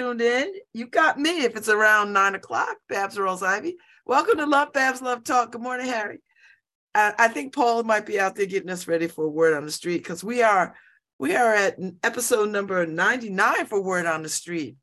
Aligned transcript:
tuned 0.00 0.22
in, 0.22 0.50
you 0.72 0.86
got 0.86 1.18
me. 1.18 1.44
If 1.44 1.56
it's 1.56 1.68
around 1.68 2.14
nine 2.14 2.34
o'clock, 2.34 2.74
Babz 2.88 3.18
Rawls-Ivy. 3.18 3.76
Welcome 4.06 4.38
to 4.38 4.46
LoveBabz 4.46 5.02
LoveTalk. 5.02 5.50
Good 5.50 5.60
morning, 5.60 5.88
Harry. 5.88 6.20
I, 6.94 7.12
I 7.18 7.28
think 7.28 7.54
Paul 7.54 7.82
might 7.82 8.06
be 8.06 8.18
out 8.18 8.34
there 8.34 8.46
getting 8.46 8.70
us 8.70 8.88
ready 8.88 9.08
for 9.08 9.28
Word 9.28 9.52
on 9.52 9.66
the 9.66 9.70
Street 9.70 9.98
because 9.98 10.24
we 10.24 10.40
are 10.40 10.74
we 11.18 11.36
are 11.36 11.54
at 11.54 11.78
episode 12.02 12.48
number 12.48 12.86
99 12.86 13.66
for 13.66 13.82
Word 13.82 14.06
on 14.06 14.22
the 14.22 14.30
Street. 14.30 14.76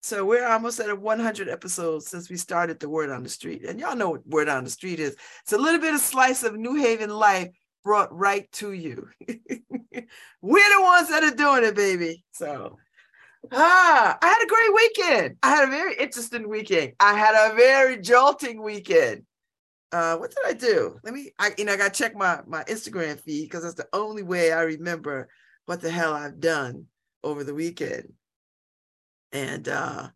So 0.00 0.24
we're 0.24 0.48
almost 0.48 0.80
at 0.80 0.88
a 0.88 0.96
100 0.96 1.50
episodes 1.50 2.08
since 2.08 2.30
we 2.30 2.38
started 2.38 2.80
the 2.80 2.88
Word 2.88 3.10
on 3.10 3.22
the 3.22 3.28
Street. 3.28 3.66
And 3.66 3.78
y'all 3.78 3.96
know 3.96 4.12
what 4.12 4.26
Word 4.26 4.48
on 4.48 4.64
the 4.64 4.70
Street 4.70 4.98
is. 4.98 5.14
It's 5.42 5.52
a 5.52 5.58
little 5.58 5.78
bit 5.80 5.92
of 5.92 6.00
slice 6.00 6.42
of 6.42 6.56
New 6.56 6.76
Haven 6.76 7.10
life 7.10 7.50
brought 7.84 8.16
right 8.16 8.50
to 8.52 8.72
you. 8.72 9.10
we're 9.28 10.78
the 10.78 10.82
ones 10.82 11.10
that 11.10 11.22
are 11.22 11.36
doing 11.36 11.64
it, 11.64 11.76
baby. 11.76 12.24
So 12.32 12.78
ah, 13.50 14.18
I 14.20 14.26
had 14.26 14.42
a 14.42 14.46
great 14.46 14.74
weekend. 14.74 15.36
I 15.42 15.50
had 15.50 15.68
a 15.68 15.70
very 15.70 15.94
interesting 15.96 16.48
weekend. 16.48 16.92
I 17.00 17.14
had 17.14 17.34
a 17.34 17.54
very 17.54 17.98
jolting 17.98 18.62
weekend. 18.62 19.24
Uh, 19.90 20.16
what 20.16 20.30
did 20.30 20.38
I 20.46 20.52
do? 20.54 20.98
Let 21.02 21.12
me, 21.12 21.32
I, 21.38 21.52
you 21.58 21.64
know, 21.64 21.72
I 21.72 21.76
got 21.76 21.92
to 21.92 21.98
check 21.98 22.14
my, 22.16 22.40
my 22.46 22.64
Instagram 22.64 23.20
feed 23.20 23.44
because 23.44 23.62
that's 23.62 23.74
the 23.74 23.88
only 23.92 24.22
way 24.22 24.52
I 24.52 24.62
remember 24.62 25.28
what 25.66 25.80
the 25.80 25.90
hell 25.90 26.14
I've 26.14 26.40
done 26.40 26.86
over 27.22 27.44
the 27.44 27.54
weekend. 27.54 28.12
And 29.32 29.68
uh, 29.68 30.08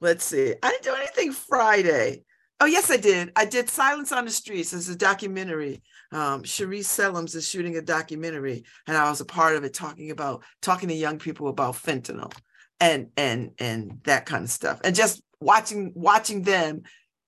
let's 0.00 0.24
see, 0.24 0.54
I 0.62 0.70
didn't 0.70 0.84
do 0.84 0.94
anything 0.94 1.32
Friday. 1.32 2.22
Oh, 2.60 2.66
yes, 2.66 2.90
I 2.90 2.96
did. 2.96 3.32
I 3.36 3.44
did 3.44 3.68
Silence 3.68 4.12
on 4.12 4.24
the 4.24 4.30
Streets. 4.30 4.72
It's 4.72 4.88
a 4.88 4.96
documentary. 4.96 5.82
Um, 6.10 6.42
Cherise 6.42 6.84
Sellums 6.84 7.34
is 7.34 7.46
shooting 7.46 7.76
a 7.76 7.82
documentary, 7.82 8.64
and 8.86 8.96
I 8.96 9.10
was 9.10 9.20
a 9.20 9.26
part 9.26 9.56
of 9.56 9.64
it, 9.64 9.74
talking 9.74 10.10
about 10.10 10.42
talking 10.62 10.88
to 10.88 10.94
young 10.94 11.18
people 11.18 11.48
about 11.48 11.74
fentanyl 11.74 12.32
and 12.80 13.08
and 13.16 13.52
and 13.58 14.00
that 14.04 14.26
kind 14.26 14.44
of 14.44 14.50
stuff, 14.50 14.80
and 14.84 14.94
just 14.94 15.22
watching 15.40 15.92
watching 15.94 16.42
them 16.42 16.82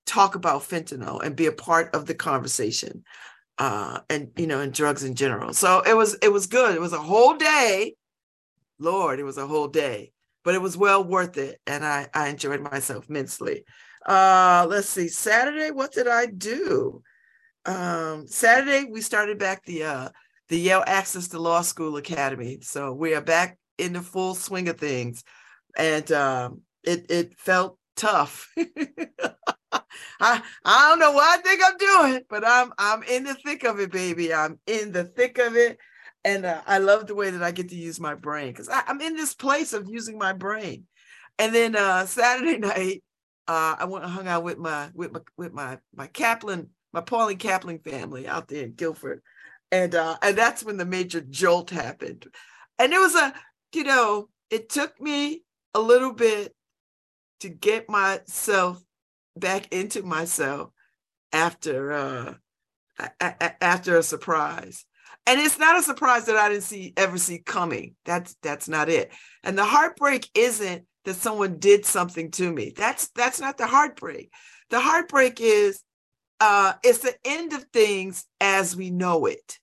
talk 0.05 0.35
about 0.35 0.63
fentanyl 0.63 1.23
and 1.23 1.35
be 1.35 1.45
a 1.45 1.51
part 1.51 1.93
of 1.95 2.05
the 2.05 2.15
conversation, 2.15 3.03
uh, 3.57 3.99
and 4.09 4.31
you 4.37 4.47
know, 4.47 4.59
and 4.59 4.73
drugs 4.73 5.03
in 5.03 5.15
general. 5.15 5.53
So 5.53 5.81
it 5.81 5.95
was 5.95 6.15
it 6.21 6.31
was 6.31 6.47
good. 6.47 6.75
It 6.75 6.81
was 6.81 6.93
a 6.93 6.99
whole 6.99 7.35
day. 7.35 7.95
Lord, 8.79 9.19
it 9.19 9.23
was 9.23 9.37
a 9.37 9.47
whole 9.47 9.67
day 9.67 10.13
but 10.43 10.55
it 10.55 10.61
was 10.61 10.77
well 10.77 11.03
worth 11.03 11.37
it 11.37 11.59
and 11.67 11.85
I, 11.85 12.07
I 12.13 12.29
enjoyed 12.29 12.61
myself 12.61 13.09
immensely. 13.09 13.65
Uh, 14.05 14.65
let's 14.69 14.89
see, 14.89 15.07
Saturday, 15.07 15.71
what 15.71 15.91
did 15.91 16.07
I 16.07 16.25
do? 16.25 17.03
Um, 17.65 18.27
Saturday, 18.27 18.85
we 18.89 19.01
started 19.01 19.37
back 19.37 19.63
the 19.65 19.83
uh, 19.83 20.09
the 20.47 20.57
Yale 20.57 20.83
Access 20.87 21.27
to 21.29 21.39
Law 21.39 21.61
School 21.61 21.97
Academy. 21.97 22.59
So 22.61 22.93
we 22.93 23.13
are 23.13 23.21
back 23.21 23.59
in 23.77 23.93
the 23.93 24.01
full 24.01 24.33
swing 24.33 24.69
of 24.69 24.77
things. 24.77 25.23
And 25.77 26.11
um, 26.11 26.61
it, 26.83 27.09
it 27.09 27.39
felt 27.39 27.77
tough. 27.95 28.51
I, 30.21 30.41
I 30.65 30.89
don't 30.89 30.99
know 30.99 31.11
what 31.11 31.39
I 31.39 31.41
think 31.41 31.61
I'm 31.63 31.77
doing, 31.77 32.21
but 32.29 32.45
I'm 32.45 32.73
I'm 32.77 33.03
in 33.03 33.23
the 33.23 33.35
thick 33.35 33.63
of 33.63 33.79
it, 33.79 33.91
baby. 33.91 34.33
I'm 34.33 34.59
in 34.67 34.91
the 34.91 35.05
thick 35.05 35.37
of 35.37 35.55
it 35.55 35.77
and 36.23 36.45
uh, 36.45 36.61
I 36.67 36.79
love 36.79 37.07
the 37.07 37.15
way 37.15 37.29
that 37.29 37.43
I 37.43 37.51
get 37.51 37.69
to 37.69 37.75
use 37.75 37.99
my 37.99 38.15
brain 38.15 38.47
because 38.47 38.69
I'm 38.71 39.01
in 39.01 39.15
this 39.15 39.33
place 39.33 39.73
of 39.73 39.89
using 39.89 40.17
my 40.17 40.33
brain. 40.33 40.85
And 41.37 41.53
then 41.55 41.75
uh, 41.75 42.05
Saturday 42.05 42.57
night, 42.59 43.03
uh, 43.47 43.77
I 43.79 43.85
went 43.85 44.05
and 44.05 44.13
hung 44.13 44.27
out 44.27 44.43
with 44.43 44.57
my 44.57 44.89
with 44.93 45.11
my 45.11 45.21
with 45.37 45.53
my 45.53 45.79
my 45.95 46.07
Kaplan, 46.07 46.69
my 46.93 47.01
Pauline 47.01 47.37
Kaplan 47.37 47.79
family 47.79 48.27
out 48.27 48.47
there 48.47 48.63
in 48.63 48.73
Guilford, 48.73 49.21
and 49.71 49.95
uh, 49.95 50.17
and 50.21 50.37
that's 50.37 50.63
when 50.63 50.77
the 50.77 50.85
major 50.85 51.21
jolt 51.21 51.69
happened. 51.69 52.27
And 52.77 52.93
it 52.93 52.99
was 52.99 53.15
a, 53.15 53.33
you 53.73 53.83
know, 53.83 54.29
it 54.49 54.69
took 54.69 54.99
me 55.01 55.43
a 55.73 55.79
little 55.79 56.13
bit 56.13 56.53
to 57.41 57.49
get 57.49 57.89
myself 57.89 58.83
back 59.37 59.71
into 59.71 60.03
myself 60.03 60.71
after 61.31 61.93
uh 61.93 62.33
after 63.61 63.97
a 63.97 64.03
surprise 64.03 64.85
and 65.25 65.39
it's 65.39 65.59
not 65.59 65.77
a 65.77 65.83
surprise 65.83 66.25
that 66.25 66.37
I 66.37 66.49
didn't 66.49 66.63
see 66.63 66.93
ever 66.97 67.17
see 67.17 67.39
coming. 67.39 67.95
That's 68.03 68.35
that's 68.41 68.67
not 68.67 68.89
it. 68.89 69.11
And 69.43 69.57
the 69.57 69.63
heartbreak 69.63 70.27
isn't 70.33 70.85
that 71.05 71.13
someone 71.15 71.59
did 71.59 71.85
something 71.85 72.31
to 72.31 72.51
me. 72.51 72.73
That's 72.75 73.09
that's 73.09 73.39
not 73.39 73.57
the 73.57 73.67
heartbreak. 73.67 74.31
The 74.71 74.79
heartbreak 74.79 75.39
is 75.39 75.81
uh 76.39 76.73
it's 76.83 76.99
the 76.99 77.15
end 77.25 77.53
of 77.53 77.63
things 77.71 78.25
as 78.41 78.75
we 78.75 78.89
know 78.89 79.27
it. 79.27 79.59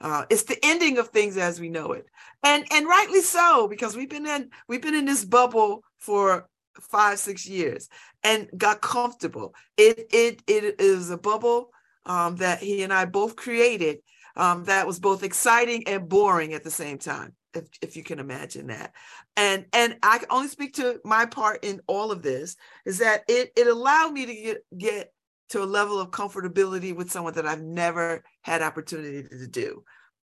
Uh, 0.00 0.24
it's 0.30 0.44
the 0.44 0.58
ending 0.62 0.98
of 0.98 1.08
things 1.08 1.36
as 1.36 1.60
we 1.60 1.68
know 1.68 1.92
it, 1.92 2.06
and 2.42 2.64
and 2.70 2.86
rightly 2.86 3.20
so 3.20 3.66
because 3.68 3.96
we've 3.96 4.10
been 4.10 4.26
in 4.26 4.50
we've 4.68 4.82
been 4.82 4.94
in 4.94 5.04
this 5.04 5.24
bubble 5.24 5.82
for 5.96 6.48
five 6.80 7.18
six 7.18 7.46
years 7.46 7.88
and 8.22 8.48
got 8.56 8.80
comfortable. 8.80 9.54
It 9.76 10.06
it 10.12 10.42
it 10.46 10.80
is 10.80 11.10
a 11.10 11.18
bubble 11.18 11.70
um, 12.06 12.36
that 12.36 12.60
he 12.60 12.82
and 12.82 12.92
I 12.92 13.04
both 13.06 13.36
created 13.36 13.98
um, 14.36 14.64
that 14.64 14.86
was 14.86 15.00
both 15.00 15.24
exciting 15.24 15.86
and 15.86 16.08
boring 16.08 16.54
at 16.54 16.62
the 16.64 16.70
same 16.70 16.98
time 16.98 17.34
if, 17.54 17.64
if 17.82 17.96
you 17.96 18.02
can 18.02 18.18
imagine 18.18 18.68
that 18.68 18.92
and 19.36 19.66
and 19.72 19.96
i 20.02 20.18
can 20.18 20.28
only 20.30 20.48
speak 20.48 20.74
to 20.74 21.00
my 21.04 21.26
part 21.26 21.64
in 21.64 21.80
all 21.86 22.12
of 22.12 22.22
this 22.22 22.56
is 22.84 22.98
that 22.98 23.22
it 23.28 23.52
it 23.56 23.66
allowed 23.66 24.12
me 24.12 24.26
to 24.26 24.34
get 24.34 24.64
get 24.76 25.12
to 25.50 25.62
a 25.62 25.64
level 25.64 25.98
of 26.00 26.10
comfortability 26.10 26.94
with 26.94 27.10
someone 27.10 27.34
that 27.34 27.46
i've 27.46 27.62
never 27.62 28.22
had 28.42 28.62
opportunity 28.62 29.22
to 29.28 29.46
do. 29.46 29.84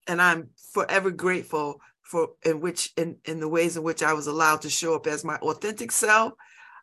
And 0.07 0.21
i'm 0.21 0.49
forever 0.73 1.11
grateful 1.11 1.81
for 2.01 2.29
in 2.43 2.59
which 2.61 2.91
in 2.97 3.17
in 3.25 3.39
the 3.39 3.49
ways 3.49 3.77
in 3.77 3.83
which 3.83 4.01
i 4.01 4.13
was 4.13 4.27
allowed 4.27 4.61
to 4.61 4.69
show 4.69 4.95
up 4.95 5.07
as 5.07 5.23
my 5.23 5.35
authentic 5.37 5.91
self 5.91 6.33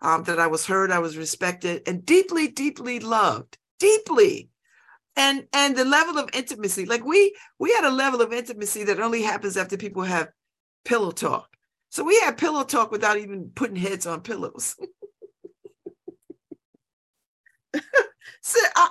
um, 0.03 0.23
that 0.25 0.39
i 0.39 0.47
was 0.47 0.67
heard 0.67 0.91
i 0.93 0.99
was 0.99 1.17
respected 1.17 1.83
and 1.87 2.05
deeply 2.05 2.49
deeply 2.49 3.01
loved 3.01 3.59
deeply. 3.79 4.51
And 5.19 5.47
and 5.53 5.77
the 5.77 5.85
level 5.85 6.19
of 6.19 6.29
intimacy 6.35 6.85
like 6.85 7.05
we 7.05 7.35
we 7.59 7.73
had 7.73 7.85
a 7.85 7.91
level 7.91 8.21
of 8.21 8.33
intimacy 8.33 8.85
that 8.85 9.01
only 9.01 9.23
happens 9.23 9.57
after 9.57 9.77
people 9.77 10.03
have 10.03 10.29
pillow 10.85 11.11
talk. 11.11 11.49
So 11.89 12.05
we 12.05 12.21
had 12.21 12.37
pillow 12.37 12.65
talk 12.65 12.91
without 12.91 13.17
even 13.17 13.51
putting 13.55 13.77
heads 13.77 14.07
on 14.07 14.21
pillows 14.21 14.77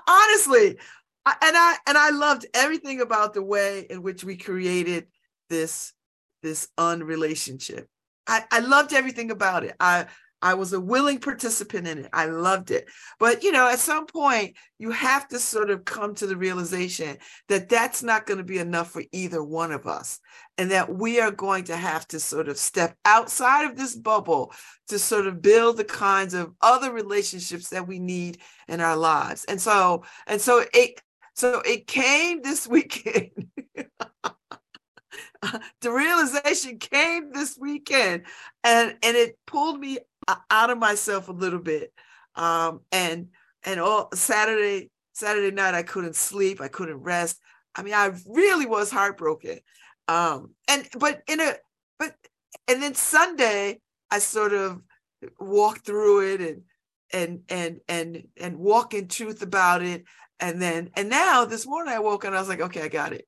honestly 0.07 0.77
and 1.25 1.57
i 1.57 1.75
and 1.87 1.97
i 1.97 2.09
loved 2.09 2.45
everything 2.53 3.01
about 3.01 3.33
the 3.33 3.43
way 3.43 3.85
in 3.89 4.01
which 4.01 4.23
we 4.23 4.37
created 4.37 5.07
this 5.49 5.93
this 6.43 6.67
unrelationship 6.77 7.87
I, 8.27 8.43
I 8.51 8.59
loved 8.59 8.93
everything 8.93 9.31
about 9.31 9.63
it. 9.63 9.75
I 9.79 10.07
I 10.45 10.53
was 10.53 10.73
a 10.73 10.79
willing 10.79 11.17
participant 11.17 11.87
in 11.87 11.97
it. 11.97 12.09
I 12.13 12.27
loved 12.27 12.69
it. 12.69 12.87
But, 13.19 13.41
you 13.41 13.51
know, 13.51 13.67
at 13.67 13.79
some 13.79 14.05
point, 14.05 14.55
you 14.77 14.91
have 14.91 15.27
to 15.29 15.39
sort 15.39 15.71
of 15.71 15.85
come 15.85 16.13
to 16.15 16.27
the 16.27 16.37
realization 16.37 17.17
that 17.49 17.67
that's 17.67 18.03
not 18.03 18.27
going 18.27 18.37
to 18.37 18.43
be 18.43 18.59
enough 18.59 18.91
for 18.91 19.01
either 19.11 19.43
one 19.43 19.71
of 19.71 19.87
us. 19.87 20.19
And 20.59 20.69
that 20.69 20.93
we 20.93 21.19
are 21.19 21.31
going 21.31 21.63
to 21.65 21.75
have 21.75 22.07
to 22.09 22.19
sort 22.19 22.47
of 22.47 22.59
step 22.59 22.95
outside 23.05 23.65
of 23.65 23.75
this 23.75 23.95
bubble 23.95 24.53
to 24.89 24.99
sort 24.99 25.25
of 25.25 25.41
build 25.41 25.77
the 25.77 25.83
kinds 25.83 26.35
of 26.35 26.53
other 26.61 26.93
relationships 26.93 27.69
that 27.69 27.87
we 27.87 27.97
need 27.97 28.37
in 28.67 28.81
our 28.81 28.95
lives. 28.95 29.45
And 29.45 29.59
so, 29.59 30.03
and 30.27 30.39
so 30.39 30.63
it, 30.75 31.01
so 31.33 31.63
it 31.65 31.87
came 31.87 32.43
this 32.43 32.67
weekend. 32.67 33.31
the 35.81 35.91
realization 35.91 36.77
came 36.77 37.31
this 37.31 37.57
weekend 37.59 38.23
and 38.63 38.95
and 39.03 39.15
it 39.17 39.37
pulled 39.45 39.79
me 39.79 39.99
out 40.27 40.69
of 40.69 40.77
myself 40.77 41.29
a 41.29 41.33
little 41.33 41.59
bit. 41.59 41.93
Um, 42.35 42.81
and 42.91 43.29
and 43.63 43.79
all 43.79 44.09
Saturday 44.13 44.91
Saturday 45.13 45.55
night 45.55 45.73
I 45.73 45.83
couldn't 45.83 46.15
sleep, 46.15 46.61
I 46.61 46.67
couldn't 46.67 47.01
rest. 47.01 47.39
I 47.75 47.83
mean, 47.83 47.93
I 47.93 48.11
really 48.25 48.65
was 48.65 48.91
heartbroken. 48.91 49.59
Um, 50.07 50.51
and 50.67 50.87
but 50.97 51.21
in 51.27 51.39
a 51.39 51.53
but 51.99 52.15
and 52.67 52.81
then 52.81 52.95
Sunday 52.95 53.79
I 54.11 54.19
sort 54.19 54.53
of 54.53 54.81
walked 55.39 55.85
through 55.85 56.33
it 56.33 56.41
and 56.41 56.61
and 57.11 57.41
and 57.49 57.79
and 57.87 58.27
and 58.39 58.57
walk 58.57 58.93
in 58.93 59.07
truth 59.07 59.41
about 59.41 59.81
it. 59.81 60.03
And 60.39 60.61
then 60.61 60.89
and 60.95 61.09
now 61.09 61.45
this 61.45 61.65
morning 61.65 61.93
I 61.93 61.99
woke 61.99 62.25
up 62.25 62.29
and 62.29 62.37
I 62.37 62.39
was 62.39 62.49
like, 62.49 62.61
okay, 62.61 62.81
I 62.81 62.87
got 62.87 63.13
it. 63.13 63.27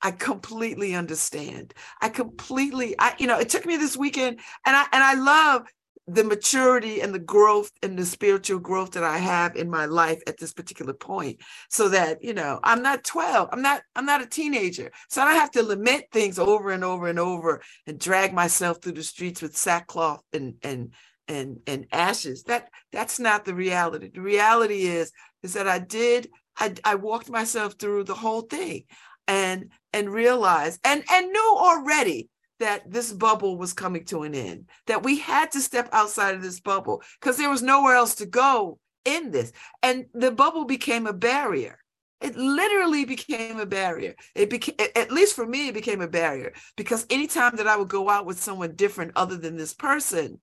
I 0.00 0.12
completely 0.12 0.94
understand. 0.94 1.74
I 2.00 2.08
completely, 2.08 2.94
I, 2.98 3.14
you 3.18 3.26
know, 3.26 3.38
it 3.38 3.48
took 3.48 3.66
me 3.66 3.76
this 3.76 3.96
weekend 3.96 4.38
and 4.64 4.76
I 4.76 4.86
and 4.92 5.02
I 5.02 5.14
love 5.14 5.66
the 6.08 6.24
maturity 6.24 7.02
and 7.02 7.14
the 7.14 7.20
growth 7.20 7.70
and 7.82 7.98
the 7.98 8.06
spiritual 8.06 8.58
growth 8.60 8.92
that 8.92 9.04
I 9.04 9.18
have 9.18 9.56
in 9.56 9.70
my 9.70 9.86
life 9.86 10.22
at 10.26 10.38
this 10.38 10.54
particular 10.54 10.94
point 10.94 11.40
so 11.70 11.88
that 11.90 12.24
you 12.24 12.34
know 12.34 12.60
I'm 12.64 12.82
not 12.82 13.04
12 13.04 13.50
I'm 13.52 13.62
not 13.62 13.82
I'm 13.96 14.06
not 14.06 14.22
a 14.22 14.26
teenager. 14.26 14.90
So 15.10 15.22
I 15.22 15.26
don't 15.26 15.40
have 15.40 15.52
to 15.52 15.62
lament 15.62 16.06
things 16.12 16.38
over 16.38 16.70
and 16.70 16.84
over 16.84 17.08
and 17.08 17.18
over 17.18 17.62
and 17.86 18.00
drag 18.00 18.34
myself 18.34 18.82
through 18.82 18.92
the 18.94 19.04
streets 19.04 19.42
with 19.42 19.56
sackcloth 19.56 20.22
and 20.32 20.54
and 20.62 20.92
and 21.28 21.58
and 21.66 21.86
ashes. 21.92 22.44
That 22.44 22.70
that's 22.92 23.20
not 23.20 23.44
the 23.44 23.54
reality. 23.54 24.10
The 24.14 24.22
reality 24.22 24.86
is 24.86 25.12
is 25.42 25.54
that 25.54 25.68
I 25.68 25.78
did 25.78 26.28
I, 26.58 26.74
I 26.84 26.96
walked 26.96 27.30
myself 27.30 27.74
through 27.74 28.04
the 28.04 28.14
whole 28.14 28.42
thing 28.42 28.84
and 29.28 29.70
and 29.92 30.10
realized 30.10 30.80
and 30.84 31.04
and 31.10 31.28
knew 31.32 31.56
already 31.58 32.30
that 32.58 32.90
this 32.90 33.12
bubble 33.12 33.56
was 33.56 33.72
coming 33.72 34.04
to 34.06 34.22
an 34.22 34.34
end, 34.34 34.66
that 34.86 35.02
we 35.02 35.18
had 35.18 35.50
to 35.52 35.60
step 35.60 35.88
outside 35.92 36.34
of 36.34 36.42
this 36.42 36.60
bubble 36.60 37.02
because 37.20 37.36
there 37.36 37.50
was 37.50 37.62
nowhere 37.62 37.94
else 37.94 38.16
to 38.16 38.26
go 38.26 38.78
in 39.04 39.30
this. 39.30 39.52
And 39.82 40.06
the 40.14 40.30
bubble 40.30 40.64
became 40.64 41.06
a 41.06 41.12
barrier. 41.12 41.78
It 42.20 42.36
literally 42.36 43.04
became 43.04 43.60
a 43.60 43.66
barrier. 43.66 44.16
It 44.34 44.50
became, 44.50 44.74
at 44.96 45.12
least 45.12 45.36
for 45.36 45.46
me, 45.46 45.68
it 45.68 45.74
became 45.74 46.00
a 46.00 46.08
barrier 46.08 46.52
because 46.76 47.06
anytime 47.10 47.56
that 47.56 47.68
I 47.68 47.76
would 47.76 47.88
go 47.88 48.08
out 48.08 48.26
with 48.26 48.40
someone 48.40 48.74
different 48.74 49.12
other 49.14 49.36
than 49.36 49.56
this 49.56 49.72
person, 49.72 50.40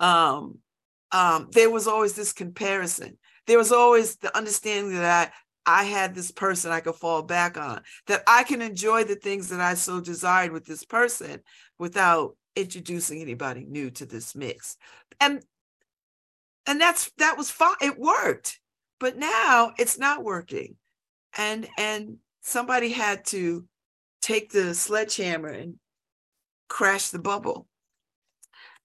um, 0.00 0.58
um, 1.12 1.48
there 1.52 1.70
was 1.70 1.86
always 1.86 2.14
this 2.14 2.32
comparison. 2.32 3.16
There 3.46 3.58
was 3.58 3.72
always 3.72 4.16
the 4.16 4.36
understanding 4.36 4.94
that 4.96 5.32
I 5.66 5.84
had 5.84 6.14
this 6.14 6.30
person 6.30 6.70
I 6.70 6.80
could 6.80 6.96
fall 6.96 7.22
back 7.22 7.56
on, 7.56 7.82
that 8.06 8.22
I 8.26 8.44
can 8.44 8.60
enjoy 8.60 9.04
the 9.04 9.16
things 9.16 9.48
that 9.48 9.60
I 9.60 9.74
so 9.74 10.00
desired 10.00 10.52
with 10.52 10.66
this 10.66 10.84
person 10.84 11.40
without 11.78 12.36
introducing 12.56 13.20
anybody 13.20 13.64
new 13.64 13.90
to 13.90 14.06
this 14.06 14.34
mix. 14.34 14.76
And 15.20 15.44
and 16.66 16.80
that's 16.80 17.10
that 17.18 17.36
was 17.36 17.50
fine. 17.50 17.76
It 17.80 17.98
worked. 17.98 18.60
But 19.00 19.16
now 19.18 19.72
it's 19.78 19.98
not 19.98 20.24
working. 20.24 20.76
And 21.36 21.68
and 21.76 22.18
somebody 22.42 22.90
had 22.90 23.24
to 23.26 23.66
take 24.22 24.50
the 24.50 24.74
sledgehammer 24.74 25.48
and 25.48 25.74
crash 26.68 27.10
the 27.10 27.18
bubble. 27.18 27.66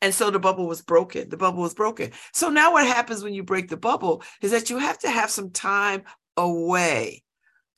And 0.01 0.13
so 0.13 0.31
the 0.31 0.39
bubble 0.39 0.65
was 0.67 0.81
broken. 0.81 1.29
The 1.29 1.37
bubble 1.37 1.61
was 1.61 1.73
broken. 1.73 2.11
So 2.33 2.49
now 2.49 2.71
what 2.71 2.87
happens 2.87 3.23
when 3.23 3.33
you 3.33 3.43
break 3.43 3.67
the 3.67 3.77
bubble 3.77 4.23
is 4.41 4.51
that 4.51 4.69
you 4.69 4.77
have 4.77 4.97
to 4.99 5.09
have 5.09 5.29
some 5.29 5.51
time 5.51 6.03
away. 6.39 7.23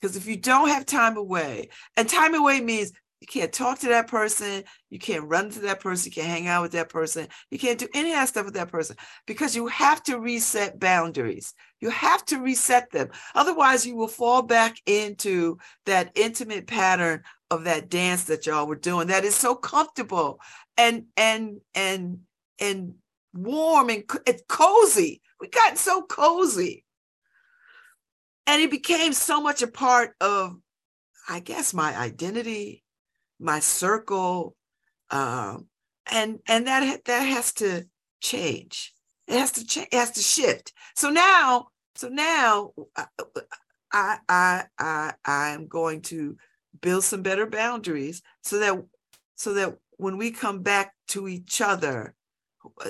Because 0.00 0.16
if 0.16 0.26
you 0.26 0.36
don't 0.36 0.68
have 0.68 0.86
time 0.86 1.16
away, 1.16 1.68
and 1.96 2.08
time 2.08 2.34
away 2.34 2.60
means 2.60 2.92
you 3.20 3.26
can't 3.28 3.52
talk 3.52 3.78
to 3.78 3.88
that 3.88 4.08
person, 4.08 4.64
you 4.90 4.98
can't 4.98 5.28
run 5.28 5.48
to 5.50 5.60
that 5.60 5.78
person, 5.78 6.10
you 6.10 6.12
can't 6.12 6.26
hang 6.26 6.48
out 6.48 6.62
with 6.62 6.72
that 6.72 6.88
person, 6.88 7.28
you 7.50 7.58
can't 7.58 7.78
do 7.78 7.86
any 7.94 8.10
of 8.10 8.16
that 8.16 8.28
stuff 8.28 8.46
with 8.46 8.54
that 8.54 8.72
person 8.72 8.96
because 9.28 9.54
you 9.54 9.68
have 9.68 10.02
to 10.02 10.18
reset 10.18 10.80
boundaries. 10.80 11.54
You 11.80 11.90
have 11.90 12.24
to 12.26 12.40
reset 12.40 12.90
them. 12.90 13.10
Otherwise, 13.36 13.86
you 13.86 13.94
will 13.94 14.08
fall 14.08 14.42
back 14.42 14.76
into 14.86 15.58
that 15.86 16.10
intimate 16.16 16.66
pattern 16.66 17.22
of 17.50 17.64
that 17.64 17.88
dance 17.88 18.24
that 18.24 18.46
y'all 18.46 18.66
were 18.66 18.74
doing 18.74 19.08
that 19.08 19.24
is 19.24 19.36
so 19.36 19.54
comfortable 19.54 20.40
and 20.76 21.04
and 21.16 21.60
and 21.74 22.20
and 22.58 22.94
warm 23.34 23.88
and 23.88 24.04
it's 24.26 24.42
cozy. 24.48 25.20
We 25.38 25.48
got 25.48 25.78
so 25.78 26.02
cozy 26.02 26.84
and 28.46 28.62
it 28.62 28.70
became 28.70 29.12
so 29.12 29.40
much 29.40 29.62
a 29.62 29.66
part 29.66 30.14
of 30.20 30.56
i 31.28 31.40
guess 31.40 31.72
my 31.74 31.96
identity 31.96 32.82
my 33.38 33.60
circle 33.60 34.56
um, 35.10 35.66
and 36.10 36.40
and 36.48 36.66
that 36.66 37.04
that 37.04 37.20
has 37.20 37.52
to 37.54 37.84
change. 38.20 38.92
It 39.28 39.38
has 39.38 39.52
to 39.52 39.66
change 39.66 39.88
it 39.92 39.96
has 39.96 40.10
to 40.12 40.22
shift. 40.22 40.72
So 40.96 41.10
now 41.10 41.68
so 41.94 42.08
now 42.08 42.72
uh, 42.96 43.04
i 43.92 44.18
i 44.28 44.64
i 44.78 45.12
i'm 45.26 45.66
going 45.66 46.00
to 46.00 46.36
build 46.80 47.04
some 47.04 47.22
better 47.22 47.46
boundaries 47.46 48.22
so 48.42 48.58
that 48.58 48.82
so 49.36 49.52
that 49.54 49.76
when 49.98 50.16
we 50.16 50.30
come 50.30 50.62
back 50.62 50.94
to 51.08 51.28
each 51.28 51.60
other 51.60 52.14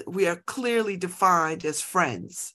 we 0.06 0.28
are 0.28 0.36
clearly 0.46 0.96
defined 0.96 1.64
as 1.64 1.80
friends 1.80 2.54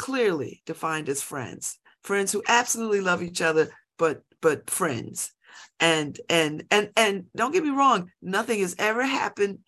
clearly 0.00 0.62
defined 0.64 1.10
as 1.10 1.20
friends 1.20 1.78
friends 2.02 2.32
who 2.32 2.42
absolutely 2.48 3.02
love 3.02 3.22
each 3.22 3.42
other 3.42 3.68
but 3.98 4.22
but 4.40 4.70
friends. 4.70 5.32
And 5.78 6.18
and 6.30 6.64
and 6.70 6.90
and 6.96 7.26
don't 7.36 7.52
get 7.52 7.62
me 7.62 7.70
wrong 7.70 8.10
nothing 8.22 8.60
has 8.60 8.74
ever 8.78 9.04
happened 9.04 9.58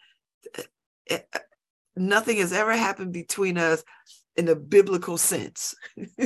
eh, 0.57 0.63
eh, 1.11 1.39
nothing 1.97 2.39
has 2.39 2.53
ever 2.53 2.75
happened 2.75 3.13
between 3.13 3.59
us 3.59 3.85
in 4.37 4.49
a 4.49 4.57
biblical 4.57 5.19
sense. 5.19 5.75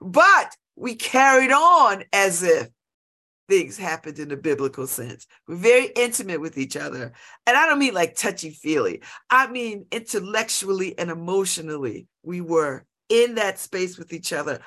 But 0.00 0.54
we 0.76 0.94
carried 0.94 1.50
on 1.50 2.04
as 2.12 2.42
if 2.42 2.68
things 3.48 3.78
happened 3.78 4.18
in 4.18 4.28
the 4.28 4.36
biblical 4.36 4.86
sense. 4.86 5.26
We're 5.46 5.56
very 5.56 5.86
intimate 5.96 6.40
with 6.40 6.58
each 6.58 6.76
other. 6.76 7.12
And 7.46 7.56
I 7.56 7.66
don't 7.66 7.78
mean 7.78 7.94
like 7.94 8.14
touchy 8.14 8.50
feely, 8.50 9.02
I 9.30 9.48
mean 9.48 9.86
intellectually 9.90 10.98
and 10.98 11.10
emotionally. 11.10 12.06
We 12.22 12.40
were 12.40 12.84
in 13.08 13.36
that 13.36 13.58
space 13.58 13.98
with 13.98 14.12
each 14.12 14.32
other 14.32 14.60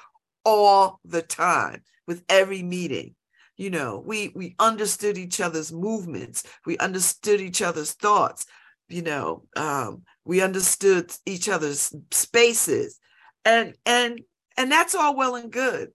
all 0.43 0.99
the 1.05 1.21
time, 1.21 1.83
with 2.07 2.23
every 2.27 2.63
meeting. 2.63 3.15
You 3.55 3.69
know, 3.69 4.01
we 4.03 4.31
we 4.35 4.55
understood 4.57 5.17
each 5.17 5.39
other's 5.39 5.71
movements, 5.71 6.43
we 6.65 6.77
understood 6.79 7.39
each 7.39 7.61
other's 7.61 7.91
thoughts, 7.93 8.45
you 8.89 9.03
know, 9.03 9.43
um, 9.55 10.03
we 10.25 10.41
understood 10.41 11.13
each 11.25 11.47
other's 11.47 11.93
spaces. 12.11 12.99
And 13.45 13.75
and 13.85 14.21
and 14.57 14.71
that's 14.71 14.95
all 14.95 15.15
well 15.15 15.35
and 15.35 15.51
good 15.51 15.91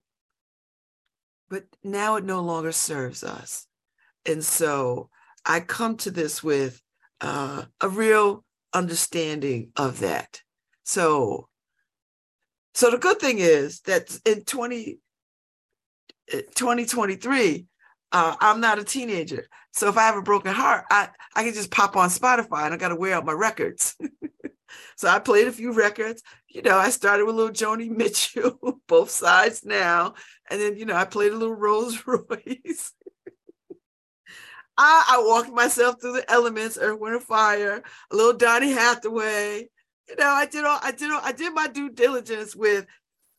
but 1.49 1.65
now 1.83 2.15
it 2.15 2.23
no 2.23 2.41
longer 2.41 2.71
serves 2.71 3.23
us. 3.23 3.67
And 4.25 4.43
so 4.43 5.09
I 5.45 5.61
come 5.61 5.97
to 5.97 6.11
this 6.11 6.43
with 6.43 6.81
uh, 7.21 7.63
a 7.81 7.89
real 7.89 8.43
understanding 8.73 9.71
of 9.75 9.99
that. 9.99 10.41
So, 10.83 11.47
so 12.73 12.91
the 12.91 12.97
good 12.97 13.19
thing 13.19 13.39
is 13.39 13.81
that 13.81 14.17
in 14.25 14.43
20, 14.43 14.99
2023, 16.29 17.65
uh, 18.11 18.35
I'm 18.39 18.61
not 18.61 18.79
a 18.79 18.83
teenager. 18.83 19.47
So 19.73 19.89
if 19.89 19.97
I 19.97 20.03
have 20.03 20.17
a 20.17 20.21
broken 20.21 20.53
heart, 20.53 20.85
I, 20.89 21.09
I 21.35 21.43
can 21.43 21.53
just 21.53 21.71
pop 21.71 21.95
on 21.95 22.09
Spotify 22.09 22.65
and 22.65 22.73
I 22.73 22.77
got 22.77 22.89
to 22.89 22.95
wear 22.95 23.15
out 23.15 23.25
my 23.25 23.33
records. 23.33 23.95
so 24.95 25.07
I 25.07 25.19
played 25.19 25.47
a 25.47 25.51
few 25.51 25.71
records. 25.71 26.23
You 26.47 26.61
know, 26.61 26.77
I 26.77 26.89
started 26.89 27.25
with 27.25 27.35
little 27.35 27.53
Joni 27.53 27.89
Mitchell, 27.95 28.81
both 28.87 29.09
sides 29.09 29.65
now. 29.65 30.15
And 30.49 30.61
then, 30.61 30.77
you 30.77 30.85
know, 30.85 30.95
I 30.95 31.05
played 31.05 31.33
a 31.33 31.37
little 31.37 31.55
Rose 31.55 32.01
Royce. 32.05 32.93
I, 34.77 35.05
I 35.09 35.23
walked 35.25 35.51
myself 35.51 35.99
through 35.99 36.13
the 36.13 36.31
elements, 36.31 36.77
Earth, 36.79 36.99
Wind, 36.99 37.15
and 37.15 37.23
Fire, 37.23 37.81
a 38.11 38.15
little 38.15 38.33
Donny 38.33 38.71
Hathaway. 38.71 39.69
You 40.07 40.15
know, 40.15 40.27
I 40.27 40.45
did 40.45 40.63
all 40.63 40.79
I 40.81 40.91
did 40.91 41.11
all 41.11 41.21
I 41.23 41.31
did 41.31 41.53
my 41.53 41.67
due 41.67 41.89
diligence 41.89 42.55
with 42.55 42.85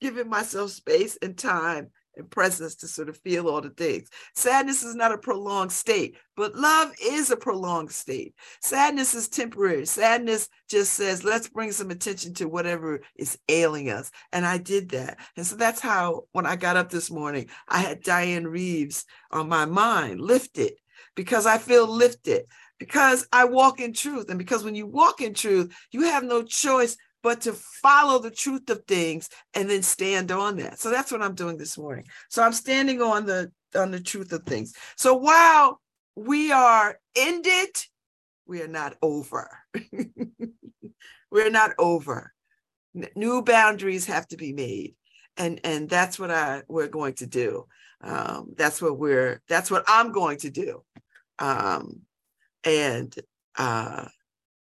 giving 0.01 0.29
myself 0.29 0.71
space 0.71 1.17
and 1.23 1.37
time 1.39 1.91
and 2.19 2.31
presence 2.31 2.75
to 2.77 2.89
sort 2.89 3.09
of 3.09 3.17
feel 3.19 3.49
all 3.49 3.61
the 3.61 3.71
things. 3.71 4.11
Sadness 4.35 4.83
is 4.83 4.95
not 4.95 5.13
a 5.13 5.19
prolonged 5.19 5.73
state, 5.73 6.17
but 6.37 6.55
love 6.55 6.93
is 7.03 7.31
a 7.31 7.37
prolonged 7.37 7.93
state. 7.93 8.35
Sadness 8.61 9.15
is 9.15 9.29
temporary. 9.29 9.87
Sadness 9.87 10.49
just 10.69 10.93
says, 10.93 11.25
let's 11.25 11.49
bring 11.49 11.73
some 11.73 11.91
attention 11.91 12.35
to 12.35 12.49
whatever 12.49 13.01
is 13.17 13.39
ailing 13.49 13.89
us. 13.91 14.11
And 14.33 14.45
I 14.45 14.59
did 14.59 14.91
that. 14.91 15.19
And 15.37 15.47
so 15.47 15.57
that's 15.57 15.81
how, 15.81 16.25
when 16.33 16.47
I 16.47 16.57
got 16.57 16.77
up 16.77 16.91
this 16.91 17.11
morning, 17.11 17.49
I 17.69 17.79
had 17.79 18.03
Dianne 18.03 18.51
Reeves 18.51 19.05
on 19.31 19.49
my 19.49 19.65
mind, 19.65 20.21
lifted, 20.21 20.73
because 21.15 21.47
I 21.47 21.59
feel 21.59 21.87
lifted 21.87 22.47
because 22.79 23.27
I 23.33 23.45
walk 23.45 23.81
in 23.81 23.93
truth. 23.93 24.31
And 24.31 24.39
because 24.39 24.65
when 24.65 24.75
you 24.75 24.87
walk 24.87 25.21
in 25.21 25.35
truth, 25.35 25.75
you 25.91 26.03
have 26.03 26.23
no 26.23 26.43
choice 26.43 26.97
but 27.23 27.41
to 27.43 27.53
follow 27.53 28.19
the 28.19 28.31
truth 28.31 28.69
of 28.71 28.85
things 28.85 29.29
and 29.55 29.69
then 29.69 29.83
stand 29.83 30.31
on 30.31 30.57
that. 30.57 30.79
So 30.79 30.91
that's 30.91 31.11
what 31.11 31.23
I'm 31.23 31.35
doing 31.35 31.57
this 31.57 31.77
morning. 31.77 32.07
So 32.29 32.43
I'm 32.43 32.53
standing 32.53 33.03
on 33.03 33.27
the 33.27 33.51
on 33.75 33.91
the 33.91 34.01
truth 34.01 34.33
of 34.33 34.45
things. 34.45 34.75
So 34.97 35.15
while 35.15 35.81
we 36.15 36.53
are 36.53 36.99
ended, 37.17 37.71
we 38.47 38.63
are 38.63 38.69
not 38.69 38.97
over. 39.03 39.51
we're 41.31 41.51
not 41.51 41.73
over. 41.79 42.33
New 43.15 43.43
boundaries 43.43 44.07
have 44.07 44.27
to 44.29 44.37
be 44.37 44.53
made. 44.53 44.95
And 45.37 45.61
and 45.65 45.89
that's 45.89 46.19
what 46.19 46.31
I 46.31 46.63
we're 46.69 46.89
going 46.89 47.15
to 47.15 47.27
do. 47.27 47.67
Um, 48.01 48.55
that's 48.57 48.81
what 48.81 48.99
we're 48.99 49.43
that's 49.49 49.71
what 49.71 49.85
I'm 49.87 50.13
going 50.13 50.39
to 50.39 50.51
do. 50.51 50.83
Um, 51.39 52.03
and 52.65 53.15
uh 53.57 54.09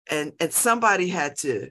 and 0.09 0.33
and 0.39 0.51
somebody 0.51 1.07
had 1.07 1.37
to 1.37 1.69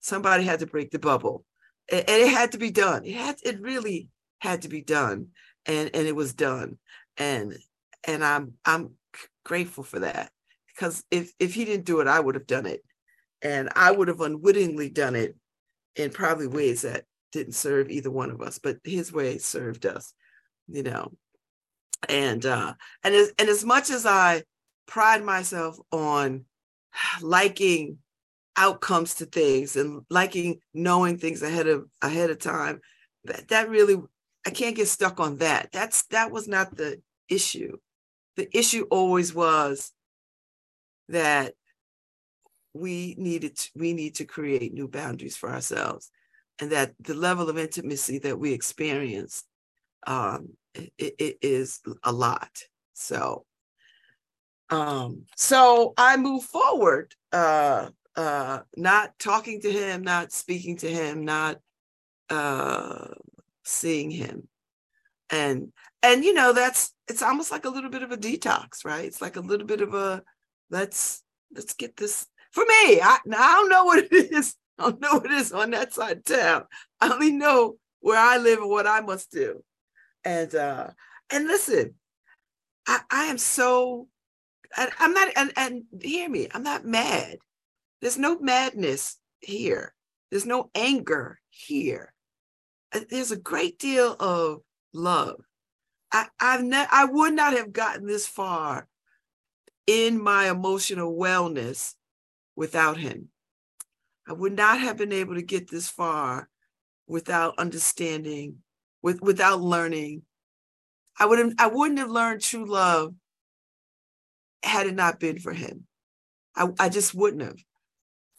somebody 0.00 0.44
had 0.44 0.60
to 0.60 0.66
break 0.66 0.90
the 0.90 0.98
bubble. 0.98 1.44
And, 1.90 2.08
and 2.08 2.22
it 2.22 2.32
had 2.32 2.52
to 2.52 2.58
be 2.58 2.70
done. 2.70 3.04
It 3.04 3.14
had 3.14 3.36
it 3.44 3.60
really 3.60 4.08
had 4.38 4.62
to 4.62 4.68
be 4.68 4.82
done. 4.82 5.28
And 5.66 5.90
and 5.94 6.06
it 6.06 6.16
was 6.16 6.34
done. 6.34 6.78
And 7.16 7.56
and 8.04 8.24
i'm 8.24 8.54
i'm 8.64 8.92
grateful 9.44 9.84
for 9.84 10.00
that. 10.00 10.30
Because 10.68 11.04
if 11.10 11.32
if 11.38 11.54
he 11.54 11.64
didn't 11.64 11.86
do 11.86 12.00
it 12.00 12.06
i 12.08 12.18
would 12.18 12.34
have 12.34 12.46
done 12.46 12.66
it. 12.66 12.82
And 13.42 13.70
i 13.76 13.90
would 13.90 14.08
have 14.08 14.20
unwittingly 14.20 14.90
done 14.90 15.16
it 15.16 15.36
in 15.96 16.10
probably 16.10 16.46
ways 16.46 16.82
that 16.82 17.04
didn't 17.32 17.54
serve 17.54 17.90
either 17.90 18.10
one 18.10 18.30
of 18.30 18.40
us 18.40 18.58
but 18.58 18.78
his 18.84 19.12
way 19.12 19.38
served 19.38 19.86
us 19.86 20.14
you 20.70 20.82
know? 20.82 21.12
And 22.08 22.44
uh 22.46 22.74
and 23.04 23.14
as, 23.14 23.32
and 23.38 23.48
as 23.48 23.62
much 23.62 23.90
as 23.90 24.06
i 24.06 24.42
pride 24.86 25.22
myself 25.22 25.78
on 25.92 26.46
liking 27.20 27.98
outcomes 28.60 29.14
to 29.14 29.24
things 29.24 29.74
and 29.74 30.02
liking 30.10 30.60
knowing 30.74 31.16
things 31.16 31.42
ahead 31.42 31.66
of 31.66 31.88
ahead 32.02 32.28
of 32.28 32.38
time 32.38 32.78
that, 33.24 33.48
that 33.48 33.70
really 33.70 33.96
i 34.46 34.50
can't 34.50 34.76
get 34.76 34.86
stuck 34.86 35.18
on 35.18 35.38
that. 35.38 35.70
That's 35.72 36.02
that 36.08 36.30
was 36.30 36.46
not 36.46 36.76
the 36.76 37.00
issue. 37.28 37.78
The 38.36 38.54
issue 38.56 38.86
always 38.90 39.34
was 39.34 39.92
that 41.08 41.54
we 42.74 43.14
needed 43.18 43.56
to, 43.56 43.70
we 43.74 43.94
need 43.94 44.16
to 44.16 44.24
create 44.24 44.72
new 44.74 44.88
boundaries 44.88 45.36
for 45.36 45.50
ourselves 45.50 46.10
and 46.60 46.70
that 46.70 46.94
the 47.00 47.14
level 47.14 47.48
of 47.48 47.58
intimacy 47.58 48.18
that 48.18 48.38
we 48.38 48.52
experience 48.52 49.42
um, 50.06 50.50
it, 50.74 50.92
it 51.18 51.38
is 51.42 51.80
a 52.04 52.12
lot. 52.12 52.50
So 52.92 53.44
um, 54.70 55.24
so 55.36 55.94
i 55.96 56.16
move 56.16 56.44
forward 56.44 57.14
uh, 57.32 57.88
uh, 58.20 58.62
not 58.76 59.18
talking 59.18 59.60
to 59.62 59.70
him 59.70 60.02
not 60.02 60.32
speaking 60.32 60.76
to 60.76 60.88
him 60.88 61.24
not 61.24 61.58
uh, 62.30 63.08
seeing 63.64 64.10
him. 64.10 64.48
And 65.30 65.72
and 66.02 66.24
you 66.24 66.32
know 66.32 66.52
that's 66.52 66.92
it's 67.08 67.22
almost 67.22 67.50
like 67.50 67.64
a 67.64 67.70
little 67.70 67.90
bit 67.90 68.02
of 68.02 68.10
a 68.10 68.16
detox 68.16 68.84
right? 68.84 69.04
It's 69.04 69.22
like 69.22 69.36
a 69.36 69.40
little 69.40 69.66
bit 69.66 69.80
of 69.80 69.94
a 69.94 70.22
let's 70.70 71.22
let's 71.54 71.74
get 71.74 71.96
this 71.96 72.26
for 72.52 72.64
me 72.64 73.00
i, 73.00 73.18
I 73.32 73.52
don't 73.56 73.68
know 73.68 73.84
what 73.84 74.04
it 74.04 74.12
is. 74.12 74.56
I 74.78 74.84
don't 74.84 75.00
know 75.00 75.14
what 75.14 75.26
it 75.26 75.32
is 75.32 75.52
on 75.52 75.72
that 75.72 75.92
side 75.92 76.18
of 76.18 76.24
town. 76.24 76.64
I 77.00 77.12
only 77.12 77.32
know 77.32 77.76
where 78.00 78.18
i 78.18 78.38
live 78.38 78.60
and 78.60 78.70
what 78.70 78.86
i 78.86 79.00
must 79.00 79.30
do. 79.30 79.62
And 80.24 80.54
uh 80.54 80.88
and 81.30 81.46
listen 81.46 81.94
i 82.86 83.00
i 83.10 83.24
am 83.24 83.38
so 83.38 84.08
I, 84.76 84.88
i'm 84.98 85.12
not 85.12 85.28
and 85.36 85.52
and 85.56 85.82
hear 86.00 86.28
me 86.28 86.48
i'm 86.52 86.62
not 86.62 86.84
mad 86.84 87.38
there's 88.00 88.18
no 88.18 88.38
madness 88.38 89.16
here 89.40 89.94
there's 90.30 90.46
no 90.46 90.70
anger 90.74 91.38
here 91.50 92.12
uh, 92.92 93.00
there's 93.08 93.30
a 93.30 93.36
great 93.36 93.78
deal 93.78 94.16
of 94.18 94.60
love. 94.92 95.40
I, 96.12 96.26
I've 96.40 96.64
I 96.90 97.04
would 97.04 97.34
not 97.34 97.52
have 97.52 97.72
gotten 97.72 98.06
this 98.06 98.26
far 98.26 98.88
in 99.86 100.20
my 100.22 100.50
emotional 100.50 101.16
wellness 101.16 101.94
without 102.56 102.96
him. 102.96 103.28
I 104.28 104.32
would 104.32 104.52
not 104.52 104.80
have 104.80 104.96
been 104.96 105.12
able 105.12 105.34
to 105.34 105.42
get 105.42 105.70
this 105.70 105.88
far 105.88 106.48
without 107.06 107.58
understanding, 107.58 108.56
with 109.02 109.20
without 109.22 109.60
learning. 109.60 110.22
I 111.18 111.26
wouldn't 111.26 111.60
I 111.60 111.68
wouldn't 111.68 111.98
have 111.98 112.10
learned 112.10 112.40
true 112.40 112.66
love 112.66 113.14
had 114.62 114.86
it 114.86 114.94
not 114.94 115.20
been 115.20 115.38
for 115.38 115.52
him. 115.52 115.86
I, 116.56 116.68
I 116.78 116.88
just 116.88 117.14
wouldn't 117.14 117.42
have. 117.42 117.58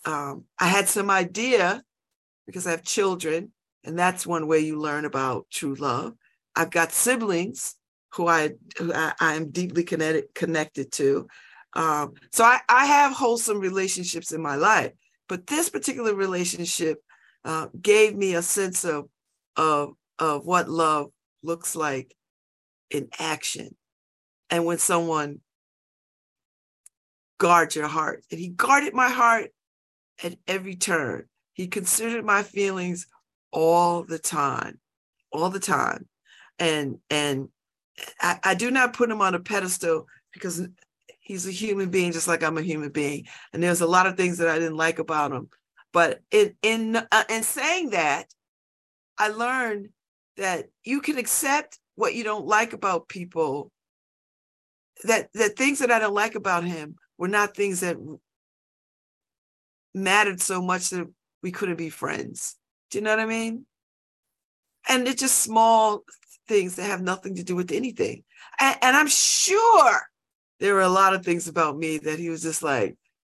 Um, 0.06 0.46
I 0.60 0.68
had 0.68 0.88
some 0.88 1.10
idea 1.10 1.84
because 2.46 2.68
I 2.68 2.72
have 2.72 2.84
children, 2.84 3.52
and 3.84 3.98
that's 3.98 4.26
one 4.26 4.48
way 4.48 4.60
you 4.60 4.80
learn 4.80 5.06
about 5.06 5.48
true 5.52 5.76
love. 5.76 6.14
I've 6.56 6.72
got 6.72 6.92
siblings 6.92 7.76
who 8.14 8.28
I 8.28 8.52
who 8.78 8.94
I, 8.94 9.14
I 9.20 9.36
am 9.36 9.52
deeply 9.52 9.84
connected 9.84 10.34
connected 10.36 10.92
to. 10.94 11.28
Um, 11.74 12.14
so 12.32 12.44
I, 12.44 12.60
I 12.68 12.86
have 12.86 13.14
wholesome 13.14 13.60
relationships 13.60 14.34
in 14.34 14.42
my 14.42 14.56
life, 14.56 14.92
but 15.30 15.48
this 15.48 15.70
particular 15.70 16.14
relationship 16.14 17.02
uh, 17.46 17.68
gave 17.82 18.16
me 18.16 18.36
a 18.36 18.42
sense 18.42 18.84
of 18.84 19.08
of 19.56 19.94
of 20.20 20.46
what 20.46 20.70
love 20.70 21.12
looks 21.44 21.76
like 21.76 22.14
in 22.90 23.08
action, 23.20 23.76
and 24.50 24.66
when 24.66 24.78
someone 24.78 25.40
guards 27.38 27.76
your 27.76 27.88
heart, 27.88 28.24
and 28.30 28.40
he 28.40 28.50
guarded 28.50 28.94
my 28.94 29.10
heart 29.10 29.52
at 30.24 30.38
every 30.48 30.76
turn. 30.76 31.26
He 31.54 31.68
considered 31.68 32.26
my 32.26 32.44
feelings 32.44 33.08
all 33.52 34.04
the 34.04 34.20
time, 34.20 34.80
all 35.32 35.50
the 35.50 35.60
time 35.60 36.08
and 36.62 37.00
and 37.10 37.50
I, 38.22 38.40
I 38.44 38.54
do 38.54 38.72
not 38.72 38.94
put 38.94 39.10
him 39.10 39.22
on 39.22 39.36
a 39.36 39.40
pedestal 39.40 40.06
because 40.32 40.66
he's 41.20 41.48
a 41.48 41.52
human 41.52 41.90
being 41.90 42.12
just 42.12 42.28
like 42.28 42.44
I'm 42.44 42.58
a 42.58 42.62
human 42.62 42.90
being, 42.90 43.26
and 43.52 43.62
there's 43.62 43.82
a 43.82 43.88
lot 43.88 44.08
of 44.08 44.16
things 44.16 44.38
that 44.38 44.48
I 44.48 44.60
didn't 44.60 44.78
like 44.78 45.00
about 45.00 45.32
him. 45.32 45.50
But 45.92 46.22
in 46.30 46.56
in 46.62 46.96
uh, 46.96 47.24
in 47.30 47.44
saying 47.44 47.90
that, 47.90 48.28
I 49.18 49.30
learned 49.30 49.90
that 50.38 50.68
you 50.84 51.02
can 51.02 51.18
accept 51.18 51.80
what 51.96 52.14
you 52.14 52.24
don't 52.24 52.46
like 52.46 52.74
about 52.74 53.10
people. 53.10 53.72
That 55.04 55.30
that 55.34 55.58
things 55.58 55.80
that 55.80 55.92
I 55.92 56.00
don't 56.00 56.14
like 56.14 56.36
about 56.36 56.64
him 56.64 56.96
were 57.18 57.28
not 57.28 57.56
things 57.56 57.80
that 57.82 57.98
mattered 59.94 60.42
so 60.42 60.62
much 60.62 60.90
that 60.90 61.08
we 61.44 61.52
couldn't 61.52 61.78
be 61.78 61.90
friends. 61.90 62.56
Do 62.90 62.98
you 62.98 63.04
know 63.04 63.12
what 63.12 63.20
I 63.20 63.26
mean? 63.26 63.66
And 64.88 65.08
it's 65.08 65.22
just 65.22 65.40
small 65.40 66.04
things 66.48 66.76
that 66.76 66.84
have 66.84 67.02
nothing 67.02 67.36
to 67.36 67.44
do 67.44 67.56
with 67.56 67.72
anything. 67.72 68.24
And, 68.60 68.78
and 68.82 68.98
I'm 68.98 69.08
sure 69.08 70.02
there 70.60 70.74
were 70.74 70.82
a 70.82 70.90
lot 70.90 71.14
of 71.14 71.24
things 71.24 71.48
about 71.48 71.78
me 71.78 71.98
that 72.00 72.20
he 72.20 72.30
was 72.30 72.42
just 72.42 72.64
like, 72.64 72.98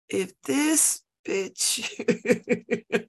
if 0.09 0.32
this 0.42 1.02
bitch, 1.26 1.88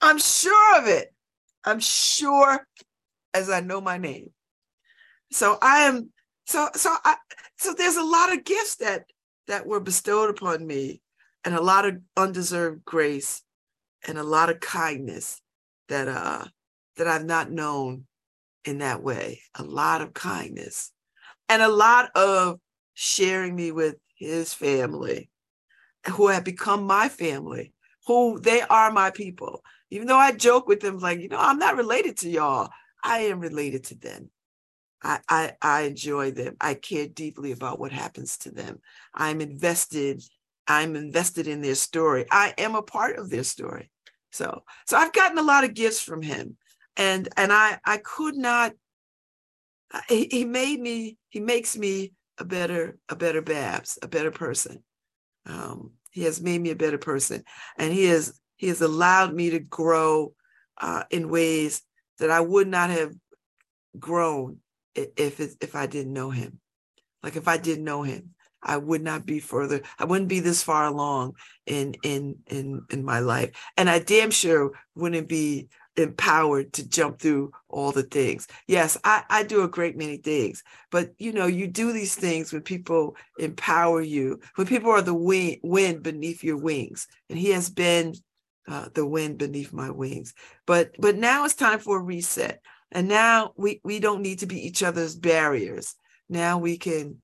I'm 0.00 0.18
sure 0.18 0.78
of 0.78 0.86
it. 0.86 1.12
I'm 1.64 1.80
sure 1.80 2.66
as 3.34 3.50
I 3.50 3.60
know 3.60 3.80
my 3.80 3.98
name. 3.98 4.30
So 5.30 5.58
I 5.60 5.80
am 5.80 6.10
so 6.46 6.68
so 6.74 6.94
I 7.04 7.16
so 7.58 7.74
there's 7.74 7.96
a 7.96 8.04
lot 8.04 8.32
of 8.32 8.44
gifts 8.44 8.76
that 8.76 9.04
that 9.48 9.66
were 9.66 9.80
bestowed 9.80 10.30
upon 10.30 10.66
me 10.66 11.02
and 11.44 11.54
a 11.54 11.60
lot 11.60 11.84
of 11.84 11.98
undeserved 12.16 12.84
grace 12.84 13.42
and 14.06 14.18
a 14.18 14.22
lot 14.22 14.50
of 14.50 14.60
kindness 14.60 15.40
that 15.88 16.08
uh 16.08 16.44
that 16.96 17.06
I've 17.06 17.24
not 17.24 17.50
known 17.50 18.06
in 18.64 18.78
that 18.78 19.02
way. 19.02 19.40
A 19.54 19.62
lot 19.62 20.02
of 20.02 20.14
kindness 20.14 20.92
and 21.48 21.62
a 21.62 21.68
lot 21.68 22.10
of 22.14 22.60
sharing 22.94 23.54
me 23.54 23.72
with 23.72 23.96
his 24.16 24.52
family 24.52 25.30
who 26.06 26.28
have 26.28 26.44
become 26.44 26.84
my 26.84 27.08
family, 27.08 27.72
who 28.06 28.38
they 28.40 28.62
are 28.62 28.92
my 28.92 29.10
people. 29.10 29.62
Even 29.90 30.06
though 30.06 30.16
I 30.16 30.32
joke 30.32 30.66
with 30.66 30.80
them, 30.80 30.98
like, 30.98 31.20
you 31.20 31.28
know, 31.28 31.38
I'm 31.38 31.58
not 31.58 31.76
related 31.76 32.18
to 32.18 32.28
y'all, 32.28 32.70
I 33.02 33.20
am 33.20 33.40
related 33.40 33.84
to 33.84 33.94
them. 33.94 34.30
I, 35.02 35.20
I, 35.28 35.52
I 35.62 35.80
enjoy 35.82 36.32
them. 36.32 36.56
I 36.60 36.74
care 36.74 37.06
deeply 37.06 37.52
about 37.52 37.78
what 37.78 37.92
happens 37.92 38.38
to 38.38 38.50
them. 38.50 38.80
I'm 39.14 39.40
invested. 39.40 40.22
I'm 40.66 40.96
invested 40.96 41.46
in 41.46 41.60
their 41.62 41.74
story. 41.74 42.26
I 42.30 42.54
am 42.58 42.74
a 42.74 42.82
part 42.82 43.16
of 43.16 43.30
their 43.30 43.44
story. 43.44 43.90
So, 44.30 44.64
so 44.86 44.96
I've 44.96 45.12
gotten 45.12 45.38
a 45.38 45.42
lot 45.42 45.64
of 45.64 45.74
gifts 45.74 46.00
from 46.00 46.22
him 46.22 46.56
and 46.98 47.28
and 47.36 47.52
I 47.52 47.78
I 47.84 47.98
could 47.98 48.36
not. 48.36 48.72
He, 50.08 50.28
he 50.30 50.44
made 50.44 50.80
me. 50.80 51.16
He 51.30 51.40
makes 51.40 51.78
me 51.78 52.12
a 52.36 52.44
better 52.44 52.98
a 53.08 53.16
better 53.16 53.40
Babz, 53.40 53.98
a 54.02 54.08
better 54.08 54.32
person. 54.32 54.82
Um, 55.46 55.92
he 56.10 56.24
has 56.24 56.42
made 56.42 56.60
me 56.60 56.70
a 56.70 56.76
better 56.76 56.98
person, 56.98 57.44
and 57.78 57.92
he 57.92 58.04
has 58.06 58.38
he 58.56 58.66
has 58.68 58.82
allowed 58.82 59.32
me 59.32 59.50
to 59.50 59.60
grow 59.60 60.34
uh, 60.78 61.04
in 61.10 61.30
ways 61.30 61.82
that 62.18 62.30
I 62.30 62.40
would 62.40 62.68
not 62.68 62.90
have 62.90 63.14
grown 63.98 64.58
if 65.16 65.40
if 65.40 65.74
I 65.74 65.86
didn't 65.86 66.12
know 66.12 66.30
him. 66.30 66.60
Like 67.22 67.36
if 67.36 67.48
I 67.48 67.56
didn't 67.56 67.84
know 67.84 68.02
him, 68.02 68.34
I 68.62 68.76
would 68.76 69.02
not 69.02 69.26
be 69.26 69.40
further. 69.40 69.82
I 69.98 70.04
wouldn't 70.04 70.28
be 70.28 70.40
this 70.40 70.62
far 70.62 70.86
along 70.86 71.34
in 71.66 71.94
in 72.02 72.36
in 72.46 72.82
in 72.90 73.04
my 73.04 73.20
life, 73.20 73.50
and 73.76 73.88
I 73.88 73.98
damn 73.98 74.30
sure 74.30 74.72
wouldn't 74.94 75.28
be 75.28 75.68
empowered 75.96 76.72
to 76.72 76.88
jump 76.88 77.18
through 77.18 77.50
all 77.68 77.90
the 77.90 78.04
things. 78.04 78.46
Yes, 78.68 78.96
I, 79.02 79.24
I 79.28 79.42
do 79.42 79.64
a 79.64 79.68
great 79.68 79.96
many 79.96 80.16
things, 80.16 80.62
but 80.90 81.10
you 81.18 81.32
know, 81.32 81.46
you 81.46 81.66
do 81.66 81.92
these 81.92 82.14
things 82.14 82.52
when 82.52 82.62
people 82.62 83.16
empower 83.38 84.00
you, 84.00 84.40
when 84.54 84.66
people 84.66 84.90
are 84.90 85.02
the 85.02 85.14
wind, 85.14 85.58
wind 85.62 86.02
beneath 86.02 86.44
your 86.44 86.56
wings. 86.56 87.08
And 87.28 87.38
he 87.38 87.50
has 87.50 87.68
been 87.68 88.14
uh, 88.68 88.88
the 88.94 89.06
wind 89.06 89.38
beneath 89.38 89.72
my 89.72 89.90
wings. 89.90 90.34
But 90.66 90.94
but 90.98 91.16
now 91.16 91.44
it's 91.44 91.54
time 91.54 91.78
for 91.80 91.98
a 91.98 92.02
reset. 92.02 92.60
And 92.92 93.08
now 93.08 93.52
we 93.56 93.80
we 93.84 94.00
don't 94.00 94.22
need 94.22 94.40
to 94.40 94.46
be 94.46 94.66
each 94.66 94.82
other's 94.82 95.14
barriers. 95.14 95.94
Now 96.28 96.58
we 96.58 96.78
can 96.78 97.20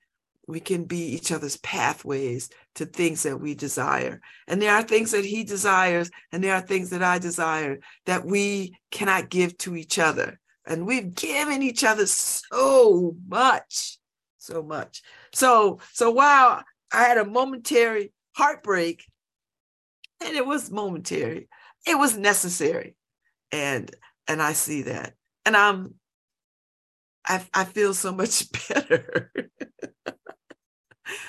we 0.46 0.60
can 0.60 0.84
be 0.84 0.98
each 0.98 1.32
other's 1.32 1.56
pathways 1.58 2.50
to 2.74 2.84
things 2.84 3.22
that 3.22 3.40
we 3.40 3.54
desire. 3.54 4.20
And 4.46 4.60
there 4.60 4.74
are 4.74 4.82
things 4.82 5.12
that 5.12 5.24
he 5.24 5.44
desires, 5.44 6.10
and 6.32 6.42
there 6.44 6.54
are 6.54 6.60
things 6.60 6.90
that 6.90 7.02
I 7.02 7.18
desire 7.18 7.80
that 8.06 8.24
we 8.24 8.76
cannot 8.90 9.30
give 9.30 9.56
to 9.58 9.76
each 9.76 9.98
other. 9.98 10.38
And 10.66 10.86
we've 10.86 11.14
given 11.14 11.62
each 11.62 11.84
other 11.84 12.06
so 12.06 13.16
much, 13.26 13.98
so 14.38 14.62
much. 14.62 15.02
So, 15.32 15.80
so 15.92 16.10
while 16.10 16.62
I 16.92 17.02
had 17.02 17.18
a 17.18 17.24
momentary 17.24 18.12
heartbreak, 18.36 19.04
and 20.24 20.36
it 20.36 20.46
was 20.46 20.70
momentary, 20.70 21.48
it 21.86 21.98
was 21.98 22.16
necessary. 22.16 22.96
And 23.52 23.90
and 24.26 24.42
I 24.42 24.52
see 24.54 24.82
that. 24.82 25.14
And 25.46 25.56
I'm 25.56 25.94
I, 27.26 27.44
I 27.54 27.64
feel 27.64 27.94
so 27.94 28.12
much 28.12 28.46
better. 28.68 29.32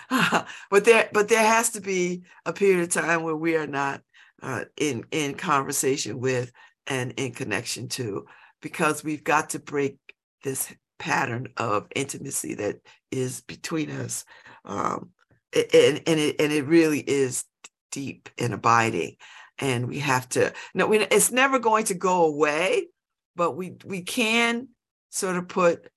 but 0.70 0.86
there 0.86 1.10
but 1.12 1.28
there 1.28 1.46
has 1.46 1.72
to 1.72 1.82
be 1.82 2.24
a 2.46 2.54
period 2.54 2.84
of 2.84 2.90
time 2.90 3.24
where 3.24 3.36
we 3.36 3.56
are 3.56 3.68
not 3.68 4.02
uh, 4.42 4.66
in 4.78 5.06
in 5.12 5.36
conversation 5.36 6.20
with 6.20 6.52
and 6.88 7.14
in 7.18 7.32
connection 7.32 7.88
to 7.90 8.26
because 8.62 9.04
we've 9.04 9.24
got 9.24 9.52
to 9.52 9.60
break 9.60 9.98
this 10.44 10.74
pattern 11.00 11.48
of 11.58 11.88
intimacy 11.96 12.56
that 12.56 12.78
is 13.12 13.42
between 13.42 13.90
us. 13.92 14.26
Um, 14.64 15.10
and, 15.54 16.02
and 16.06 16.20
it 16.20 16.36
and 16.40 16.52
it 16.52 16.66
really 16.66 17.00
is 17.00 17.46
deep 17.92 18.30
and 18.38 18.54
abiding. 18.54 19.18
And 19.60 19.88
we 19.88 20.00
have 20.00 20.28
to 20.30 20.54
no, 20.74 20.92
it's 20.92 21.32
never 21.32 21.60
going 21.60 21.86
to 21.86 21.94
go 21.94 22.26
away, 22.26 22.88
but 23.36 23.52
we 23.52 23.76
we 23.86 24.02
can 24.02 24.70
sort 25.10 25.36
of 25.36 25.48
put 25.48 25.90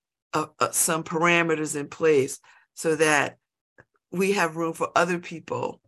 some 0.72 1.02
parameters 1.02 1.74
in 1.74 1.88
place 1.88 2.38
so 2.74 2.94
that 2.96 3.38
we 4.10 4.32
have 4.32 4.56
room 4.56 4.72
for 4.72 4.90
other 4.94 5.18
people 5.18 5.80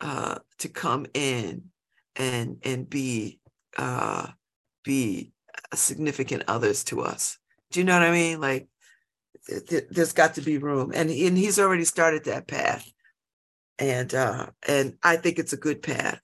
uh, 0.00 0.38
to 0.58 0.68
come 0.68 1.06
in 1.14 1.64
and 2.16 2.58
and 2.64 2.88
be 2.88 3.40
uh, 3.78 4.26
be 4.84 5.32
significant 5.74 6.44
others 6.48 6.84
to 6.84 7.00
us. 7.00 7.38
Do 7.70 7.80
you 7.80 7.84
know 7.84 7.98
what 7.98 8.06
I 8.06 8.12
mean? 8.12 8.40
Like 8.40 8.68
th- 9.48 9.66
th- 9.66 9.84
there's 9.90 10.12
got 10.12 10.34
to 10.34 10.42
be 10.42 10.58
room, 10.58 10.92
and 10.94 11.10
and 11.10 11.38
he's 11.38 11.58
already 11.58 11.84
started 11.84 12.24
that 12.24 12.46
path, 12.46 12.90
and 13.78 14.12
uh, 14.14 14.46
and 14.66 14.98
I 15.02 15.16
think 15.16 15.38
it's 15.38 15.52
a 15.52 15.58
good 15.58 15.82
path 15.82 16.20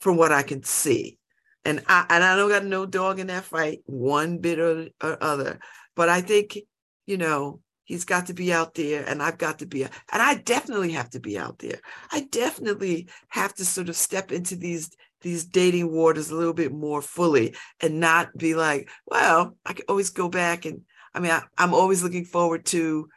from 0.00 0.16
what 0.16 0.32
I 0.32 0.42
can 0.42 0.62
see. 0.62 1.18
And 1.64 1.82
I 1.86 2.06
and 2.08 2.24
I 2.24 2.36
don't 2.36 2.48
got 2.48 2.64
no 2.64 2.86
dog 2.86 3.18
in 3.20 3.26
that 3.28 3.44
fight, 3.44 3.80
one 3.86 4.38
bit 4.38 4.58
or, 4.58 4.88
or 5.02 5.22
other. 5.22 5.60
But 5.94 6.08
I 6.08 6.20
think, 6.20 6.58
you 7.06 7.18
know, 7.18 7.60
he's 7.84 8.04
got 8.04 8.26
to 8.26 8.34
be 8.34 8.52
out 8.52 8.74
there 8.74 9.04
and 9.06 9.22
I've 9.22 9.36
got 9.36 9.58
to 9.58 9.66
be, 9.66 9.82
and 9.82 9.92
I 10.10 10.36
definitely 10.36 10.92
have 10.92 11.10
to 11.10 11.20
be 11.20 11.36
out 11.36 11.58
there. 11.58 11.80
I 12.10 12.28
definitely 12.30 13.08
have 13.28 13.54
to 13.56 13.64
sort 13.64 13.88
of 13.88 13.96
step 13.96 14.32
into 14.32 14.56
these 14.56 14.90
these 15.22 15.44
dating 15.44 15.92
waters 15.92 16.30
a 16.30 16.34
little 16.34 16.54
bit 16.54 16.72
more 16.72 17.02
fully 17.02 17.54
and 17.82 18.00
not 18.00 18.34
be 18.38 18.54
like, 18.54 18.88
well, 19.06 19.54
I 19.66 19.74
can 19.74 19.84
always 19.86 20.08
go 20.10 20.30
back 20.30 20.64
and 20.64 20.80
I 21.14 21.20
mean, 21.20 21.32
I, 21.32 21.42
I'm 21.58 21.74
always 21.74 22.02
looking 22.02 22.24
forward 22.24 22.64
to, 22.66 23.08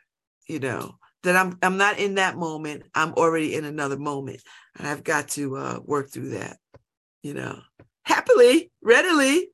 you 0.47 0.59
know, 0.59 0.97
that 1.23 1.35
I'm 1.35 1.57
I'm 1.61 1.77
not 1.77 1.99
in 1.99 2.15
that 2.15 2.35
moment. 2.35 2.83
I'm 2.93 3.13
already 3.13 3.55
in 3.55 3.65
another 3.65 3.97
moment, 3.97 4.41
and 4.77 4.87
I've 4.87 5.03
got 5.03 5.29
to 5.29 5.55
uh, 5.57 5.79
work 5.83 6.09
through 6.11 6.29
that. 6.29 6.57
You 7.21 7.33
know, 7.33 7.61
happily, 8.03 8.71
readily, 8.81 9.49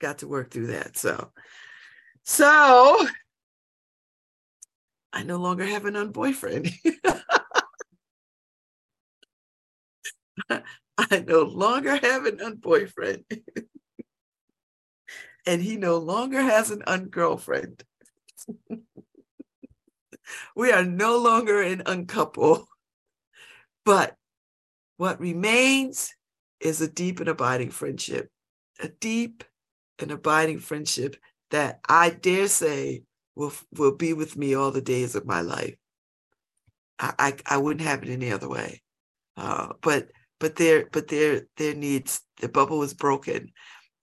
got 0.00 0.18
to 0.18 0.28
work 0.28 0.50
through 0.50 0.68
that. 0.68 0.96
So, 0.96 1.30
so 2.24 3.06
I 5.12 5.22
no 5.22 5.36
longer 5.36 5.64
have 5.64 5.84
an 5.84 5.96
unboyfriend. 5.96 6.70
I 10.98 11.24
no 11.26 11.42
longer 11.42 11.96
have 11.96 12.26
an 12.26 12.40
unboyfriend. 12.40 13.24
and 15.46 15.62
he 15.62 15.76
no 15.76 15.98
longer 15.98 16.40
has 16.40 16.70
an 16.70 16.82
ungirlfriend. 16.86 17.82
we 20.56 20.72
are 20.72 20.84
no 20.84 21.18
longer 21.18 21.62
an 21.62 21.82
uncouple. 21.86 22.68
But 23.84 24.16
what 24.96 25.20
remains 25.20 26.14
is 26.62 26.80
a 26.80 26.88
deep 26.88 27.20
and 27.20 27.28
abiding 27.28 27.70
friendship, 27.70 28.30
a 28.80 28.88
deep 28.88 29.44
and 29.98 30.10
abiding 30.10 30.58
friendship 30.58 31.16
that 31.50 31.80
I 31.88 32.10
dare 32.10 32.48
say 32.48 33.02
will, 33.34 33.52
will 33.76 33.96
be 33.96 34.12
with 34.12 34.36
me 34.36 34.54
all 34.54 34.70
the 34.70 34.80
days 34.80 35.14
of 35.14 35.26
my 35.26 35.40
life. 35.40 35.74
I, 36.98 37.12
I, 37.18 37.36
I 37.46 37.56
wouldn't 37.58 37.86
have 37.86 38.02
it 38.02 38.08
any 38.08 38.32
other 38.32 38.48
way. 38.48 38.82
Uh, 39.36 39.72
but 39.80 40.08
but 40.40 40.56
there 40.56 40.88
but 40.92 41.08
there 41.08 41.42
there 41.56 41.74
needs 41.74 42.20
the 42.40 42.48
bubble 42.48 42.78
was 42.78 42.94
broken 42.94 43.50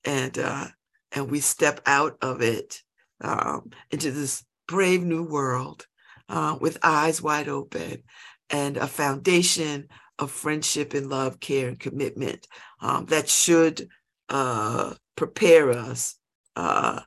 and 0.06 0.39
uh, 0.39 0.67
and 1.12 1.30
we 1.30 1.39
step 1.39 1.82
out 1.86 2.17
of 2.22 2.41
it 2.41 2.82
um, 3.22 3.69
into 3.91 4.12
this 4.12 4.43
brave 4.67 5.04
new 5.04 5.24
world 5.24 5.86
uh, 6.30 6.58
with 6.60 6.80
eyes 6.82 7.22
wide 7.22 7.50
open 7.50 8.04
and 8.50 8.78
a 8.78 8.88
foundation 8.88 9.88
of 10.19 10.29
friendship 10.29 10.93
and 10.93 11.10
love, 11.10 11.39
care 11.39 11.67
and 11.67 11.79
commitment 11.79 12.45
um, 12.82 13.05
that 13.05 13.27
should 13.29 13.88
uh, 14.27 14.93
prepare 15.15 15.71
us 15.71 16.15
uh, 16.55 16.99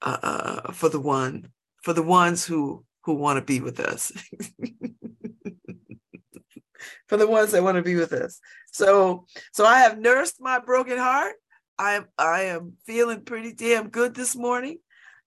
uh, 0.00 0.16
uh, 0.22 0.72
for 0.72 0.88
the 0.88 1.00
one 1.00 1.48
for 1.82 1.92
the 1.92 2.02
ones 2.02 2.46
who 2.46 2.84
who 3.04 3.14
want 3.14 3.36
to 3.38 3.44
be 3.44 3.60
with 3.60 3.80
us. 3.80 4.12
for 7.08 7.16
the 7.16 7.26
ones 7.26 7.52
that 7.52 7.62
want 7.62 7.76
to 7.76 7.82
be 7.82 7.96
with 7.96 8.12
us. 8.12 8.40
So 8.72 9.26
so 9.52 9.64
I 9.64 9.80
have 9.80 9.98
nursed 9.98 10.36
my 10.40 10.58
broken 10.58 10.98
heart. 10.98 11.34
I 11.78 11.94
am 11.94 12.06
I 12.16 12.42
am 12.42 12.74
feeling 12.86 13.22
pretty 13.22 13.52
damn 13.52 13.88
good 13.88 14.14
this 14.14 14.34
morning 14.34 14.78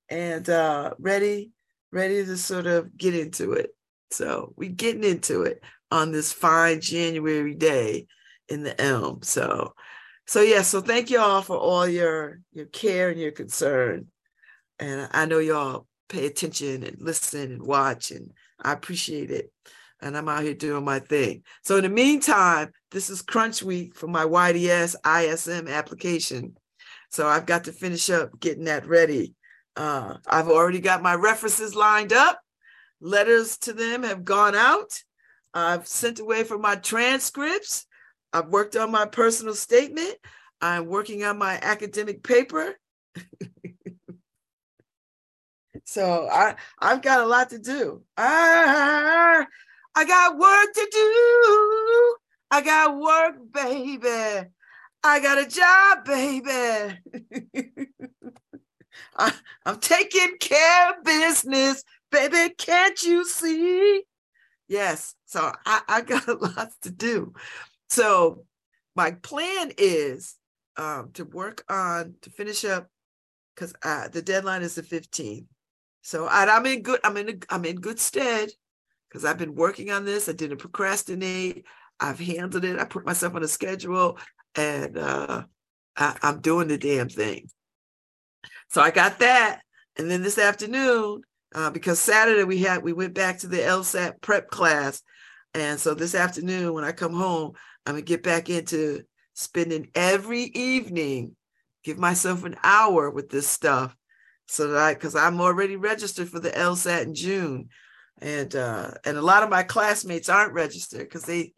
and 0.10 0.50
uh 0.50 0.94
ready 1.00 1.52
ready 1.92 2.26
to 2.26 2.38
sort 2.38 2.66
of 2.68 2.98
get 2.98 3.16
into 3.16 3.54
it. 3.54 3.72
So 4.12 4.54
we 4.56 4.70
getting 4.70 5.04
into 5.04 5.44
it 5.44 5.62
on 5.92 6.12
this 6.12 6.32
fine 6.32 6.82
January 6.82 7.56
day 7.56 8.08
in 8.48 8.64
the 8.64 8.80
Elm. 8.80 9.22
So, 9.22 9.74
so 10.28 10.42
yeah. 10.42 10.62
So 10.62 10.82
thank 10.82 11.10
y'all 11.10 11.42
for 11.42 11.58
all 11.58 11.88
your 11.88 12.40
your 12.52 12.68
care 12.68 13.10
and 13.10 13.20
your 13.20 13.32
concern, 13.32 14.08
and 14.80 15.10
I 15.12 15.26
know 15.26 15.40
y'all 15.40 15.88
pay 16.10 16.26
attention 16.26 16.84
and 16.84 16.98
listen 17.00 17.52
and 17.52 17.62
watch, 17.64 18.12
and 18.12 18.32
I 18.62 18.74
appreciate 18.74 19.32
it. 19.32 19.52
And 20.02 20.18
I'm 20.18 20.30
out 20.30 20.44
here 20.44 20.54
doing 20.54 20.86
my 20.86 21.00
thing. 21.00 21.44
So 21.64 21.76
in 21.76 21.84
the 21.84 21.90
meantime, 21.90 22.72
this 22.90 23.10
is 23.10 23.22
crunch 23.22 23.62
week 23.62 23.96
for 23.96 24.08
my 24.08 24.24
YDS 24.24 24.96
ISM 25.06 25.68
application. 25.68 26.56
So 27.12 27.28
I've 27.28 27.46
got 27.46 27.66
to 27.66 27.74
finish 27.74 28.10
up 28.10 28.40
getting 28.40 28.66
that 28.66 28.88
ready. 28.88 29.36
Uh, 29.76 30.16
I've 30.28 30.48
already 30.48 30.80
got 30.80 31.02
my 31.02 31.16
references 31.16 31.76
lined 31.76 32.14
up. 32.14 32.40
Letters 33.02 33.58
to 33.60 33.74
them 33.74 34.04
have 34.04 34.24
gone 34.24 34.56
out. 34.56 35.04
I've 35.54 35.88
sent 35.88 36.20
away 36.20 36.44
for 36.44 36.58
my 36.58 36.76
transcripts. 36.76 37.86
I've 38.32 38.48
worked 38.50 38.76
on 38.76 38.92
my 38.92 39.06
personal 39.06 39.56
statement. 39.56 40.16
I'm 40.62 40.86
working 40.86 41.24
on 41.24 41.38
my 41.38 41.60
academic 41.62 42.24
paper. 42.24 42.76
so 45.86 46.28
I 46.32 46.56
I've 46.80 47.02
got 47.02 47.22
a 47.22 47.26
lot 47.26 47.50
to 47.52 47.60
do. 47.60 48.04
I, 48.18 49.46
I 49.96 50.06
got 50.06 50.38
work 50.38 50.74
to 50.74 50.88
do. 50.92 52.16
I 52.52 52.62
got 52.62 52.98
work, 52.98 53.36
baby. 53.52 54.50
I 55.04 55.20
got 55.22 55.38
a 55.38 55.48
job, 55.48 56.06
baby. 56.06 57.00
I, 59.18 59.34
I'm 59.66 59.80
taking 59.80 60.38
care 60.40 60.92
of 60.92 61.04
business, 61.04 61.84
baby. 62.12 62.54
Can't 62.58 63.02
you 63.04 63.26
see? 63.26 64.04
Yes. 64.70 65.16
So 65.26 65.52
I, 65.66 65.82
I 65.88 66.02
got 66.02 66.28
lots 66.42 66.78
to 66.84 66.92
do. 66.92 67.34
So 67.90 68.46
my 68.96 69.12
plan 69.12 69.72
is 69.78 70.36
um, 70.78 71.10
to 71.16 71.26
work 71.26 71.66
on 71.70 72.14
to 72.22 72.30
finish 72.30 72.64
up 72.64 72.88
because 73.54 73.74
uh, 73.84 74.08
the 74.08 74.22
deadline 74.22 74.62
is 74.62 74.76
the 74.76 74.84
15th. 74.84 75.46
So 76.02 76.28
I, 76.28 76.46
I'm 76.46 76.66
in 76.66 76.82
good. 76.82 77.00
I'm 77.04 77.18
in. 77.18 77.30
A, 77.30 77.34
I'm 77.50 77.66
in 77.66 77.82
good 77.82 78.00
stead 78.00 78.50
because 79.10 79.26
I've 79.26 79.38
been 79.38 79.56
working 79.56 79.92
on 79.92 80.06
this. 80.06 80.30
I 80.30 80.32
didn't 80.32 80.60
procrastinate. 80.60 81.66
I've 82.00 82.20
handled 82.20 82.64
it. 82.64 82.80
I 82.80 82.86
put 82.86 83.06
myself 83.06 83.36
on 83.36 83.44
a 83.44 83.48
schedule, 83.48 84.18
and 84.56 84.98
uh, 84.98 85.44
I, 85.98 86.18
I'm 86.22 86.40
doing 86.40 86.70
the 86.70 86.78
damn 86.78 87.10
thing. 87.10 87.50
So 88.70 88.82
I 88.82 88.92
got 88.92 89.20
that, 89.20 89.62
and 89.98 90.10
then 90.10 90.24
this 90.24 90.38
afternoon 90.38 91.24
uh, 91.54 91.70
because 91.70 92.00
Saturday 92.00 92.44
we 92.44 92.60
had 92.60 92.84
we 92.84 92.94
went 92.94 93.14
back 93.14 93.40
to 93.40 93.48
the 93.48 93.58
LSAT 93.58 94.22
prep 94.22 94.50
class, 94.50 95.02
and 95.54 95.80
so 95.80 95.94
this 95.94 96.16
afternoon 96.16 96.74
when 96.74 96.84
I 96.84 96.92
come 96.92 97.14
home, 97.14 97.54
I'm 97.86 97.94
gonna 97.94 98.02
get 98.02 98.24
back 98.24 98.50
into 98.50 99.04
spending 99.34 99.90
every 99.96 100.44
evening, 100.44 101.36
give 101.84 101.98
myself 101.98 102.44
an 102.44 102.56
hour 102.64 103.10
with 103.10 103.30
this 103.30 103.48
stuff, 103.48 103.96
so 104.48 104.70
that 104.70 104.78
I 104.78 104.94
because 104.94 105.16
I'm 105.16 105.42
already 105.42 105.76
registered 105.76 106.30
for 106.30 106.40
the 106.40 106.52
LSAT 106.52 107.04
in 107.04 107.16
June, 107.16 107.70
and 108.22 108.56
uh, 108.56 108.92
and 109.06 109.18
a 109.18 109.22
lot 109.22 109.44
of 109.44 109.50
my 109.50 109.64
classmates 109.64 110.30
aren't 110.30 110.54
registered 110.54 111.02
because 111.02 111.24
they 111.24 111.54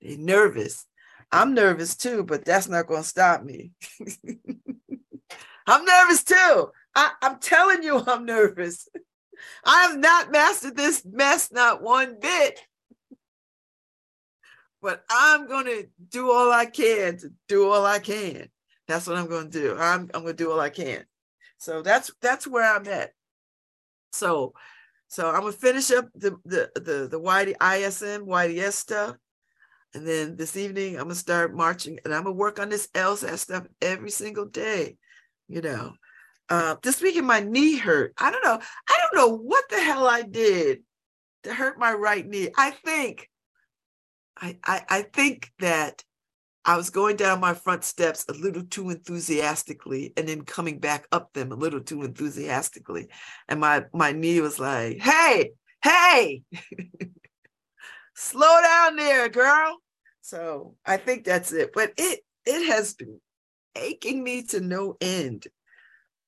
they 0.00 0.16
nervous. 0.16 0.86
I'm 1.32 1.54
nervous 1.54 1.96
too, 1.96 2.24
but 2.24 2.44
that's 2.44 2.68
not 2.68 2.86
gonna 2.86 3.02
stop 3.02 3.42
me. 3.42 3.72
I'm 5.66 5.84
nervous 5.84 6.22
too. 6.24 6.70
I, 6.94 7.10
I'm 7.22 7.38
telling 7.40 7.82
you, 7.82 8.02
I'm 8.06 8.24
nervous. 8.24 8.88
I 9.64 9.82
have 9.82 9.98
not 9.98 10.32
mastered 10.32 10.76
this 10.76 11.04
mess, 11.04 11.52
not 11.52 11.82
one 11.82 12.18
bit. 12.20 12.60
But 14.82 15.04
I'm 15.08 15.46
going 15.48 15.64
to 15.66 15.86
do 16.10 16.30
all 16.30 16.52
I 16.52 16.66
can 16.66 17.18
to 17.18 17.32
do 17.48 17.68
all 17.68 17.86
I 17.86 17.98
can. 17.98 18.48
That's 18.86 19.06
what 19.06 19.16
I'm 19.16 19.28
going 19.28 19.50
to 19.50 19.60
do. 19.60 19.76
I'm, 19.78 20.10
I'm 20.12 20.22
going 20.22 20.36
to 20.36 20.44
do 20.44 20.50
all 20.52 20.60
I 20.60 20.68
can. 20.68 21.04
So 21.58 21.80
that's 21.80 22.10
that's 22.20 22.46
where 22.46 22.70
I'm 22.70 22.86
at. 22.88 23.12
So 24.12 24.52
so 25.08 25.30
I'm 25.30 25.40
gonna 25.40 25.52
finish 25.52 25.90
up 25.90 26.08
the 26.14 26.36
the 26.44 26.70
the 26.74 27.08
the 27.10 27.20
YD, 27.20 27.56
ISM 27.62 28.26
YDS 28.26 28.74
stuff, 28.74 29.16
and 29.94 30.06
then 30.06 30.36
this 30.36 30.56
evening 30.56 30.96
I'm 30.96 31.04
gonna 31.04 31.14
start 31.14 31.54
marching, 31.54 31.98
and 32.04 32.14
I'm 32.14 32.24
gonna 32.24 32.34
work 32.34 32.58
on 32.58 32.68
this 32.68 32.88
LSAT 32.88 33.38
stuff 33.38 33.66
every 33.80 34.10
single 34.10 34.44
day. 34.44 34.96
You 35.48 35.62
know, 35.62 35.94
uh, 36.48 36.76
this 36.82 37.00
weekend 37.00 37.26
my 37.26 37.40
knee 37.40 37.76
hurt. 37.76 38.14
I 38.18 38.30
don't 38.30 38.44
know. 38.44 38.60
I 38.88 39.00
don't 39.00 39.16
know 39.16 39.36
what 39.36 39.64
the 39.70 39.80
hell 39.80 40.06
I 40.06 40.22
did 40.22 40.82
to 41.44 41.54
hurt 41.54 41.78
my 41.78 41.92
right 41.92 42.26
knee. 42.26 42.50
I 42.56 42.70
think, 42.70 43.28
I, 44.36 44.58
I, 44.64 44.82
I 44.88 45.02
think 45.02 45.50
that 45.60 46.02
I 46.64 46.76
was 46.76 46.90
going 46.90 47.16
down 47.16 47.40
my 47.40 47.54
front 47.54 47.84
steps 47.84 48.24
a 48.28 48.32
little 48.32 48.64
too 48.64 48.90
enthusiastically 48.90 50.12
and 50.16 50.26
then 50.26 50.42
coming 50.42 50.78
back 50.78 51.06
up 51.12 51.32
them 51.32 51.52
a 51.52 51.56
little 51.56 51.80
too 51.80 52.02
enthusiastically. 52.02 53.08
And 53.48 53.60
my, 53.60 53.84
my 53.92 54.12
knee 54.12 54.40
was 54.40 54.58
like, 54.58 54.98
hey, 54.98 55.52
hey, 55.82 56.42
slow 58.14 58.60
down 58.62 58.96
there, 58.96 59.28
girl. 59.28 59.78
So 60.22 60.74
I 60.86 60.96
think 60.96 61.24
that's 61.24 61.52
it. 61.52 61.72
But 61.74 61.92
it 61.98 62.20
it 62.46 62.66
has 62.66 62.94
been 62.94 63.20
aching 63.76 64.22
me 64.22 64.42
to 64.44 64.60
no 64.60 64.96
end. 65.00 65.46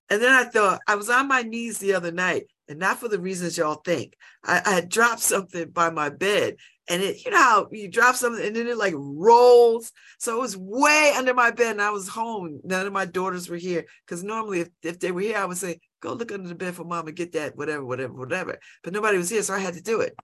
And 0.08 0.22
then 0.22 0.32
I 0.32 0.44
thought 0.44 0.80
I 0.86 0.94
was 0.94 1.10
on 1.10 1.28
my 1.28 1.42
knees 1.42 1.78
the 1.78 1.94
other 1.94 2.12
night, 2.12 2.46
and 2.68 2.78
not 2.78 2.98
for 2.98 3.08
the 3.08 3.18
reasons 3.18 3.58
y'all 3.58 3.82
think. 3.84 4.14
I, 4.44 4.62
I 4.64 4.70
had 4.70 4.88
dropped 4.88 5.20
something 5.20 5.70
by 5.70 5.90
my 5.90 6.10
bed, 6.10 6.56
and 6.88 7.02
it, 7.02 7.24
you 7.24 7.32
know 7.32 7.38
how 7.38 7.68
you 7.72 7.88
drop 7.88 8.14
something 8.14 8.44
and 8.44 8.54
then 8.54 8.68
it 8.68 8.76
like 8.76 8.94
rolls. 8.96 9.90
So 10.18 10.36
it 10.36 10.40
was 10.40 10.56
way 10.56 11.12
under 11.16 11.34
my 11.34 11.50
bed, 11.50 11.72
and 11.72 11.82
I 11.82 11.90
was 11.90 12.08
home. 12.08 12.60
None 12.62 12.86
of 12.86 12.92
my 12.92 13.04
daughters 13.04 13.48
were 13.48 13.56
here 13.56 13.84
because 14.06 14.22
normally, 14.22 14.60
if, 14.60 14.68
if 14.82 15.00
they 15.00 15.10
were 15.10 15.22
here, 15.22 15.38
I 15.38 15.44
would 15.44 15.56
say, 15.56 15.80
"Go 16.00 16.12
look 16.12 16.30
under 16.30 16.48
the 16.48 16.54
bed 16.54 16.74
for 16.74 16.84
mom 16.84 17.08
and 17.08 17.16
get 17.16 17.32
that, 17.32 17.56
whatever, 17.56 17.84
whatever, 17.84 18.14
whatever." 18.14 18.58
But 18.84 18.92
nobody 18.92 19.18
was 19.18 19.30
here, 19.30 19.42
so 19.42 19.54
I 19.54 19.58
had 19.58 19.74
to 19.74 19.82
do 19.82 20.00
it. 20.00 20.14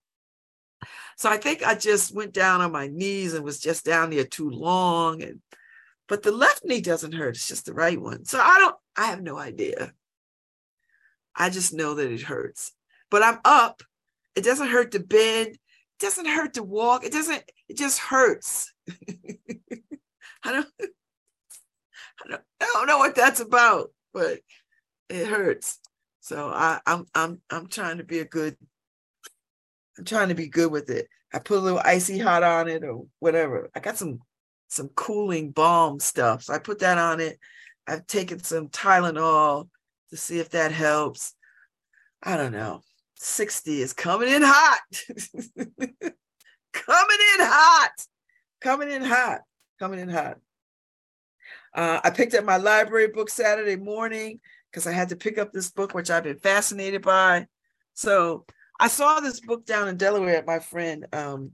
So 1.16 1.28
I 1.28 1.36
think 1.36 1.64
I 1.64 1.74
just 1.74 2.14
went 2.14 2.32
down 2.32 2.60
on 2.60 2.72
my 2.72 2.86
knees 2.86 3.34
and 3.34 3.44
was 3.44 3.60
just 3.60 3.84
down 3.84 4.10
there 4.10 4.24
too 4.24 4.50
long, 4.50 5.22
and 5.22 5.40
but 6.12 6.22
the 6.22 6.30
left 6.30 6.62
knee 6.62 6.82
doesn't 6.82 7.14
hurt. 7.14 7.36
It's 7.36 7.48
just 7.48 7.64
the 7.64 7.72
right 7.72 7.98
one. 7.98 8.26
So 8.26 8.38
I 8.38 8.58
don't, 8.58 8.76
I 8.98 9.06
have 9.06 9.22
no 9.22 9.38
idea. 9.38 9.94
I 11.34 11.48
just 11.48 11.72
know 11.72 11.94
that 11.94 12.12
it 12.12 12.20
hurts. 12.20 12.72
But 13.10 13.22
I'm 13.22 13.38
up. 13.46 13.82
It 14.34 14.44
doesn't 14.44 14.68
hurt 14.68 14.92
to 14.92 15.00
bend. 15.00 15.52
It 15.52 15.58
doesn't 16.00 16.26
hurt 16.26 16.52
to 16.52 16.62
walk. 16.62 17.06
It 17.06 17.12
doesn't, 17.12 17.42
it 17.66 17.78
just 17.78 17.98
hurts. 17.98 18.74
I 18.90 20.52
don't, 20.52 20.66
I 20.82 22.28
don't, 22.28 22.42
I 22.60 22.70
don't 22.74 22.86
know 22.88 22.98
what 22.98 23.14
that's 23.14 23.40
about, 23.40 23.88
but 24.12 24.40
it 25.08 25.26
hurts. 25.26 25.78
So 26.20 26.50
I, 26.50 26.78
I'm 26.86 27.06
I'm 27.14 27.40
I'm 27.48 27.68
trying 27.68 27.96
to 27.96 28.04
be 28.04 28.18
a 28.18 28.26
good, 28.26 28.58
I'm 29.96 30.04
trying 30.04 30.28
to 30.28 30.34
be 30.34 30.48
good 30.48 30.70
with 30.70 30.90
it. 30.90 31.08
I 31.32 31.38
put 31.38 31.56
a 31.56 31.62
little 31.62 31.80
icy 31.82 32.18
hot 32.18 32.42
on 32.42 32.68
it 32.68 32.84
or 32.84 33.06
whatever. 33.18 33.70
I 33.74 33.80
got 33.80 33.96
some 33.96 34.20
some 34.72 34.88
cooling 34.88 35.50
balm 35.50 36.00
stuff. 36.00 36.44
So 36.44 36.54
I 36.54 36.58
put 36.58 36.78
that 36.78 36.96
on 36.96 37.20
it. 37.20 37.38
I've 37.86 38.06
taken 38.06 38.42
some 38.42 38.68
Tylenol 38.68 39.68
to 40.10 40.16
see 40.16 40.38
if 40.38 40.50
that 40.50 40.72
helps. 40.72 41.34
I 42.22 42.36
don't 42.36 42.52
know. 42.52 42.80
60 43.16 43.82
is 43.82 43.92
coming 43.92 44.28
in 44.28 44.42
hot. 44.42 44.80
coming 46.72 47.18
in 47.20 47.40
hot. 47.40 47.90
Coming 48.60 48.90
in 48.90 49.02
hot. 49.02 49.40
Coming 49.78 50.00
in 50.00 50.08
hot. 50.08 50.38
Uh, 51.74 52.00
I 52.02 52.10
picked 52.10 52.34
up 52.34 52.44
my 52.44 52.56
library 52.56 53.08
book 53.08 53.28
Saturday 53.28 53.76
morning 53.76 54.40
because 54.70 54.86
I 54.86 54.92
had 54.92 55.10
to 55.10 55.16
pick 55.16 55.36
up 55.36 55.52
this 55.52 55.70
book, 55.70 55.94
which 55.94 56.10
I've 56.10 56.24
been 56.24 56.38
fascinated 56.38 57.02
by. 57.02 57.46
So 57.92 58.46
I 58.80 58.88
saw 58.88 59.20
this 59.20 59.40
book 59.40 59.66
down 59.66 59.88
in 59.88 59.98
Delaware 59.98 60.36
at 60.36 60.46
my 60.46 60.60
friend 60.60 61.06
um, 61.12 61.52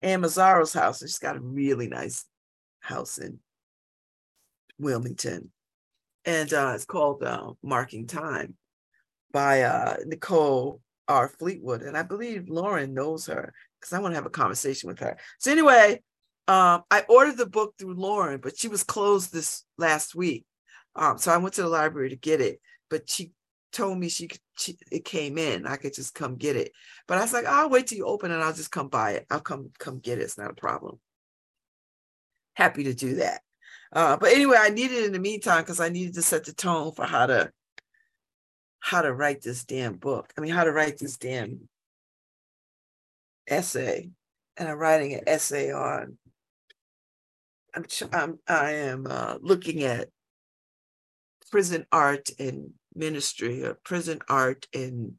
Ann 0.00 0.22
Mazzaro's 0.22 0.72
house. 0.72 1.00
She's 1.00 1.18
got 1.18 1.36
a 1.36 1.40
really 1.40 1.88
nice 1.88 2.24
house 2.86 3.18
in 3.18 3.38
Wilmington. 4.78 5.50
And 6.24 6.52
uh, 6.52 6.72
it's 6.74 6.84
called 6.84 7.22
uh, 7.22 7.52
Marking 7.62 8.06
Time 8.06 8.56
by 9.32 9.62
uh, 9.62 9.96
Nicole 10.06 10.80
R. 11.08 11.28
Fleetwood. 11.28 11.82
And 11.82 11.96
I 11.96 12.02
believe 12.02 12.48
Lauren 12.48 12.94
knows 12.94 13.26
her 13.26 13.52
because 13.80 13.92
I 13.92 14.00
want 14.00 14.12
to 14.12 14.16
have 14.16 14.26
a 14.26 14.30
conversation 14.30 14.88
with 14.88 14.98
her. 15.00 15.16
So, 15.38 15.52
anyway, 15.52 16.02
um, 16.48 16.82
I 16.90 17.04
ordered 17.08 17.36
the 17.36 17.46
book 17.46 17.74
through 17.78 17.94
Lauren, 17.94 18.40
but 18.40 18.58
she 18.58 18.68
was 18.68 18.82
closed 18.82 19.32
this 19.32 19.64
last 19.78 20.14
week. 20.14 20.46
Um, 20.94 21.18
so 21.18 21.32
I 21.32 21.36
went 21.36 21.54
to 21.54 21.62
the 21.62 21.68
library 21.68 22.10
to 22.10 22.16
get 22.16 22.40
it, 22.40 22.60
but 22.88 23.10
she 23.10 23.32
told 23.72 23.98
me 23.98 24.08
she, 24.08 24.30
she 24.56 24.78
it 24.90 25.04
came 25.04 25.36
in. 25.36 25.66
I 25.66 25.76
could 25.76 25.92
just 25.92 26.14
come 26.14 26.36
get 26.36 26.56
it. 26.56 26.72
But 27.06 27.18
I 27.18 27.20
was 27.22 27.32
like, 27.32 27.44
I'll 27.44 27.68
wait 27.68 27.88
till 27.88 27.98
you 27.98 28.06
open 28.06 28.30
and 28.30 28.42
I'll 28.42 28.54
just 28.54 28.70
come 28.70 28.88
buy 28.88 29.12
it. 29.12 29.26
I'll 29.30 29.40
come 29.40 29.70
come 29.78 29.98
get 29.98 30.18
it. 30.18 30.22
It's 30.22 30.38
not 30.38 30.50
a 30.50 30.54
problem 30.54 30.98
happy 32.56 32.84
to 32.84 32.94
do 32.94 33.16
that. 33.16 33.42
Uh, 33.92 34.16
but 34.16 34.32
anyway, 34.32 34.56
I 34.58 34.70
needed 34.70 35.04
in 35.04 35.12
the 35.12 35.20
meantime 35.20 35.62
because 35.62 35.78
I 35.78 35.90
needed 35.90 36.14
to 36.14 36.22
set 36.22 36.44
the 36.44 36.52
tone 36.52 36.92
for 36.92 37.04
how 37.04 37.26
to 37.26 37.52
how 38.80 39.02
to 39.02 39.12
write 39.12 39.42
this 39.42 39.64
damn 39.64 39.94
book. 39.94 40.32
I 40.36 40.40
mean, 40.40 40.52
how 40.52 40.64
to 40.64 40.72
write 40.72 40.98
this 40.98 41.16
damn 41.16 41.68
essay. 43.46 44.10
And 44.56 44.68
I'm 44.68 44.78
writing 44.78 45.14
an 45.14 45.20
essay 45.26 45.72
on. 45.72 46.18
I'm 47.74 47.84
I'm 48.12 48.38
I 48.48 48.70
am 48.72 49.06
uh, 49.08 49.36
looking 49.40 49.82
at 49.82 50.08
prison 51.50 51.86
art 51.92 52.30
and 52.38 52.70
ministry, 52.94 53.64
or 53.64 53.74
prison 53.84 54.20
art 54.28 54.66
and 54.72 55.14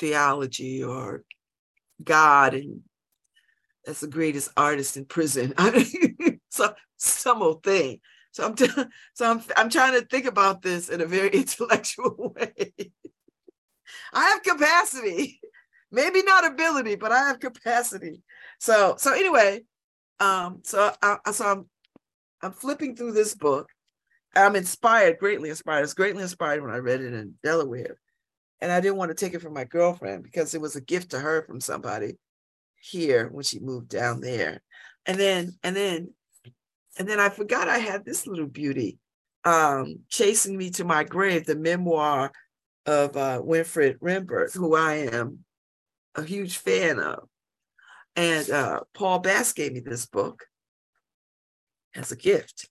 theology, 0.00 0.82
or 0.82 1.22
God 2.02 2.54
and 2.54 2.80
as 3.86 4.00
the 4.00 4.06
greatest 4.06 4.50
artist 4.56 4.96
in 4.96 5.04
prison. 5.04 5.54
so 6.50 6.74
some 6.96 7.42
old 7.42 7.62
thing. 7.62 8.00
So 8.32 8.44
I'm 8.44 8.54
t- 8.54 8.68
so 9.14 9.30
I'm 9.30 9.42
I'm 9.56 9.70
trying 9.70 9.98
to 9.98 10.06
think 10.06 10.26
about 10.26 10.62
this 10.62 10.88
in 10.88 11.00
a 11.00 11.06
very 11.06 11.28
intellectual 11.30 12.34
way. 12.36 12.72
I 14.12 14.30
have 14.30 14.42
capacity, 14.42 15.40
maybe 15.90 16.22
not 16.22 16.46
ability, 16.46 16.96
but 16.96 17.12
I 17.12 17.28
have 17.28 17.40
capacity. 17.40 18.22
So 18.58 18.96
so 18.98 19.12
anyway, 19.12 19.62
um, 20.20 20.60
so 20.64 20.92
I, 21.02 21.18
so 21.32 21.46
I'm 21.46 21.68
I'm 22.42 22.52
flipping 22.52 22.96
through 22.96 23.12
this 23.12 23.34
book. 23.34 23.68
I'm 24.36 24.56
inspired, 24.56 25.18
greatly 25.18 25.50
inspired. 25.50 25.78
I 25.78 25.82
was 25.82 25.94
greatly 25.94 26.22
inspired 26.22 26.60
when 26.60 26.72
I 26.72 26.78
read 26.78 27.02
it 27.02 27.14
in 27.14 27.34
Delaware, 27.44 27.98
and 28.60 28.72
I 28.72 28.80
didn't 28.80 28.96
want 28.96 29.10
to 29.10 29.14
take 29.14 29.34
it 29.34 29.42
from 29.42 29.54
my 29.54 29.64
girlfriend 29.64 30.24
because 30.24 30.54
it 30.54 30.60
was 30.60 30.74
a 30.74 30.80
gift 30.80 31.12
to 31.12 31.20
her 31.20 31.42
from 31.42 31.60
somebody 31.60 32.18
here 32.84 33.28
when 33.28 33.44
she 33.44 33.58
moved 33.60 33.88
down 33.88 34.20
there. 34.20 34.62
And 35.06 35.18
then, 35.18 35.58
and 35.62 35.74
then, 35.74 36.12
and 36.98 37.08
then 37.08 37.18
I 37.18 37.28
forgot 37.28 37.68
I 37.68 37.78
had 37.78 38.04
this 38.04 38.26
little 38.26 38.46
beauty 38.46 38.98
um, 39.44 40.00
chasing 40.08 40.56
me 40.56 40.70
to 40.70 40.84
my 40.84 41.04
grave, 41.04 41.46
the 41.46 41.56
memoir 41.56 42.32
of 42.86 43.16
uh, 43.16 43.40
Winfred 43.42 43.98
Rembert, 43.98 44.54
who 44.54 44.74
I 44.74 45.08
am 45.12 45.44
a 46.14 46.22
huge 46.22 46.58
fan 46.58 46.98
of. 46.98 47.28
And 48.16 48.48
uh, 48.50 48.80
Paul 48.94 49.18
Bass 49.18 49.52
gave 49.52 49.72
me 49.72 49.80
this 49.80 50.06
book 50.06 50.44
as 51.94 52.12
a 52.12 52.16
gift. 52.16 52.68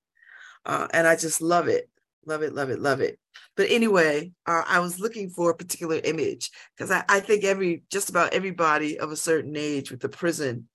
Uh, 0.65 0.87
and 0.93 1.05
I 1.05 1.15
just 1.15 1.41
love 1.41 1.67
it, 1.67 1.89
love 2.25 2.41
it, 2.41 2.53
love 2.53 2.69
it, 2.69 2.79
love 2.79 3.01
it. 3.01 3.19
But 3.55 3.69
anyway, 3.69 4.31
uh, 4.47 4.63
I 4.67 4.79
was 4.79 4.99
looking 4.99 5.29
for 5.29 5.51
a 5.51 5.55
particular 5.55 5.99
image 6.03 6.49
because 6.75 6.89
I, 6.89 7.03
I 7.07 7.19
think 7.19 7.43
every 7.43 7.83
just 7.91 8.09
about 8.09 8.33
everybody 8.33 8.99
of 8.99 9.11
a 9.11 9.15
certain 9.15 9.55
age 9.55 9.91
with 9.91 9.99
the 9.99 10.09
prison 10.09 10.67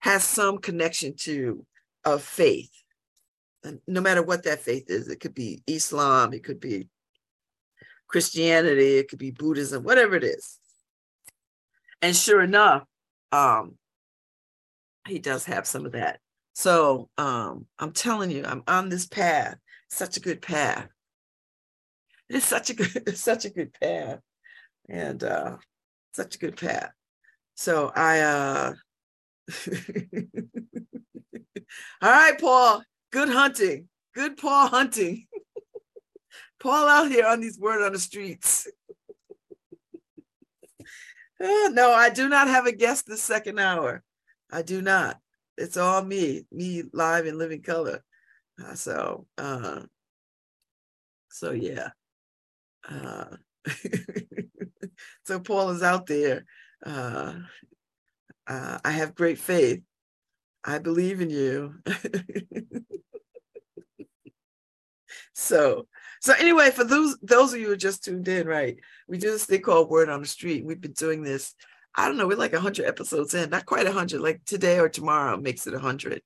has 0.00 0.24
some 0.24 0.58
connection 0.58 1.14
to 1.18 1.64
a 2.04 2.18
faith. 2.18 2.70
And 3.62 3.80
no 3.86 4.00
matter 4.00 4.22
what 4.22 4.42
that 4.44 4.60
faith 4.60 4.84
is, 4.88 5.08
it 5.08 5.20
could 5.20 5.34
be 5.34 5.62
Islam, 5.66 6.32
it 6.32 6.42
could 6.42 6.60
be 6.60 6.88
Christianity, 8.08 8.98
it 8.98 9.08
could 9.08 9.18
be 9.18 9.30
Buddhism, 9.30 9.84
whatever 9.84 10.16
it 10.16 10.24
is. 10.24 10.58
And 12.02 12.14
sure 12.14 12.42
enough, 12.42 12.84
um, 13.32 13.76
he 15.06 15.18
does 15.18 15.44
have 15.44 15.66
some 15.66 15.86
of 15.86 15.92
that. 15.92 16.20
So 16.54 17.08
um, 17.18 17.66
I'm 17.78 17.92
telling 17.92 18.30
you, 18.30 18.44
I'm 18.44 18.62
on 18.66 18.88
this 18.88 19.06
path, 19.06 19.56
such 19.90 20.16
a 20.16 20.20
good 20.20 20.42
path 20.42 20.88
it's 22.28 22.46
such 22.46 22.70
a 22.70 22.74
good 22.74 22.90
it's 23.06 23.20
such 23.20 23.44
a 23.44 23.50
good 23.50 23.72
path. 23.72 24.20
And 24.88 25.22
uh 25.22 25.56
such 26.12 26.36
a 26.36 26.38
good 26.38 26.56
path. 26.56 26.90
So 27.54 27.92
i 27.94 28.20
uh 28.20 28.74
all 32.02 32.10
right 32.10 32.40
paul. 32.40 32.82
Good 33.12 33.28
hunting. 33.28 33.88
Good 34.14 34.36
paul 34.36 34.68
hunting. 34.68 35.26
Paul 36.58 36.88
out 36.88 37.10
here 37.10 37.26
on 37.26 37.40
these 37.40 37.58
word 37.60 37.84
on 37.84 37.92
the 37.92 37.98
streets. 37.98 38.66
No 41.38 41.92
i 41.92 42.08
do 42.08 42.30
not 42.30 42.48
have 42.48 42.64
a 42.64 42.72
guest 42.72 43.04
this 43.06 43.22
second 43.22 43.58
hour. 43.58 44.02
I 44.50 44.62
do 44.62 44.80
not. 44.80 45.18
It's 45.58 45.76
all 45.76 46.02
me 46.02 46.46
me 46.50 46.84
live 46.94 47.26
in 47.26 47.36
living 47.36 47.60
color. 47.60 48.02
Uh, 48.58 48.74
so 48.74 49.26
uh 49.36 49.82
so 51.30 51.52
yeah 51.52 51.90
uh, 52.88 53.36
so 55.24 55.40
Paul 55.40 55.70
is 55.70 55.82
out 55.82 56.06
there. 56.06 56.44
Uh, 56.84 57.34
uh, 58.46 58.78
I 58.84 58.90
have 58.90 59.14
great 59.14 59.38
faith. 59.38 59.82
I 60.64 60.78
believe 60.78 61.20
in 61.20 61.30
you. 61.30 61.74
so, 65.34 65.86
So 66.20 66.34
anyway, 66.38 66.70
for 66.70 66.84
those 66.84 67.16
those 67.22 67.52
of 67.52 67.60
you 67.60 67.68
who 67.68 67.76
just 67.76 68.04
tuned 68.04 68.28
in, 68.28 68.46
right? 68.46 68.76
We 69.08 69.18
do 69.18 69.30
this 69.30 69.46
thing 69.46 69.62
called 69.62 69.90
Word 69.90 70.08
on 70.08 70.20
the 70.22 70.26
Street. 70.26 70.64
We've 70.64 70.80
been 70.80 70.92
doing 70.92 71.22
this. 71.22 71.54
I 71.94 72.08
don't 72.08 72.16
know. 72.16 72.26
We're 72.26 72.36
like 72.36 72.54
hundred 72.54 72.86
episodes 72.86 73.34
in, 73.34 73.50
not 73.50 73.66
quite 73.66 73.86
hundred. 73.86 74.20
Like 74.20 74.44
today 74.44 74.78
or 74.78 74.88
tomorrow 74.88 75.36
makes 75.36 75.66
it 75.66 75.74
hundred. 75.74 76.22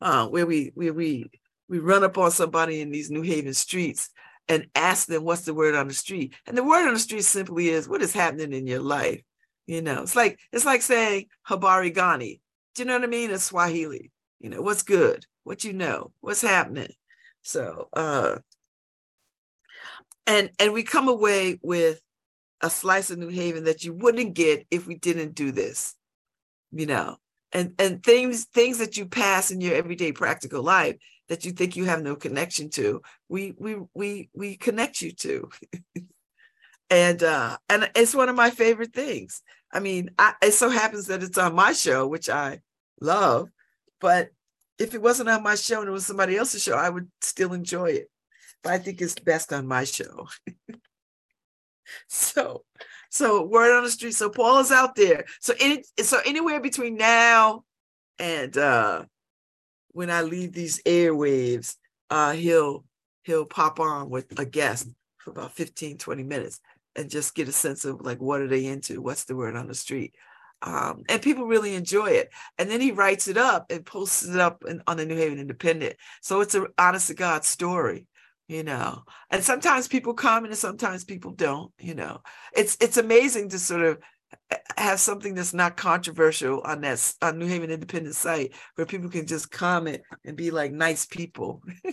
Uh, 0.00 0.26
where 0.28 0.46
we 0.46 0.72
where 0.74 0.92
we 0.92 1.30
we 1.68 1.78
run 1.78 2.04
up 2.04 2.18
on 2.18 2.30
somebody 2.30 2.80
in 2.80 2.90
these 2.90 3.10
New 3.10 3.22
Haven 3.22 3.54
streets 3.54 4.10
and 4.48 4.66
ask 4.74 5.06
them 5.06 5.24
what's 5.24 5.42
the 5.42 5.54
word 5.54 5.74
on 5.74 5.88
the 5.88 5.94
street. 5.94 6.34
And 6.46 6.56
the 6.56 6.64
word 6.64 6.86
on 6.86 6.94
the 6.94 7.00
street 7.00 7.24
simply 7.24 7.68
is 7.68 7.88
what 7.88 8.02
is 8.02 8.12
happening 8.12 8.52
in 8.52 8.66
your 8.66 8.80
life. 8.80 9.22
You 9.66 9.82
know, 9.82 10.02
it's 10.02 10.14
like 10.14 10.38
it's 10.52 10.64
like 10.64 10.82
saying 10.82 11.26
habari 11.48 11.92
gani. 11.92 12.40
Do 12.74 12.82
you 12.82 12.86
know 12.86 12.94
what 12.94 13.04
I 13.04 13.08
mean? 13.08 13.30
In 13.30 13.38
Swahili. 13.38 14.12
You 14.38 14.50
know, 14.50 14.62
what's 14.62 14.82
good, 14.82 15.26
what 15.44 15.64
you 15.64 15.72
know, 15.72 16.12
what's 16.20 16.42
happening. 16.42 16.92
So 17.42 17.88
uh 17.92 18.36
and 20.26 20.50
and 20.58 20.72
we 20.72 20.82
come 20.82 21.08
away 21.08 21.58
with 21.62 22.00
a 22.60 22.70
slice 22.70 23.10
of 23.10 23.18
New 23.18 23.28
Haven 23.28 23.64
that 23.64 23.84
you 23.84 23.92
wouldn't 23.92 24.34
get 24.34 24.66
if 24.70 24.86
we 24.86 24.96
didn't 24.96 25.34
do 25.34 25.52
this, 25.52 25.94
you 26.72 26.86
know, 26.86 27.16
and 27.52 27.74
and 27.78 28.02
things 28.02 28.44
things 28.44 28.78
that 28.78 28.96
you 28.96 29.06
pass 29.06 29.50
in 29.50 29.60
your 29.60 29.74
everyday 29.74 30.12
practical 30.12 30.62
life 30.62 30.96
that 31.28 31.44
you 31.44 31.52
think 31.52 31.76
you 31.76 31.84
have 31.84 32.02
no 32.02 32.16
connection 32.16 32.70
to, 32.70 33.02
we 33.28 33.54
we 33.58 33.76
we 33.94 34.30
we 34.34 34.56
connect 34.56 35.00
you 35.02 35.12
to, 35.12 35.48
and 36.90 37.22
uh, 37.22 37.56
and 37.68 37.90
it's 37.94 38.14
one 38.14 38.28
of 38.28 38.36
my 38.36 38.50
favorite 38.50 38.92
things. 38.92 39.42
I 39.72 39.80
mean, 39.80 40.10
I, 40.18 40.34
it 40.42 40.52
so 40.52 40.68
happens 40.68 41.06
that 41.06 41.22
it's 41.22 41.38
on 41.38 41.54
my 41.54 41.72
show, 41.72 42.06
which 42.06 42.28
I 42.28 42.60
love, 43.00 43.50
but 44.00 44.30
if 44.78 44.94
it 44.94 45.02
wasn't 45.02 45.28
on 45.28 45.42
my 45.42 45.54
show 45.54 45.80
and 45.80 45.88
it 45.88 45.92
was 45.92 46.06
somebody 46.06 46.36
else's 46.36 46.62
show, 46.62 46.76
I 46.76 46.88
would 46.88 47.10
still 47.20 47.52
enjoy 47.52 47.86
it. 47.86 48.10
But 48.62 48.72
I 48.74 48.78
think 48.78 49.00
it's 49.00 49.14
best 49.14 49.52
on 49.52 49.66
my 49.66 49.84
show. 49.84 50.28
so, 52.08 52.64
so 53.10 53.44
word 53.44 53.76
on 53.76 53.84
the 53.84 53.90
street. 53.90 54.14
So 54.14 54.28
Paul 54.28 54.58
is 54.60 54.72
out 54.72 54.94
there. 54.94 55.24
So 55.40 55.54
any, 55.60 55.82
so 56.00 56.18
anywhere 56.26 56.60
between 56.60 56.96
now 56.96 57.64
and 58.18 58.56
uh 58.56 59.04
when 59.96 60.10
I 60.10 60.20
leave 60.20 60.52
these 60.52 60.82
airwaves, 60.82 61.76
uh 62.10 62.32
he'll 62.32 62.84
he'll 63.24 63.46
pop 63.46 63.80
on 63.80 64.10
with 64.10 64.38
a 64.38 64.44
guest 64.44 64.88
for 65.16 65.30
about 65.30 65.52
15, 65.52 65.96
20 65.98 66.22
minutes 66.22 66.60
and 66.94 67.10
just 67.10 67.34
get 67.34 67.48
a 67.48 67.52
sense 67.52 67.84
of 67.84 68.02
like 68.02 68.20
what 68.20 68.42
are 68.42 68.46
they 68.46 68.66
into? 68.66 69.00
What's 69.00 69.24
the 69.24 69.34
word 69.34 69.56
on 69.56 69.68
the 69.68 69.74
street? 69.74 70.14
Um, 70.62 71.04
and 71.08 71.22
people 71.22 71.46
really 71.46 71.74
enjoy 71.74 72.10
it. 72.10 72.30
And 72.58 72.70
then 72.70 72.80
he 72.80 72.92
writes 72.92 73.26
it 73.26 73.38
up 73.38 73.70
and 73.70 73.84
posts 73.84 74.26
it 74.26 74.38
up 74.38 74.64
in, 74.66 74.82
on 74.86 74.98
the 74.98 75.06
New 75.06 75.16
Haven 75.16 75.38
Independent. 75.38 75.96
So 76.20 76.40
it's 76.40 76.54
an 76.54 76.66
honest 76.78 77.08
to 77.08 77.14
God 77.14 77.44
story, 77.44 78.06
you 78.48 78.64
know. 78.64 79.02
And 79.30 79.42
sometimes 79.42 79.88
people 79.88 80.14
comment 80.14 80.52
and 80.52 80.58
sometimes 80.58 81.04
people 81.04 81.32
don't, 81.32 81.72
you 81.78 81.94
know. 81.94 82.20
It's 82.54 82.76
it's 82.80 82.98
amazing 82.98 83.48
to 83.50 83.58
sort 83.58 83.82
of 83.82 83.98
have 84.76 85.00
something 85.00 85.34
that's 85.34 85.54
not 85.54 85.76
controversial 85.76 86.60
on 86.60 86.82
that 86.82 87.14
on 87.22 87.38
New 87.38 87.46
Haven 87.46 87.70
Independent 87.70 88.14
site 88.14 88.52
where 88.74 88.86
people 88.86 89.10
can 89.10 89.26
just 89.26 89.50
comment 89.50 90.02
and 90.24 90.36
be 90.36 90.50
like 90.50 90.72
nice 90.72 91.06
people. 91.06 91.62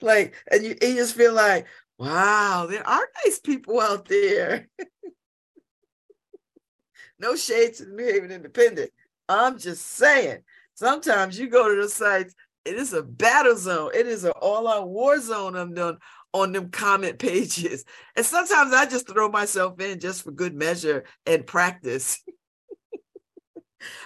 like, 0.00 0.34
and 0.50 0.62
you, 0.62 0.76
you 0.80 0.94
just 0.94 1.16
feel 1.16 1.32
like, 1.32 1.66
wow, 1.98 2.66
there 2.68 2.86
are 2.86 3.08
nice 3.24 3.38
people 3.38 3.80
out 3.80 4.06
there. 4.06 4.68
no 7.18 7.36
shade 7.36 7.74
to 7.74 7.86
the 7.86 7.92
New 7.92 8.04
Haven 8.04 8.30
Independent. 8.30 8.90
I'm 9.28 9.58
just 9.58 9.84
saying, 9.84 10.42
sometimes 10.74 11.38
you 11.38 11.48
go 11.48 11.74
to 11.74 11.82
the 11.82 11.88
sites, 11.88 12.34
it 12.66 12.74
is 12.74 12.92
a 12.92 13.02
battle 13.02 13.56
zone. 13.56 13.92
It 13.94 14.06
is 14.06 14.24
an 14.24 14.32
all-out 14.42 14.88
war 14.88 15.20
zone 15.20 15.56
on 15.56 15.72
them, 15.72 15.98
on 16.32 16.52
them 16.52 16.70
comment 16.70 17.18
pages. 17.18 17.84
And 18.14 18.24
sometimes 18.24 18.72
I 18.72 18.86
just 18.86 19.08
throw 19.08 19.28
myself 19.28 19.80
in 19.80 20.00
just 20.00 20.22
for 20.22 20.30
good 20.30 20.54
measure 20.54 21.04
and 21.26 21.46
practice. 21.46 22.22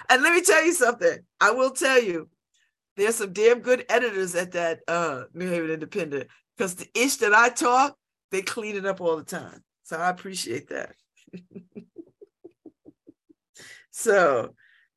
and 0.09 0.23
let 0.23 0.33
me 0.33 0.41
tell 0.41 0.63
you 0.63 0.73
something. 0.73 1.19
I 1.39 1.51
will 1.51 1.71
tell 1.71 2.01
you, 2.01 2.29
there's 2.97 3.15
some 3.15 3.33
damn 3.33 3.59
good 3.59 3.85
editors 3.89 4.35
at 4.35 4.51
that 4.51 4.81
uh, 4.87 5.23
New 5.33 5.49
Haven 5.49 5.71
Independent 5.71 6.27
because 6.57 6.75
the 6.75 6.87
ish 6.95 7.17
that 7.17 7.33
I 7.33 7.49
talk, 7.49 7.95
they 8.31 8.41
clean 8.41 8.75
it 8.75 8.85
up 8.85 9.01
all 9.01 9.17
the 9.17 9.23
time. 9.23 9.63
So 9.83 9.97
I 9.97 10.09
appreciate 10.09 10.69
that. 10.69 10.93
so, 13.91 14.53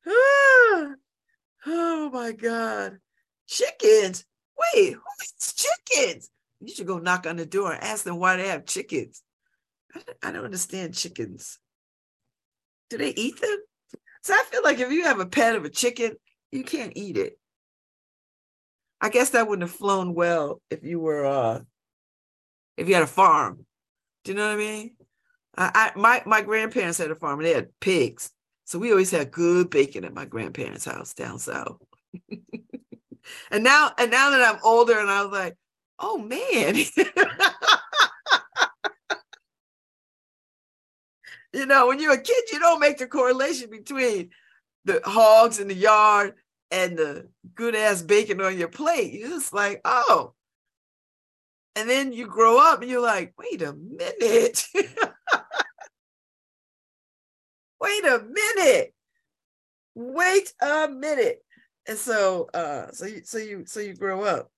ah, 0.07 0.11
oh 1.65 2.09
my 2.13 2.31
God. 2.33 2.99
Chickens. 3.47 4.25
Wait, 4.57 4.93
who 4.93 5.01
eats 5.23 5.53
chickens? 5.53 6.29
You 6.65 6.73
should 6.73 6.87
go 6.87 6.97
knock 6.97 7.27
on 7.27 7.35
the 7.35 7.45
door 7.45 7.73
and 7.73 7.83
ask 7.83 8.03
them 8.03 8.17
why 8.17 8.37
they 8.37 8.47
have 8.47 8.65
chickens. 8.65 9.21
I 10.23 10.31
don't 10.31 10.45
understand 10.45 10.95
chickens. 10.95 11.59
Do 12.89 12.97
they 12.97 13.09
eat 13.09 13.39
them? 13.39 13.57
So 14.23 14.33
I 14.33 14.43
feel 14.49 14.63
like 14.63 14.79
if 14.79 14.91
you 14.91 15.03
have 15.03 15.19
a 15.19 15.27
pet 15.27 15.55
of 15.55 15.65
a 15.65 15.69
chicken, 15.69 16.15
you 16.51 16.63
can't 16.63 16.93
eat 16.95 17.17
it. 17.17 17.37
I 18.99 19.09
guess 19.09 19.31
that 19.31 19.47
wouldn't 19.47 19.69
have 19.69 19.77
flown 19.77 20.15
well 20.15 20.59
if 20.71 20.83
you 20.83 20.99
were 20.99 21.25
uh 21.25 21.61
if 22.77 22.87
you 22.87 22.95
had 22.95 23.03
a 23.03 23.07
farm. 23.07 23.65
Do 24.23 24.31
you 24.31 24.37
know 24.37 24.47
what 24.47 24.55
I 24.55 24.57
mean? 24.57 24.95
I, 25.55 25.91
I 25.95 25.99
my 25.99 26.23
my 26.25 26.41
grandparents 26.41 26.97
had 26.97 27.11
a 27.11 27.15
farm 27.15 27.39
and 27.39 27.47
they 27.47 27.53
had 27.53 27.79
pigs. 27.79 28.31
So 28.63 28.79
we 28.79 28.89
always 28.89 29.11
had 29.11 29.29
good 29.29 29.69
bacon 29.69 30.03
at 30.03 30.15
my 30.15 30.25
grandparents' 30.25 30.85
house 30.85 31.13
down 31.13 31.37
south. 31.37 31.77
and 33.51 33.63
now 33.63 33.91
and 33.99 34.09
now 34.09 34.31
that 34.31 34.41
I'm 34.41 34.59
older 34.63 34.97
and 34.97 35.09
I 35.09 35.21
was 35.21 35.31
like, 35.31 35.55
oh 35.99 36.17
man. 36.17 36.75
you 41.53 41.65
know, 41.65 41.87
when 41.87 41.99
you're 41.99 42.13
a 42.13 42.21
kid, 42.21 42.43
you 42.51 42.59
don't 42.59 42.79
make 42.79 42.97
the 42.97 43.07
correlation 43.07 43.69
between 43.69 44.29
the 44.85 45.01
hogs 45.05 45.59
in 45.59 45.67
the 45.67 45.73
yard 45.73 46.35
and 46.71 46.97
the 46.97 47.27
good 47.53 47.75
ass 47.75 48.01
bacon 48.01 48.41
on 48.41 48.57
your 48.57 48.67
plate. 48.67 49.13
You're 49.13 49.29
just 49.29 49.53
like, 49.53 49.81
oh. 49.85 50.33
And 51.75 51.89
then 51.89 52.13
you 52.13 52.27
grow 52.27 52.57
up 52.57 52.81
and 52.81 52.89
you're 52.89 53.01
like, 53.01 53.33
wait 53.37 53.61
a 53.61 53.73
minute. 53.73 54.65
wait 57.81 58.05
a 58.05 58.23
minute. 58.29 58.93
Wait 59.95 60.53
a 60.61 60.87
minute. 60.89 61.43
And 61.87 61.97
so 61.97 62.49
uh 62.53 62.91
so 62.91 63.05
you 63.05 63.21
so 63.23 63.37
you 63.37 63.65
so 63.65 63.79
you 63.79 63.93
grow 63.93 64.23
up. 64.23 64.49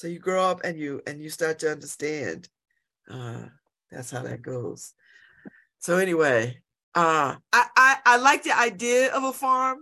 So 0.00 0.08
you 0.08 0.18
grow 0.18 0.42
up 0.42 0.62
and 0.64 0.78
you 0.78 1.02
and 1.06 1.22
you 1.22 1.28
start 1.28 1.58
to 1.58 1.70
understand. 1.70 2.48
Uh 3.06 3.42
that's 3.90 4.10
how 4.10 4.22
that 4.22 4.40
goes. 4.40 4.94
So 5.80 5.98
anyway, 5.98 6.62
uh, 6.94 7.36
I, 7.52 7.66
I 7.76 7.96
I 8.06 8.16
like 8.16 8.42
the 8.42 8.58
idea 8.58 9.12
of 9.12 9.24
a 9.24 9.32
farm. 9.34 9.80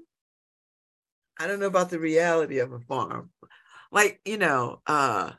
I 1.38 1.46
don't 1.46 1.61
know 1.61 1.68
about 1.68 1.90
the 1.90 2.00
reality 2.00 2.59
of 2.59 2.72
a 2.72 2.81
farm. 2.81 3.31
Like, 3.92 4.20
you 4.24 4.38
know, 4.38 4.81
uh, 4.88 5.31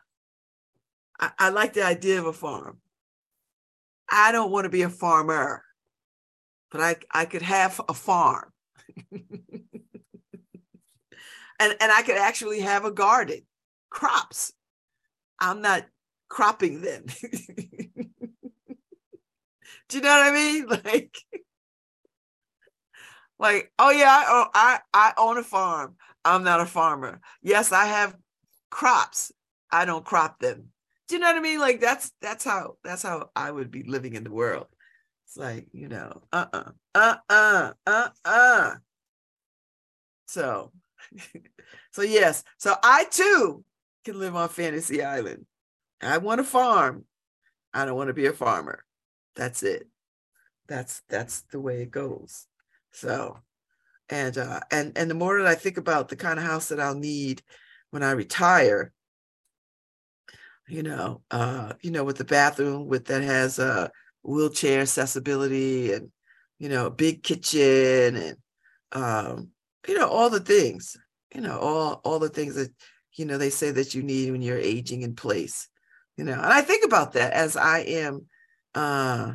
I, 1.20 1.32
I 1.38 1.50
like 1.50 1.74
the 1.74 1.84
idea 1.84 2.18
of 2.20 2.28
a 2.28 2.32
farm. 2.32 2.78
I 4.10 4.32
don't 4.32 4.50
want 4.50 4.64
to 4.64 4.70
be 4.70 4.84
a 4.84 4.90
farmer, 4.90 5.62
but 6.72 6.80
I, 6.80 6.96
I 7.12 7.26
could 7.26 7.42
have 7.42 7.82
a 7.90 7.94
farm. 7.94 8.54
and, 9.12 9.22
and 11.60 11.92
I 11.92 12.02
could 12.02 12.18
actually 12.18 12.62
have 12.62 12.86
a 12.86 12.92
garden, 12.92 13.42
crops. 13.90 14.54
I'm 15.40 15.62
not 15.62 15.86
cropping 16.30 16.82
them. 16.82 17.06
Do 19.90 19.98
you 19.98 20.02
know 20.04 20.10
what 20.10 20.28
I 20.28 20.32
mean? 20.32 20.66
Like, 20.86 21.16
like, 23.40 23.72
oh 23.80 23.90
yeah, 23.92 24.08
I, 24.28 24.48
I 24.54 24.80
I 24.94 25.14
own 25.18 25.38
a 25.38 25.44
farm. 25.44 25.96
I'm 26.26 26.44
not 26.44 26.60
a 26.60 26.66
farmer. 26.66 27.22
Yes, 27.42 27.72
I 27.72 27.86
have 27.86 28.16
crops. 28.70 29.32
I 29.72 29.86
don't 29.86 30.04
crop 30.06 30.40
them. 30.40 30.72
Do 31.08 31.16
you 31.16 31.20
know 31.22 31.28
what 31.28 31.38
I 31.38 31.42
mean? 31.42 31.60
Like 31.60 31.80
that's 31.80 32.12
that's 32.22 32.44
how 32.44 32.76
that's 32.84 33.04
how 33.04 33.30
I 33.36 33.50
would 33.52 33.72
be 33.72 33.84
living 33.84 34.14
in 34.16 34.24
the 34.24 34.32
world. 34.32 34.68
It's 35.26 35.38
like, 35.38 35.68
you 35.72 35.88
know, 35.88 36.24
uh-uh, 36.34 36.72
uh-uh, 36.96 37.74
uh-uh. 37.86 38.76
So, 40.28 40.72
so 41.92 42.02
yes, 42.02 42.44
so 42.58 42.76
I 42.84 43.06
too 43.06 43.64
can 44.06 44.20
live 44.20 44.36
on 44.36 44.50
Fantasy 44.50 45.04
Island. 45.04 45.46
I 46.02 46.18
want 46.18 46.42
a 46.42 46.44
farm. 46.44 47.06
I 47.74 47.86
don't 47.86 47.96
want 47.96 48.08
to 48.08 48.14
be 48.14 48.26
a 48.26 48.34
farmer. 48.34 48.84
That's 49.36 49.64
it. 49.64 49.88
That's 50.68 51.02
that's 51.10 51.42
the 51.52 51.60
way 51.60 51.82
it 51.82 51.92
goes. 51.92 52.48
So, 52.92 53.40
and 54.10 54.38
uh, 54.38 54.62
and 54.72 54.98
and 54.98 55.10
the 55.10 55.16
more 55.16 55.42
that 55.42 55.48
I 55.48 55.56
think 55.56 55.78
about 55.78 56.10
the 56.10 56.16
kind 56.16 56.40
of 56.40 56.46
house 56.46 56.70
that 56.70 56.80
I'll 56.80 56.96
need 56.96 57.42
when 57.92 58.04
I 58.04 58.12
retire, 58.12 58.92
you 60.68 60.84
know, 60.84 61.22
uh, 61.32 61.74
you 61.82 61.92
know, 61.92 62.04
with 62.04 62.18
the 62.18 62.26
bathroom 62.26 62.88
with 62.88 63.06
that 63.06 63.24
has 63.24 63.60
a 63.60 63.66
uh, 63.66 63.88
wheelchair 64.24 64.82
accessibility 64.82 65.94
and 65.94 66.12
you 66.60 66.70
know, 66.70 66.90
big 66.90 67.24
kitchen 67.24 68.16
and 68.16 68.38
um, 68.92 69.50
you 69.88 69.98
know, 69.98 70.08
all 70.08 70.30
the 70.30 70.40
things. 70.40 70.98
you 71.34 71.42
know, 71.42 71.58
all 71.60 72.02
all 72.04 72.20
the 72.20 72.30
things 72.30 72.56
that 72.56 72.72
you 73.20 73.26
know 73.26 73.38
they 73.38 73.50
say 73.50 73.72
that 73.72 73.94
you 73.94 74.02
need 74.02 74.32
when 74.32 74.42
you're 74.42 74.58
aging 74.58 75.02
in 75.02 75.14
place. 75.14 75.68
You 76.16 76.24
know, 76.24 76.34
and 76.34 76.54
I 76.54 76.62
think 76.62 76.86
about 76.86 77.14
that 77.14 77.34
as 77.34 77.58
I 77.58 77.80
am 77.80 78.28
uh 78.74 79.34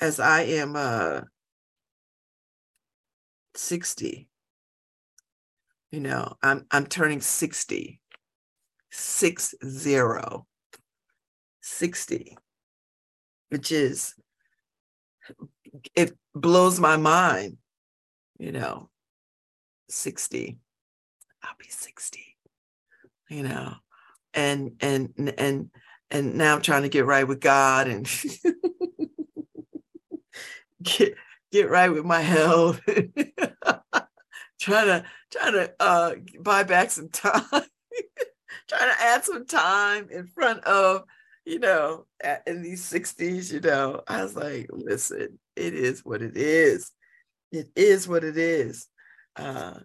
as 0.00 0.18
I 0.18 0.42
am 0.42 0.74
uh 0.74 1.20
60. 3.54 4.28
You 5.92 6.00
know, 6.00 6.34
I'm 6.42 6.66
I'm 6.70 6.86
turning 6.86 7.20
60. 7.20 8.00
Six 8.90 9.54
zero. 9.64 10.46
60, 11.62 12.36
which 13.50 13.70
is 13.70 14.14
it 15.94 16.16
blows 16.34 16.80
my 16.80 16.96
mind, 16.96 17.58
you 18.38 18.50
know, 18.50 18.88
60. 19.88 20.58
I'll 21.42 21.54
be 21.58 21.68
60, 21.68 22.29
you 23.30 23.44
know, 23.44 23.74
and 24.34 24.72
and 24.80 25.32
and 25.38 25.70
and 26.10 26.34
now 26.34 26.56
I'm 26.56 26.62
trying 26.62 26.82
to 26.82 26.88
get 26.88 27.06
right 27.06 27.26
with 27.26 27.40
God 27.40 27.88
and 27.88 28.06
get 30.82 31.14
get 31.50 31.70
right 31.70 31.90
with 31.90 32.04
my 32.04 32.20
health. 32.20 32.80
trying 34.60 34.86
to 34.86 35.04
trying 35.30 35.52
to 35.52 35.72
uh 35.80 36.14
buy 36.40 36.64
back 36.64 36.90
some 36.90 37.08
time. 37.08 37.44
trying 38.68 38.90
to 38.90 39.00
add 39.00 39.24
some 39.24 39.46
time 39.46 40.08
in 40.10 40.26
front 40.26 40.62
of 40.64 41.04
you 41.46 41.58
know, 41.58 42.04
in 42.46 42.62
these 42.62 42.88
60s, 42.88 43.52
you 43.52 43.60
know, 43.60 44.02
I 44.06 44.22
was 44.22 44.36
like, 44.36 44.68
listen, 44.70 45.38
it 45.56 45.74
is 45.74 46.04
what 46.04 46.22
it 46.22 46.36
is. 46.36 46.92
It 47.50 47.70
is 47.74 48.06
what 48.06 48.24
it 48.24 48.36
is. 48.36 48.86
Uh, 49.36 49.80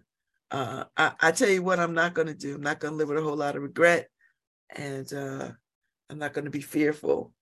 uh, 0.50 0.84
I, 0.96 1.12
I 1.20 1.32
tell 1.32 1.48
you 1.48 1.62
what, 1.62 1.80
I'm 1.80 1.94
not 1.94 2.14
going 2.14 2.28
to 2.28 2.34
do. 2.34 2.54
I'm 2.54 2.62
not 2.62 2.80
going 2.80 2.92
to 2.92 2.96
live 2.96 3.08
with 3.08 3.18
a 3.18 3.22
whole 3.22 3.36
lot 3.36 3.56
of 3.56 3.62
regret. 3.62 4.08
And 4.74 5.10
uh, 5.12 5.50
I'm 6.10 6.18
not 6.18 6.32
going 6.32 6.44
to 6.44 6.50
be 6.50 6.60
fearful. 6.60 7.32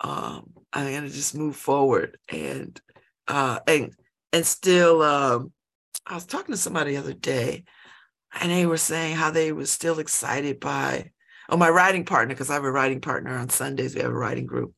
Um, 0.00 0.52
I'm 0.72 0.90
going 0.90 1.02
to 1.04 1.10
just 1.10 1.34
move 1.34 1.56
forward 1.56 2.18
and, 2.28 2.80
uh, 3.28 3.60
and, 3.66 3.94
and 4.32 4.44
still, 4.44 5.02
um, 5.02 5.52
I 6.04 6.14
was 6.14 6.26
talking 6.26 6.52
to 6.52 6.60
somebody 6.60 6.92
the 6.92 6.98
other 6.98 7.12
day 7.14 7.64
and 8.40 8.50
they 8.50 8.66
were 8.66 8.76
saying 8.76 9.16
how 9.16 9.30
they 9.30 9.52
were 9.52 9.66
still 9.66 9.98
excited 9.98 10.60
by 10.60 11.10
oh 11.48 11.56
my 11.56 11.68
writing 11.68 12.04
partner 12.04 12.34
because 12.34 12.50
I 12.50 12.54
have 12.54 12.64
a 12.64 12.72
writing 12.72 13.00
partner 13.00 13.36
on 13.36 13.48
Sundays. 13.48 13.94
We 13.94 14.02
have 14.02 14.10
a 14.10 14.14
writing 14.14 14.46
group, 14.46 14.74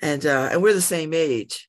and 0.00 0.24
uh, 0.24 0.50
and 0.52 0.62
we're 0.62 0.74
the 0.74 0.80
same 0.80 1.14
age. 1.14 1.68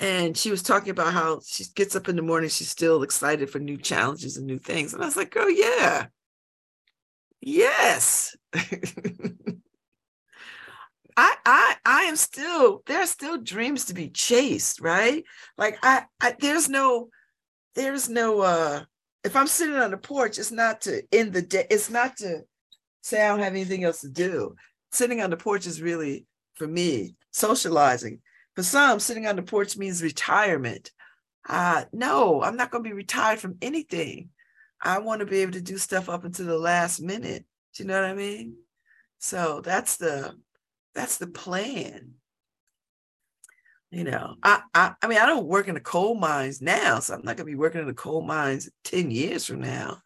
And 0.00 0.36
she 0.36 0.50
was 0.50 0.62
talking 0.62 0.90
about 0.90 1.12
how 1.12 1.40
she 1.46 1.64
gets 1.74 1.94
up 1.94 2.08
in 2.08 2.16
the 2.16 2.22
morning, 2.22 2.48
she's 2.48 2.70
still 2.70 3.02
excited 3.02 3.50
for 3.50 3.58
new 3.58 3.76
challenges 3.76 4.36
and 4.36 4.46
new 4.46 4.58
things. 4.58 4.94
And 4.94 5.02
I 5.02 5.06
was 5.06 5.16
like, 5.16 5.34
oh 5.36 5.48
yeah, 5.48 6.06
yes. 7.40 8.34
I 11.14 11.36
I 11.44 11.76
I 11.84 12.02
am 12.04 12.16
still 12.16 12.82
there 12.86 13.02
are 13.02 13.06
still 13.06 13.36
dreams 13.38 13.84
to 13.86 13.94
be 13.94 14.08
chased, 14.08 14.80
right? 14.80 15.24
Like 15.58 15.78
I, 15.82 16.04
I 16.20 16.34
there's 16.40 16.70
no 16.70 17.10
there's 17.74 18.08
no 18.08 18.40
uh 18.40 18.84
if 19.24 19.36
I'm 19.36 19.46
sitting 19.46 19.76
on 19.76 19.90
the 19.90 19.96
porch, 19.96 20.38
it's 20.38 20.50
not 20.50 20.80
to 20.82 21.02
end 21.12 21.32
the 21.32 21.42
day, 21.42 21.66
it's 21.70 21.90
not 21.90 22.16
to 22.18 22.42
say 23.02 23.22
I 23.22 23.28
don't 23.28 23.40
have 23.40 23.52
anything 23.52 23.84
else 23.84 24.00
to 24.00 24.08
do. 24.08 24.56
Sitting 24.90 25.20
on 25.20 25.30
the 25.30 25.36
porch 25.36 25.66
is 25.66 25.80
really, 25.80 26.26
for 26.54 26.66
me, 26.66 27.14
socializing. 27.30 28.20
For 28.56 28.62
some, 28.62 29.00
sitting 29.00 29.26
on 29.26 29.36
the 29.36 29.42
porch 29.42 29.76
means 29.76 30.02
retirement. 30.02 30.90
Uh, 31.48 31.84
no, 31.92 32.42
I'm 32.42 32.56
not 32.56 32.70
going 32.70 32.84
to 32.84 32.90
be 32.90 32.94
retired 32.94 33.40
from 33.40 33.56
anything. 33.62 34.30
I 34.80 34.98
want 34.98 35.20
to 35.20 35.26
be 35.26 35.38
able 35.38 35.52
to 35.52 35.60
do 35.60 35.78
stuff 35.78 36.08
up 36.08 36.24
until 36.24 36.46
the 36.46 36.58
last 36.58 37.00
minute. 37.00 37.44
Do 37.74 37.82
you 37.82 37.88
know 37.88 38.00
what 38.00 38.10
I 38.10 38.14
mean? 38.14 38.56
So 39.18 39.60
that's 39.64 39.96
the 39.96 40.36
that's 40.94 41.18
the 41.18 41.26
plan 41.26 42.14
you 43.92 44.04
know 44.04 44.34
I, 44.42 44.62
I 44.74 44.94
i 45.02 45.06
mean 45.06 45.18
i 45.18 45.26
don't 45.26 45.46
work 45.46 45.68
in 45.68 45.74
the 45.74 45.80
coal 45.80 46.14
mines 46.14 46.60
now 46.60 46.98
so 46.98 47.14
i'm 47.14 47.20
not 47.20 47.36
going 47.36 47.46
to 47.46 47.52
be 47.52 47.54
working 47.54 47.80
in 47.80 47.86
the 47.86 47.94
coal 47.94 48.22
mines 48.22 48.68
10 48.84 49.10
years 49.10 49.46
from 49.46 49.60
now 49.60 49.98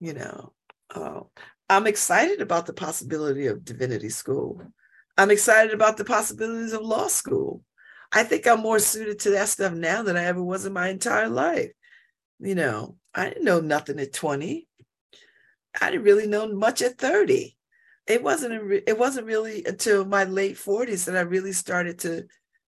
you 0.00 0.12
know 0.12 0.52
uh, 0.94 1.20
i'm 1.68 1.86
excited 1.86 2.40
about 2.40 2.66
the 2.66 2.72
possibility 2.72 3.46
of 3.46 3.64
divinity 3.64 4.08
school 4.08 4.60
i'm 5.16 5.30
excited 5.30 5.72
about 5.72 5.96
the 5.96 6.04
possibilities 6.04 6.72
of 6.72 6.82
law 6.82 7.06
school 7.06 7.62
i 8.12 8.22
think 8.22 8.46
i'm 8.46 8.60
more 8.60 8.78
suited 8.78 9.18
to 9.18 9.30
that 9.30 9.48
stuff 9.48 9.72
now 9.72 10.02
than 10.02 10.16
i 10.16 10.24
ever 10.24 10.42
was 10.42 10.66
in 10.66 10.72
my 10.72 10.88
entire 10.88 11.28
life 11.28 11.70
you 12.38 12.54
know 12.54 12.96
i 13.14 13.28
didn't 13.28 13.44
know 13.44 13.60
nothing 13.60 13.98
at 14.00 14.12
20 14.12 14.66
i 15.80 15.90
didn't 15.90 16.04
really 16.04 16.26
know 16.26 16.46
much 16.52 16.82
at 16.82 16.98
30 16.98 17.56
it 18.06 18.22
wasn't 18.22 18.72
it 18.86 18.98
wasn't 18.98 19.26
really 19.26 19.64
until 19.64 20.04
my 20.04 20.24
late 20.24 20.56
40s 20.56 21.06
that 21.06 21.16
i 21.16 21.20
really 21.20 21.52
started 21.52 21.98
to 22.00 22.24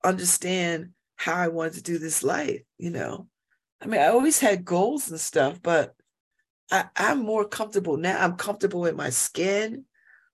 understand 0.03 0.91
how 1.17 1.35
I 1.35 1.47
wanted 1.49 1.73
to 1.73 1.81
do 1.81 1.97
this 1.97 2.23
life, 2.23 2.61
you 2.77 2.91
know. 2.91 3.27
I 3.81 3.87
mean, 3.87 3.99
I 3.99 4.07
always 4.07 4.39
had 4.39 4.65
goals 4.65 5.09
and 5.09 5.19
stuff, 5.19 5.61
but 5.61 5.93
I, 6.71 6.85
I'm 6.95 7.19
more 7.19 7.45
comfortable 7.45 7.97
now. 7.97 8.23
I'm 8.23 8.35
comfortable 8.35 8.85
in 8.85 8.95
my 8.95 9.09
skin. 9.09 9.85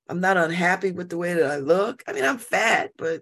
I'm 0.07 0.19
not 0.19 0.37
unhappy 0.37 0.91
with 0.91 1.09
the 1.09 1.17
way 1.17 1.33
that 1.33 1.49
I 1.49 1.57
look. 1.57 2.03
I 2.07 2.13
mean, 2.13 2.25
I'm 2.25 2.37
fat, 2.37 2.91
but 2.97 3.21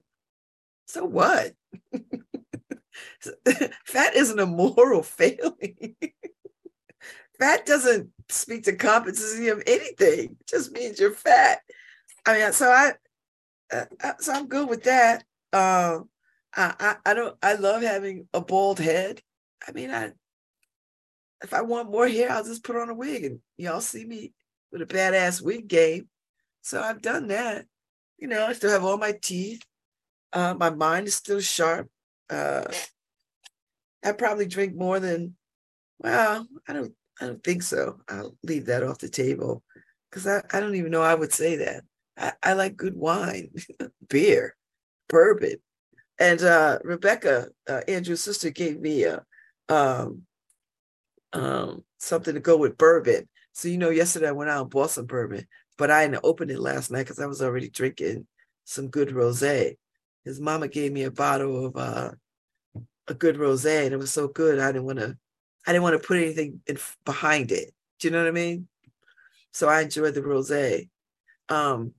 so 0.88 1.06
what? 1.06 1.54
fat 3.86 4.16
isn't 4.16 4.40
a 4.40 4.46
moral 4.46 5.04
failing. 5.04 5.96
fat 7.40 7.66
doesn't 7.66 8.10
speak 8.30 8.64
to 8.64 8.76
competency 8.76 9.50
of 9.50 9.64
anything. 9.66 10.38
It 10.40 10.48
just 10.48 10.72
means 10.72 11.00
you're 11.00 11.12
fat. 11.12 11.60
I 12.26 12.38
mean, 12.38 12.54
so 12.54 12.70
I, 12.70 12.94
uh, 13.74 13.86
uh 14.04 14.14
so 14.20 14.34
I'm 14.34 14.48
good 14.48 14.70
with 14.70 14.84
that. 14.84 15.24
Um, 15.54 16.10
I, 16.56 16.74
I, 16.80 16.96
I 17.06 17.14
don't 17.14 17.38
I 17.42 17.54
love 17.54 17.82
having 17.82 18.28
a 18.34 18.42
bald 18.42 18.80
head. 18.80 19.22
I 19.68 19.72
mean, 19.72 19.92
I 19.92 20.12
if 21.44 21.54
I 21.54 21.62
want 21.62 21.92
more 21.92 22.08
hair, 22.08 22.32
I'll 22.32 22.44
just 22.44 22.64
put 22.64 22.76
on 22.76 22.90
a 22.90 22.94
wig 22.94 23.26
and 23.26 23.40
y'all 23.58 23.82
see 23.82 24.06
me 24.06 24.34
with 24.72 24.82
a 24.82 24.86
badass 24.86 25.42
wig 25.42 25.68
game. 25.68 26.08
So 26.62 26.82
I've 26.82 27.02
done 27.02 27.28
that. 27.28 27.66
You 28.18 28.28
know, 28.28 28.46
I 28.46 28.54
still 28.54 28.70
have 28.70 28.84
all 28.84 28.98
my 28.98 29.14
teeth. 29.20 29.64
Uh, 30.34 30.54
my 30.58 30.70
mind 30.70 31.08
is 31.08 31.16
still 31.16 31.40
sharp. 31.40 31.90
Uh, 32.30 32.64
I 34.04 34.14
probably 34.14 34.48
drink 34.48 34.76
more 34.76 35.00
than, 35.00 35.36
well, 36.00 36.48
I 36.68 36.74
don't, 36.74 36.94
I 37.20 37.28
don't 37.28 37.44
think 37.44 37.64
so. 37.64 38.00
I'll 38.08 38.36
leave 38.44 38.68
that 38.68 38.84
off 38.84 38.98
the 39.00 39.10
table 39.10 39.64
because 40.10 40.26
I, 40.26 40.42
I 40.52 40.60
don't 40.60 40.76
even 40.76 40.92
know 40.92 41.02
I 41.02 41.16
would 41.16 41.34
say 41.34 41.58
that. 41.58 41.84
I, 42.18 42.34
I 42.42 42.54
like 42.54 42.76
good 42.76 42.96
wine, 42.96 43.52
beer, 44.10 44.56
bourbon, 45.10 45.58
and 46.20 46.42
uh, 46.44 46.80
Rebecca, 46.84 47.48
uh, 47.68 47.82
Andrew's 47.88 48.24
sister, 48.24 48.52
gave 48.52 48.80
me 48.80 49.06
a 49.06 49.24
um, 49.70 50.24
um, 51.34 51.84
something 51.98 52.34
to 52.34 52.40
go 52.40 52.58
with 52.58 52.78
bourbon. 52.78 53.28
So 53.54 53.68
you 53.68 53.78
know, 53.78 53.90
yesterday 53.90 54.28
I 54.28 54.34
went 54.34 54.50
out 54.50 54.62
and 54.62 54.70
bought 54.70 54.92
some 54.92 55.06
bourbon, 55.06 55.48
but 55.78 55.90
I 55.90 56.06
didn't 56.06 56.22
open 56.24 56.50
it 56.50 56.60
last 56.60 56.92
night 56.92 57.04
because 57.04 57.20
I 57.20 57.26
was 57.26 57.42
already 57.42 57.70
drinking 57.70 58.28
some 58.66 58.90
good 58.90 59.10
rosé. 59.10 59.78
His 60.26 60.40
mama 60.40 60.68
gave 60.68 60.92
me 60.92 61.04
a 61.04 61.12
bottle 61.12 61.66
of 61.66 61.78
uh, 61.78 62.12
a 63.08 63.14
good 63.14 63.38
rosé, 63.38 63.86
and 63.86 63.94
it 63.94 63.98
was 63.98 64.14
so 64.14 64.28
good. 64.28 64.60
I 64.60 64.72
didn't 64.72 64.86
want 64.86 65.00
to, 65.00 65.18
I 65.66 65.72
didn't 65.72 65.84
want 65.84 66.02
to 66.02 66.08
put 66.08 66.18
anything 66.18 66.62
in, 66.68 66.78
behind 67.06 67.52
it. 67.52 67.74
Do 68.00 68.08
you 68.08 68.12
know 68.12 68.20
what 68.20 68.28
I 68.28 68.32
mean? 68.32 68.68
So 69.54 69.68
I 69.68 69.82
enjoyed 69.82 70.14
the 70.14 70.22
rosé. 70.22 70.90
Um, 71.50 71.94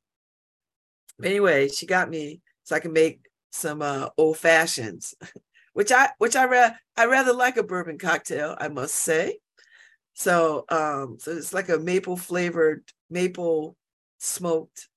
anyway, 1.23 1.69
she 1.69 1.87
got 1.87 2.09
me 2.09 2.41
so 2.65 2.77
I 2.77 2.81
can 2.81 2.93
make 2.93 3.21
some 3.51 3.83
uh, 3.83 4.09
old 4.17 4.39
fashions, 4.39 5.15
which 5.73 5.93
I 5.93 6.11
which 6.19 6.37
I 6.37 6.47
ra- 6.47 6.77
I 6.97 7.07
rather 7.07 7.33
like 7.33 7.57
a 7.57 7.63
bourbon 7.63 7.99
cocktail, 7.99 8.57
I 8.59 8.69
must 8.69 8.95
say. 8.95 9.39
So 10.15 10.65
um, 10.69 11.17
so 11.19 11.33
it's 11.33 11.53
like 11.53 11.69
a 11.69 11.79
maple 11.79 12.17
flavored 12.17 12.85
maple 13.11 13.77
smoked 14.19 14.89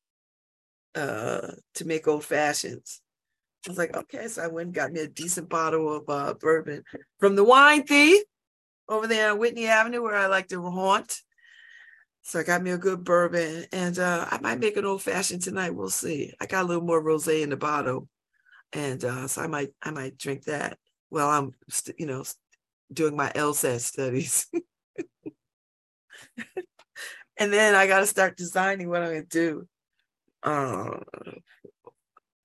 uh, 0.93 1.51
to 1.76 1.86
make 1.86 2.07
old 2.07 2.23
fashions. 2.23 3.01
I 3.66 3.70
was 3.70 3.78
like, 3.78 3.95
okay, 3.95 4.28
so 4.28 4.43
I 4.43 4.47
went 4.47 4.68
and 4.68 4.76
got 4.76 4.91
me 4.91 4.99
a 5.01 5.07
decent 5.07 5.49
bottle 5.49 5.95
of 5.95 6.03
uh, 6.07 6.34
bourbon 6.36 6.84
from 7.20 7.36
the 7.36 7.43
wine 7.43 7.84
thief 7.84 8.22
over 8.88 9.07
there 9.07 9.32
on 9.32 9.39
Whitney 9.39 9.66
Avenue, 9.66 10.03
where 10.03 10.16
I 10.16 10.28
like 10.28 10.49
to 10.49 10.61
haunt. 10.61 11.22
So 12.22 12.39
I 12.39 12.43
got 12.43 12.61
me 12.61 12.72
a 12.72 12.78
good 12.78 13.03
bourbon, 13.03 13.66
and 13.72 13.97
uh, 13.97 14.28
I 14.30 14.39
might 14.39 14.59
make 14.59 14.78
an 14.78 14.86
old 14.86 15.01
fashioned 15.01 15.41
tonight. 15.41 15.76
We'll 15.76 15.89
see. 15.89 16.34
I 16.39 16.45
got 16.45 16.63
a 16.63 16.68
little 16.68 16.84
more 16.84 17.03
rosé 17.03 17.41
in 17.41 17.49
the 17.49 17.57
bottle, 17.57 18.07
and 18.74 19.03
uh, 19.03 19.28
so 19.28 19.41
I 19.41 19.47
might 19.47 19.70
I 19.82 19.91
might 19.91 20.18
drink 20.18 20.43
that 20.43 20.78
while 21.09 21.30
I'm 21.30 21.51
st- 21.70 21.99
you 21.99 22.05
know 22.05 22.24
doing 22.91 23.16
my 23.16 23.30
LSAT 23.30 23.80
studies. 23.80 24.47
and 27.38 27.51
then 27.53 27.76
I 27.76 27.88
got 27.88 27.99
to 27.99 28.07
start 28.07 28.38
designing 28.38 28.89
what 28.89 29.01
I'm 29.01 29.09
going 29.09 29.28
to 29.28 29.28
do. 29.28 29.68
Uh, 30.43 30.99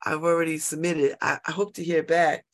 I've 0.05 0.25
already 0.25 0.59
submitted. 0.59 1.17
I, 1.21 1.39
I, 1.47 1.53
hope 1.53 1.75
to 1.75 1.85
hear 1.85 2.03
back. 2.03 2.45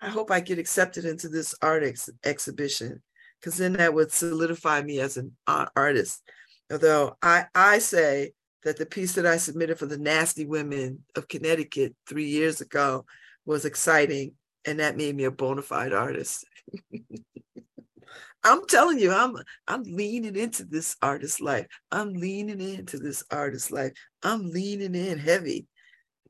I 0.00 0.08
hope 0.08 0.30
I 0.30 0.40
get 0.40 0.58
accepted 0.58 1.04
into 1.04 1.28
this 1.28 1.54
art 1.62 1.84
ex- 1.84 2.10
exhibition 2.24 3.02
because 3.40 3.56
then 3.56 3.74
that 3.74 3.94
would 3.94 4.12
solidify 4.12 4.82
me 4.82 5.00
as 5.00 5.16
an 5.16 5.36
artist. 5.76 6.22
Although 6.70 7.16
I, 7.22 7.46
I 7.54 7.78
say 7.78 8.32
that 8.64 8.76
the 8.76 8.86
piece 8.86 9.14
that 9.14 9.26
I 9.26 9.36
submitted 9.36 9.78
for 9.78 9.86
the 9.86 9.98
Nasty 9.98 10.44
Women 10.44 11.04
of 11.16 11.28
Connecticut 11.28 11.94
three 12.06 12.26
years 12.26 12.60
ago 12.60 13.04
was 13.46 13.64
exciting, 13.64 14.32
and 14.64 14.80
that 14.80 14.96
made 14.96 15.16
me 15.16 15.24
a 15.24 15.30
bona 15.30 15.62
fide 15.62 15.92
artist. 15.92 16.44
I'm 18.44 18.66
telling 18.66 18.98
you, 18.98 19.12
I'm 19.12 19.36
I'm 19.66 19.82
leaning 19.82 20.36
into 20.36 20.64
this 20.64 20.96
artist 21.02 21.40
life. 21.40 21.66
I'm 21.90 22.12
leaning 22.14 22.60
into 22.60 22.98
this 22.98 23.24
artist 23.30 23.72
life. 23.72 23.92
I'm 24.22 24.50
leaning 24.50 24.94
in 24.94 25.18
heavy, 25.18 25.66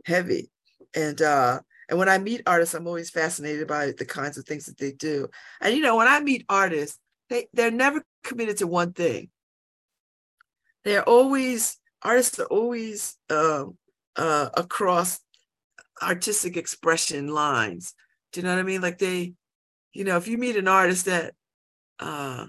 heavy. 0.07 0.51
And 0.95 1.20
uh 1.20 1.61
and 1.89 1.99
when 1.99 2.09
I 2.09 2.18
meet 2.18 2.43
artists, 2.47 2.74
I'm 2.74 2.86
always 2.86 3.11
fascinated 3.11 3.66
by 3.66 3.93
the 3.97 4.05
kinds 4.05 4.36
of 4.36 4.45
things 4.45 4.66
that 4.66 4.76
they 4.76 4.93
do. 4.93 5.28
And 5.61 5.74
you 5.74 5.82
know, 5.82 5.97
when 5.97 6.09
I 6.09 6.20
meet 6.20 6.45
artists, 6.49 6.99
they, 7.30 7.49
they're 7.55 7.70
never 7.70 8.03
committed 8.24 8.59
to 8.59 8.66
one 8.66 8.93
thing. 8.93 9.30
They're 10.84 11.09
always, 11.09 11.78
artists 12.03 12.39
are 12.39 12.47
always 12.47 13.16
um, 13.30 13.76
uh, 14.16 14.51
across 14.55 15.20
artistic 16.03 16.57
expression 16.57 17.28
lines. 17.28 17.95
Do 18.32 18.41
you 18.41 18.47
know 18.47 18.55
what 18.55 18.61
I 18.61 18.64
mean? 18.64 18.82
Like 18.82 18.99
they, 18.99 19.32
you 19.93 20.05
know, 20.05 20.18
if 20.18 20.28
you 20.28 20.36
meet 20.36 20.57
an 20.57 20.68
artist 20.68 21.07
that 21.07 21.34
uh, 21.99 22.47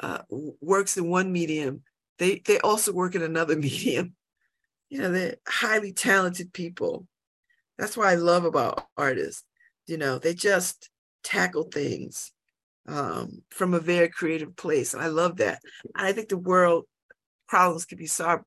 uh, 0.00 0.18
works 0.60 0.96
in 0.96 1.08
one 1.08 1.32
medium, 1.32 1.82
they 2.18 2.42
they 2.44 2.58
also 2.58 2.92
work 2.92 3.14
in 3.14 3.22
another 3.22 3.56
medium. 3.56 4.14
You 4.88 5.00
know, 5.00 5.12
they're 5.12 5.36
highly 5.46 5.92
talented 5.92 6.52
people. 6.52 7.06
That's 7.78 7.96
what 7.96 8.08
I 8.08 8.14
love 8.14 8.44
about 8.44 8.86
artists. 8.96 9.44
You 9.86 9.98
know, 9.98 10.18
they 10.18 10.34
just 10.34 10.90
tackle 11.22 11.64
things 11.64 12.32
um, 12.88 13.42
from 13.50 13.74
a 13.74 13.80
very 13.80 14.08
creative 14.08 14.56
place. 14.56 14.94
And 14.94 15.02
I 15.02 15.08
love 15.08 15.36
that. 15.36 15.60
And 15.94 16.06
I 16.06 16.12
think 16.12 16.28
the 16.28 16.38
world 16.38 16.84
problems 17.48 17.84
can 17.84 17.98
be 17.98 18.06
solved, 18.06 18.44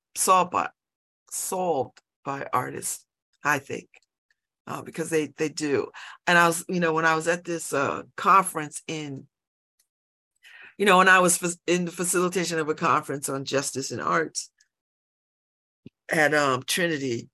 by 0.52 0.70
solved 1.32 2.02
by 2.26 2.48
artists, 2.52 3.06
I 3.44 3.60
think. 3.60 3.90
Uh, 4.68 4.84
because 4.84 5.10
they 5.10 5.34
they 5.38 5.50
do. 5.50 5.90
And 6.28 6.38
I 6.38 6.46
was, 6.46 6.64
you 6.70 6.80
know, 6.80 6.94
when 6.94 7.06
I 7.06 7.16
was 7.16 7.28
at 7.28 7.44
this 7.44 7.74
uh, 7.74 8.04
conference 8.16 8.84
in, 8.88 9.26
you 10.78 10.86
know, 10.86 11.00
when 11.00 11.10
I 11.10 11.18
was 11.18 11.58
in 11.66 11.86
the 11.86 11.92
facilitation 11.92 12.60
of 12.60 12.70
a 12.70 12.76
conference 12.76 13.30
on 13.30 13.46
justice 13.46 13.90
and 13.90 14.00
arts 14.00 14.52
at 16.08 16.36
um, 16.36 16.62
Trinity, 16.68 17.30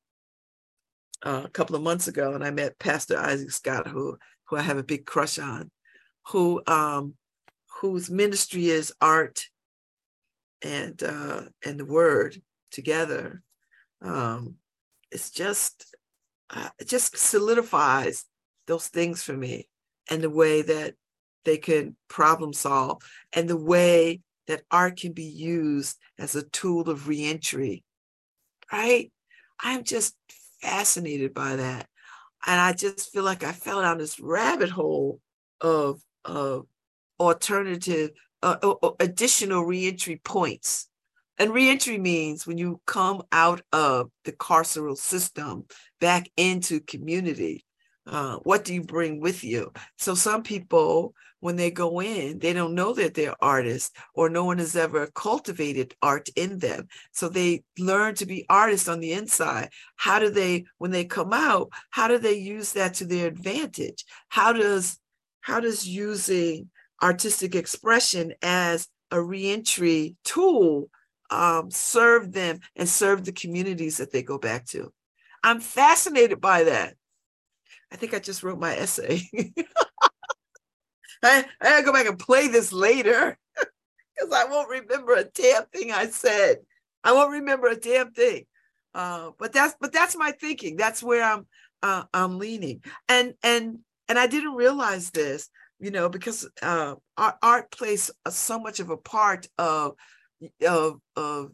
uh, 1.26 1.41
a 1.43 1.49
couple 1.49 1.76
of 1.76 1.82
months 1.82 2.07
ago, 2.07 2.34
and 2.34 2.43
I 2.43 2.51
met 2.51 2.80
Pastor 2.80 3.17
Isaac 3.17 3.51
Scott, 3.51 3.88
who 3.88 4.17
who 4.45 4.57
I 4.57 4.61
have 4.61 4.78
a 4.78 4.84
big 4.84 5.05
crush 5.05 5.39
on, 5.39 5.71
who 6.28 6.61
um, 6.67 7.15
whose 7.82 8.09
ministry 8.09 8.69
is 8.69 8.93
art 9.01 9.45
and 10.61 11.01
uh, 11.01 11.41
and 11.65 11.80
the 11.80 11.86
word 11.86 12.41
together. 12.71 13.41
Um, 14.01 14.55
it's 15.11 15.32
just 15.32 15.95
uh, 16.51 16.69
it 16.80 16.88
just 16.88 17.17
solidifies 17.17 18.26
those 18.67 18.88
things 18.88 19.23
for 19.23 19.34
me, 19.34 19.67
and 20.09 20.21
the 20.21 20.30
way 20.30 20.61
that 20.61 20.93
they 21.43 21.57
can 21.57 21.95
problem 22.07 22.53
solve, 22.53 23.01
and 23.34 23.49
the 23.49 23.57
way 23.57 24.21
that 24.47 24.61
art 24.69 24.99
can 24.99 25.11
be 25.11 25.23
used 25.23 25.97
as 26.19 26.36
a 26.36 26.47
tool 26.49 26.89
of 26.89 27.07
reentry. 27.07 27.84
Right? 28.71 29.11
I'm 29.59 29.84
just 29.84 30.15
fascinated 30.66 31.34
by 31.34 31.55
that. 31.57 31.88
And 32.45 32.59
I 32.59 32.74
just 32.74 33.11
feel 33.11 33.24
like 33.24 33.43
I 33.43 33.51
fell 33.51 33.82
down 33.82 33.97
this 33.97 34.20
rabbit 34.20 34.70
hole 34.70 35.20
of, 35.61 36.01
of 36.24 36.66
alternative, 37.20 38.11
uh, 38.41 38.57
uh, 38.61 38.76
uh, 38.84 38.91
additional 38.99 39.63
reentry 39.63 40.20
points. 40.24 40.89
And 41.38 41.53
reentry 41.53 41.97
means 41.97 42.47
when 42.47 42.57
you 42.57 42.82
come 42.88 43.24
out 43.32 43.61
of 43.74 44.09
the 44.24 44.32
carceral 44.32 44.97
system 44.97 45.66
back 45.99 46.30
into 46.38 46.80
community, 46.80 47.66
uh, 48.07 48.38
what 48.38 48.63
do 48.63 48.74
you 48.74 48.84
bring 48.84 49.20
with 49.20 49.43
you? 49.43 49.72
So 49.97 50.16
some 50.16 50.43
people, 50.43 51.13
when 51.45 51.57
they 51.57 51.69
go 51.69 52.01
in, 52.01 52.39
they 52.39 52.53
don't 52.53 52.73
know 52.73 52.91
that 52.91 53.13
they're 53.13 53.35
artists 53.39 53.91
or 54.15 54.29
no 54.29 54.43
one 54.45 54.57
has 54.57 54.75
ever 54.75 55.05
cultivated 55.13 55.93
art 56.01 56.27
in 56.35 56.57
them. 56.57 56.87
So 57.11 57.29
they 57.29 57.63
learn 57.77 58.15
to 58.15 58.25
be 58.25 58.47
artists 58.49 58.87
on 58.87 58.99
the 58.99 59.13
inside. 59.13 59.69
How 59.95 60.17
do 60.17 60.31
they, 60.31 60.65
when 60.79 60.89
they 60.89 61.05
come 61.05 61.33
out, 61.33 61.69
how 61.91 62.07
do 62.07 62.17
they 62.17 62.33
use 62.33 62.73
that 62.73 62.95
to 62.95 63.05
their 63.05 63.27
advantage? 63.27 64.05
How 64.29 64.53
does, 64.53 64.97
how 65.41 65.59
does 65.59 65.87
using 65.87 66.71
artistic 67.03 67.53
expression 67.53 68.33
as 68.41 68.87
a 69.11 69.21
reentry 69.21 70.15
tool 70.23 70.89
um, 71.29 71.69
serve 71.69 72.31
them 72.31 72.59
and 72.75 72.89
serve 72.89 73.23
the 73.23 73.31
communities 73.31 73.97
that 73.97 74.11
they 74.11 74.23
go 74.23 74.39
back 74.39 74.65
to? 74.69 74.91
I'm 75.43 75.59
fascinated 75.59 76.41
by 76.41 76.63
that. 76.63 76.95
I 77.91 77.97
think 77.97 78.15
I 78.15 78.19
just 78.19 78.41
wrote 78.41 78.59
my 78.59 78.75
essay. 78.75 79.29
I, 81.26 81.45
I 81.61 81.69
gotta 81.69 81.84
go 81.84 81.93
back 81.93 82.07
and 82.07 82.19
play 82.19 82.47
this 82.47 82.71
later 82.71 83.38
because 83.57 84.34
I 84.34 84.45
won't 84.45 84.69
remember 84.69 85.13
a 85.13 85.23
damn 85.23 85.65
thing 85.65 85.91
I 85.91 86.07
said. 86.07 86.57
I 87.03 87.13
won't 87.13 87.32
remember 87.32 87.67
a 87.67 87.76
damn 87.76 88.11
thing. 88.11 88.45
Uh, 88.93 89.32
but 89.38 89.51
that's 89.51 89.76
but 89.80 89.91
that's 89.91 90.15
my 90.15 90.32
thinking. 90.32 90.76
That's 90.78 91.03
where 91.03 91.23
I'm 91.23 91.45
uh, 91.84 92.03
I'm 92.13 92.39
leaning. 92.39 92.84
And 93.09 93.34
and 93.43 93.80
and 94.07 94.17
I 94.17 94.28
didn't 94.28 94.55
realize 94.55 95.11
this, 95.11 95.49
you 95.80 95.91
know, 95.91 96.09
because 96.09 96.49
uh, 96.61 96.95
art, 97.17 97.36
art 97.41 97.71
plays 97.71 98.09
so 98.30 98.59
much 98.59 98.80
of 98.80 98.89
a 98.89 98.97
part 98.97 99.47
of 99.57 99.95
of 100.65 100.99
of 101.15 101.51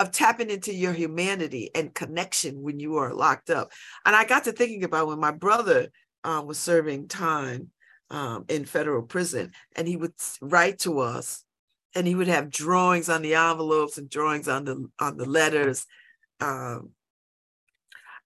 of 0.00 0.12
tapping 0.12 0.50
into 0.50 0.72
your 0.72 0.92
humanity 0.92 1.70
and 1.74 1.94
connection 1.94 2.62
when 2.62 2.78
you 2.78 2.96
are 2.96 3.12
locked 3.12 3.50
up. 3.50 3.72
And 4.06 4.14
I 4.14 4.24
got 4.24 4.44
to 4.44 4.52
thinking 4.52 4.84
about 4.84 5.08
when 5.08 5.18
my 5.18 5.32
brother 5.32 5.88
uh, 6.24 6.42
was 6.44 6.58
serving 6.58 7.08
time 7.08 7.70
um, 8.10 8.44
in 8.48 8.64
federal 8.64 9.02
prison, 9.02 9.52
and 9.76 9.86
he 9.86 9.96
would 9.96 10.14
write 10.40 10.78
to 10.80 11.00
us, 11.00 11.44
and 11.94 12.06
he 12.06 12.14
would 12.14 12.28
have 12.28 12.50
drawings 12.50 13.08
on 13.08 13.22
the 13.22 13.34
envelopes 13.34 13.98
and 13.98 14.08
drawings 14.10 14.48
on 14.48 14.64
the 14.64 14.88
on 14.98 15.16
the 15.16 15.26
letters. 15.26 15.86
Um, 16.40 16.90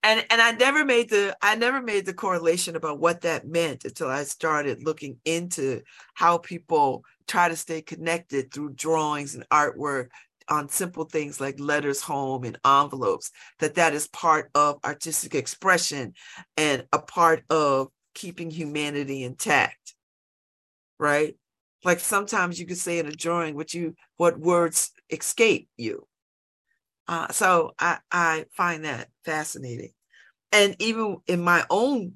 and 0.02 0.24
and 0.30 0.40
I 0.40 0.52
never 0.52 0.84
made 0.84 1.10
the 1.10 1.36
I 1.42 1.54
never 1.54 1.80
made 1.80 2.06
the 2.06 2.14
correlation 2.14 2.76
about 2.76 2.98
what 2.98 3.20
that 3.22 3.46
meant 3.46 3.84
until 3.84 4.08
I 4.08 4.24
started 4.24 4.84
looking 4.84 5.18
into 5.24 5.82
how 6.14 6.38
people 6.38 7.04
try 7.28 7.48
to 7.48 7.56
stay 7.56 7.82
connected 7.82 8.52
through 8.52 8.74
drawings 8.74 9.34
and 9.34 9.48
artwork 9.50 10.08
on 10.52 10.68
simple 10.68 11.04
things 11.04 11.40
like 11.40 11.58
letters 11.58 12.02
home 12.02 12.44
and 12.44 12.58
envelopes 12.64 13.30
that 13.58 13.74
that 13.74 13.94
is 13.94 14.06
part 14.08 14.50
of 14.54 14.78
artistic 14.84 15.34
expression 15.34 16.12
and 16.56 16.86
a 16.92 16.98
part 16.98 17.42
of 17.50 17.88
keeping 18.14 18.50
humanity 18.50 19.24
intact 19.24 19.94
right? 21.02 21.34
Like 21.84 21.98
sometimes 21.98 22.60
you 22.60 22.66
could 22.66 22.78
say 22.78 23.00
in 23.00 23.08
a 23.08 23.12
drawing 23.12 23.56
what 23.56 23.74
you 23.74 23.96
what 24.16 24.38
words 24.38 24.92
escape 25.10 25.68
you. 25.76 26.06
Uh, 27.08 27.28
so 27.32 27.72
i 27.80 27.98
i 28.12 28.46
find 28.52 28.84
that 28.84 29.08
fascinating. 29.24 29.90
And 30.52 30.76
even 30.78 31.18
in 31.26 31.42
my 31.42 31.64
own 31.70 32.14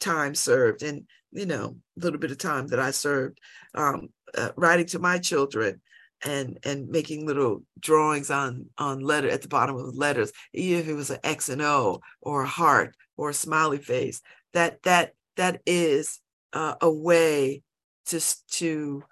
time 0.00 0.34
served 0.34 0.82
and 0.82 1.06
you 1.32 1.44
know 1.44 1.76
a 1.98 2.00
little 2.00 2.18
bit 2.18 2.30
of 2.30 2.38
time 2.38 2.68
that 2.68 2.78
i 2.80 2.90
served 2.90 3.38
um, 3.74 4.08
uh, 4.36 4.50
writing 4.56 4.86
to 4.86 4.98
my 4.98 5.18
children 5.18 5.80
and 6.24 6.58
and 6.64 6.88
making 6.88 7.26
little 7.26 7.62
drawings 7.78 8.30
on 8.30 8.66
on 8.78 9.00
letter 9.00 9.28
at 9.28 9.42
the 9.42 9.48
bottom 9.48 9.76
of 9.76 9.96
letters 9.96 10.32
even 10.54 10.80
if 10.80 10.88
it 10.88 10.94
was 10.94 11.10
an 11.10 11.18
x 11.22 11.48
and 11.48 11.60
o 11.60 12.00
or 12.22 12.42
a 12.42 12.46
heart 12.46 12.96
or 13.16 13.30
a 13.30 13.34
smiley 13.34 13.78
face 13.78 14.22
that 14.54 14.82
that 14.82 15.12
that 15.36 15.60
is 15.66 16.20
uh, 16.54 16.74
a 16.80 16.90
way 16.90 17.62
to 18.06 18.20
to 18.50 19.02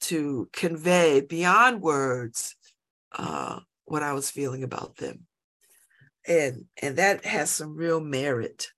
to 0.00 0.48
convey 0.52 1.20
beyond 1.20 1.82
words 1.82 2.54
uh, 3.12 3.58
what 3.84 4.02
i 4.02 4.12
was 4.12 4.30
feeling 4.30 4.62
about 4.62 4.96
them. 4.96 5.26
And 6.26 6.64
and 6.80 6.96
that 6.96 7.24
has 7.24 7.50
some 7.50 7.76
real 7.76 8.00
merit. 8.00 8.68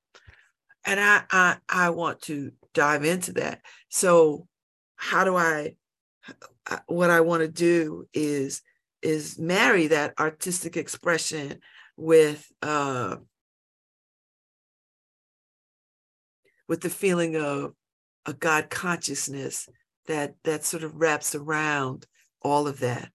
And 0.84 0.98
i 0.98 1.22
i 1.30 1.56
i 1.68 1.90
want 1.90 2.22
to 2.22 2.52
dive 2.72 3.04
into 3.04 3.32
that. 3.34 3.60
So 3.88 4.48
how 4.96 5.24
do 5.24 5.36
i 5.36 5.76
what 6.86 7.10
I 7.10 7.20
want 7.20 7.42
to 7.42 7.48
do 7.48 8.06
is 8.12 8.62
is 9.02 9.38
marry 9.38 9.88
that 9.88 10.14
artistic 10.18 10.76
expression 10.76 11.60
with 11.96 12.50
uh, 12.62 13.16
with 16.68 16.80
the 16.80 16.90
feeling 16.90 17.36
of 17.36 17.74
a 18.26 18.32
God 18.32 18.70
consciousness 18.70 19.68
that 20.06 20.34
that 20.44 20.64
sort 20.64 20.82
of 20.82 20.96
wraps 20.96 21.34
around 21.34 22.06
all 22.42 22.66
of 22.66 22.80
that, 22.80 23.10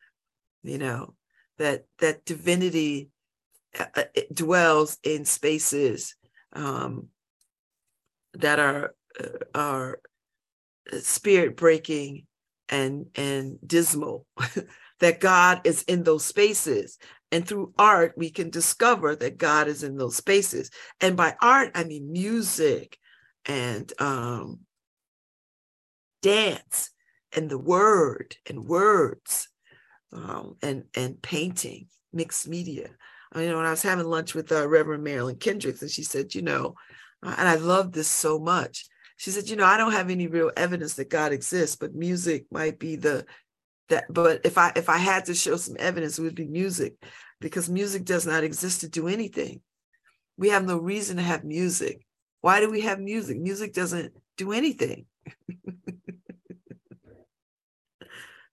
you 0.63 0.77
know, 0.77 1.15
that 1.57 1.85
that 1.99 2.25
divinity 2.25 3.09
uh, 3.77 3.85
uh 3.95 4.03
dwells 4.33 4.97
in 5.03 5.25
spaces 5.25 6.15
um, 6.53 7.07
that 8.33 8.59
are 8.59 8.93
uh, 9.19 9.45
are 9.55 9.99
spirit 11.01 11.55
breaking 11.55 12.25
and 12.69 13.07
and 13.15 13.57
dismal 13.65 14.25
that 14.99 15.19
god 15.19 15.61
is 15.63 15.83
in 15.83 16.03
those 16.03 16.25
spaces. 16.25 16.97
And 17.31 17.47
through 17.47 17.73
art 17.77 18.13
we 18.17 18.31
can 18.31 18.49
discover 18.49 19.15
that 19.15 19.37
god 19.37 19.67
is 19.67 19.83
in 19.83 19.97
those 19.97 20.15
spaces. 20.15 20.69
And 21.01 21.17
by 21.17 21.35
art 21.41 21.71
i 21.75 21.83
mean 21.83 22.11
music 22.11 22.97
and 23.45 23.91
um 23.99 24.59
dance 26.21 26.91
and 27.33 27.49
the 27.49 27.57
word 27.57 28.35
and 28.47 28.65
words 28.65 29.47
um, 30.13 30.55
and 30.61 30.85
and 30.95 31.21
painting 31.21 31.87
mixed 32.11 32.47
media. 32.47 32.89
I 33.31 33.39
mean, 33.39 33.55
when 33.55 33.65
I 33.65 33.71
was 33.71 33.83
having 33.83 34.05
lunch 34.05 34.33
with 34.33 34.51
uh, 34.51 34.67
Reverend 34.67 35.03
Marilyn 35.03 35.35
Kendricks, 35.35 35.81
and 35.81 35.91
she 35.91 36.03
said, 36.03 36.33
you 36.33 36.41
know, 36.41 36.73
and 37.21 37.47
I 37.47 37.55
love 37.55 37.91
this 37.91 38.07
so 38.07 38.39
much. 38.39 38.87
She 39.19 39.31
said, 39.31 39.49
you 39.49 39.57
know, 39.57 39.65
I 39.65 39.75
don't 39.75 39.91
have 39.91 40.09
any 40.09 40.27
real 40.27 40.49
evidence 40.55 40.93
that 40.93 41.09
God 41.09 41.33
exists, 41.33 41.75
but 41.75 41.93
music 41.93 42.45
might 42.51 42.79
be 42.79 42.95
the 42.95 43.25
that. 43.89 44.05
But 44.09 44.45
if 44.45 44.57
I 44.57 44.71
if 44.77 44.87
I 44.87 44.95
had 44.95 45.25
to 45.25 45.35
show 45.35 45.57
some 45.57 45.75
evidence, 45.77 46.17
it 46.17 46.21
would 46.21 46.35
be 46.35 46.47
music, 46.47 46.93
because 47.41 47.69
music 47.69 48.05
does 48.05 48.25
not 48.25 48.45
exist 48.45 48.79
to 48.79 48.87
do 48.87 49.09
anything. 49.09 49.59
We 50.37 50.47
have 50.49 50.65
no 50.65 50.77
reason 50.77 51.17
to 51.17 51.21
have 51.21 51.43
music. 51.43 51.99
Why 52.39 52.61
do 52.61 52.71
we 52.71 52.79
have 52.81 53.01
music? 53.01 53.37
Music 53.37 53.73
doesn't 53.73 54.13
do 54.37 54.53
anything. 54.53 55.05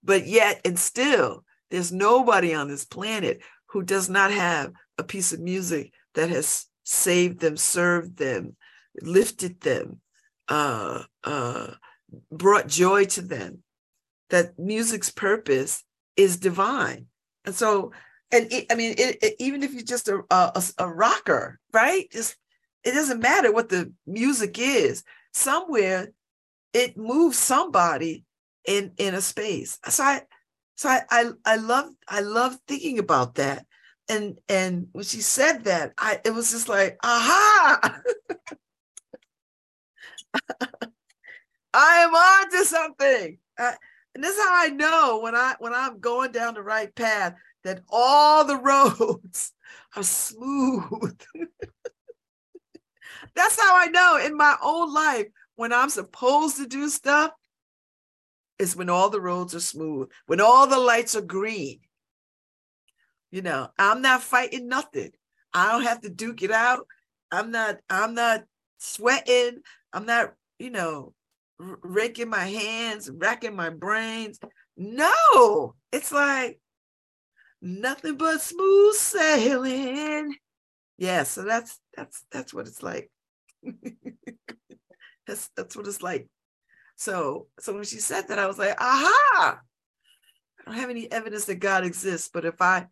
but 0.03 0.27
yet 0.27 0.63
and 0.65 0.77
still, 0.77 1.45
there's 1.71 1.93
nobody 1.93 2.55
on 2.55 2.67
this 2.67 2.85
planet 2.85 3.41
who 3.67 3.85
does 3.85 4.11
not 4.11 4.33
have 4.33 4.73
a 4.99 5.05
piece 5.05 5.33
of 5.33 5.39
music 5.39 5.93
that 6.15 6.29
has 6.29 6.67
saved 6.83 7.39
them, 7.39 7.57
served 7.57 8.17
them, 8.17 8.57
lifted 9.01 9.61
them, 9.61 10.01
uh, 10.49 11.03
uh, 11.25 11.69
brought 12.31 12.69
joy 12.69 13.05
to 13.07 13.23
them. 13.23 13.63
That 14.31 14.59
music's 14.59 15.11
purpose 15.11 15.85
is 16.17 16.37
divine. 16.37 17.07
And 17.45 17.55
so, 17.55 17.93
and 18.33 18.53
it, 18.53 18.67
I 18.71 18.75
mean, 18.75 18.95
it, 18.99 19.19
it, 19.23 19.35
even 19.39 19.63
if 19.63 19.73
you're 19.73 19.83
just 19.83 20.09
a, 20.09 20.23
a, 20.31 20.63
a 20.79 20.89
rocker, 20.89 21.61
right? 21.73 22.11
Just, 22.11 22.37
it 22.83 22.93
doesn't 22.93 23.21
matter 23.21 23.53
what 23.53 23.69
the 23.69 23.93
music 24.07 24.59
is. 24.59 25.05
Somewhere 25.33 26.09
it 26.77 26.97
moves 26.99 27.39
somebody 27.39 28.25
in 28.67 28.93
in 28.99 29.15
a 29.15 29.21
space. 29.23 29.79
So 29.89 30.05
I 30.05 30.23
so 30.75 30.91
I, 30.91 31.01
I 31.11 31.31
I 31.47 31.57
love 31.57 31.89
I 32.07 32.21
love 32.21 32.59
thinking 32.69 32.99
about 32.99 33.37
that. 33.37 33.65
And 34.11 34.37
and 34.49 34.89
when 34.93 35.05
she 35.05 35.23
said 35.23 35.65
that, 35.65 35.95
I 35.99 36.21
it 36.23 36.35
was 36.35 36.51
just 36.51 36.69
like, 36.69 36.99
aha. 37.03 38.01
I 41.75 41.97
am 41.99 42.15
on 42.15 42.51
to 42.51 42.65
something. 42.65 43.39
Uh, 43.59 43.73
and 44.15 44.25
this 44.25 44.37
is 44.37 44.43
how 44.43 44.65
I 44.65 44.69
know 44.69 45.21
when 45.23 45.35
I 45.35 45.55
when 45.59 45.75
I'm 45.75 46.01
going 46.01 46.33
down 46.33 46.55
the 46.55 46.63
right 46.63 46.95
path 46.95 47.35
that 47.65 47.83
all 47.89 48.45
the 48.45 48.57
roads 48.59 49.53
are 49.95 50.03
smooth. 50.03 51.21
That's 53.35 53.61
how 53.61 53.77
I 53.77 53.87
know 53.89 54.19
in 54.25 54.37
my 54.37 54.57
own 54.63 54.93
life 54.93 55.27
when 55.57 55.73
I'm 55.73 55.91
supposed 55.91 56.57
to 56.57 56.67
do 56.67 56.89
stuff, 56.89 57.33
is 58.59 58.77
when 58.77 58.89
all 58.89 59.11
the 59.11 59.21
roads 59.21 59.55
are 59.55 59.61
smooth, 59.61 60.09
when 60.27 60.41
all 60.41 60.67
the 60.67 60.79
lights 60.79 61.15
are 61.15 61.23
green. 61.23 61.81
You 63.31 63.43
know, 63.43 63.69
I'm 63.79 64.01
not 64.03 64.23
fighting 64.23 64.69
nothing. 64.69 65.11
I 65.53 65.73
don't 65.73 65.83
have 65.83 66.01
to 66.03 66.09
duke 66.09 66.43
it 66.43 66.51
out. 66.51 66.87
I'm 67.31 67.51
not, 67.51 67.79
I'm 67.91 68.15
not 68.15 68.45
sweating. 68.79 69.61
I'm 69.97 70.05
not, 70.05 70.35
you 70.59 70.71
know, 70.71 71.15
raking 71.59 72.29
my 72.29 72.45
hands, 72.45 73.11
racking 73.11 73.57
my 73.57 73.71
brains. 73.71 74.39
No, 74.77 75.75
it's 75.91 76.13
like 76.13 76.61
nothing 77.63 78.17
but 78.17 78.43
smooth 78.43 78.95
sailing. 78.95 80.37
Yeah, 80.99 81.23
so 81.23 81.45
that's 81.45 81.81
that's 81.97 82.25
that's 82.31 82.53
what 82.53 82.67
it's 82.67 82.83
like. 82.83 83.11
that's 85.27 85.49
that's 85.57 85.75
what 85.75 85.87
it's 85.87 86.03
like 86.03 86.29
so, 86.97 87.47
so 87.61 87.75
when 87.75 87.85
she 87.85 87.99
said 87.99 88.29
that, 88.29 88.39
I 88.39 88.47
was 88.47 88.59
like, 88.59 88.75
aha! 88.81 89.61
I 90.61 90.65
don't 90.65 90.75
have 90.81 90.91
any 90.91 91.11
evidence 91.13 91.45
that 91.45 91.57
God 91.57 91.85
exists, 91.85 92.31
but 92.33 92.45
if 92.45 92.61
I, 92.61 92.87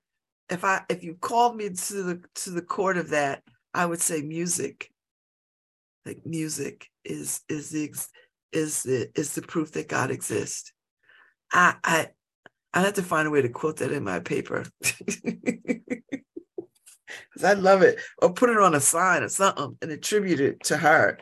if 0.51 0.63
I, 0.63 0.83
if 0.91 1.03
you 1.03 1.15
called 1.15 1.57
me 1.57 1.71
to 1.71 2.03
the 2.03 2.23
to 2.37 2.51
the 2.51 2.63
court 2.63 2.99
of 2.99 3.11
that, 3.11 3.43
I 3.73 3.87
would 3.87 4.01
say 4.01 4.23
music. 4.23 4.91
Like 6.05 6.27
music 6.27 6.91
is 7.05 7.41
is 7.49 7.71
the 7.71 7.93
is 8.53 8.83
the 8.83 9.11
is 9.15 9.35
the 9.35 9.43
proof 9.43 9.73
that 9.73 9.89
God 9.89 10.11
exists. 10.11 10.73
I 11.53 11.77
I 11.85 12.09
I 12.73 12.83
have 12.83 12.95
to 12.95 13.03
find 13.03 13.29
a 13.29 13.31
way 13.31 13.43
to 13.43 13.49
quote 13.49 13.79
that 13.79 13.93
in 13.93 14.05
my 14.05 14.21
paper. 14.21 14.65
Because 17.33 17.45
I 17.45 17.55
love 17.55 17.83
it. 17.83 18.01
Or 18.19 18.33
put 18.33 18.51
it 18.51 18.59
on 18.59 18.75
a 18.75 18.81
sign 18.81 19.23
or 19.23 19.29
something 19.29 19.77
and 19.83 19.91
attribute 19.91 20.41
it 20.41 20.65
to 20.65 20.77
her 20.77 21.19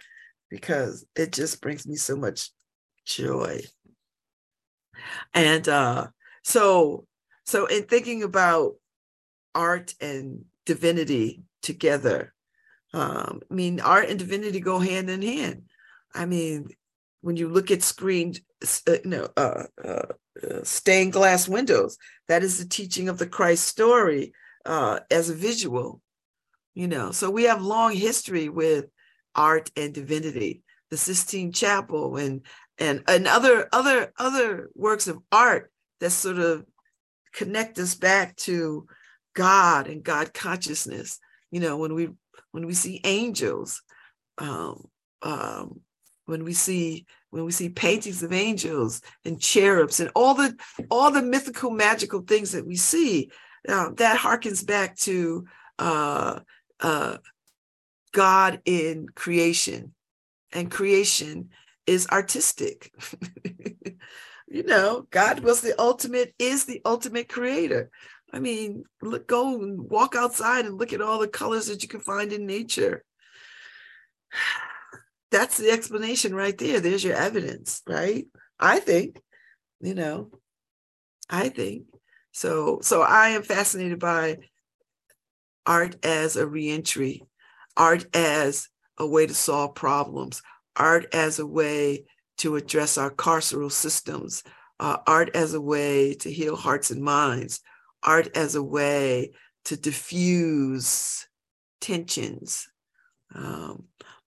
because 0.51 1.07
it 1.17 1.33
just 1.33 1.61
brings 1.61 1.87
me 1.87 1.97
so 1.97 2.17
much 2.17 2.51
joy. 3.07 3.61
And 5.33 5.67
uh, 5.69 6.09
so, 6.45 7.07
so 7.45 7.67
in 7.67 7.85
thinking 7.85 8.23
about 8.23 8.75
art 9.55 9.95
and 10.01 10.45
divinity 10.67 11.43
together, 11.63 12.35
um, 12.93 13.41
I 13.51 13.55
mean, 13.55 13.81
art 13.81 14.11
and 14.11 14.19
divinity 14.19 14.61
go 14.61 14.79
hand 14.79 15.09
in 15.09 15.23
hand. 15.23 15.65
I 16.15 16.27
mean, 16.27 16.69
when 17.21 17.37
you 17.37 17.49
look 17.49 17.71
at 17.71 17.83
screen, 17.83 18.35
uh, 18.63 18.93
you 19.05 19.11
know, 19.11 19.29
uh, 19.37 19.65
uh, 19.83 20.07
uh, 20.43 20.65
stained 20.65 21.13
glass 21.13 21.49
windows, 21.49 21.97
that 22.29 22.43
is 22.43 22.59
the 22.59 22.69
teaching 22.69 23.09
of 23.09 23.19
the 23.19 23.27
Christ 23.27 23.67
story 23.67 24.33
uh, 24.67 25.01
as 25.11 25.31
a 25.31 25.35
visual. 25.35 26.01
You 26.75 26.89
know, 26.89 27.13
so 27.13 27.31
we 27.31 27.45
have 27.45 27.63
long 27.63 27.93
history 27.93 28.49
with 28.49 28.87
art 29.35 29.71
and 29.77 29.93
divinity. 29.93 30.63
The 30.91 30.97
Sistine 30.97 31.53
Chapel 31.53 32.17
and 32.17 32.43
and 32.79 33.03
and 33.09 33.27
other 33.27 33.69
other 33.73 34.13
other 34.19 34.71
works 34.75 35.07
of 35.07 35.19
art 35.31 35.71
that 36.01 36.11
sort 36.11 36.39
of 36.39 36.65
connect 37.33 37.79
us 37.79 37.95
back 37.95 38.37
to 38.37 38.87
God 39.35 39.87
and 39.87 40.03
God 40.03 40.35
consciousness. 40.35 41.19
You 41.51 41.61
know, 41.61 41.77
when 41.77 41.95
we 41.95 42.11
when 42.53 42.67
we 42.67 42.75
see 42.75 43.01
angels, 43.05 43.83
um, 44.39 44.89
um, 45.23 45.81
when 46.33 46.45
we 46.45 46.55
see 46.55 47.05
when 47.29 47.45
we 47.45 47.53
see 47.53 47.69
paintings 47.69 48.23
of 48.23 48.33
angels 48.33 49.03
and 49.25 49.41
cherubs 49.41 50.01
and 50.01 50.11
all 50.15 50.35
the 50.35 50.57
all 50.91 51.11
the 51.11 51.23
mythical 51.23 51.71
magical 51.71 52.23
things 52.23 52.53
that 52.53 52.67
we 52.67 52.77
see, 52.77 53.31
uh, 53.69 53.91
that 53.97 54.19
harkens 54.19 54.67
back 54.67 54.97
to 54.97 55.45
uh, 55.79 56.41
uh, 56.81 57.19
God 58.13 58.63
in 58.65 59.09
creation, 59.15 59.95
and 60.53 60.71
creation 60.71 61.51
is 61.87 62.09
artistic. 62.09 62.91
you 64.49 64.63
know, 64.63 65.07
God 65.11 65.41
was 65.41 65.61
the 65.61 65.79
ultimate, 65.79 66.35
is 66.39 66.65
the 66.65 66.81
ultimate 66.87 67.29
creator. 67.29 67.91
I 68.33 68.39
mean, 68.39 68.85
look, 69.03 69.29
go 69.29 69.55
and 69.55 69.91
walk 69.91 70.17
outside 70.17 70.65
and 70.65 70.79
look 70.79 70.95
at 70.95 71.03
all 71.03 71.19
the 71.19 71.29
colors 71.29 71.67
that 71.67 71.83
you 71.83 71.89
can 71.91 72.01
find 72.01 72.33
in 72.33 72.47
nature. 72.47 73.05
That's 75.33 75.57
the 75.57 75.71
explanation 75.71 76.35
right 76.35 76.57
there. 76.57 76.79
There's 76.79 77.03
your 77.03 77.17
evidence, 77.17 77.83
right? 77.89 78.27
I 78.61 78.79
think, 78.79 79.19
you 79.81 79.95
know, 79.95 80.31
I 81.29 81.49
think. 81.49 81.87
So 82.33 82.79
so 82.83 83.03
I 83.03 83.31
am 83.31 83.43
fascinated 83.43 83.99
by 83.99 84.39
art 85.67 85.97
as 86.05 86.37
a 86.37 86.47
reentry, 86.47 87.23
art 87.77 88.05
as 88.15 88.69
a 88.99 89.07
way 89.07 89.27
to 89.27 89.35
solve 89.35 89.75
problems, 89.75 90.43
art 90.77 91.07
as 91.15 91.39
a 91.39 91.47
way 91.47 92.05
to 92.39 92.57
address 92.57 92.99
our 92.99 93.11
carceral 93.11 93.73
systems, 93.73 94.43
uh, 94.81 94.99
art 95.07 95.31
as 95.35 95.55
a 95.55 95.61
way 95.61 96.15
to 96.15 96.33
heal 96.33 96.57
hearts 96.57 96.91
and 96.91 97.03
minds, 97.03 97.61
art 98.03 98.37
as 98.37 98.55
a 98.55 98.63
way 98.63 99.33
to 99.65 99.77
diffuse 99.77 101.27
tensions, 101.81 102.69
um, 103.35 103.85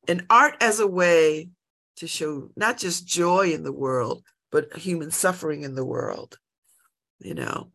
and 0.08 0.26
art 0.30 0.56
as 0.62 0.80
a 0.80 0.88
way 0.88 1.50
to 1.98 2.08
show 2.08 2.50
not 2.56 2.78
just 2.78 3.08
joy 3.08 3.52
in 3.52 3.64
the 3.64 3.72
world, 3.72 4.24
but 4.52 4.76
human 4.78 5.12
suffering 5.12 5.64
in 5.64 5.76
the 5.76 5.86
world. 5.86 6.38
You 7.20 7.34
know, 7.34 7.72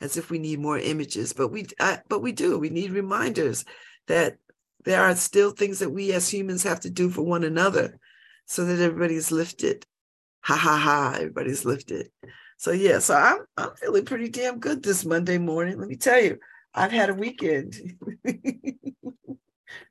as 0.00 0.16
if 0.16 0.30
we 0.30 0.38
need 0.38 0.60
more 0.60 0.78
images, 0.78 1.32
but 1.32 1.48
we, 1.48 1.66
I, 1.80 2.00
but 2.08 2.20
we 2.20 2.32
do. 2.32 2.58
We 2.58 2.68
need 2.68 2.90
reminders 2.90 3.64
that 4.06 4.36
there 4.84 5.02
are 5.02 5.14
still 5.14 5.50
things 5.50 5.78
that 5.78 5.90
we 5.90 6.12
as 6.12 6.28
humans 6.28 6.62
have 6.64 6.80
to 6.80 6.90
do 6.90 7.08
for 7.08 7.22
one 7.22 7.44
another 7.44 7.98
so 8.46 8.64
that 8.64 8.80
everybody's 8.80 9.30
lifted. 9.30 9.86
Ha 10.42 10.56
ha 10.56 10.76
ha, 10.76 11.14
everybody's 11.16 11.64
lifted. 11.64 12.10
So 12.58 12.72
yeah, 12.72 12.98
so 12.98 13.14
I'm 13.14 13.38
I'm 13.56 13.74
feeling 13.76 14.04
pretty 14.04 14.28
damn 14.28 14.58
good 14.58 14.82
this 14.82 15.04
Monday 15.04 15.38
morning. 15.38 15.78
Let 15.78 15.88
me 15.88 15.96
tell 15.96 16.20
you, 16.20 16.38
I've 16.74 16.92
had 16.92 17.10
a 17.10 17.14
weekend. 17.14 17.76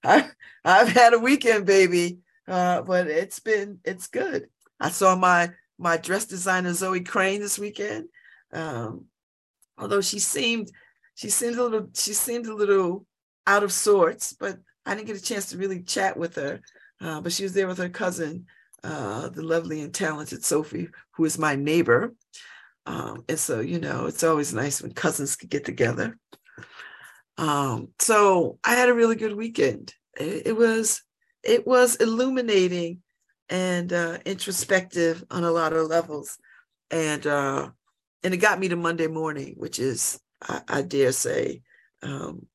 I, 0.03 0.29
I've 0.63 0.89
had 0.89 1.13
a 1.13 1.19
weekend, 1.19 1.65
baby. 1.65 2.19
Uh, 2.47 2.81
but 2.81 3.07
it's 3.07 3.39
been 3.39 3.79
it's 3.85 4.07
good. 4.07 4.49
I 4.79 4.89
saw 4.89 5.15
my 5.15 5.51
my 5.77 5.97
dress 5.97 6.25
designer 6.25 6.73
Zoe 6.73 7.01
Crane 7.01 7.39
this 7.39 7.59
weekend. 7.59 8.05
Um, 8.51 9.05
although 9.77 10.01
she 10.01 10.19
seemed 10.19 10.71
she 11.15 11.29
seemed 11.29 11.57
a 11.57 11.63
little 11.63 11.89
she 11.93 12.13
seemed 12.13 12.47
a 12.47 12.55
little 12.55 13.05
out 13.47 13.63
of 13.63 13.71
sorts, 13.71 14.33
but 14.33 14.57
I 14.85 14.95
didn't 14.95 15.07
get 15.07 15.17
a 15.17 15.23
chance 15.23 15.47
to 15.49 15.57
really 15.57 15.81
chat 15.81 16.17
with 16.17 16.35
her. 16.35 16.61
Uh, 16.99 17.21
but 17.21 17.31
she 17.31 17.43
was 17.43 17.53
there 17.53 17.67
with 17.67 17.79
her 17.79 17.89
cousin, 17.89 18.45
uh, 18.83 19.29
the 19.29 19.41
lovely 19.41 19.81
and 19.81 19.93
talented 19.93 20.43
Sophie, 20.43 20.89
who 21.11 21.25
is 21.25 21.37
my 21.37 21.55
neighbor. 21.55 22.13
Um, 22.85 23.23
and 23.29 23.39
so, 23.39 23.59
you 23.59 23.79
know, 23.79 24.05
it's 24.05 24.23
always 24.23 24.53
nice 24.53 24.81
when 24.81 24.93
cousins 24.93 25.35
can 25.35 25.49
get 25.49 25.65
together. 25.65 26.17
Um, 27.41 27.89
so 27.99 28.59
I 28.63 28.75
had 28.75 28.87
a 28.89 28.93
really 28.93 29.15
good 29.15 29.35
weekend. 29.35 29.95
It, 30.19 30.47
it 30.47 30.57
was 30.57 31.01
it 31.43 31.65
was 31.65 31.95
illuminating 31.95 33.01
and 33.49 33.91
uh, 33.91 34.19
introspective 34.25 35.23
on 35.31 35.43
a 35.43 35.51
lot 35.51 35.73
of 35.73 35.87
levels, 35.87 36.37
and 36.91 37.25
uh, 37.25 37.69
and 38.23 38.33
it 38.35 38.37
got 38.37 38.59
me 38.59 38.67
to 38.69 38.75
Monday 38.75 39.07
morning, 39.07 39.55
which 39.57 39.79
is 39.79 40.19
I, 40.47 40.61
I 40.67 40.81
dare 40.83 41.11
say 41.11 41.63
um, 42.03 42.45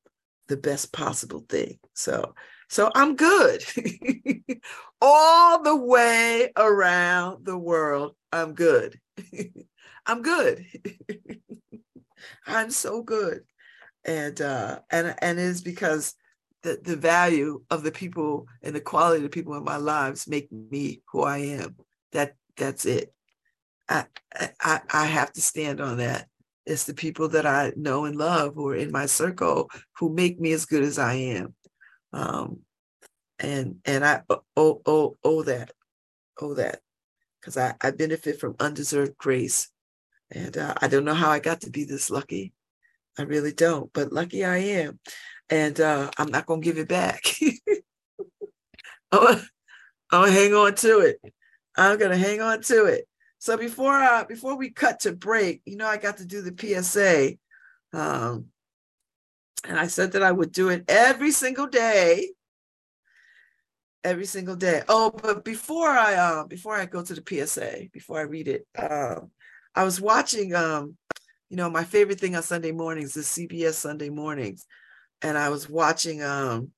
the 0.47 0.55
best 0.55 0.93
possible 0.93 1.45
thing. 1.49 1.79
So 1.93 2.33
so 2.69 2.89
I'm 2.95 3.17
good. 3.17 3.65
All 5.01 5.63
the 5.63 5.75
way 5.75 6.53
around 6.55 7.45
the 7.45 7.57
world, 7.57 8.15
I'm 8.31 8.53
good. 8.53 8.97
I'm 10.07 10.21
good. 10.21 10.65
I'm 12.47 12.71
so 12.71 13.03
good. 13.03 13.41
And 14.07 14.39
uh 14.41 14.79
and 14.89 15.15
and 15.19 15.37
it 15.37 15.43
is 15.43 15.61
because 15.61 16.15
the, 16.63 16.79
the 16.81 16.95
value 16.95 17.61
of 17.69 17.83
the 17.83 17.91
people 17.91 18.47
and 18.63 18.73
the 18.73 18.81
quality 18.81 19.17
of 19.17 19.23
the 19.23 19.29
people 19.29 19.55
in 19.55 19.63
my 19.63 19.77
lives 19.77 20.27
make 20.27 20.51
me 20.51 21.01
who 21.11 21.23
I 21.23 21.37
am. 21.39 21.75
That 22.13 22.35
that's 22.55 22.85
it. 22.85 23.13
I 23.89 24.05
I 24.61 24.81
I 24.91 25.05
have 25.05 25.33
to 25.33 25.41
stand 25.41 25.81
on 25.81 25.97
that. 25.97 26.27
It's 26.65 26.85
the 26.85 26.93
people 26.93 27.29
that 27.29 27.45
I 27.45 27.73
know 27.75 28.05
and 28.05 28.15
love 28.17 28.55
who 28.55 28.67
are 28.69 28.75
in 28.75 28.91
my 28.91 29.05
circle 29.05 29.69
who 29.97 30.09
make 30.13 30.39
me 30.39 30.51
as 30.51 30.65
good 30.65 30.83
as 30.83 30.99
I 30.99 31.13
am. 31.13 31.55
Um, 32.11 32.59
and 33.39 33.77
and 33.85 34.03
I 34.03 34.21
owe, 34.55 34.81
owe, 34.85 35.17
owe 35.23 35.43
that, 35.43 35.71
owe 36.41 36.55
that, 36.55 36.81
because 37.39 37.55
I, 37.57 37.75
I 37.81 37.91
benefit 37.91 38.39
from 38.39 38.55
undeserved 38.59 39.17
grace. 39.17 39.69
And 40.31 40.57
uh, 40.57 40.73
I 40.81 40.87
don't 40.89 41.05
know 41.05 41.13
how 41.13 41.29
I 41.29 41.39
got 41.39 41.61
to 41.61 41.69
be 41.69 41.85
this 41.85 42.09
lucky. 42.09 42.51
I 43.17 43.23
really 43.23 43.53
don't, 43.53 43.91
but 43.93 44.13
lucky 44.13 44.45
I 44.45 44.57
am. 44.57 44.99
And 45.49 45.79
uh, 45.79 46.11
I'm 46.17 46.29
not 46.29 46.45
going 46.45 46.61
to 46.61 46.65
give 46.65 46.77
it 46.77 46.89
back. 46.89 47.23
I'm 49.11 49.39
going 50.11 50.31
to 50.31 50.31
hang 50.31 50.53
on 50.53 50.75
to 50.75 50.99
it. 50.99 51.19
I'm 51.75 51.97
going 51.97 52.11
to 52.11 52.17
hang 52.17 52.41
on 52.41 52.61
to 52.63 52.85
it. 52.85 53.07
So 53.39 53.55
before 53.55 53.95
uh, 53.95 54.25
before 54.25 54.57
we 54.57 54.71
cut 54.71 55.01
to 55.01 55.11
break, 55.13 55.61
you 55.65 55.77
know, 55.77 55.87
I 55.87 55.97
got 55.97 56.17
to 56.17 56.25
do 56.25 56.41
the 56.41 56.55
PSA. 56.57 57.37
Um, 57.97 58.47
and 59.63 59.79
I 59.79 59.87
said 59.87 60.13
that 60.13 60.23
I 60.23 60.31
would 60.31 60.51
do 60.51 60.69
it 60.69 60.85
every 60.87 61.31
single 61.31 61.67
day. 61.67 62.31
Every 64.03 64.25
single 64.25 64.55
day. 64.55 64.83
Oh, 64.87 65.11
but 65.11 65.43
before 65.43 65.89
I 65.89 66.15
uh, 66.15 66.43
before 66.45 66.75
I 66.75 66.85
go 66.85 67.03
to 67.03 67.13
the 67.13 67.23
PSA, 67.47 67.89
before 67.91 68.19
I 68.19 68.23
read 68.23 68.47
it, 68.47 68.65
um, 68.77 69.31
I 69.75 69.83
was 69.83 70.01
watching 70.01 70.55
um, 70.55 70.97
you 71.49 71.57
know, 71.57 71.69
my 71.69 71.83
favorite 71.83 72.19
thing 72.19 72.35
on 72.35 72.43
Sunday 72.43 72.71
mornings 72.71 73.15
is 73.15 73.27
CBS 73.27 73.73
Sunday 73.73 74.09
mornings. 74.09 74.65
And 75.21 75.37
I 75.37 75.49
was 75.49 75.69
watching 75.69 76.21
um 76.21 76.71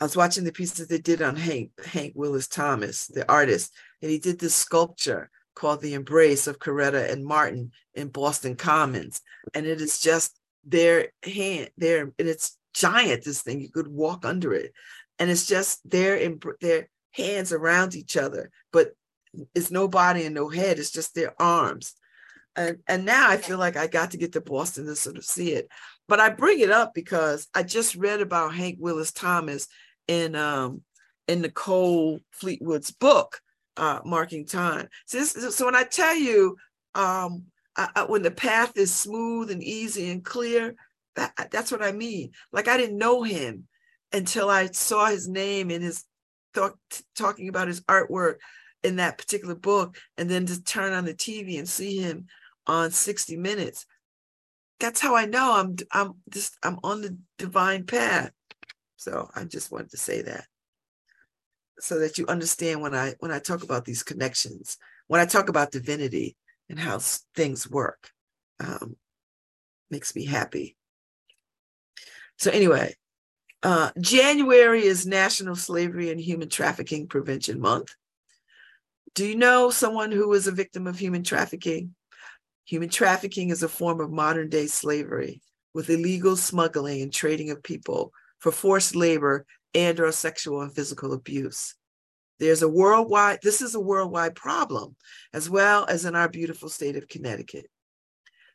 I 0.00 0.04
was 0.04 0.16
watching 0.16 0.44
the 0.44 0.52
piece 0.52 0.72
that 0.72 0.88
they 0.88 0.98
did 0.98 1.22
on 1.22 1.36
Hank, 1.36 1.70
Hank 1.84 2.12
Willis 2.14 2.48
Thomas, 2.48 3.06
the 3.06 3.30
artist, 3.30 3.72
and 4.02 4.10
he 4.10 4.18
did 4.18 4.38
this 4.38 4.54
sculpture 4.54 5.30
called 5.54 5.80
The 5.80 5.94
Embrace 5.94 6.46
of 6.46 6.58
Coretta 6.58 7.10
and 7.10 7.24
Martin 7.24 7.70
in 7.94 8.08
Boston 8.08 8.56
Commons. 8.56 9.22
And 9.54 9.66
it 9.66 9.80
is 9.80 10.00
just 10.00 10.38
their 10.64 11.08
hand, 11.22 11.70
there, 11.78 12.12
and 12.18 12.28
it's 12.28 12.58
giant, 12.74 13.24
this 13.24 13.40
thing. 13.40 13.60
You 13.60 13.70
could 13.70 13.88
walk 13.88 14.24
under 14.26 14.52
it. 14.52 14.72
And 15.18 15.30
it's 15.30 15.46
just 15.46 15.88
their, 15.88 16.20
their 16.60 16.88
hands 17.12 17.52
around 17.52 17.94
each 17.94 18.16
other, 18.16 18.50
but 18.72 18.92
it's 19.54 19.70
no 19.70 19.88
body 19.88 20.24
and 20.24 20.34
no 20.34 20.48
head, 20.48 20.78
it's 20.78 20.90
just 20.90 21.14
their 21.14 21.34
arms. 21.40 21.94
And, 22.56 22.78
and 22.86 23.04
now 23.04 23.28
I 23.28 23.36
feel 23.36 23.58
like 23.58 23.76
I 23.76 23.86
got 23.86 24.12
to 24.12 24.16
get 24.16 24.32
to 24.32 24.40
Boston 24.40 24.86
to 24.86 24.94
sort 24.94 25.16
of 25.16 25.24
see 25.24 25.52
it. 25.52 25.68
But 26.06 26.20
I 26.20 26.30
bring 26.30 26.60
it 26.60 26.70
up 26.70 26.94
because 26.94 27.48
I 27.54 27.62
just 27.64 27.96
read 27.96 28.20
about 28.20 28.54
Hank 28.54 28.76
Willis 28.78 29.12
Thomas 29.12 29.66
in 30.06 30.36
um, 30.36 30.82
in 31.26 31.40
Nicole 31.40 32.20
Fleetwood's 32.30 32.90
book, 32.90 33.40
uh, 33.76 34.00
Marking 34.04 34.46
Time. 34.46 34.88
So, 35.06 35.18
this, 35.18 35.56
so 35.56 35.64
when 35.64 35.74
I 35.74 35.84
tell 35.84 36.14
you 36.14 36.56
um, 36.94 37.44
I, 37.76 37.88
I, 37.96 38.02
when 38.04 38.22
the 38.22 38.30
path 38.30 38.76
is 38.76 38.94
smooth 38.94 39.50
and 39.50 39.62
easy 39.62 40.10
and 40.10 40.24
clear, 40.24 40.74
that, 41.16 41.48
that's 41.50 41.72
what 41.72 41.82
I 41.82 41.92
mean. 41.92 42.32
Like 42.52 42.68
I 42.68 42.76
didn't 42.76 42.98
know 42.98 43.22
him 43.22 43.66
until 44.12 44.48
I 44.48 44.66
saw 44.66 45.06
his 45.06 45.28
name 45.28 45.70
and 45.70 45.82
his 45.82 46.04
talk, 46.54 46.76
talking 47.16 47.48
about 47.48 47.68
his 47.68 47.80
artwork 47.82 48.36
in 48.84 48.96
that 48.96 49.18
particular 49.18 49.54
book, 49.54 49.96
and 50.16 50.30
then 50.30 50.46
to 50.46 50.62
turn 50.62 50.92
on 50.92 51.04
the 51.04 51.14
TV 51.14 51.58
and 51.58 51.68
see 51.68 51.96
him 51.96 52.26
on 52.66 52.90
60 52.90 53.36
Minutes. 53.36 53.86
That's 54.80 55.00
how 55.00 55.16
I 55.16 55.26
know 55.26 55.54
I'm 55.54 55.76
I'm 55.92 56.14
just 56.30 56.56
I'm 56.62 56.78
on 56.84 57.00
the 57.00 57.16
divine 57.38 57.84
path. 57.84 58.30
So 58.96 59.28
I 59.34 59.44
just 59.44 59.72
wanted 59.72 59.90
to 59.90 59.96
say 59.96 60.22
that 60.22 60.46
so 61.80 61.98
that 62.00 62.18
you 62.18 62.26
understand 62.26 62.80
when 62.80 62.94
I 62.94 63.14
when 63.20 63.30
I 63.30 63.38
talk 63.38 63.62
about 63.62 63.84
these 63.84 64.02
connections, 64.02 64.76
when 65.06 65.20
I 65.20 65.26
talk 65.26 65.48
about 65.48 65.70
divinity 65.70 66.36
and 66.68 66.78
how 66.78 66.98
things 67.34 67.68
work, 67.68 68.10
um, 68.60 68.96
makes 69.90 70.14
me 70.14 70.24
happy. 70.24 70.76
So 72.38 72.50
anyway, 72.50 72.94
uh, 73.62 73.90
January 74.00 74.84
is 74.84 75.06
National 75.06 75.56
Slavery 75.56 76.10
and 76.10 76.20
Human 76.20 76.48
Trafficking 76.48 77.06
Prevention 77.06 77.60
Month. 77.60 77.94
Do 79.14 79.24
you 79.24 79.36
know 79.36 79.70
someone 79.70 80.10
who 80.10 80.32
is 80.32 80.48
a 80.48 80.52
victim 80.52 80.88
of 80.88 80.98
human 80.98 81.22
trafficking? 81.22 81.94
Human 82.64 82.88
trafficking 82.88 83.50
is 83.50 83.62
a 83.62 83.68
form 83.68 84.00
of 84.00 84.10
modern 84.10 84.48
day 84.48 84.66
slavery 84.66 85.40
with 85.72 85.88
illegal 85.88 86.36
smuggling 86.36 87.00
and 87.00 87.12
trading 87.12 87.50
of 87.50 87.62
people 87.62 88.12
for 88.40 88.50
forced 88.50 88.96
labor 88.96 89.46
and 89.72 90.00
or 90.00 90.10
sexual 90.10 90.62
and 90.62 90.74
physical 90.74 91.12
abuse. 91.12 91.76
There's 92.40 92.62
a 92.62 92.68
worldwide, 92.68 93.38
this 93.40 93.62
is 93.62 93.76
a 93.76 93.80
worldwide 93.80 94.34
problem, 94.34 94.96
as 95.32 95.48
well 95.48 95.86
as 95.88 96.04
in 96.04 96.16
our 96.16 96.28
beautiful 96.28 96.68
state 96.68 96.96
of 96.96 97.06
Connecticut. 97.06 97.66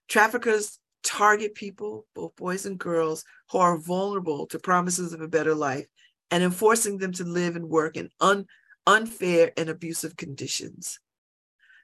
Traffickers 0.10 0.80
target 1.06 1.56
people, 1.56 2.06
both 2.14 2.36
boys 2.36 2.66
and 2.66 2.78
girls, 2.78 3.24
who 3.52 3.60
are 3.60 3.78
vulnerable 3.78 4.46
to 4.48 4.60
promises 4.60 5.14
of 5.14 5.22
a 5.22 5.28
better 5.30 5.56
life 5.56 5.86
and 6.32 6.44
enforcing 6.44 6.98
them 6.98 7.14
to 7.14 7.24
live 7.24 7.56
and 7.56 7.70
work 7.70 7.96
in 7.96 8.10
un, 8.20 8.46
unfair 8.90 9.52
and 9.56 9.70
abusive 9.70 10.18
conditions. 10.18 11.00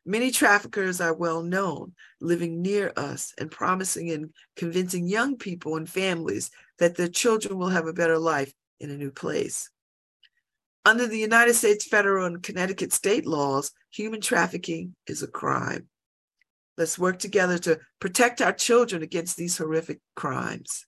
Many 0.08 0.32
traffickers 0.32 1.00
are 1.00 1.14
well 1.14 1.44
known, 1.44 1.94
living 2.20 2.64
near 2.64 2.92
us 2.98 3.32
and 3.40 3.52
promising 3.52 4.10
and 4.10 4.32
convincing 4.56 5.08
young 5.08 5.38
people 5.38 5.78
and 5.78 5.88
families 5.88 6.50
that 6.80 6.96
their 6.96 7.08
children 7.08 7.60
will 7.60 7.70
have 7.70 7.86
a 7.86 7.94
better 7.94 8.18
life 8.18 8.52
in 8.80 8.90
a 8.90 8.98
new 8.98 9.12
place. 9.12 9.70
Under 10.84 11.06
the 11.06 11.20
United 11.20 11.54
States 11.54 11.88
federal 11.88 12.26
and 12.26 12.42
Connecticut 12.42 12.92
state 12.92 13.28
laws, 13.28 13.72
human 13.92 14.22
trafficking 14.22 14.96
is 15.06 15.22
a 15.22 15.28
crime. 15.28 15.88
Let's 16.76 16.98
work 16.98 17.20
together 17.20 17.60
to 17.60 17.80
protect 18.00 18.42
our 18.42 18.54
children 18.54 19.04
against 19.04 19.38
these 19.38 19.58
horrific 19.58 20.00
crimes. 20.16 20.88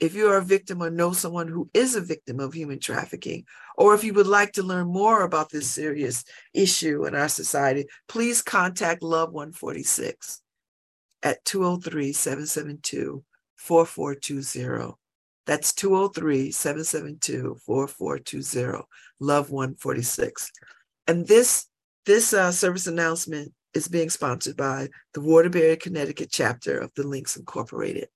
If 0.00 0.14
you 0.14 0.28
are 0.28 0.38
a 0.38 0.44
victim 0.44 0.82
or 0.82 0.90
know 0.90 1.12
someone 1.12 1.48
who 1.48 1.68
is 1.74 1.96
a 1.96 2.00
victim 2.00 2.38
of 2.38 2.52
human 2.52 2.78
trafficking, 2.78 3.44
or 3.76 3.94
if 3.94 4.04
you 4.04 4.14
would 4.14 4.28
like 4.28 4.52
to 4.52 4.62
learn 4.62 4.86
more 4.86 5.22
about 5.22 5.50
this 5.50 5.68
serious 5.68 6.24
issue 6.54 7.04
in 7.06 7.14
our 7.16 7.28
society, 7.28 7.86
please 8.06 8.40
contact 8.40 9.02
Love 9.02 9.32
146 9.32 10.40
at 11.22 11.44
203 11.44 12.12
772 12.12 13.24
4420. 13.56 14.94
That's 15.46 15.72
203 15.72 16.50
772 16.52 17.56
4420, 17.64 18.84
Love 19.18 19.50
146. 19.50 20.52
And 21.06 21.26
this, 21.26 21.66
this 22.06 22.32
uh, 22.32 22.52
service 22.52 22.86
announcement 22.86 23.52
is 23.74 23.88
being 23.88 24.10
sponsored 24.10 24.56
by 24.56 24.88
the 25.14 25.20
Waterbury, 25.20 25.76
Connecticut 25.76 26.28
chapter 26.30 26.78
of 26.78 26.92
the 26.94 27.06
Links 27.06 27.36
Incorporated. 27.36 28.08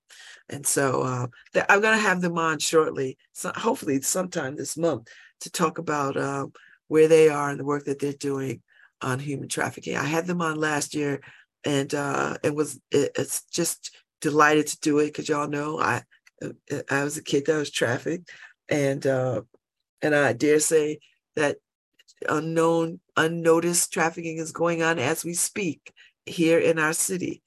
And 0.49 0.65
so 0.65 1.01
uh, 1.01 1.27
I'm 1.69 1.81
going 1.81 1.97
to 1.97 2.03
have 2.03 2.21
them 2.21 2.37
on 2.37 2.59
shortly, 2.59 3.17
so 3.31 3.51
hopefully 3.55 4.01
sometime 4.01 4.55
this 4.55 4.77
month, 4.77 5.07
to 5.41 5.51
talk 5.51 5.77
about 5.77 6.17
uh, 6.17 6.47
where 6.87 7.07
they 7.07 7.29
are 7.29 7.49
and 7.49 7.59
the 7.59 7.65
work 7.65 7.85
that 7.85 7.99
they're 7.99 8.13
doing 8.13 8.61
on 9.01 9.19
human 9.19 9.49
trafficking. 9.49 9.97
I 9.97 10.05
had 10.05 10.25
them 10.25 10.41
on 10.41 10.55
last 10.55 10.95
year, 10.95 11.21
and 11.65 11.93
uh, 11.93 12.37
it 12.43 12.55
was 12.55 12.79
it, 12.91 13.11
it's 13.15 13.43
just 13.45 13.95
delighted 14.21 14.67
to 14.67 14.79
do 14.79 14.99
it 14.99 15.07
because 15.07 15.27
y'all 15.29 15.47
know 15.47 15.79
I 15.79 16.03
uh, 16.41 16.81
I 16.89 17.03
was 17.03 17.17
a 17.17 17.23
kid 17.23 17.45
that 17.45 17.57
was 17.57 17.71
trafficked, 17.71 18.31
and 18.69 19.05
uh, 19.05 19.41
and 20.01 20.15
I 20.15 20.33
dare 20.33 20.59
say 20.59 20.99
that 21.35 21.57
unknown 22.29 22.99
unnoticed 23.17 23.91
trafficking 23.91 24.37
is 24.37 24.51
going 24.51 24.81
on 24.81 24.99
as 24.99 25.25
we 25.25 25.33
speak 25.33 25.93
here 26.25 26.59
in 26.59 26.79
our 26.79 26.93
city. 26.93 27.41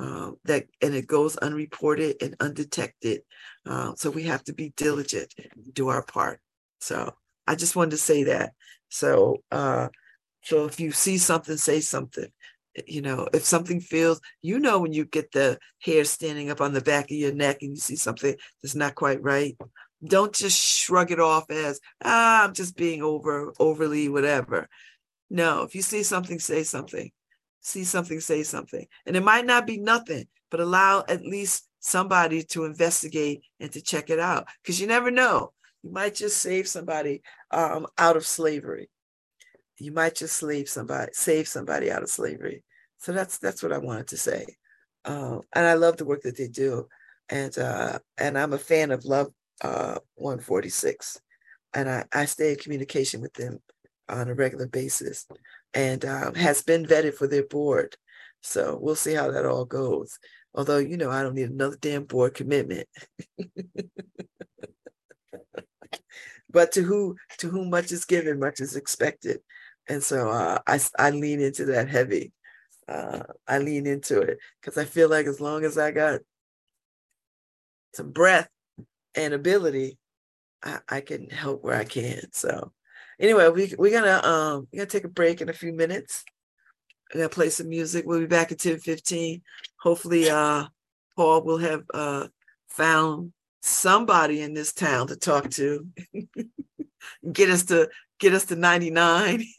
Uh, 0.00 0.30
that 0.44 0.66
and 0.80 0.94
it 0.94 1.06
goes 1.06 1.36
unreported 1.36 2.16
and 2.22 2.34
undetected. 2.40 3.20
Uh, 3.66 3.92
so 3.96 4.10
we 4.10 4.22
have 4.22 4.42
to 4.44 4.54
be 4.54 4.72
diligent, 4.76 5.34
do 5.74 5.88
our 5.88 6.02
part. 6.02 6.40
So 6.80 7.12
I 7.46 7.54
just 7.54 7.76
wanted 7.76 7.90
to 7.90 7.96
say 7.98 8.24
that. 8.24 8.52
So 8.88 9.42
uh, 9.50 9.88
so 10.42 10.64
if 10.64 10.80
you 10.80 10.92
see 10.92 11.18
something, 11.18 11.56
say 11.56 11.80
something. 11.80 12.28
You 12.86 13.02
know, 13.02 13.28
if 13.34 13.44
something 13.44 13.80
feels, 13.80 14.20
you 14.42 14.58
know, 14.58 14.78
when 14.78 14.92
you 14.92 15.04
get 15.04 15.32
the 15.32 15.58
hair 15.82 16.04
standing 16.04 16.50
up 16.50 16.60
on 16.60 16.72
the 16.72 16.80
back 16.80 17.06
of 17.06 17.16
your 17.16 17.34
neck 17.34 17.58
and 17.60 17.72
you 17.72 17.76
see 17.76 17.96
something 17.96 18.36
that's 18.62 18.76
not 18.76 18.94
quite 18.94 19.22
right, 19.22 19.58
don't 20.02 20.32
just 20.32 20.58
shrug 20.58 21.10
it 21.10 21.20
off 21.20 21.50
as 21.50 21.80
ah, 22.02 22.44
I'm 22.44 22.54
just 22.54 22.76
being 22.76 23.02
over 23.02 23.52
overly 23.58 24.08
whatever. 24.08 24.68
No, 25.28 25.62
if 25.62 25.74
you 25.74 25.82
see 25.82 26.02
something, 26.04 26.38
say 26.38 26.62
something. 26.62 27.10
See 27.60 27.84
something, 27.84 28.20
say 28.20 28.42
something. 28.42 28.86
And 29.06 29.16
it 29.16 29.22
might 29.22 29.46
not 29.46 29.66
be 29.66 29.78
nothing, 29.78 30.26
but 30.50 30.60
allow 30.60 31.04
at 31.08 31.22
least 31.22 31.68
somebody 31.80 32.42
to 32.42 32.64
investigate 32.64 33.42
and 33.58 33.70
to 33.72 33.80
check 33.80 34.10
it 34.10 34.18
out. 34.18 34.46
Because 34.62 34.80
you 34.80 34.86
never 34.86 35.10
know. 35.10 35.52
You 35.82 35.92
might 35.92 36.14
just 36.14 36.38
save 36.38 36.68
somebody 36.68 37.22
um, 37.50 37.86
out 37.98 38.16
of 38.16 38.26
slavery 38.26 38.90
you 39.80 39.92
might 39.92 40.14
just 40.14 40.36
slave 40.36 40.68
somebody, 40.68 41.10
save 41.14 41.48
somebody 41.48 41.90
out 41.90 42.02
of 42.02 42.10
slavery. 42.10 42.62
So 42.98 43.12
that's 43.12 43.38
that's 43.38 43.62
what 43.62 43.72
I 43.72 43.78
wanted 43.78 44.08
to 44.08 44.16
say. 44.16 44.44
Um, 45.04 45.40
and 45.54 45.66
I 45.66 45.74
love 45.74 45.96
the 45.96 46.04
work 46.04 46.22
that 46.22 46.36
they 46.36 46.48
do, 46.48 46.86
and 47.30 47.56
uh, 47.58 47.98
and 48.18 48.38
I'm 48.38 48.52
a 48.52 48.58
fan 48.58 48.90
of 48.90 49.06
Love 49.06 49.32
uh, 49.62 49.98
146, 50.16 51.20
and 51.74 51.88
I, 51.88 52.04
I 52.12 52.26
stay 52.26 52.50
in 52.50 52.56
communication 52.56 53.22
with 53.22 53.32
them 53.32 53.60
on 54.08 54.28
a 54.28 54.34
regular 54.34 54.66
basis, 54.66 55.26
and 55.74 56.04
um, 56.04 56.34
has 56.34 56.62
been 56.62 56.84
vetted 56.84 57.14
for 57.14 57.26
their 57.26 57.46
board. 57.46 57.96
So 58.42 58.78
we'll 58.80 58.94
see 58.94 59.14
how 59.14 59.30
that 59.30 59.46
all 59.46 59.64
goes. 59.64 60.18
Although 60.54 60.78
you 60.78 60.96
know 60.96 61.10
I 61.10 61.22
don't 61.22 61.34
need 61.34 61.50
another 61.50 61.76
damn 61.80 62.04
board 62.04 62.34
commitment. 62.34 62.88
but 66.50 66.72
to 66.72 66.82
who 66.82 67.16
to 67.38 67.48
whom 67.48 67.70
much 67.70 67.92
is 67.92 68.04
given, 68.04 68.40
much 68.40 68.60
is 68.60 68.76
expected 68.76 69.40
and 69.90 70.02
so 70.02 70.30
uh, 70.30 70.58
I 70.66 70.80
I 70.98 71.10
lean 71.10 71.40
into 71.40 71.66
that 71.66 71.88
heavy. 71.88 72.32
Uh, 72.88 73.24
I 73.46 73.58
lean 73.58 73.86
into 73.86 74.20
it 74.20 74.38
because 74.60 74.78
I 74.78 74.84
feel 74.84 75.08
like 75.08 75.26
as 75.26 75.40
long 75.40 75.64
as 75.64 75.76
I 75.76 75.90
got 75.90 76.20
some 77.94 78.10
breath 78.12 78.48
and 79.14 79.34
ability, 79.34 79.98
I, 80.62 80.78
I 80.88 81.00
can 81.00 81.28
help 81.28 81.62
where 81.62 81.76
I 81.76 81.84
can. 81.84 82.32
So 82.32 82.72
anyway, 83.20 83.48
we 83.48 83.74
we're 83.78 84.00
gonna 84.00 84.26
um 84.26 84.66
we're 84.72 84.78
gonna 84.78 84.86
take 84.86 85.04
a 85.04 85.08
break 85.08 85.40
in 85.40 85.48
a 85.48 85.52
few 85.52 85.72
minutes. 85.72 86.24
We're 87.12 87.20
gonna 87.20 87.28
play 87.28 87.50
some 87.50 87.68
music. 87.68 88.06
We'll 88.06 88.20
be 88.20 88.26
back 88.26 88.50
at 88.50 88.58
10 88.58 88.78
15. 88.80 89.42
Hopefully 89.80 90.30
uh 90.30 90.66
Paul 91.16 91.42
will 91.44 91.58
have 91.58 91.82
uh 91.92 92.28
found 92.68 93.32
somebody 93.62 94.40
in 94.40 94.54
this 94.54 94.72
town 94.72 95.08
to 95.08 95.16
talk 95.16 95.50
to. 95.50 95.86
get 97.32 97.50
us 97.50 97.64
to 97.66 97.88
get 98.18 98.34
us 98.34 98.46
to 98.46 98.56
99. 98.56 99.44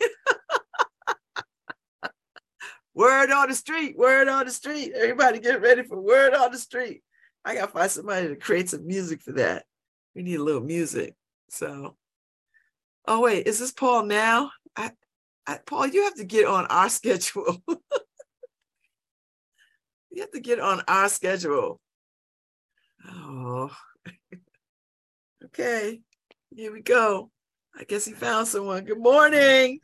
word 2.93 3.32
on 3.32 3.49
the 3.49 3.55
street, 3.55 3.97
word 3.97 4.28
on 4.28 4.45
the 4.45 4.51
street. 4.51 4.91
Everybody 4.95 5.39
get 5.39 5.62
ready 5.62 5.84
for 5.84 5.99
word 5.99 6.34
on 6.34 6.51
the 6.51 6.57
street. 6.57 7.03
I 7.43 7.55
gotta 7.55 7.72
find 7.72 7.89
somebody 7.89 8.28
to 8.28 8.36
create 8.36 8.70
some 8.70 8.86
music 8.86 9.22
for 9.22 9.34
that. 9.34 9.66
We 10.16 10.24
need 10.24 10.36
a 10.36 10.43
little 10.43 10.62
music. 10.62 11.16
So, 11.49 11.95
oh 13.08 13.22
wait, 13.22 13.47
is 13.47 13.60
this 13.60 13.72
Paul 13.72 14.06
now? 14.06 14.52
I, 14.76 14.91
I 15.47 15.60
Paul, 15.66 15.88
you 15.88 16.04
have 16.04 16.16
to 16.16 16.26
get 16.26 16.45
on 16.45 16.66
our 16.68 16.89
schedule. 16.97 17.62
you 20.12 20.22
have 20.22 20.32
to 20.32 20.39
get 20.39 20.60
on 20.60 20.82
our 20.88 21.10
schedule. 21.10 21.80
Oh, 23.10 23.72
okay. 25.45 26.02
Here 26.56 26.72
we 26.72 26.82
go. 26.82 27.32
I 27.80 27.86
guess 27.86 28.06
he 28.06 28.14
found 28.14 28.47
someone. 28.47 28.84
Good 28.84 28.99
morning. 28.99 29.80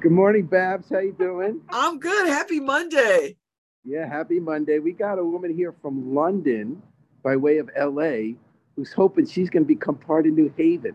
Good 0.00 0.12
morning, 0.12 0.46
Babz. 0.46 0.88
How 0.90 1.00
you 1.00 1.12
doing? 1.12 1.60
I'm 1.70 1.98
good. 1.98 2.28
Happy 2.28 2.60
Monday. 2.60 3.36
Yeah, 3.84 4.06
happy 4.06 4.40
Monday. 4.40 4.78
We 4.78 4.92
got 4.92 5.18
a 5.18 5.24
woman 5.24 5.54
here 5.54 5.74
from 5.82 6.14
London 6.14 6.82
by 7.22 7.36
way 7.36 7.58
of 7.58 7.70
LA 7.76 8.34
who's 8.76 8.92
hoping 8.92 9.26
she's 9.26 9.50
going 9.50 9.64
to 9.64 9.68
become 9.68 9.96
part 9.96 10.26
of 10.26 10.34
New 10.34 10.52
Haven. 10.56 10.94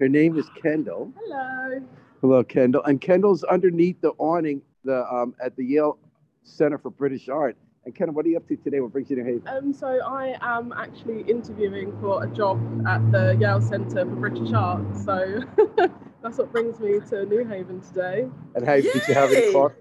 Her 0.00 0.08
name 0.08 0.36
is 0.36 0.46
Kendall. 0.60 1.12
Hello. 1.16 1.80
Hello, 2.20 2.42
Kendall. 2.42 2.82
And 2.84 3.00
Kendall's 3.00 3.44
underneath 3.44 4.00
the 4.00 4.10
awning 4.18 4.60
the 4.84 5.06
um, 5.12 5.34
at 5.42 5.56
the 5.56 5.64
Yale 5.64 5.98
Center 6.42 6.78
for 6.78 6.90
British 6.90 7.28
Art. 7.28 7.56
And 7.84 7.94
Kendall, 7.94 8.14
what 8.14 8.26
are 8.26 8.28
you 8.28 8.36
up 8.36 8.48
to 8.48 8.56
today? 8.56 8.80
What 8.80 8.92
brings 8.92 9.10
you 9.10 9.16
to 9.16 9.22
New 9.22 9.34
Haven? 9.34 9.48
Um, 9.48 9.72
so 9.72 10.00
I 10.04 10.36
am 10.40 10.72
actually 10.72 11.20
interviewing 11.30 11.96
for 12.00 12.24
a 12.24 12.26
job 12.26 12.58
at 12.88 13.12
the 13.12 13.36
Yale 13.38 13.60
Centre 13.60 14.04
for 14.04 14.16
British 14.16 14.52
Art. 14.52 14.84
So 15.04 15.40
that's 16.22 16.38
what 16.38 16.50
brings 16.50 16.80
me 16.80 16.98
to 17.10 17.26
New 17.26 17.44
Haven 17.44 17.80
today. 17.80 18.26
And 18.54 18.66
how 18.66 18.76
did 18.76 18.86
you 18.86 19.14
have 19.14 19.30
any 19.30 19.52
coffee? 19.52 19.74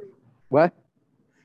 What? 0.49 0.73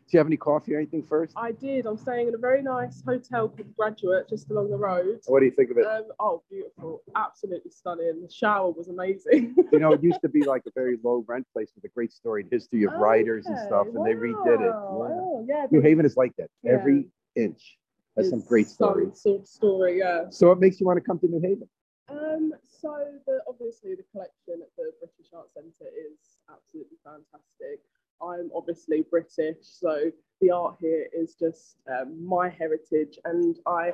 Do 0.08 0.16
you 0.16 0.20
have 0.20 0.26
any 0.26 0.38
coffee 0.38 0.74
or 0.74 0.78
anything 0.78 1.02
first? 1.02 1.34
I 1.36 1.52
did. 1.52 1.84
I'm 1.84 1.98
staying 1.98 2.28
in 2.28 2.34
a 2.34 2.38
very 2.38 2.62
nice 2.62 3.02
hotel 3.06 3.46
called 3.50 3.76
Graduate 3.76 4.26
just 4.26 4.50
along 4.50 4.70
the 4.70 4.76
road. 4.78 5.20
What 5.26 5.40
do 5.40 5.44
you 5.44 5.52
think 5.52 5.70
of 5.70 5.76
it? 5.76 5.84
Um, 5.84 6.04
oh, 6.18 6.42
beautiful. 6.48 7.02
Absolutely 7.14 7.70
stunning. 7.70 8.22
The 8.22 8.32
shower 8.32 8.70
was 8.70 8.88
amazing. 8.88 9.54
you 9.70 9.78
know, 9.78 9.92
it 9.92 10.02
used 10.02 10.22
to 10.22 10.30
be 10.30 10.42
like 10.46 10.62
a 10.66 10.70
very 10.74 10.96
low 11.04 11.26
rent 11.28 11.46
place 11.52 11.72
with 11.74 11.84
a 11.84 11.88
great 11.88 12.10
storied 12.10 12.46
history 12.50 12.84
of 12.84 12.94
oh, 12.94 12.98
writers 12.98 13.44
okay. 13.44 13.54
and 13.54 13.66
stuff, 13.66 13.86
and 13.88 13.96
wow. 13.96 14.04
they 14.04 14.14
redid 14.14 14.60
it. 14.60 14.64
Yeah. 14.64 14.72
Oh, 14.72 15.46
yeah. 15.46 15.66
New 15.70 15.82
Haven 15.82 16.06
is 16.06 16.16
like 16.16 16.34
that. 16.38 16.48
Yeah. 16.62 16.72
Every 16.72 17.04
inch 17.36 17.76
has 18.16 18.30
some 18.30 18.40
great 18.40 18.68
stories. 18.68 19.20
Some 19.20 19.44
story, 19.44 19.98
yeah. 19.98 20.24
So 20.30 20.48
what 20.48 20.58
makes 20.58 20.80
you 20.80 20.86
want 20.86 20.96
to 20.96 21.04
come 21.04 21.18
to 21.18 21.26
New 21.26 21.40
Haven? 21.40 21.68
Um, 22.08 22.54
so 22.64 22.96
the 23.26 23.40
obviously 23.46 23.94
the 23.94 24.04
collection 24.10 24.64
at 24.64 24.72
the 24.76 24.90
British 24.98 25.32
Art 25.34 25.52
Centre 25.52 25.92
is 25.92 26.16
absolutely 26.48 26.96
fantastic. 27.04 27.84
I'm 28.22 28.50
obviously 28.54 29.04
British, 29.10 29.56
so 29.62 30.10
the 30.40 30.50
art 30.50 30.76
here 30.80 31.06
is 31.12 31.34
just 31.34 31.76
um, 31.90 32.26
my 32.26 32.48
heritage. 32.48 33.18
And 33.24 33.58
I 33.66 33.92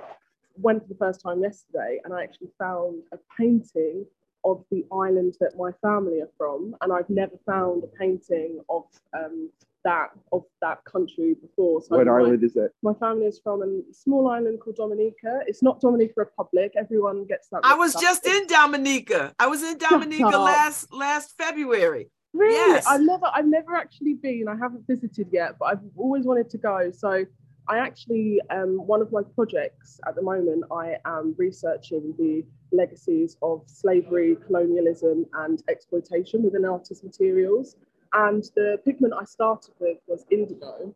went 0.57 0.83
for 0.83 0.89
the 0.89 0.95
first 0.97 1.21
time 1.21 1.43
yesterday 1.43 2.01
and 2.05 2.15
I 2.15 2.23
actually 2.23 2.51
found 2.59 3.03
a 3.13 3.19
painting 3.39 4.07
of 4.45 4.63
the 4.71 4.85
island 4.93 5.35
that 5.41 5.57
my 5.57 5.73
family 5.81 6.21
are 6.21 6.31
from. 6.37 6.77
And 6.81 6.93
I've 6.93 7.09
never 7.09 7.37
found 7.47 7.85
a 7.85 7.87
painting 7.87 8.61
of 8.69 8.85
um, 9.17 9.51
that 9.85 10.11
of 10.33 10.45
that 10.61 10.85
country 10.85 11.35
before. 11.35 11.83
So 11.83 11.97
what 11.97 12.07
my, 12.07 12.13
island 12.13 12.43
is 12.43 12.57
it? 12.57 12.73
My 12.83 12.95
family 12.95 13.27
is 13.27 13.39
from 13.39 13.63
a 13.63 13.93
small 13.93 14.29
island 14.29 14.61
called 14.61 14.77
Dominica. 14.77 15.41
It's 15.47 15.63
not 15.63 15.81
Dominica 15.81 16.15
Republic. 16.17 16.73
Everyone 16.77 17.27
gets 17.27 17.49
that. 17.49 17.61
I 17.65 17.75
was 17.75 17.95
just 17.95 18.27
in 18.27 18.47
Dominica. 18.47 19.35
I 19.39 19.47
was 19.47 19.63
in 19.63 19.79
Dominica 19.79 20.25
last 20.25 20.93
last 20.93 21.37
February. 21.37 22.11
Really? 22.35 22.55
Yes. 22.55 22.85
I've 22.87 23.01
never 23.01 23.27
I've 23.33 23.47
never 23.47 23.77
actually 23.77 24.15
been. 24.15 24.47
I 24.49 24.57
haven't 24.57 24.87
visited 24.87 25.29
yet, 25.33 25.55
but 25.59 25.67
I've 25.67 25.81
always 25.97 26.25
wanted 26.25 26.51
to 26.51 26.59
go. 26.59 26.91
So 26.91 27.25
I 27.69 27.79
actually 27.79 28.41
um, 28.51 28.85
one 28.87 29.01
of 29.01 29.13
my 29.13 29.23
projects 29.35 30.01
at 30.07 30.17
the 30.17 30.23
moment 30.23 30.65
I 30.71 30.97
am 31.07 31.35
researching 31.39 32.13
the 32.19 32.45
legacies 32.73 33.37
of 33.41 33.63
slavery, 33.67 34.37
colonialism, 34.47 35.27
and 35.35 35.63
exploitation 35.69 36.43
within 36.43 36.65
artist 36.65 37.05
materials. 37.05 37.77
And 38.13 38.43
the 38.57 38.79
pigment 38.85 39.15
I 39.19 39.25
started 39.25 39.75
with 39.79 39.99
was 40.09 40.27
indigo. 40.31 40.93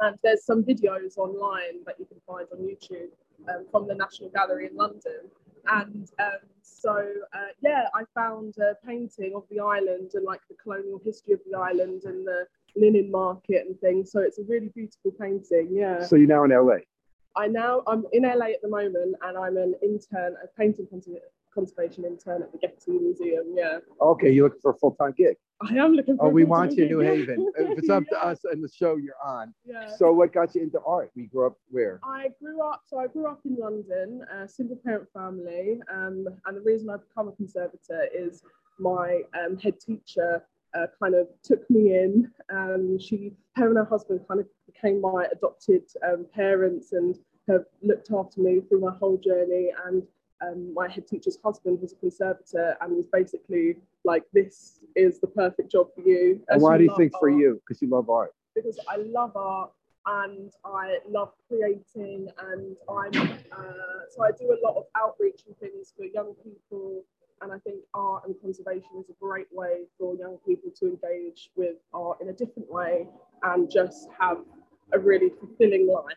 And 0.00 0.18
there's 0.22 0.44
some 0.44 0.62
videos 0.62 1.16
online 1.16 1.82
that 1.86 1.96
you 1.98 2.04
can 2.04 2.18
find 2.26 2.46
on 2.52 2.58
YouTube 2.58 3.10
um, 3.48 3.66
from 3.70 3.88
the 3.88 3.94
National 3.94 4.28
Gallery 4.30 4.66
in 4.66 4.76
London 4.76 5.30
and 5.68 6.10
um, 6.18 6.48
so, 6.62 6.96
uh, 7.34 7.50
yeah, 7.62 7.86
I 7.94 8.04
found 8.14 8.54
a 8.58 8.74
painting 8.86 9.32
of 9.34 9.44
the 9.50 9.60
island 9.60 10.12
and 10.14 10.24
like 10.24 10.40
the 10.48 10.56
colonial 10.62 11.00
history 11.04 11.34
of 11.34 11.40
the 11.50 11.58
island 11.58 12.02
and 12.04 12.26
the 12.26 12.46
linen 12.76 13.10
market 13.10 13.66
and 13.66 13.78
things. 13.80 14.12
So 14.12 14.20
it's 14.20 14.38
a 14.38 14.44
really 14.44 14.68
beautiful 14.68 15.12
painting. 15.20 15.68
Yeah. 15.72 16.04
So 16.04 16.16
you're 16.16 16.28
now 16.28 16.44
in 16.44 16.50
LA? 16.50 16.78
I 17.36 17.46
now, 17.46 17.82
I'm 17.86 18.04
in 18.12 18.22
LA 18.22 18.46
at 18.46 18.62
the 18.62 18.68
moment 18.68 19.16
and 19.22 19.38
I'm 19.38 19.56
an 19.56 19.74
intern, 19.82 20.36
a 20.42 20.46
painting 20.58 20.86
conservation 21.58 22.04
intern 22.04 22.42
at 22.42 22.52
the 22.52 22.58
Getty 22.58 22.98
Museum. 22.98 23.46
Yeah. 23.54 23.78
Okay, 24.00 24.30
you're 24.30 24.46
looking 24.46 24.60
for 24.60 24.72
a 24.72 24.78
full 24.78 24.92
time 24.92 25.14
gig. 25.16 25.36
I 25.60 25.74
am 25.74 25.92
looking 25.94 26.16
for. 26.16 26.26
Oh, 26.26 26.28
we 26.30 26.44
want 26.44 26.76
you 26.76 26.84
in 26.84 26.90
New 26.90 27.00
Haven. 27.00 27.50
if 27.56 27.78
it's 27.78 27.90
up 27.90 28.04
to 28.10 28.24
us 28.24 28.40
and 28.44 28.62
the 28.62 28.68
show 28.68 28.96
you're 28.96 29.22
on. 29.24 29.52
Yeah. 29.64 29.88
So, 29.96 30.12
what 30.12 30.32
got 30.32 30.54
you 30.54 30.62
into 30.62 30.80
art? 30.86 31.10
We 31.16 31.26
grew 31.26 31.46
up 31.46 31.56
where? 31.70 32.00
I 32.04 32.28
grew 32.40 32.62
up. 32.62 32.82
So, 32.86 32.98
I 32.98 33.08
grew 33.08 33.26
up 33.26 33.40
in 33.44 33.56
London, 33.56 34.24
a 34.32 34.48
single 34.48 34.76
parent 34.76 35.08
family. 35.12 35.80
Um, 35.92 36.26
and 36.46 36.56
the 36.56 36.60
reason 36.60 36.90
I've 36.90 37.06
become 37.08 37.28
a 37.28 37.32
conservator 37.32 38.08
is 38.14 38.42
my 38.78 39.22
um, 39.34 39.58
head 39.58 39.80
teacher 39.80 40.44
uh, 40.74 40.86
kind 41.02 41.14
of 41.14 41.26
took 41.42 41.68
me 41.70 41.94
in. 41.94 42.30
Um, 42.52 42.98
she, 43.00 43.32
her 43.56 43.68
and 43.68 43.78
her 43.78 43.84
husband, 43.84 44.20
kind 44.28 44.40
of 44.40 44.46
became 44.66 45.00
my 45.00 45.26
adopted 45.32 45.82
um, 46.06 46.26
parents 46.32 46.92
and 46.92 47.16
have 47.48 47.64
looked 47.82 48.10
after 48.12 48.40
me 48.40 48.60
through 48.60 48.80
my 48.80 48.94
whole 49.00 49.16
journey. 49.16 49.70
And 49.86 50.02
um, 50.40 50.72
my 50.74 50.88
head 50.88 51.06
teacher's 51.06 51.38
husband 51.44 51.80
was 51.80 51.92
a 51.92 51.96
conservator 51.96 52.76
and 52.80 52.96
was 52.96 53.06
basically 53.12 53.76
like, 54.04 54.24
"This 54.32 54.80
is 54.94 55.20
the 55.20 55.26
perfect 55.26 55.70
job 55.70 55.88
for 55.94 56.02
you." 56.02 56.40
And 56.48 56.62
why 56.62 56.78
do 56.78 56.84
you 56.84 56.94
think 56.96 57.12
art. 57.14 57.20
for 57.20 57.30
you? 57.30 57.60
Because 57.66 57.82
you 57.82 57.88
love 57.88 58.08
art. 58.08 58.34
Because 58.54 58.78
I 58.88 58.96
love 58.96 59.36
art 59.36 59.72
and 60.06 60.52
I 60.64 60.98
love 61.08 61.32
creating, 61.48 62.28
and 62.50 62.76
I'm 62.88 63.30
uh, 63.52 63.98
so 64.10 64.24
I 64.24 64.30
do 64.32 64.52
a 64.52 64.58
lot 64.66 64.76
of 64.76 64.84
outreach 64.96 65.42
and 65.46 65.56
things 65.58 65.92
for 65.96 66.04
young 66.04 66.34
people. 66.42 67.04
And 67.40 67.52
I 67.52 67.58
think 67.58 67.78
art 67.94 68.24
and 68.26 68.34
conservation 68.40 68.90
is 68.98 69.08
a 69.10 69.24
great 69.24 69.46
way 69.52 69.84
for 69.96 70.16
young 70.16 70.38
people 70.44 70.72
to 70.80 70.86
engage 70.86 71.50
with 71.54 71.76
art 71.94 72.18
in 72.20 72.30
a 72.30 72.32
different 72.32 72.68
way 72.70 73.06
and 73.44 73.70
just 73.70 74.08
have 74.18 74.38
a 74.92 74.98
really 74.98 75.30
fulfilling 75.38 75.86
life 75.86 76.16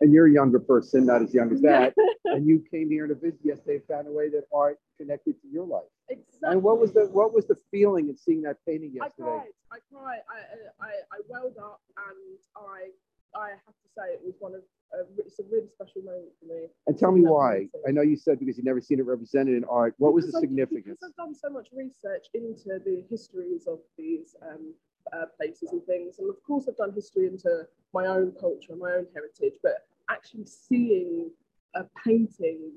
and 0.00 0.12
you're 0.12 0.26
a 0.26 0.32
younger 0.32 0.60
person, 0.60 1.06
not 1.06 1.22
as 1.22 1.34
young 1.34 1.52
as 1.52 1.60
that, 1.62 1.94
and 2.24 2.46
you 2.46 2.64
came 2.70 2.90
here 2.90 3.06
to 3.06 3.14
visit 3.14 3.40
yesterday, 3.42 3.76
and 3.76 3.84
found 3.86 4.06
a 4.06 4.12
way 4.12 4.28
that 4.28 4.44
art 4.54 4.78
connected 4.96 5.40
to 5.42 5.48
your 5.48 5.66
life. 5.66 5.82
Exactly. 6.08 6.48
And 6.50 6.62
what 6.62 6.78
was 6.78 6.92
the 6.92 7.08
what 7.12 7.34
was 7.34 7.46
the 7.46 7.56
feeling 7.70 8.08
in 8.08 8.16
seeing 8.16 8.42
that 8.42 8.56
painting 8.66 8.92
yesterday? 8.94 9.28
I 9.28 9.32
cried. 9.32 9.50
I 9.72 9.78
cried. 9.92 10.20
I 10.30 10.84
I, 10.84 10.90
I 11.12 11.18
welled 11.28 11.56
up, 11.58 11.80
and 11.96 12.38
I 12.56 13.38
I 13.38 13.50
have 13.50 13.74
to 13.74 13.88
say 13.96 14.14
it 14.14 14.20
was 14.24 14.34
one 14.38 14.54
of 14.54 14.62
uh, 14.94 15.04
it's 15.18 15.38
a 15.38 15.42
really 15.50 15.68
special 15.68 16.02
moment 16.02 16.32
for 16.40 16.46
me. 16.46 16.66
And 16.86 16.98
tell 16.98 17.12
me 17.12 17.20
why. 17.20 17.68
I 17.86 17.90
know 17.90 18.02
you 18.02 18.16
said 18.16 18.38
because 18.38 18.56
you've 18.56 18.66
never 18.66 18.80
seen 18.80 19.00
it 19.00 19.06
represented 19.06 19.56
in 19.56 19.64
art. 19.64 19.94
What 19.98 20.14
because 20.14 20.32
was 20.32 20.34
the 20.34 20.40
significance? 20.40 20.98
Because 21.00 21.12
I've 21.12 21.26
done 21.26 21.34
so 21.34 21.50
much 21.50 21.68
research 21.72 22.26
into 22.32 22.80
the 22.84 23.04
histories 23.10 23.66
of 23.66 23.80
these 23.98 24.34
um, 24.42 24.72
uh, 25.12 25.26
places 25.36 25.72
and 25.72 25.84
things. 25.84 26.18
And 26.18 26.30
of 26.30 26.42
course, 26.42 26.66
I've 26.68 26.76
done 26.76 26.92
history 26.94 27.26
into 27.26 27.66
my 27.92 28.06
own 28.06 28.32
culture, 28.40 28.72
and 28.72 28.80
my 28.80 28.92
own 28.92 29.06
heritage, 29.12 29.58
but 29.62 29.87
actually 30.10 30.46
seeing 30.46 31.30
a 31.74 31.84
painting 32.04 32.72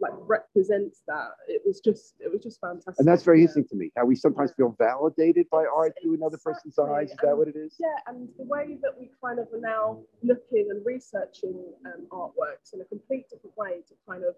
like 0.00 0.12
represents 0.26 1.02
that 1.06 1.28
it 1.46 1.62
was 1.64 1.80
just 1.80 2.14
it 2.18 2.30
was 2.30 2.42
just 2.42 2.60
fantastic 2.60 2.98
and 2.98 3.06
that's 3.06 3.22
very 3.22 3.38
yeah. 3.38 3.42
interesting 3.42 3.68
to 3.68 3.76
me 3.76 3.90
how 3.96 4.04
we 4.04 4.16
sometimes 4.16 4.50
yeah. 4.50 4.64
feel 4.64 4.76
validated 4.78 5.46
by 5.50 5.64
art 5.64 5.92
through 6.02 6.14
another 6.14 6.38
person's 6.38 6.76
eyes 6.78 7.06
is 7.06 7.10
and, 7.12 7.20
that 7.22 7.36
what 7.36 7.46
it 7.46 7.54
is 7.54 7.76
yeah 7.78 7.94
and 8.08 8.28
the 8.36 8.44
way 8.44 8.76
that 8.82 8.90
we 8.98 9.08
kind 9.22 9.38
of 9.38 9.46
are 9.52 9.60
now 9.60 10.00
looking 10.24 10.66
and 10.70 10.84
researching 10.84 11.56
um, 11.86 12.06
artworks 12.10 12.74
in 12.74 12.80
a 12.80 12.84
complete 12.86 13.28
different 13.30 13.56
way 13.56 13.80
to 13.86 13.94
kind 14.08 14.24
of 14.24 14.34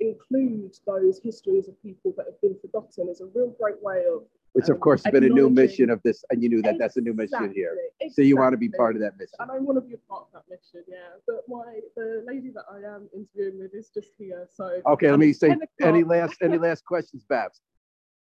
include 0.00 0.76
those 0.86 1.20
histories 1.22 1.68
of 1.68 1.80
people 1.82 2.12
that 2.16 2.26
have 2.26 2.40
been 2.40 2.56
forgotten 2.60 3.08
is 3.08 3.20
a 3.20 3.26
real 3.26 3.54
great 3.58 3.82
way 3.82 4.04
of 4.12 4.22
which 4.56 4.70
of 4.70 4.76
um, 4.76 4.80
course 4.80 5.04
has 5.04 5.12
been 5.12 5.24
a 5.24 5.28
new 5.28 5.50
mission 5.50 5.90
of 5.90 6.02
this, 6.02 6.24
and 6.30 6.42
you 6.42 6.48
knew 6.48 6.62
that 6.62 6.76
exactly, 6.76 6.78
that's 6.78 6.96
a 6.96 7.00
new 7.02 7.12
mission 7.12 7.52
here. 7.54 7.76
Exactly. 8.00 8.08
So 8.14 8.22
you 8.22 8.38
want 8.38 8.54
to 8.54 8.56
be 8.56 8.70
part 8.70 8.96
of 8.96 9.02
that 9.02 9.18
mission. 9.18 9.34
And 9.38 9.50
I 9.50 9.58
want 9.58 9.76
to 9.76 9.82
be 9.82 9.92
a 9.92 9.98
part 10.10 10.22
of 10.22 10.28
that 10.32 10.44
mission, 10.48 10.82
yeah. 10.88 10.96
But 11.26 11.44
my 11.46 11.80
the 11.94 12.24
lady 12.26 12.50
that 12.54 12.64
I 12.72 12.78
am 12.94 13.06
interviewing 13.14 13.58
with 13.58 13.74
is 13.74 13.90
just 13.92 14.12
here, 14.16 14.48
so. 14.50 14.80
Okay, 14.86 15.10
let 15.10 15.18
me 15.18 15.34
say 15.34 15.54
any 15.82 16.04
last 16.04 16.36
any 16.40 16.56
last 16.56 16.86
questions, 16.86 17.22
Babz. 17.28 17.60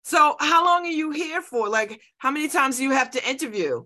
So 0.04 0.36
how 0.42 0.66
long 0.66 0.86
are 0.86 0.90
you 0.92 1.12
here 1.12 1.42
for? 1.42 1.70
Like, 1.70 2.02
how 2.18 2.32
many 2.32 2.50
times 2.50 2.78
do 2.78 2.84
you 2.84 2.92
have 2.92 3.12
to 3.12 3.30
interview? 3.30 3.86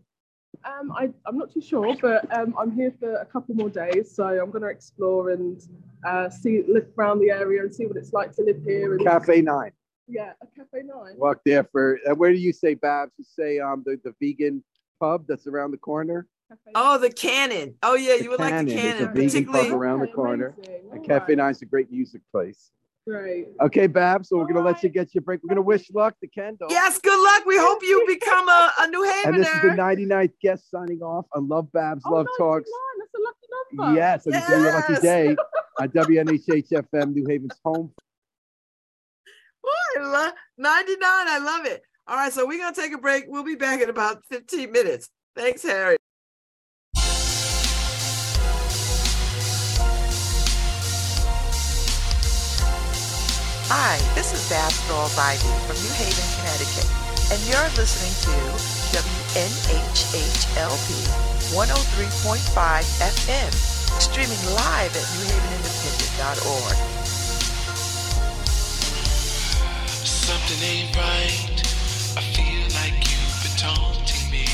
Um, 0.66 0.92
I, 0.92 1.10
I'm 1.26 1.38
not 1.38 1.54
too 1.54 1.62
sure, 1.62 1.96
but 2.02 2.32
um, 2.38 2.54
I'm 2.60 2.72
here 2.72 2.94
for 3.00 3.16
a 3.16 3.26
couple 3.26 3.56
more 3.56 3.70
days, 3.70 4.14
so 4.14 4.26
I'm 4.26 4.52
going 4.52 4.62
to 4.62 4.68
explore 4.68 5.32
and 5.32 5.62
uh, 6.06 6.30
see, 6.30 6.64
look 6.68 6.88
around 6.98 7.20
the 7.20 7.32
area 7.32 7.62
and 7.62 7.74
see 7.74 7.86
what 7.86 7.98
it's 7.98 8.14
like 8.14 8.34
to 8.36 8.44
live 8.44 8.62
here. 8.66 8.96
And 8.96 9.04
Cafe 9.04 9.42
Nine. 9.42 9.72
Yeah, 10.08 10.34
a 10.42 10.48
Cafe 10.48 10.84
Nine. 10.84 11.14
Walk 11.18 11.40
there 11.46 11.64
for 11.64 12.00
uh, 12.10 12.16
where 12.16 12.34
do 12.34 12.40
you 12.40 12.52
say, 12.52 12.74
Babz? 12.74 13.12
You 13.18 13.26
say 13.26 13.60
um 13.60 13.84
the, 13.86 14.00
the 14.04 14.14
vegan 14.20 14.64
pub 15.00 15.26
that's 15.28 15.48
around 15.48 15.72
the 15.72 15.78
corner. 15.78 16.28
Oh, 16.74 16.98
the 16.98 17.12
Cannon. 17.12 17.76
Oh 17.84 17.96
yeah, 17.96 18.16
you 18.16 18.32
would 18.32 18.40
like 18.40 18.66
the 18.66 18.74
Cannon. 18.74 19.14
It's 19.14 19.36
a 19.36 19.38
vegan 19.38 19.46
pub 19.46 19.72
around 19.72 20.00
the 20.00 20.08
corner. 20.08 20.56
And 20.92 21.06
Cafe 21.06 21.36
Nine 21.36 21.52
is 21.52 21.62
a 21.62 21.66
great 21.66 21.92
music 21.92 22.22
place. 22.32 22.72
Right. 23.10 23.46
Okay, 23.62 23.88
Babz. 23.88 24.30
So 24.30 24.38
we're 24.38 24.46
gonna 24.46 24.66
let 24.66 24.84
you 24.84 24.90
get 24.90 25.16
your 25.16 25.24
break. 25.24 25.42
We're 25.44 25.50
gonna 25.50 25.62
wish 25.62 25.90
luck 25.92 26.20
to 26.20 26.28
Kendall. 26.28 26.68
Yes, 26.70 27.00
good 27.00 27.20
luck. 27.20 27.46
We 27.46 27.58
hope 27.58 27.80
you 27.82 28.04
become 28.08 28.48
a, 28.48 28.72
a 28.80 28.88
New 28.88 29.02
Havener. 29.02 29.26
And 29.26 29.40
this 29.40 29.48
is 29.48 29.62
the 29.62 29.70
99th 29.70 30.34
guest 30.42 30.70
signing 30.70 31.00
off 31.00 31.26
on 31.34 31.48
Love 31.48 31.72
Babz 31.72 32.04
oh, 32.06 32.14
Love 32.14 32.28
99. 32.40 32.48
Talks. 32.48 32.70
That's 33.00 33.14
a 33.16 33.22
lucky 33.24 33.76
number. 33.78 34.00
Yes, 34.00 34.26
and 34.26 34.36
yes. 34.36 34.50
it's 34.50 34.54
a 34.54 34.94
lucky 34.94 35.02
day 35.02 35.36
on 35.80 35.88
WNHH 35.90 36.70
FM, 36.94 37.14
New 37.14 37.26
Haven's 37.28 37.60
home 37.64 37.92
I 39.98 40.02
love 40.02 40.34
99. 40.58 40.98
I 41.04 41.40
love 41.40 41.66
it. 41.66 41.82
All 42.08 42.16
right, 42.16 42.34
so 42.34 42.46
we're 42.46 42.58
going 42.58 42.74
to 42.74 42.82
take 42.82 42.94
a 42.94 42.98
break. 42.98 43.26
We'll 43.28 43.44
be 43.44 43.56
back 43.56 43.82
in 43.82 43.90
about 43.90 44.24
15 44.30 44.72
minutes. 44.72 45.10
Thanks, 45.36 45.64
Harry. 45.64 45.99
Hi, 53.70 54.02
this 54.18 54.34
is 54.34 54.42
Babz 54.50 54.82
Rawls-Ivy 54.90 55.46
from 55.70 55.78
New 55.86 55.94
Haven, 55.94 56.26
Connecticut, 56.42 56.90
and 57.30 57.38
you're 57.46 57.70
listening 57.78 58.10
to 58.26 58.34
WNHHLP 58.98 60.90
103.5 61.54 62.50
FM, 62.50 63.54
streaming 64.02 64.42
live 64.58 64.90
at 64.98 65.06
newhavenindependent.org. 65.22 66.78
something 70.02 70.66
ain't 70.66 70.90
right. 70.98 71.62
I 72.18 72.26
feel 72.34 72.66
like 72.74 72.98
you've 73.06 73.38
been 73.46 73.54
taunting 73.54 74.34
me. 74.34 74.50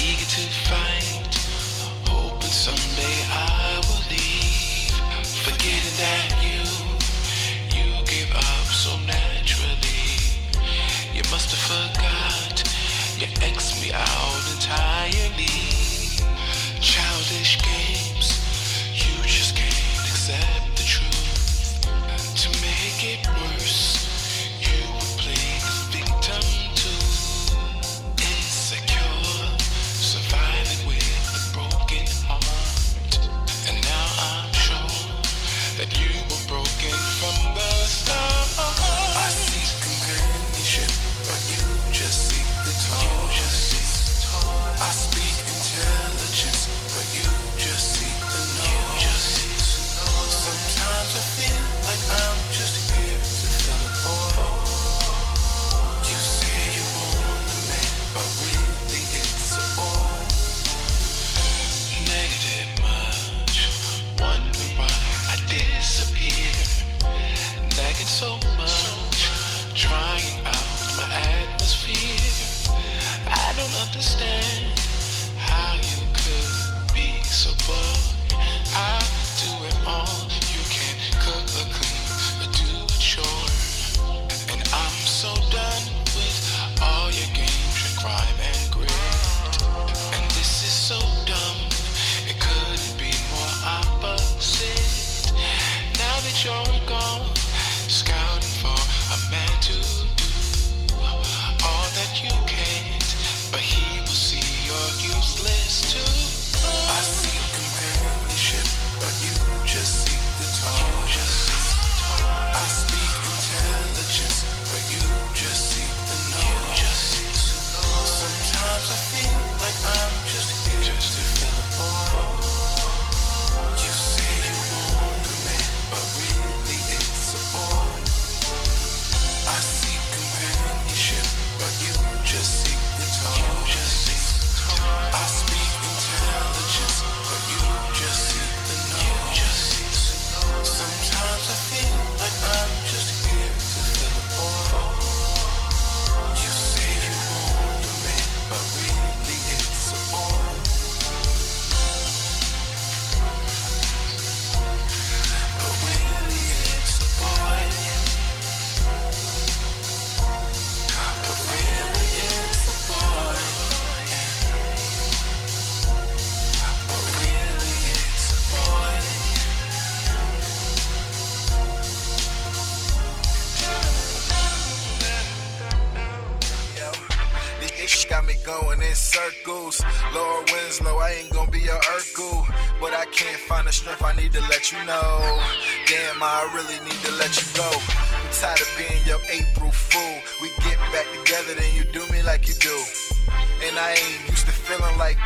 Eager 0.00 0.24
to 0.24 0.48
fight, 0.64 1.05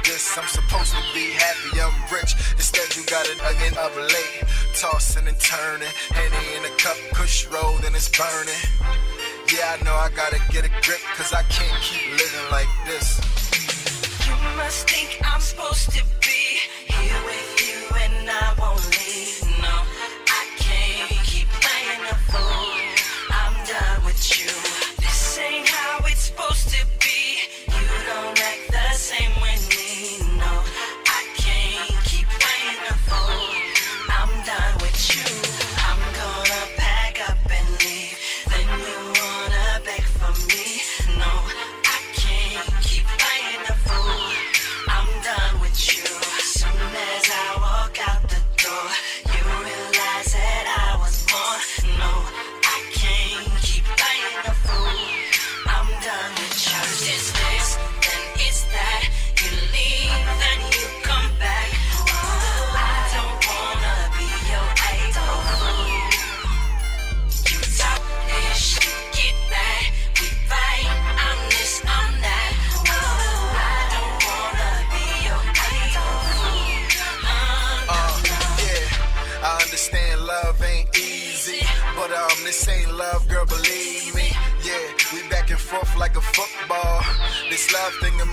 this. 0.05 0.39
I'm 0.39 0.47
supposed 0.47 0.93
to 0.93 1.03
be 1.15 1.31
happy, 1.33 1.81
I'm 1.81 1.95
rich. 2.13 2.35
Instead, 2.57 2.97
you 2.97 3.05
got 3.07 3.27
it 3.27 3.39
again 3.39 3.77
up 3.79 3.95
late. 3.97 4.45
Tossing 4.75 5.27
and 5.27 5.39
turning, 5.41 5.89
handy 6.11 6.57
in 6.57 6.65
a 6.65 6.75
cup, 6.77 6.97
push 7.13 7.47
rolled 7.47 7.85
and 7.85 7.95
it's 7.95 8.09
burning. 8.09 8.63
Yeah, 9.53 9.77
I 9.79 9.85
know 9.85 9.95
I 9.95 10.11
gotta 10.15 10.41
get 10.51 10.65
a 10.65 10.73
grip, 10.83 11.01
cause 11.17 11.33
I 11.33 11.43
can't 11.45 11.83
keep 11.83 12.03
living 12.13 12.47
like 12.51 12.71
this. 12.87 13.19
You 14.27 14.35
must 14.57 14.89
think 14.89 15.21
I'm 15.25 15.41
supposed 15.41 15.91
to 15.93 16.10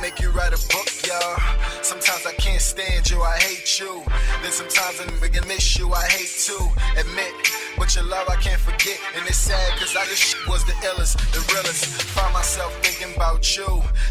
make 0.08 0.22
you 0.22 0.30
write 0.32 0.54
a 0.54 0.62
book, 0.72 0.88
y'all. 1.06 1.36
Sometimes 1.84 2.26
I 2.26 2.32
can't 2.40 2.62
stand 2.62 3.10
you, 3.12 3.22
I 3.22 3.36
hate 3.40 3.78
you. 3.78 4.04
Then 4.42 4.54
sometimes 4.54 5.02
I'm 5.02 5.20
making 5.20 5.46
miss 5.50 5.78
you, 5.78 5.92
I 5.92 6.06
hate 6.08 6.32
to 6.48 6.58
admit. 7.02 7.34
But 7.78 7.94
your 7.94 8.06
love 8.06 8.26
I 8.30 8.38
can't 8.38 8.62
forget, 8.62 8.98
and 9.16 9.28
it's 9.28 9.36
sad 9.36 9.70
cause 9.78 9.98
I 9.98 10.06
just 10.06 10.48
was 10.48 10.64
the 10.64 10.72
illest, 10.90 11.20
the 11.36 11.42
realest. 11.52 11.84
Find 12.16 12.34
myself 12.34 12.72
thinking 12.86 13.14
about 13.18 13.44
you, 13.58 13.68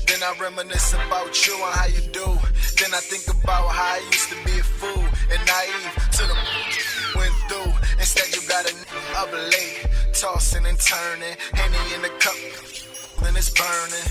then 0.06 0.20
I 0.22 0.36
reminisce 0.38 0.92
about 0.92 1.32
you 1.46 1.54
and 1.64 1.74
how 1.80 1.86
you 1.86 2.02
do. 2.12 2.28
Then 2.76 2.92
I 2.92 3.00
think 3.00 3.24
about 3.32 3.72
how 3.72 3.96
I 3.96 4.00
used 4.12 4.28
to 4.28 4.38
be 4.44 4.52
a 4.58 4.66
fool 4.78 5.04
and 5.32 5.40
naive 5.48 5.92
to 6.16 6.22
the 6.28 6.36
went 7.16 7.36
through. 7.48 7.72
Instead, 7.96 8.28
you 8.36 8.46
got 8.46 8.68
a 8.68 8.74
up 9.16 9.32
late, 9.32 9.88
tossing 10.12 10.66
and 10.66 10.78
turning, 10.78 11.36
handing 11.54 11.88
in 11.94 12.02
the 12.02 12.12
cup 12.20 12.85
it's 13.36 13.50
burning. 13.50 14.08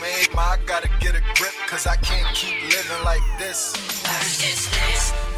Man, 0.00 0.38
I 0.38 0.58
gotta 0.66 0.88
get 1.00 1.14
a 1.14 1.22
grip, 1.34 1.52
cause 1.66 1.86
I 1.86 1.96
can't 1.96 2.34
keep 2.34 2.54
living 2.62 3.04
like 3.04 3.22
this. 3.38 3.74
What 4.04 4.22
is 4.22 4.70
this? 4.70 5.35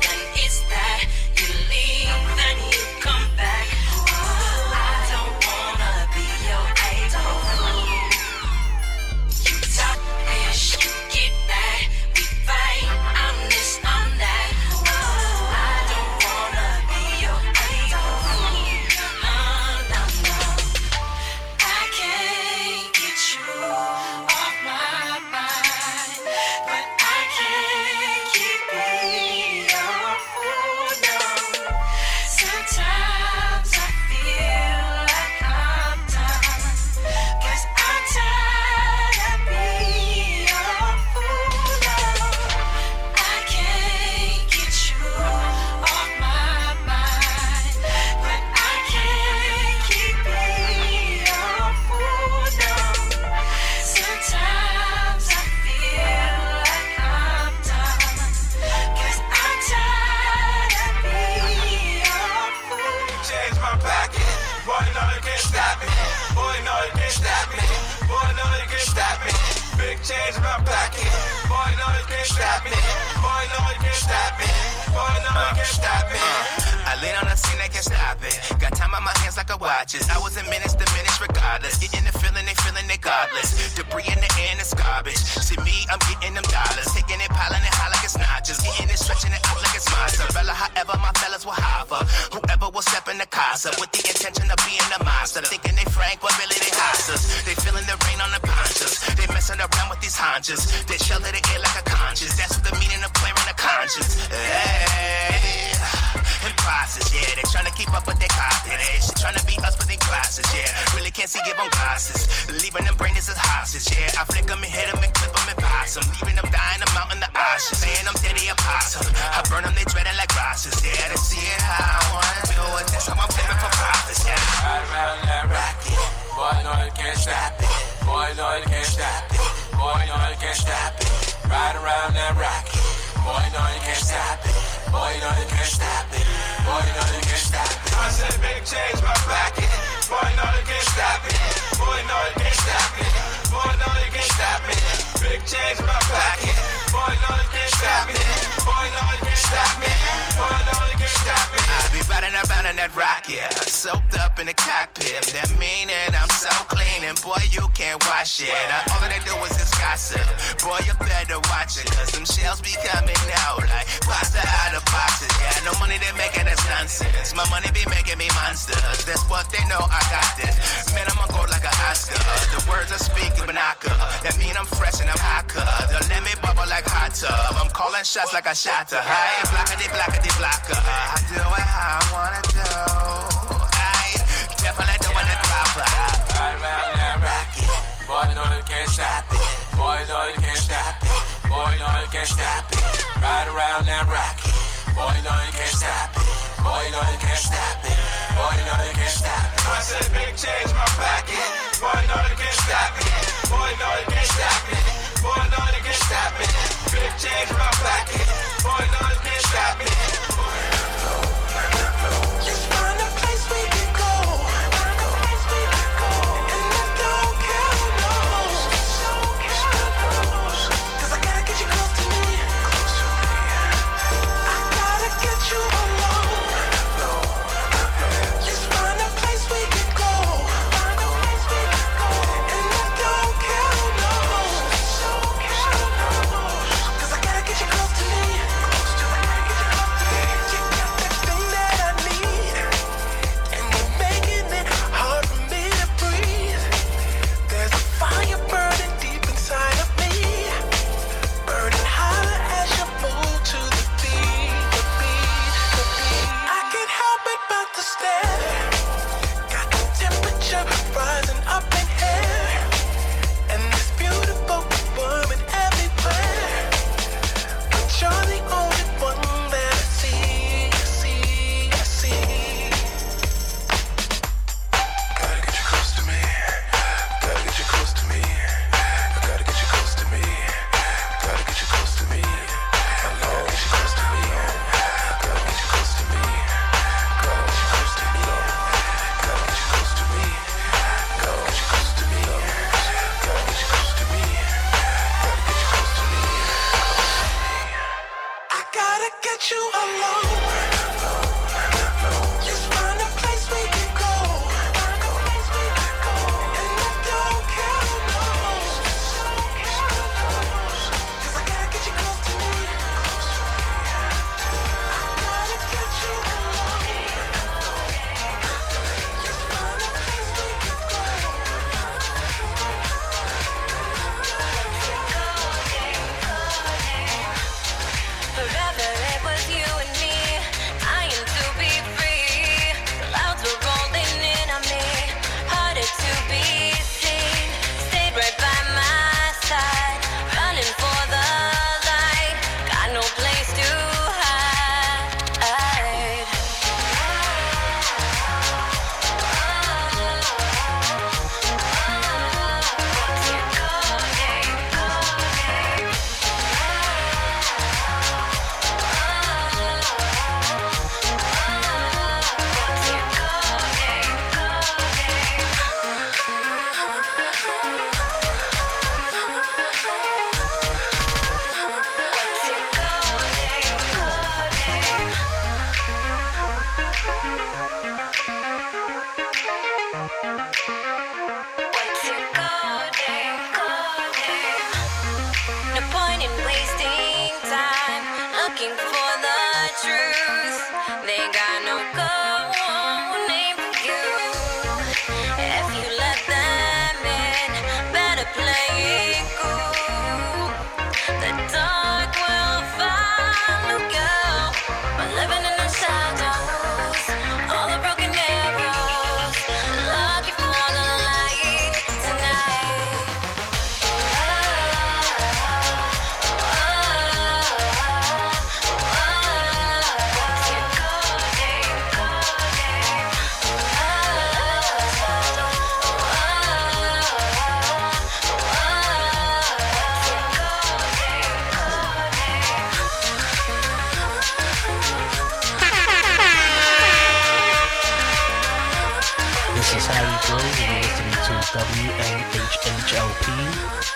WNHHLP 441.48 443.24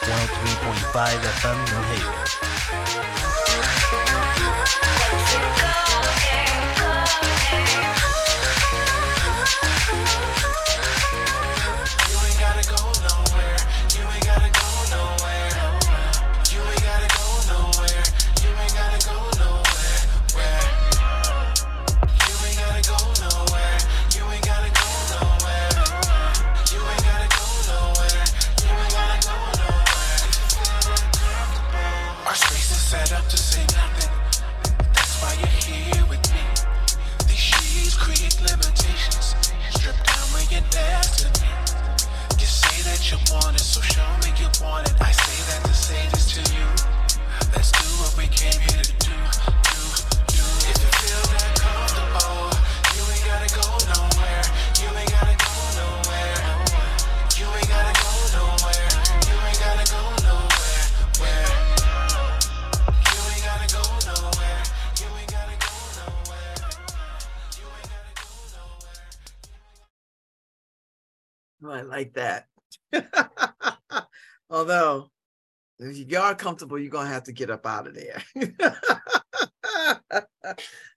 103.5 0.00 1.20
FM 1.20 1.58
New 1.68 1.82
Haven. 1.92 2.22
You 76.08 76.18
are 76.18 76.34
comfortable, 76.34 76.78
you're 76.78 76.90
gonna 76.90 77.08
have 77.08 77.24
to 77.24 77.32
get 77.32 77.50
up 77.50 77.66
out 77.66 77.86
of 77.86 77.94
there. 77.94 78.22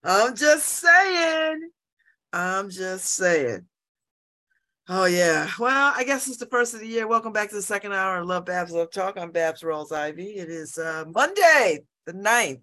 I'm 0.03 0.35
just 0.35 0.67
saying. 0.67 1.69
I'm 2.33 2.69
just 2.69 3.05
saying. 3.05 3.65
Oh 4.87 5.05
yeah. 5.05 5.49
Well, 5.59 5.93
I 5.95 6.03
guess 6.03 6.27
it's 6.27 6.37
the 6.37 6.45
first 6.45 6.73
of 6.73 6.79
the 6.79 6.87
year. 6.87 7.07
Welcome 7.07 7.33
back 7.33 7.49
to 7.49 7.55
the 7.55 7.61
second 7.61 7.93
hour 7.93 8.17
of 8.17 8.27
LoveBabz 8.27 8.71
LoveTalk. 8.71 9.17
I'm 9.17 9.31
Babz 9.31 9.63
Rawls-Ivy. 9.63 10.35
It 10.35 10.49
is 10.49 10.77
uh, 10.77 11.05
Monday, 11.07 11.79
the 12.05 12.13
9th. 12.13 12.61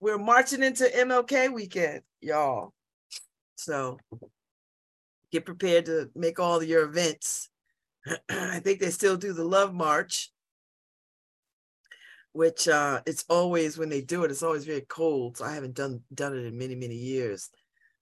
We're 0.00 0.18
marching 0.18 0.62
into 0.62 0.84
MLK 0.84 1.52
weekend, 1.52 2.02
y'all. 2.20 2.72
So 3.56 3.98
get 5.30 5.44
prepared 5.44 5.86
to 5.86 6.10
make 6.14 6.38
all 6.38 6.62
your 6.62 6.84
events. 6.84 7.50
I 8.30 8.60
think 8.60 8.80
they 8.80 8.90
still 8.90 9.16
do 9.16 9.32
the 9.32 9.44
Love 9.44 9.74
March, 9.74 10.30
which 12.32 12.68
uh, 12.68 13.00
it's 13.06 13.24
always 13.28 13.78
when 13.78 13.88
they 13.88 14.00
do 14.00 14.24
it, 14.24 14.30
it's 14.30 14.42
always 14.42 14.64
very 14.64 14.82
cold. 14.82 15.38
So 15.38 15.44
I 15.44 15.54
haven't 15.54 15.74
done 15.74 16.02
done 16.14 16.36
it 16.36 16.44
in 16.44 16.58
many 16.58 16.74
many 16.74 16.94
years. 16.94 17.50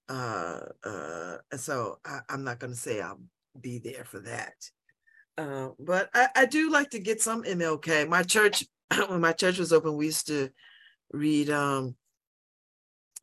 Uh, 0.09 0.61
uh, 0.83 1.37
so 1.55 1.99
I, 2.05 2.19
I'm 2.29 2.43
not 2.43 2.59
going 2.59 2.73
to 2.73 2.79
say 2.79 3.01
I'll 3.01 3.19
be 3.59 3.79
there 3.79 4.05
for 4.05 4.19
that. 4.21 4.53
Uh, 5.37 5.69
but 5.79 6.09
I, 6.13 6.29
I 6.35 6.45
do 6.45 6.71
like 6.71 6.91
to 6.91 6.99
get 6.99 7.21
some 7.21 7.43
MLK. 7.43 8.07
My 8.07 8.23
church, 8.23 8.65
when 9.07 9.21
my 9.21 9.33
church 9.33 9.59
was 9.59 9.73
open, 9.73 9.95
we 9.95 10.05
used 10.05 10.27
to 10.27 10.49
read 11.11 11.49
um, 11.49 11.95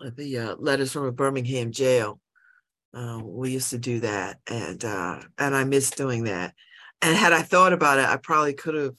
the 0.00 0.38
uh, 0.38 0.56
letters 0.58 0.92
from 0.92 1.04
a 1.04 1.12
Birmingham 1.12 1.72
jail. 1.72 2.20
Uh, 2.92 3.20
we 3.24 3.50
used 3.50 3.70
to 3.70 3.78
do 3.78 4.00
that, 4.00 4.38
and 4.48 4.84
uh, 4.84 5.20
and 5.38 5.56
I 5.56 5.64
miss 5.64 5.90
doing 5.90 6.24
that. 6.24 6.54
And 7.02 7.16
had 7.16 7.32
I 7.32 7.42
thought 7.42 7.72
about 7.72 7.98
it, 7.98 8.04
I 8.04 8.16
probably 8.16 8.54
could 8.54 8.74
have 8.74 8.94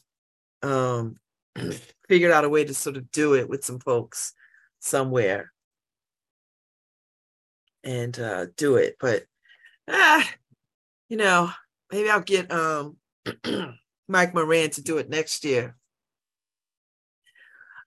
um, 0.70 1.16
figured 2.08 2.32
out 2.32 2.46
a 2.46 2.50
way 2.50 2.64
to 2.64 2.74
sort 2.74 2.98
of 2.98 3.12
do 3.12 3.36
it 3.36 3.50
with 3.50 3.64
some 3.64 3.80
folks 3.80 4.34
somewhere 4.80 5.52
and 7.84 8.18
uh, 8.20 8.48
do 8.58 8.76
it. 8.76 8.98
But 9.00 9.24
ah, 9.88 10.28
you 11.10 11.18
know, 11.18 11.50
maybe 11.92 12.10
I'll 12.10 12.22
get 12.22 12.52
um, 12.52 12.98
Mike 14.08 14.34
Moran 14.34 14.72
to 14.72 14.82
do 14.82 14.98
it 14.98 15.10
next 15.10 15.44
year, 15.46 15.76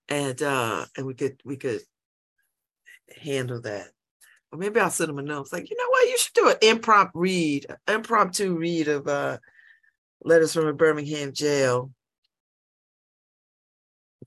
and 0.08 0.40
uh, 0.42 0.86
and 0.96 1.06
we 1.06 1.14
could 1.14 1.40
we 1.44 1.56
could 1.56 1.80
handle 3.20 3.60
that. 3.62 3.88
Or 4.50 4.58
maybe 4.58 4.80
I'll 4.80 4.90
send 4.90 5.10
him 5.10 5.18
a 5.18 5.22
note. 5.22 5.42
It's 5.42 5.52
like, 5.52 5.68
you 5.68 5.76
know 5.76 5.90
what, 5.90 6.08
you 6.08 6.16
should 6.16 6.32
do 6.32 6.48
an 6.48 6.56
impromptu 6.62 7.18
read, 7.18 7.66
impromptu 7.86 8.56
read 8.56 8.88
of 8.88 9.06
uh, 9.06 9.38
letters 10.24 10.54
from 10.54 10.66
a 10.66 10.72
Birmingham 10.72 11.32
jail 11.34 11.90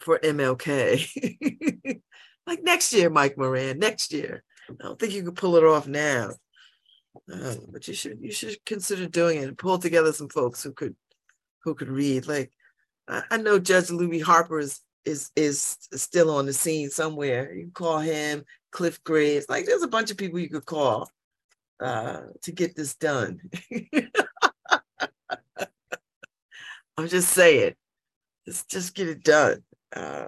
for 0.02 0.20
MLK. 0.20 2.02
like 2.48 2.64
next 2.64 2.94
year, 2.94 3.10
Mike 3.10 3.38
Moran, 3.38 3.80
next 3.80 4.14
year. 4.14 4.44
I 4.70 4.74
don't 4.84 5.00
think 5.00 5.14
you 5.14 5.24
could 5.24 5.36
pull 5.36 5.56
it 5.56 5.64
off 5.64 5.88
now. 5.88 6.32
Uh, 7.32 7.56
but 7.70 7.88
you 7.88 7.94
should 7.94 8.18
you 8.22 8.32
should 8.32 8.58
consider 8.66 9.08
doing 9.08 9.42
it 9.42 9.48
and 9.48 9.58
pull 9.58 9.78
together 9.78 10.14
some 10.14 10.30
folks 10.30 10.64
who 10.64 10.72
could 10.72 10.96
who 11.64 11.76
could 11.76 11.90
read. 11.90 12.28
Like 12.28 12.52
I, 13.08 13.24
I 13.32 13.38
know 13.38 13.60
Judge 13.60 13.88
Lubbie 13.88 14.22
Harper 14.22 14.60
is 14.60 14.80
is 15.06 15.30
is 15.36 15.78
still 15.94 16.32
on 16.32 16.46
the 16.46 16.54
scene 16.54 16.90
somewhere. 16.90 17.54
You 17.54 17.64
can 17.64 17.72
call 17.72 18.00
him, 18.00 18.46
Cliff 18.72 19.04
Graves. 19.04 19.48
Like 19.50 19.66
there's 19.66 19.84
a 19.84 19.88
bunch 19.88 20.12
of 20.12 20.18
people 20.18 20.40
you 20.40 20.50
could 20.50 20.66
call 20.66 21.10
uh, 21.82 22.22
to 22.44 22.52
get 22.52 22.76
this 22.76 22.96
done. 22.96 23.42
I'm 26.98 27.08
just 27.08 27.30
saying, 27.30 27.74
let's 28.46 28.66
just 28.66 28.94
get 28.96 29.08
it 29.08 29.24
done. 29.24 29.64
Uh, 29.96 30.28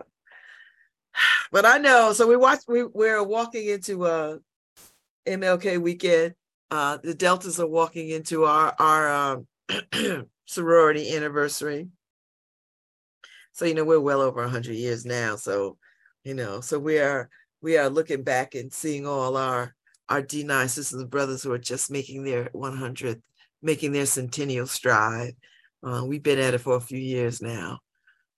but 1.52 1.66
I 1.66 1.78
know. 1.78 2.14
So 2.14 2.28
we 2.28 2.36
watch. 2.36 2.60
We 2.68 2.84
we're 2.84 3.24
walking 3.24 3.68
into 3.68 4.06
a 4.06 4.40
MLK 5.28 5.82
weekend. 5.82 6.36
Uh, 6.72 6.98
the 7.04 7.14
Deltas 7.14 7.60
are 7.60 7.68
walking 7.68 8.10
into 8.10 8.46
our 8.46 8.76
our 8.80 9.10
um, 9.10 10.28
sorority 10.46 11.16
anniversary. 11.16 11.88
So 13.52 13.66
you 13.66 13.76
know 13.76 13.86
we're 13.86 14.00
well 14.00 14.22
over 14.22 14.48
hundred 14.48 14.76
years 14.76 15.06
now. 15.06 15.36
So 15.36 15.78
you 16.24 16.34
know, 16.34 16.62
so 16.62 16.80
we 16.80 17.00
are 17.00 17.30
we 17.62 17.78
are 17.78 17.90
looking 17.90 18.24
back 18.24 18.56
and 18.56 18.72
seeing 18.72 19.06
all 19.06 19.38
our 19.38 19.76
our 20.10 20.22
D9 20.22 20.70
sisters 20.70 21.00
and 21.00 21.10
brothers 21.10 21.44
who 21.44 21.52
are 21.52 21.58
just 21.58 21.90
making 21.90 22.24
their 22.24 22.46
100th, 22.50 23.22
making 23.62 23.94
their 23.94 24.06
centennial 24.06 24.68
stride. 24.68 25.36
Uh, 25.82 26.04
we've 26.06 26.24
been 26.24 26.40
at 26.40 26.54
it 26.54 26.60
for 26.60 26.76
a 26.76 26.82
few 26.82 27.00
years 27.00 27.42
now. 27.42 27.80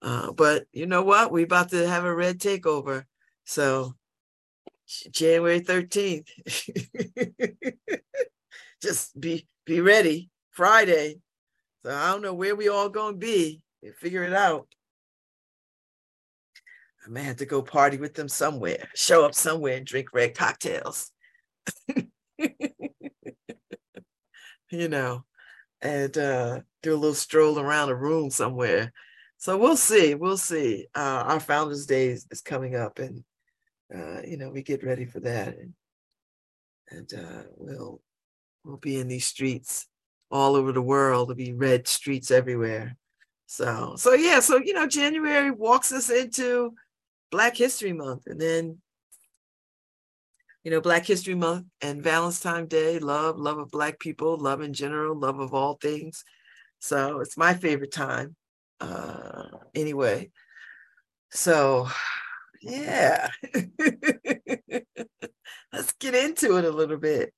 Uh, 0.06 0.32
but 0.32 0.68
you 0.72 0.86
know 0.86 1.02
what? 1.02 1.32
We're 1.32 1.46
about 1.46 1.70
to 1.70 1.88
have 1.88 2.06
a 2.06 2.14
red 2.14 2.38
takeover. 2.38 3.06
So 3.44 3.96
January 5.10 5.62
13th. 5.62 6.28
Just 8.82 9.20
be 9.20 9.48
be 9.66 9.82
ready. 9.82 10.30
Friday. 10.52 11.22
So 11.84 11.92
I 11.92 12.12
don't 12.12 12.22
know 12.22 12.36
where 12.36 12.56
we 12.56 12.70
all 12.70 12.88
gonna 12.90 13.18
be. 13.18 13.64
Figure 13.98 14.24
it 14.24 14.34
out. 14.34 14.68
I 17.04 17.10
may 17.10 17.24
have 17.24 17.38
to 17.38 17.48
go 17.48 17.64
party 17.64 17.98
with 17.98 18.14
them 18.14 18.30
somewhere, 18.30 18.88
show 18.94 19.26
up 19.26 19.34
somewhere 19.34 19.78
and 19.78 19.86
drink 19.88 20.14
red 20.14 20.36
cocktails. 20.36 21.12
you 24.70 24.88
know, 24.88 25.26
and 25.82 26.16
uh, 26.16 26.62
do 26.84 26.94
a 26.94 26.96
little 26.96 27.16
stroll 27.16 27.60
around 27.60 27.88
the 27.88 27.96
room 27.96 28.30
somewhere. 28.30 28.92
So 29.46 29.56
we'll 29.60 29.78
see. 29.78 30.16
We'll 30.16 30.38
see. 30.38 30.88
Uh, 30.96 31.24
our 31.28 31.40
Founders 31.40 31.86
Day 31.86 32.08
is, 32.08 32.26
is 32.32 32.42
coming 32.42 32.76
up, 32.76 32.98
and 32.98 33.24
uh, 33.96 34.24
you 34.26 34.38
know 34.38 34.50
we 34.50 34.64
get 34.64 34.84
ready 34.84 35.06
for 35.06 35.20
that, 35.20 35.56
and, 35.56 35.74
and 36.90 37.14
uh, 37.14 37.44
we'll 37.56 38.02
we'll 38.64 38.78
be 38.78 39.00
in 39.00 39.08
these 39.08 39.28
streets 39.28 39.86
all 40.32 40.56
over 40.56 40.72
the 40.72 40.82
world. 40.82 41.30
There'll 41.30 41.38
be 41.38 41.54
red 41.54 41.88
streets 41.88 42.32
everywhere. 42.32 42.98
So 43.46 43.94
so 43.98 44.14
yeah. 44.14 44.40
So 44.40 44.58
you 44.58 44.74
know 44.74 44.88
January 44.88 45.52
walks 45.52 45.92
us 45.92 46.10
into 46.10 46.74
Black 47.30 47.56
History 47.56 47.94
Month, 47.94 48.24
and 48.26 48.42
then 48.42 48.80
you 50.64 50.72
know 50.72 50.82
Black 50.82 51.06
History 51.06 51.36
Month 51.36 51.68
and 51.82 52.02
Valentine's 52.02 52.70
Day, 52.70 52.98
love, 52.98 53.38
love 53.38 53.60
of 53.60 53.70
Black 53.70 54.00
people, 54.00 54.40
love 54.40 54.62
in 54.62 54.74
general, 54.74 55.16
love 55.16 55.38
of 55.38 55.54
all 55.54 55.76
things. 55.76 56.24
So 56.80 57.20
it's 57.20 57.38
my 57.38 57.54
favorite 57.54 57.92
time. 57.92 58.36
Uh, 58.80 59.48
anyway, 59.74 60.32
so 61.32 61.88
yeah, 62.62 63.30
let's 65.72 65.94
get 66.00 66.16
into 66.16 66.58
it 66.58 66.66
a 66.66 66.72
little 66.72 66.98
bit. 66.98 67.34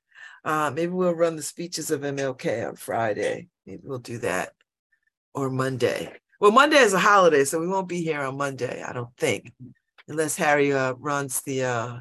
Uh, 0.46 0.72
maybe 0.74 0.92
we'll 0.92 1.14
run 1.14 1.36
the 1.36 1.44
speeches 1.44 1.92
of 1.92 2.02
MLK 2.02 2.68
on 2.68 2.76
Friday. 2.76 3.50
Maybe 3.66 3.82
we'll 3.84 4.00
do 4.00 4.20
that 4.20 4.54
or 5.34 5.50
Monday. 5.50 6.14
Well, 6.40 6.52
Monday 6.52 6.78
is 6.78 6.94
a 6.94 7.00
holiday, 7.00 7.44
so 7.44 7.60
we 7.60 7.68
won't 7.68 7.88
be 7.90 8.02
here 8.02 8.22
on 8.22 8.38
Monday, 8.38 8.84
I 8.84 8.94
don't 8.94 9.16
think, 9.18 9.52
unless 10.08 10.36
Harry 10.38 10.72
uh, 10.72 10.94
runs 10.94 11.42
the. 11.42 11.64
Uh, 11.64 11.98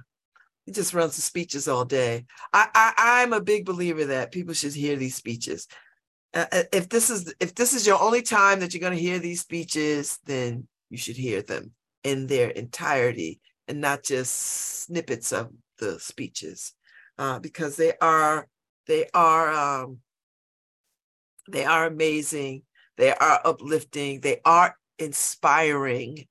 he 0.64 0.72
just 0.72 0.94
runs 0.94 1.14
the 1.16 1.22
speeches 1.22 1.68
all 1.68 1.84
day. 1.84 2.26
I, 2.52 2.68
I 2.74 3.22
I'm 3.22 3.32
a 3.32 3.40
big 3.40 3.64
believer 3.64 4.06
that 4.06 4.32
people 4.32 4.52
should 4.52 4.74
hear 4.74 4.96
these 4.96 5.14
speeches. 5.14 5.68
Uh, 6.36 6.64
if 6.70 6.90
this 6.90 7.08
is 7.08 7.32
if 7.40 7.54
this 7.54 7.72
is 7.72 7.86
your 7.86 8.00
only 8.00 8.20
time 8.20 8.60
that 8.60 8.74
you're 8.74 8.80
going 8.80 8.94
to 8.94 9.02
hear 9.02 9.18
these 9.18 9.40
speeches, 9.40 10.18
then 10.26 10.68
you 10.90 10.98
should 10.98 11.16
hear 11.16 11.40
them 11.40 11.70
in 12.04 12.26
their 12.26 12.50
entirety 12.50 13.40
and 13.68 13.80
not 13.80 14.02
just 14.02 14.32
snippets 14.84 15.32
of 15.32 15.50
the 15.78 15.98
speeches, 15.98 16.74
uh, 17.16 17.38
because 17.38 17.76
they 17.76 17.94
are 18.02 18.46
they 18.86 19.06
are 19.14 19.50
um, 19.50 20.00
they 21.50 21.64
are 21.64 21.86
amazing, 21.86 22.64
they 22.98 23.14
are 23.14 23.40
uplifting, 23.42 24.20
they 24.20 24.42
are 24.44 24.76
inspiring, 24.98 26.26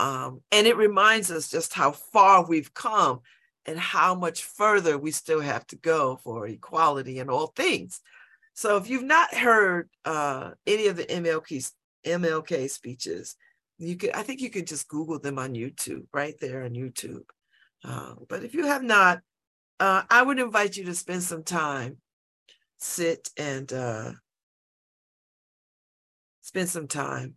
um, 0.00 0.40
and 0.50 0.66
it 0.66 0.76
reminds 0.76 1.30
us 1.30 1.48
just 1.48 1.72
how 1.72 1.92
far 1.92 2.44
we've 2.44 2.74
come 2.74 3.20
and 3.64 3.78
how 3.78 4.12
much 4.12 4.42
further 4.42 4.98
we 4.98 5.12
still 5.12 5.40
have 5.40 5.64
to 5.68 5.76
go 5.76 6.16
for 6.16 6.48
equality 6.48 7.20
in 7.20 7.30
all 7.30 7.52
things. 7.54 8.00
So 8.56 8.78
if 8.78 8.88
you've 8.88 9.04
not 9.04 9.34
heard 9.34 9.90
uh, 10.06 10.52
any 10.66 10.86
of 10.86 10.96
the 10.96 11.04
MLK, 11.04 11.70
MLK 12.06 12.70
speeches. 12.70 13.36
You 13.78 13.96
could, 13.96 14.12
I 14.12 14.22
think 14.22 14.40
you 14.40 14.48
could 14.48 14.66
just 14.66 14.88
Google 14.88 15.18
them 15.18 15.38
on 15.38 15.52
YouTube, 15.52 16.06
right 16.14 16.34
there 16.40 16.64
on 16.64 16.70
YouTube. 16.70 17.24
Uh, 17.84 18.14
but 18.28 18.42
if 18.42 18.54
you 18.54 18.64
have 18.66 18.82
not, 18.82 19.20
uh, 19.78 20.02
I 20.08 20.22
would 20.22 20.38
invite 20.38 20.78
you 20.78 20.84
to 20.84 20.94
spend 20.94 21.22
some 21.22 21.42
time, 21.42 21.98
sit 22.78 23.28
and 23.36 23.70
uh, 23.70 24.12
spend 26.40 26.70
some 26.70 26.88
time 26.88 27.34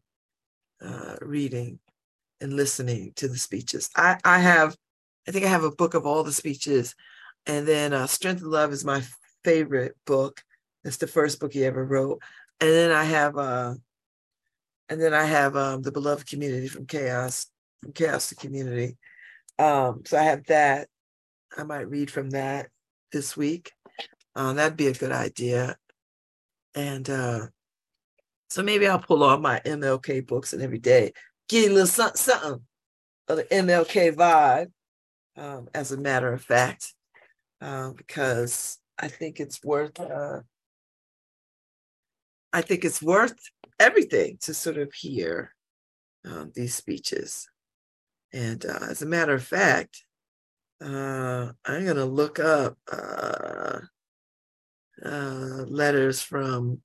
uh, 0.81 1.17
reading 1.21 1.79
and 2.39 2.53
listening 2.53 3.11
to 3.17 3.27
the 3.27 3.37
speeches. 3.37 3.89
I, 3.97 4.17
I 4.23 4.39
have, 4.39 4.77
I 5.27 5.31
think 5.31 5.43
I 5.43 5.49
have 5.49 5.65
a 5.65 5.71
book 5.71 5.95
of 5.95 6.05
all 6.05 6.23
the 6.23 6.31
speeches, 6.31 6.95
and 7.45 7.67
then 7.67 7.91
uh, 7.91 8.07
Strength 8.07 8.43
of 8.43 8.47
Love 8.47 8.71
is 8.71 8.85
my 8.85 9.03
favorite 9.43 9.97
book. 10.05 10.41
It's 10.83 10.97
the 10.97 11.07
first 11.07 11.39
book 11.39 11.53
he 11.53 11.65
ever 11.65 11.83
wrote, 11.83 12.21
and 12.59 12.69
then 12.69 12.91
I 12.91 13.03
have, 13.03 13.37
uh, 13.37 13.75
and 14.87 15.01
then 15.01 15.13
I 15.13 15.25
have 15.25 15.55
um, 15.55 15.81
the 15.81 15.91
Beloved 15.91 16.27
Community 16.27 16.67
from 16.67 16.85
Chaos, 16.85 17.47
from 17.81 17.91
Chaos 17.93 18.29
to 18.29 18.35
Community. 18.35 18.97
Um, 19.57 20.03
so 20.05 20.17
I 20.17 20.23
have 20.23 20.45
that. 20.45 20.87
I 21.57 21.63
might 21.63 21.89
read 21.89 22.09
from 22.09 22.29
that 22.31 22.69
this 23.11 23.35
week. 23.35 23.73
Uh, 24.35 24.53
that'd 24.53 24.77
be 24.77 24.87
a 24.87 24.93
good 24.93 25.11
idea. 25.11 25.75
And 26.75 27.09
uh, 27.09 27.47
so 28.49 28.63
maybe 28.63 28.87
I'll 28.87 28.99
pull 28.99 29.23
all 29.23 29.37
my 29.37 29.59
MLK 29.65 30.25
books 30.25 30.53
and 30.53 30.61
every 30.61 30.79
day 30.79 31.11
get 31.49 31.71
a 31.71 31.73
little 31.73 31.87
something, 31.87 32.15
something 32.15 32.61
of 33.27 33.37
the 33.37 33.43
MLK 33.43 34.15
vibe, 34.15 34.71
um, 35.35 35.67
as 35.73 35.91
a 35.91 35.97
matter 35.97 36.31
of 36.31 36.41
fact, 36.41 36.93
uh, 37.59 37.91
because 37.91 38.77
I 38.97 39.07
think 39.07 39.39
it's 39.39 39.63
worth. 39.63 39.99
Uh, 39.99 40.41
I 42.51 42.61
think 42.61 42.83
it's 42.83 43.01
worth 43.01 43.37
everything 43.79 44.37
to 44.41 44.53
sort 44.53 44.77
of 44.77 44.93
hear 44.93 45.53
um, 46.25 46.51
these 46.55 46.75
speeches. 46.75 47.47
And 48.33 48.65
uh, 48.65 48.79
as 48.89 49.01
a 49.01 49.07
matter 49.07 49.33
of 49.33 49.43
fact, 49.43 50.03
uh, 50.81 51.51
I'm 51.65 51.83
going 51.83 51.97
to 51.97 52.05
look 52.05 52.39
up 52.39 52.77
uh, 52.91 53.79
uh, 55.03 55.65
letters 55.67 56.21
from 56.21 56.81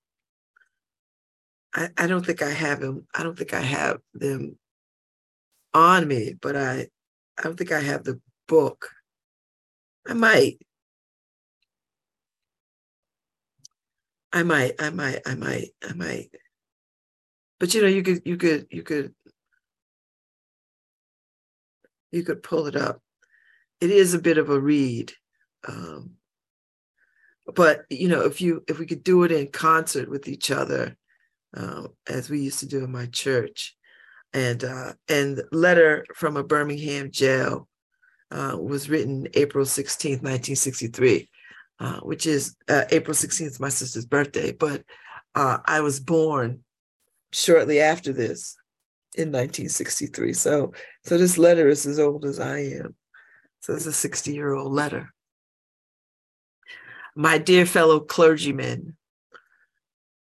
I, 1.75 1.89
I 1.97 2.07
don't 2.07 2.25
think 2.25 2.41
I 2.41 2.51
have 2.51 2.81
them. 2.81 3.07
I 3.15 3.23
don't 3.23 3.37
think 3.37 3.53
I 3.53 3.61
have 3.61 3.99
them 4.15 4.57
on 5.73 6.07
me, 6.07 6.35
but 6.41 6.57
I 6.57 6.89
I 7.39 7.43
don't 7.43 7.57
think 7.57 7.73
I 7.73 7.81
have 7.81 8.05
the 8.05 8.21
book. 8.47 8.91
I 10.07 10.15
might. 10.15 10.59
I 14.35 14.43
might, 14.43 14.75
I 14.81 14.91
might, 14.91 15.21
I 15.25 15.35
might, 15.37 15.69
I 15.89 15.95
might. 15.95 16.29
But 17.61 17.73
you 17.73 17.81
know, 17.81 17.89
you 17.89 18.03
could 18.03 18.23
you 18.27 18.37
could 18.37 18.67
you 18.71 18.83
could 18.83 19.15
you 22.11 22.23
could 22.25 22.43
pull 22.43 22.67
it 22.67 22.77
up. 22.77 23.01
It 23.81 23.91
is 23.91 24.13
a 24.13 24.19
bit 24.19 24.37
of 24.37 24.51
a 24.51 24.61
read. 24.61 25.13
Um, 25.67 26.17
but 27.55 27.85
you 27.89 28.09
know, 28.09 28.23
if 28.23 28.41
you 28.41 28.65
if 28.69 28.79
we 28.79 28.87
could 28.87 29.05
do 29.05 29.23
it 29.23 29.33
in 29.33 29.53
concert 29.53 30.11
with 30.11 30.29
each 30.29 30.51
other, 30.51 30.97
uh, 31.57 31.85
as 32.09 32.29
we 32.29 32.41
used 32.41 32.61
to 32.61 32.67
do 32.67 32.85
in 32.85 32.91
my 32.91 33.07
church. 33.07 33.77
And 34.33 34.65
uh, 34.65 34.95
and 35.09 35.43
letter 35.53 36.05
from 36.15 36.37
a 36.37 36.43
Birmingham 36.43 37.13
jail 37.13 37.69
uh, 38.33 38.57
was 38.61 38.91
written 38.91 39.29
April 39.35 39.65
16th, 39.65 40.23
1963, 40.23 41.31
uh, 41.81 42.01
which 42.01 42.27
is 42.27 42.57
uh, 42.69 42.85
April 42.91 43.15
16th, 43.15 43.61
my 43.61 43.69
sister's 43.69 44.07
birthday. 44.07 44.53
But 44.53 44.85
uh, 45.35 45.59
I 45.65 45.81
was 45.81 46.01
born 46.01 46.61
shortly 47.33 47.81
after 47.81 48.13
this 48.13 48.57
in 49.17 49.29
1963. 49.29 50.33
So 50.33 50.73
so 51.05 51.19
this 51.19 51.39
letter 51.39 51.69
is 51.69 51.87
as 51.87 51.99
old 51.99 52.25
as 52.25 52.41
I 52.41 52.59
am. 52.59 52.95
So 53.61 53.75
it's 53.75 53.87
a 53.87 53.93
60 53.93 54.33
year 54.33 54.53
old 54.53 54.73
letter. 54.73 55.13
My 57.17 57.39
dear 57.39 57.65
fellow 57.65 58.01
clergymen, 58.01 58.97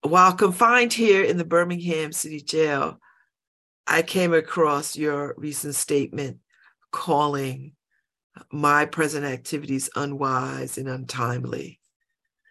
while 0.02 0.32
confined 0.32 0.93
here 0.93 1.23
in 1.23 1.36
the 1.36 1.44
Birmingham 1.44 2.12
City 2.12 2.40
Jail, 2.40 3.01
I 3.86 4.02
came 4.02 4.32
across 4.32 4.97
your 4.97 5.35
recent 5.36 5.74
statement 5.74 6.39
calling 6.93 7.73
my 8.52 8.86
present 8.86 9.24
activities 9.24 9.90
unwise 9.96 10.78
and 10.78 10.88
untimely. 10.88 11.80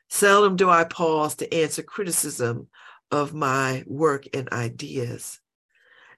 Seldom 0.10 0.56
do 0.56 0.70
I 0.70 0.84
pause 0.84 1.36
to 1.36 1.53
answer 1.53 1.84
criticism 1.84 2.68
of 3.12 3.34
my 3.34 3.84
work 3.86 4.26
and 4.34 4.52
ideas. 4.52 5.40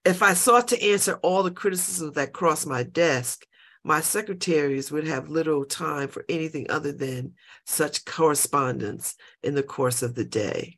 If 0.06 0.22
I 0.22 0.34
sought 0.34 0.69
to 0.69 0.84
answer 0.84 1.15
all 1.22 1.44
the 1.44 1.52
criticisms 1.52 2.14
that 2.15 2.34
cross 2.34 2.65
my 2.65 2.84
desk, 2.84 3.45
my 3.84 4.02
secretaries 4.02 4.91
would 4.91 5.07
have 5.07 5.30
little 5.30 5.65
time 5.65 6.07
for 6.07 6.26
anything 6.27 6.69
other 6.69 6.91
than 6.91 7.34
such 7.65 8.06
correspondence 8.06 9.15
in 9.44 9.56
the 9.56 9.64
course 9.64 10.02
of 10.02 10.15
the 10.15 10.26
day 10.26 10.77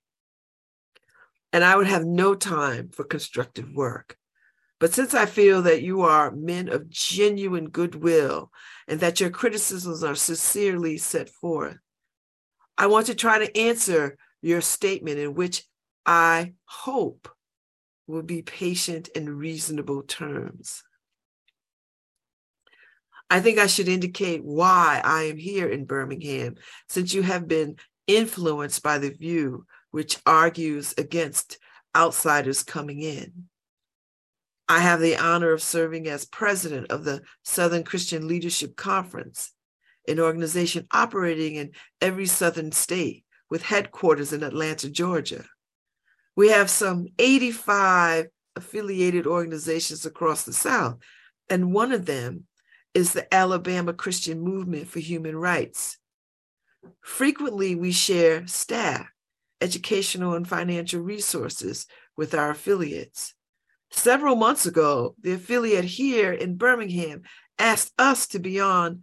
and 1.51 1.63
I 1.63 1.75
would 1.75 1.87
have 1.87 2.05
no 2.05 2.35
time 2.35 2.89
for 2.89 3.03
constructive 3.03 3.73
work. 3.73 4.17
But 4.79 4.93
since 4.93 5.13
I 5.13 5.25
feel 5.25 5.61
that 5.63 5.81
you 5.81 6.01
are 6.01 6.31
men 6.31 6.69
of 6.69 6.89
genuine 6.89 7.69
goodwill 7.69 8.51
and 8.87 9.01
that 9.01 9.19
your 9.19 9.29
criticisms 9.29 10.03
are 10.03 10.15
sincerely 10.15 10.97
set 10.97 11.29
forth, 11.29 11.77
I 12.77 12.87
want 12.87 13.07
to 13.07 13.15
try 13.15 13.39
to 13.39 13.57
answer 13.57 14.17
your 14.41 14.61
statement 14.61 15.19
in 15.19 15.33
which 15.33 15.65
I 16.05 16.53
hope 16.63 17.27
will 18.07 18.23
be 18.23 18.41
patient 18.41 19.09
and 19.15 19.37
reasonable 19.37 20.01
terms. 20.03 20.81
I 23.29 23.41
think 23.41 23.59
I 23.59 23.67
should 23.67 23.89
indicate 23.89 24.43
why 24.43 25.01
I 25.03 25.23
am 25.23 25.37
here 25.37 25.67
in 25.67 25.85
Birmingham, 25.85 26.55
since 26.87 27.13
you 27.13 27.21
have 27.21 27.47
been 27.47 27.75
influenced 28.07 28.81
by 28.81 28.97
the 28.97 29.11
view 29.11 29.65
which 29.91 30.17
argues 30.25 30.95
against 30.97 31.59
outsiders 31.95 32.63
coming 32.63 33.01
in. 33.01 33.48
I 34.71 34.79
have 34.81 34.99
the 34.99 35.17
honor 35.17 35.51
of 35.51 35.63
serving 35.63 36.07
as 36.07 36.25
president 36.25 36.91
of 36.91 37.03
the 37.03 37.23
Southern 37.43 37.83
Christian 37.83 38.27
Leadership 38.27 38.75
Conference, 38.75 39.51
an 40.07 40.19
organization 40.19 40.87
operating 40.91 41.55
in 41.55 41.71
every 41.99 42.27
Southern 42.27 42.71
state 42.71 43.25
with 43.49 43.63
headquarters 43.63 44.31
in 44.31 44.43
Atlanta, 44.43 44.87
Georgia. 44.87 45.43
We 46.35 46.49
have 46.49 46.69
some 46.69 47.07
85 47.17 48.27
affiliated 48.55 49.25
organizations 49.25 50.05
across 50.05 50.43
the 50.43 50.53
South, 50.53 50.99
and 51.49 51.73
one 51.73 51.91
of 51.91 52.05
them 52.05 52.45
is 52.93 53.13
the 53.13 53.33
Alabama 53.33 53.91
Christian 53.93 54.39
Movement 54.39 54.87
for 54.87 54.99
Human 54.99 55.35
Rights. 55.35 55.97
Frequently, 57.01 57.73
we 57.73 57.91
share 57.91 58.45
staff 58.45 59.07
educational 59.61 60.35
and 60.35 60.47
financial 60.47 61.01
resources 61.01 61.87
with 62.15 62.35
our 62.35 62.51
affiliates. 62.51 63.33
Several 63.91 64.35
months 64.35 64.65
ago, 64.65 65.15
the 65.21 65.33
affiliate 65.33 65.85
here 65.85 66.31
in 66.31 66.55
Birmingham 66.55 67.23
asked 67.57 67.93
us 67.97 68.27
to 68.27 68.39
be 68.39 68.59
on 68.59 69.01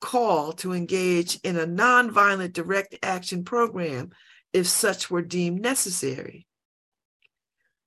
call 0.00 0.52
to 0.52 0.72
engage 0.72 1.40
in 1.42 1.56
a 1.56 1.66
nonviolent 1.66 2.52
direct 2.52 2.96
action 3.02 3.44
program 3.44 4.10
if 4.52 4.66
such 4.66 5.10
were 5.10 5.22
deemed 5.22 5.60
necessary. 5.60 6.46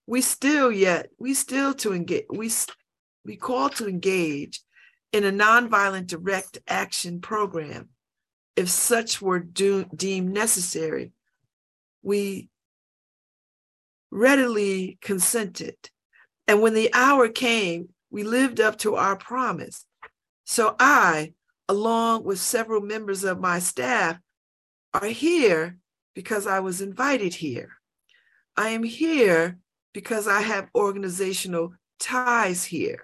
We 0.07 0.21
still 0.21 0.71
yet, 0.71 1.09
we 1.17 1.33
still 1.33 1.73
to 1.75 1.93
engage, 1.93 2.25
we, 2.29 2.51
we 3.23 3.37
call 3.37 3.69
to 3.69 3.87
engage 3.87 4.61
in 5.13 5.23
a 5.23 5.31
nonviolent 5.31 6.07
direct 6.07 6.59
action 6.67 7.21
program 7.21 7.89
if 8.55 8.69
such 8.69 9.21
were 9.21 9.39
do, 9.39 9.85
deemed 9.95 10.33
necessary 10.33 11.13
we 12.03 12.49
readily 14.09 14.97
consented. 15.01 15.75
And 16.47 16.61
when 16.61 16.73
the 16.73 16.93
hour 16.93 17.29
came, 17.29 17.89
we 18.09 18.23
lived 18.23 18.59
up 18.59 18.77
to 18.79 18.95
our 18.95 19.15
promise. 19.15 19.85
So 20.43 20.75
I, 20.79 21.33
along 21.69 22.23
with 22.23 22.39
several 22.39 22.81
members 22.81 23.23
of 23.23 23.39
my 23.39 23.59
staff, 23.59 24.17
are 24.93 25.07
here 25.07 25.77
because 26.13 26.45
I 26.45 26.59
was 26.59 26.81
invited 26.81 27.33
here. 27.33 27.69
I 28.57 28.69
am 28.69 28.83
here 28.83 29.57
because 29.93 30.27
I 30.27 30.41
have 30.41 30.69
organizational 30.75 31.73
ties 31.99 32.65
here. 32.65 33.03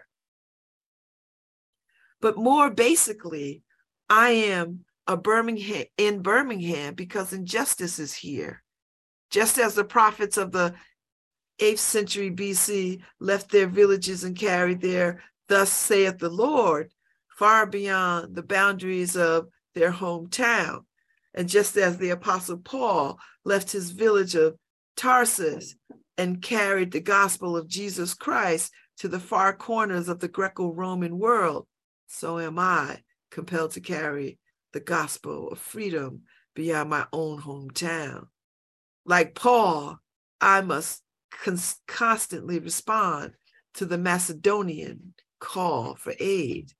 But 2.20 2.38
more 2.38 2.70
basically, 2.70 3.64
I 4.10 4.30
am 4.32 4.86
a 5.06 5.16
Birmingham 5.16 5.86
in 5.98 6.22
Birmingham 6.22 6.96
because 6.96 7.32
injustice 7.32 8.00
is 8.00 8.14
here. 8.14 8.64
Just 9.30 9.58
as 9.58 9.76
the 9.76 9.84
prophets 9.84 10.38
of 10.38 10.52
the 10.52 10.74
8th 11.60 11.80
century 11.80 12.32
BC 12.32 13.02
left 13.20 13.52
their 13.52 13.68
villages 13.68 14.24
and 14.24 14.38
carried 14.38 14.82
their, 14.82 15.24
thus 15.48 15.72
saith 15.72 16.20
the 16.20 16.30
Lord, 16.30 16.92
far 17.30 17.66
beyond 17.66 18.36
the 18.36 18.44
boundaries 18.44 19.16
of 19.16 19.48
their 19.74 19.92
hometown. 19.92 20.82
And 21.34 21.48
just 21.48 21.78
as 21.78 21.98
the 21.98 22.10
Apostle 22.10 22.58
Paul 22.58 23.20
left 23.46 23.72
his 23.72 23.92
village 23.92 24.36
of 24.36 24.56
Tarsus 24.96 25.76
and 26.18 26.42
carried 26.42 26.92
the 26.92 27.00
gospel 27.00 27.56
of 27.56 27.68
Jesus 27.68 28.14
Christ 28.14 28.72
to 28.98 29.08
the 29.08 29.20
far 29.20 29.54
corners 29.54 30.10
of 30.10 30.20
the 30.20 30.28
Greco 30.28 30.72
Roman 30.72 31.20
world, 31.20 31.68
so 32.08 32.40
am 32.40 32.58
I 32.58 33.02
compelled 33.30 33.72
to 33.72 33.82
carry 33.82 34.40
the 34.74 34.80
gospel 34.80 35.50
of 35.50 35.60
freedom 35.60 36.24
beyond 36.56 36.90
my 36.90 37.06
own 37.14 37.40
hometown. 37.42 38.28
Like 39.06 39.36
Paul, 39.36 40.00
I 40.42 40.62
must 40.62 41.04
cons- 41.32 41.82
constantly 41.88 42.60
respond 42.60 43.34
to 43.76 43.86
the 43.86 43.98
Macedonian 43.98 45.14
call 45.40 45.96
for 45.96 46.14
aid. 46.20 46.74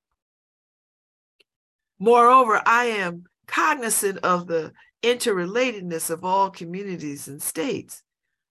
Moreover, 2.00 2.62
I 2.66 2.86
am 2.86 3.24
cognizant 3.48 4.20
of 4.20 4.48
the 4.48 4.74
interrelatedness 5.04 6.10
of 6.10 6.24
all 6.24 6.50
communities 6.50 7.28
and 7.28 7.42
states. 7.42 8.04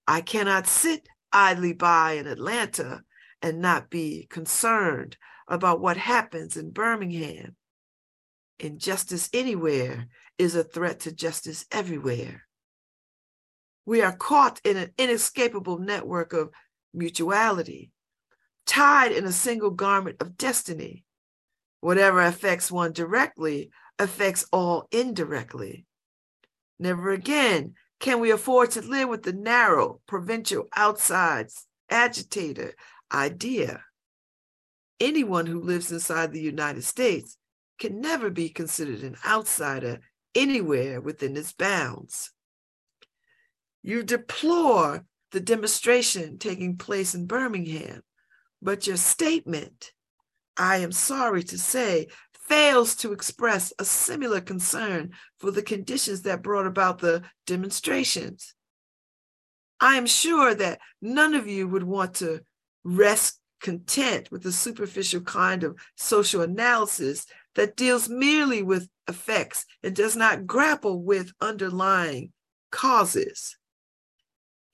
I 0.07 0.21
cannot 0.21 0.67
sit 0.67 1.09
idly 1.33 1.73
by 1.73 2.13
in 2.13 2.27
Atlanta 2.27 3.03
and 3.43 3.61
not 3.61 3.91
be 3.91 4.27
concerned 4.31 5.17
about 5.49 5.81
what 5.81 5.97
happens 5.97 6.57
in 6.57 6.71
Birmingham. 6.71 7.57
Injustice 8.59 9.29
anywhere 9.33 10.07
is 10.39 10.55
a 10.55 10.65
threat 10.65 11.01
to 11.01 11.13
justice 11.13 11.67
everywhere. 11.71 12.46
We 13.87 14.03
are 14.03 14.15
caught 14.15 14.61
in 14.65 14.77
an 14.77 14.91
inescapable 14.99 15.79
network 15.79 16.33
of 16.33 16.51
mutuality, 16.93 17.93
tied 18.67 19.13
in 19.13 19.25
a 19.25 19.33
single 19.33 19.71
garment 19.71 20.17
of 20.21 20.37
destiny. 20.37 21.05
Whatever 21.81 22.21
affects 22.21 22.71
one 22.71 22.93
directly 22.93 23.71
affects 23.99 24.45
all 24.53 24.89
indirectly. 24.91 25.87
Never 26.79 27.11
again 27.11 27.75
can 28.01 28.21
we 28.21 28.31
afford 28.31 28.73
to 28.73 28.83
live 28.83 29.09
with 29.09 29.23
the 29.23 29.33
narrow, 29.33 30.01
provincial, 30.07 30.67
outsides, 30.75 31.67
agitator 31.89 32.75
idea. 33.13 33.85
Anyone 34.99 35.47
who 35.47 35.61
lives 35.61 35.93
inside 35.93 36.33
the 36.33 36.41
United 36.41 36.83
States 36.83 37.39
can 37.79 38.01
never 38.01 38.31
be 38.31 38.49
considered 38.49 39.03
an 39.03 39.17
outsider 39.25 40.01
anywhere 40.35 41.01
within 41.01 41.37
its 41.37 41.53
bounds. 41.53 42.33
You 43.87 44.03
deplore 44.03 45.05
the 45.31 45.39
demonstration 45.39 46.39
taking 46.39 46.77
place 46.77 47.15
in 47.15 47.27
Birmingham, 47.27 48.03
but 48.61 48.89
your 48.89 48.97
statement, 48.97 49.93
I 50.57 50.79
am 50.79 50.91
sorry 50.91 51.45
to 51.45 51.57
say, 51.57 52.09
fails 52.49 52.97
to 52.97 53.13
express 53.13 53.73
a 53.79 53.85
similar 53.85 54.41
concern 54.41 55.13
for 55.39 55.53
the 55.53 55.63
conditions 55.63 56.23
that 56.23 56.43
brought 56.43 56.67
about 56.67 56.99
the 56.99 57.23
demonstrations. 57.47 58.57
I 59.79 59.95
am 59.95 60.07
sure 60.07 60.53
that 60.53 60.81
none 61.01 61.37
of 61.37 61.47
you 61.47 61.69
would 61.69 61.85
want 61.85 62.15
to 62.15 62.41
rest 62.83 63.39
content 63.61 64.33
with 64.33 64.43
the 64.43 64.51
superficial 64.51 65.21
kind 65.21 65.63
of 65.63 65.79
social 65.95 66.43
analysis 66.43 67.25
that 67.55 67.77
deals 67.77 68.09
merely 68.09 68.65
with 68.65 68.89
effects 69.07 69.65
and 69.85 69.95
does 69.95 70.17
not 70.17 70.45
grapple 70.45 71.01
with 71.01 71.31
underlying 71.41 72.33
causes. 72.73 73.57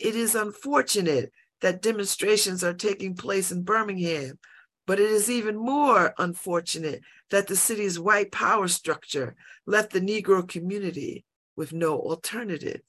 It 0.03 0.17
is 0.17 0.35
unfortunate 0.35 1.33
that 1.61 1.83
demonstrations 1.83 2.65
are 2.65 2.75
taking 2.75 3.15
place 3.15 3.53
in 3.53 3.63
Birmingham 3.63 4.39
but 4.87 4.99
it 4.99 5.11
is 5.11 5.31
even 5.31 5.57
more 5.57 6.15
unfortunate 6.19 7.03
that 7.31 7.47
the 7.47 7.57
city's 7.57 7.99
white 7.99 8.33
power 8.33 8.69
structure 8.69 9.35
left 9.67 9.93
the 9.93 10.01
Negro 10.01 10.47
community 10.47 11.25
with 11.57 11.73
no 11.73 11.99
alternative. 11.99 12.81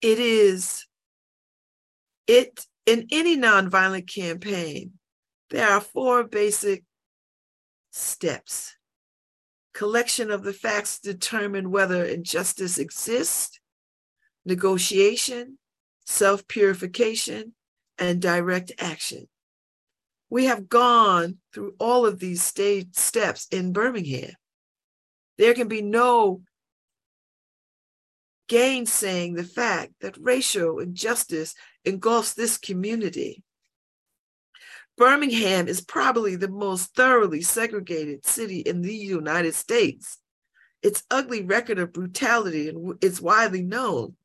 It 0.00 0.18
is, 0.18 0.86
it, 2.26 2.64
in 2.86 3.06
any 3.12 3.36
nonviolent 3.36 4.12
campaign, 4.12 4.94
there 5.50 5.68
are 5.68 5.80
four 5.80 6.24
basic 6.24 6.84
steps. 7.90 8.74
Collection 9.74 10.30
of 10.30 10.42
the 10.42 10.52
facts 10.52 10.98
determine 10.98 11.70
whether 11.70 12.04
injustice 12.04 12.78
exists, 12.78 13.59
negotiation, 14.44 15.58
self 16.04 16.46
purification, 16.48 17.54
and 17.98 18.20
direct 18.20 18.72
action. 18.78 19.28
We 20.30 20.46
have 20.46 20.68
gone 20.68 21.38
through 21.52 21.74
all 21.78 22.06
of 22.06 22.18
these 22.18 22.42
stage 22.42 22.94
steps 22.94 23.46
in 23.50 23.72
Birmingham. 23.72 24.32
There 25.38 25.54
can 25.54 25.68
be 25.68 25.82
no 25.82 26.42
gainsaying 28.48 29.34
the 29.34 29.44
fact 29.44 29.92
that 30.00 30.18
racial 30.20 30.80
injustice 30.80 31.54
engulfs 31.84 32.34
this 32.34 32.58
community. 32.58 33.42
Birmingham 34.96 35.66
is 35.66 35.80
probably 35.80 36.36
the 36.36 36.48
most 36.48 36.94
thoroughly 36.94 37.40
segregated 37.40 38.26
city 38.26 38.60
in 38.60 38.82
the 38.82 38.94
United 38.94 39.54
States. 39.54 40.18
Its 40.82 41.04
ugly 41.10 41.42
record 41.42 41.78
of 41.78 41.92
brutality 41.92 42.72
is 43.00 43.20
widely 43.20 43.62
known. 43.62 44.16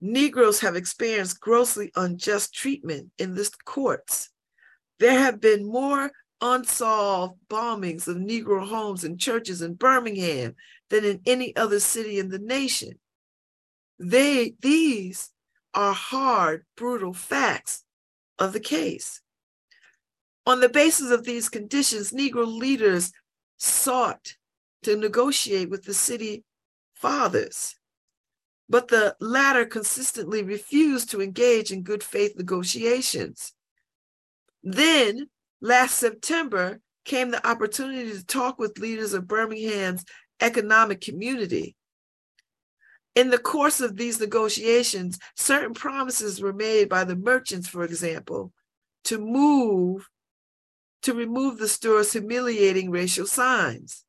Negroes 0.00 0.60
have 0.60 0.76
experienced 0.76 1.40
grossly 1.40 1.92
unjust 1.94 2.54
treatment 2.54 3.10
in 3.18 3.34
the 3.34 3.50
courts. 3.64 4.30
There 4.98 5.18
have 5.18 5.40
been 5.40 5.66
more 5.66 6.10
unsolved 6.40 7.38
bombings 7.48 8.08
of 8.08 8.16
Negro 8.16 8.66
homes 8.66 9.04
and 9.04 9.20
churches 9.20 9.60
in 9.60 9.74
Birmingham 9.74 10.54
than 10.88 11.04
in 11.04 11.20
any 11.26 11.54
other 11.54 11.80
city 11.80 12.18
in 12.18 12.30
the 12.30 12.38
nation. 12.38 12.98
They, 13.98 14.54
these 14.60 15.30
are 15.74 15.92
hard, 15.92 16.64
brutal 16.76 17.12
facts 17.12 17.84
of 18.38 18.54
the 18.54 18.60
case. 18.60 19.20
On 20.46 20.60
the 20.60 20.70
basis 20.70 21.10
of 21.10 21.24
these 21.24 21.50
conditions, 21.50 22.10
Negro 22.10 22.46
leaders 22.46 23.12
sought 23.58 24.36
to 24.82 24.96
negotiate 24.96 25.68
with 25.68 25.84
the 25.84 25.92
city 25.92 26.42
fathers 26.94 27.76
but 28.70 28.86
the 28.86 29.16
latter 29.20 29.66
consistently 29.66 30.44
refused 30.44 31.10
to 31.10 31.20
engage 31.20 31.72
in 31.72 31.82
good 31.82 32.04
faith 32.04 32.36
negotiations. 32.36 33.52
Then, 34.62 35.28
last 35.60 35.98
September, 35.98 36.80
came 37.04 37.32
the 37.32 37.44
opportunity 37.46 38.12
to 38.12 38.24
talk 38.24 38.60
with 38.60 38.78
leaders 38.78 39.12
of 39.12 39.26
Birmingham's 39.26 40.04
economic 40.40 41.00
community. 41.00 41.74
In 43.16 43.30
the 43.30 43.38
course 43.38 43.80
of 43.80 43.96
these 43.96 44.20
negotiations, 44.20 45.18
certain 45.34 45.74
promises 45.74 46.40
were 46.40 46.52
made 46.52 46.88
by 46.88 47.02
the 47.02 47.16
merchants, 47.16 47.66
for 47.66 47.82
example, 47.82 48.52
to 49.04 49.18
move, 49.18 50.08
to 51.02 51.12
remove 51.12 51.58
the 51.58 51.66
store's 51.66 52.12
humiliating 52.12 52.92
racial 52.92 53.26
signs. 53.26 54.04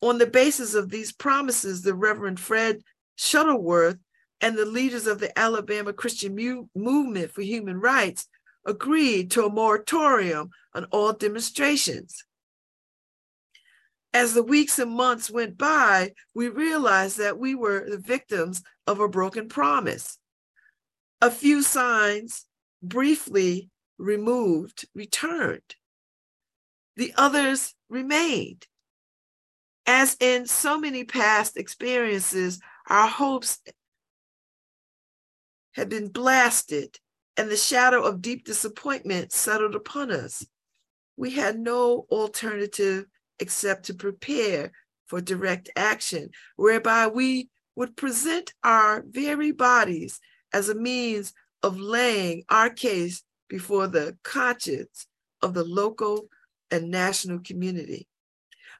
On 0.00 0.18
the 0.18 0.28
basis 0.28 0.74
of 0.74 0.90
these 0.90 1.12
promises, 1.12 1.82
the 1.82 1.94
Reverend 1.94 2.38
Fred 2.38 2.82
Shuttlesworth 3.20 3.98
and 4.40 4.56
the 4.56 4.64
leaders 4.64 5.06
of 5.06 5.20
the 5.20 5.38
Alabama 5.38 5.92
Christian 5.92 6.34
Mu- 6.34 6.68
Movement 6.74 7.30
for 7.30 7.42
Human 7.42 7.78
Rights 7.78 8.26
agreed 8.66 9.30
to 9.32 9.44
a 9.44 9.50
moratorium 9.50 10.50
on 10.74 10.86
all 10.86 11.12
demonstrations. 11.12 12.24
As 14.14 14.32
the 14.32 14.42
weeks 14.42 14.78
and 14.78 14.90
months 14.90 15.30
went 15.30 15.58
by, 15.58 16.12
we 16.34 16.48
realized 16.48 17.18
that 17.18 17.38
we 17.38 17.54
were 17.54 17.88
the 17.88 17.98
victims 17.98 18.62
of 18.86 19.00
a 19.00 19.08
broken 19.08 19.48
promise. 19.48 20.18
A 21.20 21.30
few 21.30 21.62
signs, 21.62 22.46
briefly 22.82 23.68
removed, 23.98 24.88
returned. 24.94 25.76
The 26.96 27.12
others 27.16 27.74
remained. 27.90 28.66
As 29.86 30.16
in 30.20 30.46
so 30.46 30.78
many 30.78 31.04
past 31.04 31.58
experiences, 31.58 32.60
our 32.90 33.08
hopes 33.08 33.58
had 35.72 35.88
been 35.88 36.08
blasted, 36.08 36.98
and 37.36 37.48
the 37.48 37.56
shadow 37.56 38.02
of 38.02 38.20
deep 38.20 38.44
disappointment 38.44 39.32
settled 39.32 39.74
upon 39.74 40.10
us. 40.10 40.44
We 41.16 41.30
had 41.30 41.58
no 41.58 42.06
alternative 42.10 43.06
except 43.38 43.84
to 43.84 43.94
prepare 43.94 44.72
for 45.06 45.20
direct 45.20 45.70
action, 45.76 46.30
whereby 46.56 47.06
we 47.06 47.48
would 47.76 47.96
present 47.96 48.52
our 48.64 49.04
very 49.08 49.52
bodies 49.52 50.20
as 50.52 50.68
a 50.68 50.74
means 50.74 51.32
of 51.62 51.78
laying 51.78 52.44
our 52.48 52.68
case 52.68 53.22
before 53.48 53.86
the 53.86 54.16
conscience 54.22 55.06
of 55.42 55.54
the 55.54 55.64
local 55.64 56.28
and 56.70 56.90
national 56.90 57.40
community. 57.40 58.08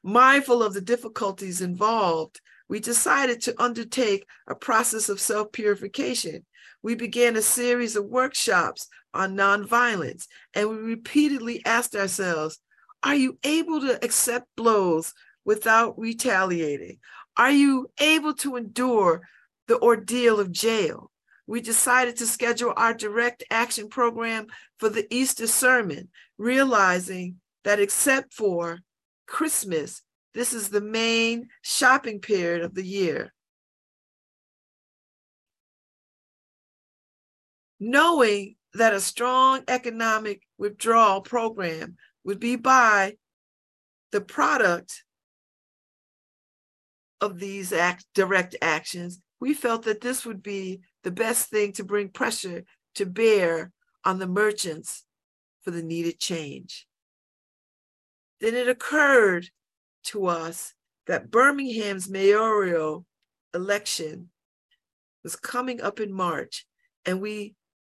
Mindful 0.03 0.63
of 0.63 0.73
the 0.73 0.81
difficulties 0.81 1.61
involved, 1.61 2.41
we 2.71 2.79
decided 2.79 3.41
to 3.41 3.61
undertake 3.61 4.25
a 4.47 4.55
process 4.55 5.09
of 5.09 5.19
self 5.19 5.51
purification. 5.51 6.45
We 6.81 6.95
began 6.95 7.35
a 7.35 7.41
series 7.41 7.97
of 7.97 8.05
workshops 8.05 8.87
on 9.13 9.35
nonviolence, 9.35 10.27
and 10.53 10.69
we 10.69 10.77
repeatedly 10.77 11.61
asked 11.65 11.97
ourselves 11.97 12.59
Are 13.03 13.13
you 13.13 13.37
able 13.43 13.81
to 13.81 13.99
accept 14.01 14.47
blows 14.55 15.13
without 15.43 15.99
retaliating? 15.99 16.99
Are 17.35 17.51
you 17.51 17.91
able 17.99 18.35
to 18.35 18.55
endure 18.55 19.27
the 19.67 19.77
ordeal 19.79 20.39
of 20.39 20.53
jail? 20.53 21.11
we 21.47 21.59
decided 21.59 22.15
to 22.15 22.25
schedule 22.25 22.71
our 22.77 22.93
direct 22.93 23.43
action 23.51 23.89
program 23.89 24.47
for 24.77 24.87
the 24.87 25.05
Easter 25.13 25.47
sermon, 25.47 26.07
realizing 26.37 27.41
that 27.65 27.81
except 27.81 28.33
for 28.33 28.79
Christmas, 29.27 30.01
this 30.33 30.53
is 30.53 30.69
the 30.69 30.81
main 30.81 31.49
shopping 31.61 32.19
period 32.19 32.63
of 32.63 32.73
the 32.73 32.85
year. 32.85 33.33
Knowing 37.79 38.55
that 38.73 38.93
a 38.93 39.01
strong 39.01 39.63
economic 39.67 40.41
withdrawal 40.57 41.21
program 41.21 41.97
would 42.23 42.39
be 42.39 42.55
by 42.55 43.15
the 44.11 44.21
product 44.21 45.03
of 47.19 47.39
these 47.39 47.73
act, 47.73 48.05
direct 48.13 48.55
actions, 48.61 49.21
we 49.39 49.53
felt 49.53 49.83
that 49.83 50.01
this 50.01 50.25
would 50.25 50.41
be 50.43 50.81
the 51.03 51.11
best 51.11 51.49
thing 51.49 51.73
to 51.73 51.83
bring 51.83 52.09
pressure 52.09 52.63
to 52.95 53.05
bear 53.05 53.71
on 54.05 54.19
the 54.19 54.27
merchants 54.27 55.03
for 55.63 55.71
the 55.71 55.83
needed 55.83 56.19
change. 56.19 56.87
Then 58.39 58.55
it 58.55 58.67
occurred 58.67 59.49
to 60.03 60.27
us 60.27 60.73
that 61.07 61.31
Birmingham's 61.31 62.09
mayoral 62.09 63.05
election 63.53 64.29
was 65.23 65.35
coming 65.35 65.81
up 65.81 65.99
in 65.99 66.11
March, 66.13 66.65
and 67.05 67.21
we 67.21 67.55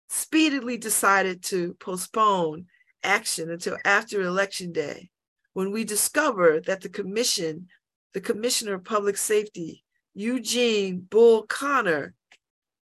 speedily 0.08 0.76
decided 0.76 1.42
to 1.42 1.74
postpone 1.74 2.66
action 3.02 3.50
until 3.50 3.76
after 3.84 4.22
election 4.22 4.72
day 4.72 5.10
when 5.52 5.70
we 5.70 5.84
discovered 5.84 6.64
that 6.66 6.80
the 6.80 6.88
commission, 6.88 7.68
the 8.14 8.20
commissioner 8.20 8.74
of 8.74 8.84
public 8.84 9.16
safety, 9.16 9.84
Eugene 10.14 11.00
Bull 11.00 11.44
Connor, 11.44 12.14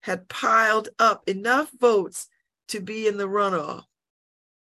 had 0.03 0.29
piled 0.29 0.89
up 0.99 1.29
enough 1.29 1.71
votes 1.81 2.29
to 2.69 2.81
be 2.81 3.07
in 3.07 3.17
the 3.17 3.29
runoff. 3.29 3.85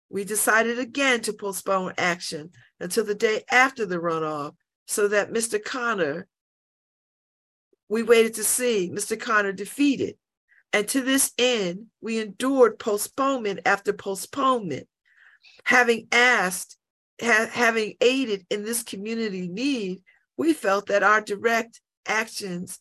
We 0.09 0.23
decided 0.23 0.79
again 0.79 1.21
to 1.21 1.33
postpone 1.33 1.93
action 1.97 2.51
until 2.79 3.05
the 3.05 3.15
day 3.15 3.43
after 3.51 3.85
the 3.85 3.97
runoff 3.97 4.55
so 4.87 5.07
that 5.09 5.31
Mr. 5.31 5.63
Connor, 5.63 6.27
we 7.89 8.03
waited 8.03 8.35
to 8.35 8.43
see 8.43 8.89
Mr. 8.91 9.19
Connor 9.19 9.51
defeated. 9.51 10.15
And 10.73 10.87
to 10.89 11.01
this 11.01 11.31
end, 11.37 11.87
we 12.01 12.19
endured 12.19 12.79
postponement 12.79 13.61
after 13.65 13.93
postponement. 13.93 14.87
Having 15.65 16.07
asked, 16.11 16.77
ha- 17.21 17.49
having 17.51 17.95
aided 18.01 18.45
in 18.49 18.63
this 18.63 18.83
community 18.83 19.47
need, 19.47 20.01
we 20.37 20.53
felt 20.53 20.87
that 20.87 21.03
our 21.03 21.21
direct 21.21 21.81
actions 22.07 22.79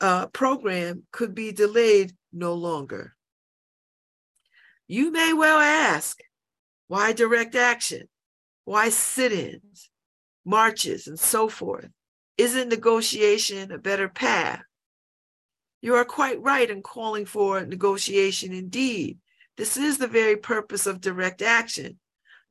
uh, 0.00 0.26
program 0.28 1.04
could 1.12 1.34
be 1.34 1.52
delayed 1.52 2.12
no 2.32 2.54
longer. 2.54 3.14
You 4.86 5.10
may 5.10 5.32
well 5.32 5.58
ask, 5.58 6.20
why 6.88 7.12
direct 7.12 7.54
action? 7.54 8.08
Why 8.64 8.90
sit 8.90 9.32
ins, 9.32 9.90
marches, 10.44 11.06
and 11.06 11.18
so 11.18 11.48
forth? 11.48 11.88
Isn't 12.36 12.68
negotiation 12.68 13.72
a 13.72 13.78
better 13.78 14.08
path? 14.08 14.62
You 15.80 15.94
are 15.94 16.04
quite 16.04 16.40
right 16.42 16.68
in 16.68 16.82
calling 16.82 17.26
for 17.26 17.64
negotiation 17.64 18.52
indeed. 18.52 19.18
This 19.56 19.76
is 19.76 19.98
the 19.98 20.08
very 20.08 20.36
purpose 20.36 20.86
of 20.86 21.00
direct 21.00 21.42
action. 21.42 21.98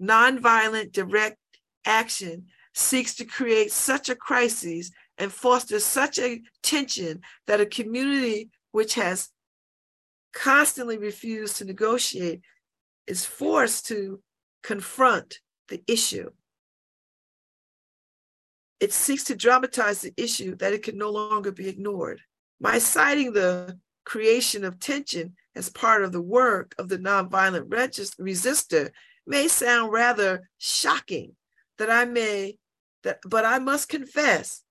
Nonviolent 0.02 0.92
direct 0.92 1.38
action 1.86 2.46
seeks 2.74 3.16
to 3.16 3.26
create 3.26 3.72
such 3.72 4.10
a 4.10 4.16
crisis 4.16 4.92
and 5.18 5.32
foster 5.32 5.80
such 5.80 6.18
a 6.18 6.42
tension 6.62 7.22
that 7.48 7.62
a 7.62 7.66
community 7.66 8.50
which 8.72 8.96
has 8.96 9.30
constantly 10.34 10.98
refused 10.98 11.58
to 11.58 11.66
negotiate 11.66 12.42
is 13.08 13.26
forced 13.26 13.88
to 13.88 14.22
confront 14.64 15.40
the 15.70 15.82
issue. 15.88 16.30
It 18.80 18.92
seeks 18.92 19.24
to 19.26 19.36
dramatize 19.36 20.02
the 20.02 20.14
issue 20.18 20.56
that 20.58 20.74
it 20.74 20.84
can 20.84 20.98
no 20.98 21.10
longer 21.10 21.52
be 21.52 21.70
ignored. 21.70 22.22
By 22.60 22.80
citing 22.80 23.34
the 23.34 23.80
creation 24.06 24.64
of 24.64 24.80
tension 24.80 25.36
as 25.56 25.70
part 25.70 26.04
of 26.04 26.12
the 26.12 26.22
work 26.22 26.76
of 26.78 26.90
the 26.90 26.98
nonviolent 26.98 27.70
resistor 27.70 28.92
may 29.26 29.48
sound 29.48 29.94
rather 29.94 30.50
shocking 30.58 31.36
that 31.78 31.90
I 31.90 32.06
may 32.06 32.58
that 33.04 33.20
but 33.26 33.46
I 33.46 33.60
must 33.60 33.90
confess 33.90 34.64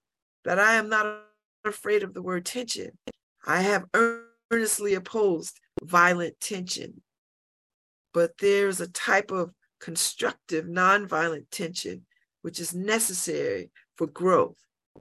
that 0.44 0.58
I 0.58 0.74
am 0.74 0.88
not 0.88 1.22
afraid 1.64 2.02
of 2.02 2.14
the 2.14 2.22
word 2.22 2.44
tension. 2.44 2.98
I 3.46 3.62
have 3.62 3.86
earnestly 4.52 4.94
opposed 4.94 5.58
violent 5.82 6.38
tension. 6.40 7.00
But 8.12 8.36
there's 8.38 8.80
a 8.80 8.88
type 8.88 9.30
of 9.30 9.52
constructive 9.80 10.66
nonviolent 10.66 11.46
tension 11.50 12.04
which 12.42 12.60
is 12.60 12.74
necessary 12.74 13.70
for 13.96 14.06
growth, 14.06 14.58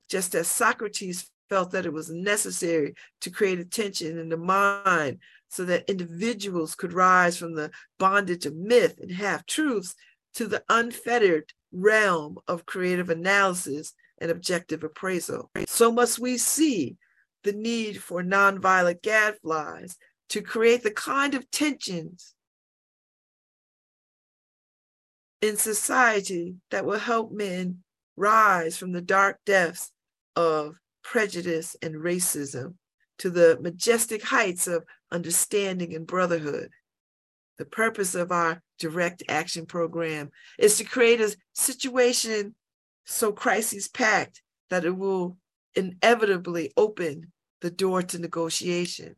just 0.09 0.33
as 0.35 0.47
Socrates 0.47 1.29
felt 1.49 1.71
that 1.71 1.85
it 1.85 1.91
was 1.91 2.09
necessary 2.09 2.95
to 3.19 3.29
create 3.29 3.59
a 3.59 3.65
tension 3.65 4.17
in 4.17 4.29
the 4.29 4.37
mind 4.37 5.19
so 5.49 5.65
that 5.65 5.89
individuals 5.89 6.75
could 6.75 6.93
rise 6.93 7.35
from 7.35 7.53
the 7.53 7.69
bondage 7.99 8.45
of 8.45 8.55
myth 8.55 8.97
and 9.01 9.11
half 9.11 9.45
truths 9.45 9.95
to 10.33 10.47
the 10.47 10.63
unfettered 10.69 11.51
realm 11.73 12.37
of 12.47 12.65
creative 12.65 13.09
analysis 13.09 13.93
and 14.19 14.31
objective 14.31 14.83
appraisal. 14.83 15.51
So 15.67 15.91
must 15.91 16.19
we 16.19 16.37
see 16.37 16.95
the 17.43 17.53
need 17.53 18.01
for 18.01 18.23
nonviolent 18.23 19.01
gadflies 19.01 19.97
to 20.29 20.41
create 20.41 20.83
the 20.83 20.91
kind 20.91 21.33
of 21.33 21.49
tensions 21.51 22.33
in 25.41 25.57
society 25.57 26.55
that 26.69 26.85
will 26.85 26.99
help 26.99 27.31
men 27.31 27.79
rise 28.15 28.77
from 28.77 28.91
the 28.91 29.01
dark 29.01 29.39
depths 29.45 29.91
of 30.35 30.75
prejudice 31.03 31.75
and 31.81 31.95
racism 31.95 32.75
to 33.17 33.29
the 33.29 33.57
majestic 33.61 34.23
heights 34.23 34.67
of 34.67 34.83
understanding 35.11 35.95
and 35.95 36.07
brotherhood. 36.07 36.69
The 37.57 37.65
purpose 37.65 38.15
of 38.15 38.31
our 38.31 38.61
direct 38.79 39.23
action 39.29 39.65
program 39.65 40.31
is 40.57 40.77
to 40.77 40.83
create 40.83 41.21
a 41.21 41.35
situation 41.53 42.55
so 43.05 43.31
crisis 43.31 43.87
packed 43.87 44.41
that 44.69 44.85
it 44.85 44.95
will 44.95 45.37
inevitably 45.75 46.71
open 46.75 47.31
the 47.61 47.71
door 47.71 48.01
to 48.01 48.19
negotiation. 48.19 49.15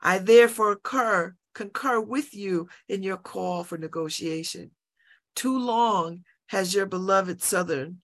I 0.00 0.18
therefore 0.18 0.76
concur, 0.76 1.34
concur 1.54 2.00
with 2.00 2.34
you 2.34 2.68
in 2.88 3.02
your 3.02 3.16
call 3.16 3.64
for 3.64 3.78
negotiation. 3.78 4.72
Too 5.34 5.58
long 5.58 6.24
has 6.48 6.74
your 6.74 6.86
beloved 6.86 7.42
Southern 7.42 8.02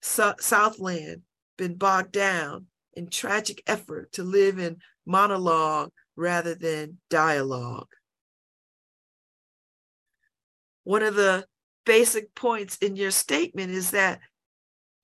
so- 0.00 0.34
Southland 0.40 1.22
been 1.56 1.74
bogged 1.74 2.12
down 2.12 2.66
in 2.94 3.08
tragic 3.08 3.62
effort 3.66 4.12
to 4.12 4.22
live 4.22 4.58
in 4.58 4.78
monologue 5.06 5.90
rather 6.16 6.54
than 6.54 6.98
dialogue. 7.10 7.88
One 10.84 11.02
of 11.02 11.14
the 11.14 11.46
basic 11.84 12.34
points 12.34 12.76
in 12.78 12.96
your 12.96 13.10
statement 13.10 13.70
is 13.70 13.90
that 13.90 14.20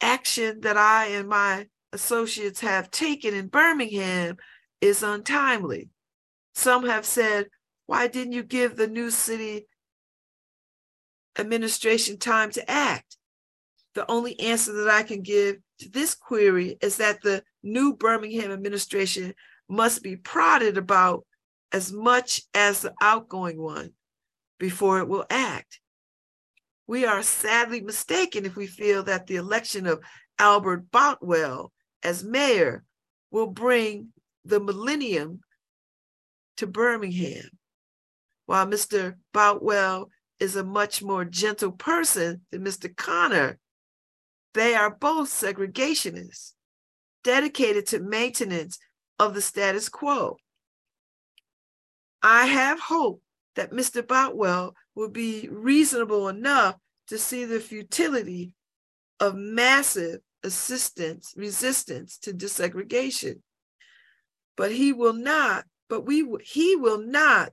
action 0.05 0.61
that 0.61 0.77
I 0.77 1.07
and 1.07 1.29
my 1.29 1.67
associates 1.93 2.61
have 2.61 2.91
taken 2.91 3.35
in 3.35 3.49
Birmingham 3.49 4.37
is 4.81 5.03
untimely. 5.03 5.89
Some 6.55 6.87
have 6.87 7.07
said, 7.07 7.47
why 7.87 8.07
didn't 8.09 8.35
you 8.35 8.43
give 8.43 8.77
the 8.77 8.87
new 8.87 9.11
city 9.11 9.67
administration 11.39 12.19
time 12.19 12.51
to 12.53 12.71
act? 12.71 13.17
The 13.95 14.09
only 14.11 14.39
answer 14.41 14.73
that 14.73 14.89
I 14.89 15.03
can 15.03 15.23
give 15.23 15.57
to 15.81 15.89
this 15.89 16.15
query 16.15 16.77
is 16.81 16.99
that 16.99 17.23
the 17.23 17.43
new 17.63 17.95
Birmingham 17.95 18.53
administration 18.53 19.35
must 19.69 20.03
be 20.03 20.17
prodded 20.17 20.77
about 20.77 21.25
as 21.73 21.93
much 21.93 22.43
as 22.55 22.81
the 22.81 22.93
outgoing 23.01 23.61
one 23.61 23.93
before 24.59 24.99
it 24.99 25.09
will 25.09 25.27
act. 25.31 25.81
We 26.87 27.07
are 27.07 27.23
sadly 27.23 27.81
mistaken 27.81 28.45
if 28.45 28.57
we 28.57 28.67
feel 28.67 29.03
that 29.05 29.27
the 29.27 29.37
election 29.37 29.87
of 29.87 30.03
Albert 30.39 30.91
Boutwell 30.91 31.73
as 32.03 32.23
mayor 32.23 32.85
will 33.31 33.47
bring 33.47 34.13
the 34.45 34.61
millennium 34.61 35.41
to 36.59 36.67
Birmingham. 36.67 37.49
While 38.47 38.67
Mr. 38.67 39.15
Boutwell 39.33 40.11
is 40.39 40.57
a 40.57 40.65
much 40.65 41.03
more 41.03 41.25
gentle 41.25 41.73
person 41.73 42.43
than 42.51 42.65
Mr. 42.65 42.95
Connor, 42.95 43.59
they 44.53 44.75
are 44.75 44.95
both 44.95 45.31
segregationists, 45.31 46.53
dedicated 47.23 47.87
to 47.87 48.01
maintenance 48.01 48.79
of 49.19 49.35
the 49.35 49.41
status 49.41 49.89
quo. 49.89 50.37
I 52.23 52.47
have 52.47 52.79
hope 52.79 53.23
that 53.57 53.73
Mr. 53.73 54.07
Boutwell 54.07 54.75
will 54.95 55.11
be 55.11 55.49
reasonable 55.51 56.29
enough 56.29 56.77
to 57.09 57.19
see 57.19 57.45
the 57.45 57.61
futility 57.61 58.55
of 59.21 59.35
massive 59.35 60.21
assistance, 60.43 61.35
resistance 61.37 62.19
to 62.19 62.33
desegregation. 62.33 63.41
But 64.57 64.73
he 64.73 64.93
will 64.93 65.15
not 65.15 65.65
but 65.89 66.07
we 66.07 66.27
he 66.43 66.77
will 66.77 66.99
not 66.99 67.53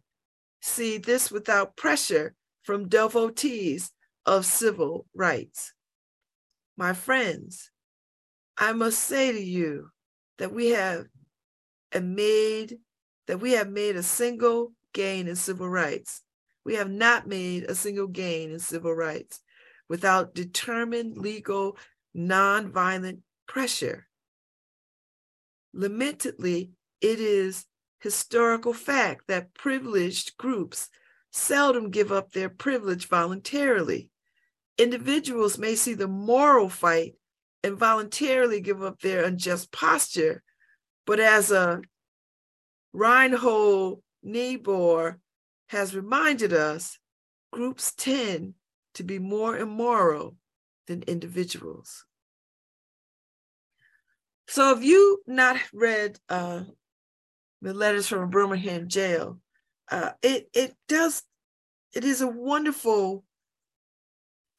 see 0.62 0.98
this 0.98 1.32
without 1.32 1.76
pressure 1.76 2.34
from 2.64 2.90
devotees 2.90 3.92
of 4.26 4.46
civil 4.46 5.06
rights. 5.14 5.74
My 6.78 6.94
friends, 6.94 7.72
I 8.58 8.74
must 8.74 9.00
say 9.00 9.32
to 9.32 9.42
you 9.42 9.90
that 10.38 10.54
we 10.54 10.70
have 10.70 11.06
made 12.00 12.78
that 13.28 13.40
we 13.40 13.52
have 13.54 13.70
made 13.70 13.96
a 13.96 14.04
single 14.04 14.74
gain 14.94 15.28
in 15.28 15.36
civil 15.36 15.70
rights. 15.70 16.22
We 16.64 16.76
have 16.76 16.90
not 16.90 17.28
made 17.28 17.64
a 17.64 17.76
single 17.76 18.08
gain 18.08 18.52
in 18.52 18.60
civil 18.60 18.94
rights 18.94 19.40
without 19.90 20.36
determined 20.36 21.18
legal 21.18 21.78
nonviolent 22.16 23.20
pressure. 23.48 24.08
Lamentedly, 25.76 26.72
it 27.00 27.20
is 27.20 27.66
historical 28.00 28.74
fact 28.74 29.28
that 29.28 29.54
privileged 29.54 30.38
groups 30.38 30.90
seldom 31.32 31.90
give 31.90 32.12
up 32.12 32.32
their 32.32 32.50
privilege 32.50 33.08
voluntarily. 33.08 34.10
Individuals 34.78 35.58
may 35.58 35.76
see 35.76 35.94
the 35.94 36.08
moral 36.08 36.70
fight 36.70 37.16
and 37.64 37.78
voluntarily 37.78 38.60
give 38.60 38.84
up 38.84 39.00
their 39.00 39.24
unjust 39.24 39.72
posture, 39.72 40.44
but 41.06 41.20
as 41.20 41.52
a 41.52 41.82
Reinhold 42.94 44.02
Niebuhr 44.24 45.20
has 45.72 45.96
reminded 45.96 46.52
us, 46.52 47.00
groups 47.54 47.94
tend 47.94 48.56
to 48.94 49.04
be 49.04 49.20
more 49.20 49.58
immoral 49.58 50.36
than 50.88 51.02
individuals. 51.04 52.06
So 54.50 54.76
if 54.76 54.84
you 54.84 55.22
not 55.26 55.56
read 55.74 56.20
uh, 56.28 56.64
the 57.62 57.74
letters 57.74 58.06
from 58.06 58.30
Birmingham 58.30 58.90
jail, 58.90 59.40
uh, 59.90 60.12
it 60.22 60.50
it 60.54 60.76
does 60.90 61.24
it 61.94 62.04
is 62.04 62.20
a 62.20 62.28
wonderful 62.28 63.24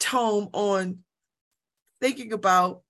tome 0.00 0.48
on 0.54 1.00
thinking 2.00 2.32
about 2.32 2.80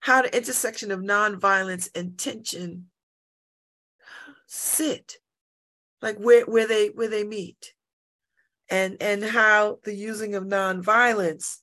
how 0.00 0.20
the 0.20 0.36
intersection 0.36 0.90
of 0.90 1.00
nonviolence 1.00 1.88
and 1.94 2.18
tension 2.18 2.87
sit, 4.48 5.18
like 6.02 6.16
where, 6.16 6.44
where 6.46 6.66
they 6.66 6.88
where 6.88 7.08
they 7.08 7.22
meet, 7.22 7.74
and 8.70 8.96
and 9.00 9.22
how 9.22 9.78
the 9.84 9.94
using 9.94 10.34
of 10.34 10.44
nonviolence 10.44 11.58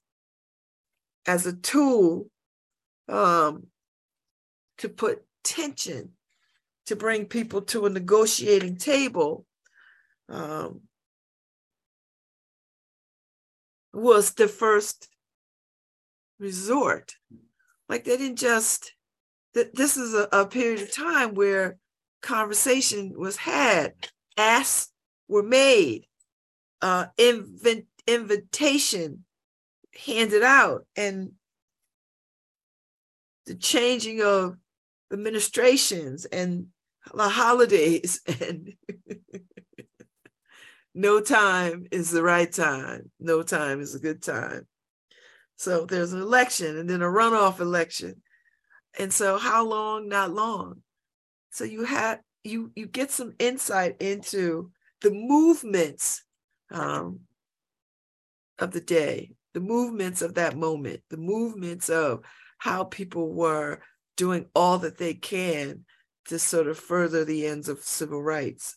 as 1.26 1.45
a 1.45 1.56
tool 1.56 2.28
um, 3.10 3.68
to 4.78 4.88
put 4.88 5.24
tension 5.44 6.12
to 6.86 6.95
bring 6.95 7.26
people 7.26 7.62
to 7.62 7.86
a 7.86 7.90
negotiating 7.90 8.78
table 8.78 9.45
um, 10.30 10.82
was 13.91 14.34
the 14.34 14.48
first 14.48 15.07
resort. 16.40 17.16
Like 17.90 18.03
they 18.03 18.18
didn't 18.18 18.38
just, 18.38 18.94
that 19.53 19.76
this 19.76 19.98
is 19.98 20.14
a, 20.14 20.28
a 20.32 20.45
period 20.45 20.82
of 20.82 20.94
time 20.94 21.34
where 21.34 21.78
conversation 22.26 23.14
was 23.16 23.38
had, 23.38 23.94
asks 24.36 24.92
were 25.28 25.44
made, 25.44 26.06
uh, 26.82 27.06
invent, 27.18 27.86
invitation 28.08 29.24
handed 30.06 30.44
out, 30.44 30.86
and 30.96 31.32
the 33.46 33.56
changing 33.56 34.22
of 34.22 34.58
administrations 35.14 36.26
and 36.26 36.68
the 37.14 37.30
holidays 37.30 38.20
and 38.42 38.74
no 40.96 41.22
time 41.22 41.86
is 41.92 42.10
the 42.10 42.24
right 42.24 42.52
time. 42.52 43.12
No 43.20 43.44
time 43.44 43.82
is 43.82 43.94
a 43.94 44.00
good 44.00 44.24
time. 44.24 44.68
So 45.58 45.86
there's 45.86 46.12
an 46.12 46.22
election 46.22 46.78
and 46.78 46.90
then 46.90 47.04
a 47.04 47.06
runoff 47.06 47.60
election. 47.60 48.22
And 48.98 49.14
so 49.14 49.38
how 49.38 49.66
long? 49.66 50.10
Not 50.10 50.32
long 50.32 50.82
so 51.56 51.64
you 51.64 51.84
have 51.84 52.19
you 52.44 52.72
you 52.76 52.86
get 52.86 53.11
some 53.11 53.34
insight 53.40 54.02
into 54.02 54.72
the 55.02 55.11
movements 55.11 56.23
um, 56.72 57.22
of 58.60 58.72
the 58.72 58.82
day 58.82 59.32
the 59.53 59.60
movements 59.60 60.22
of 60.22 60.36
that 60.36 60.56
moment 60.56 61.02
the 61.10 61.18
movements 61.18 61.90
of 61.90 62.22
how 62.57 62.84
people 62.84 63.34
were 63.34 63.80
doing 64.15 64.45
all 64.56 64.80
that 64.80 64.98
they 64.98 65.14
can 65.14 65.86
to 66.26 66.40
sort 66.40 66.68
of 66.68 66.80
further 66.80 67.23
the 67.23 67.45
ends 67.45 67.69
of 67.69 67.80
civil 67.80 68.22
rights. 68.22 68.76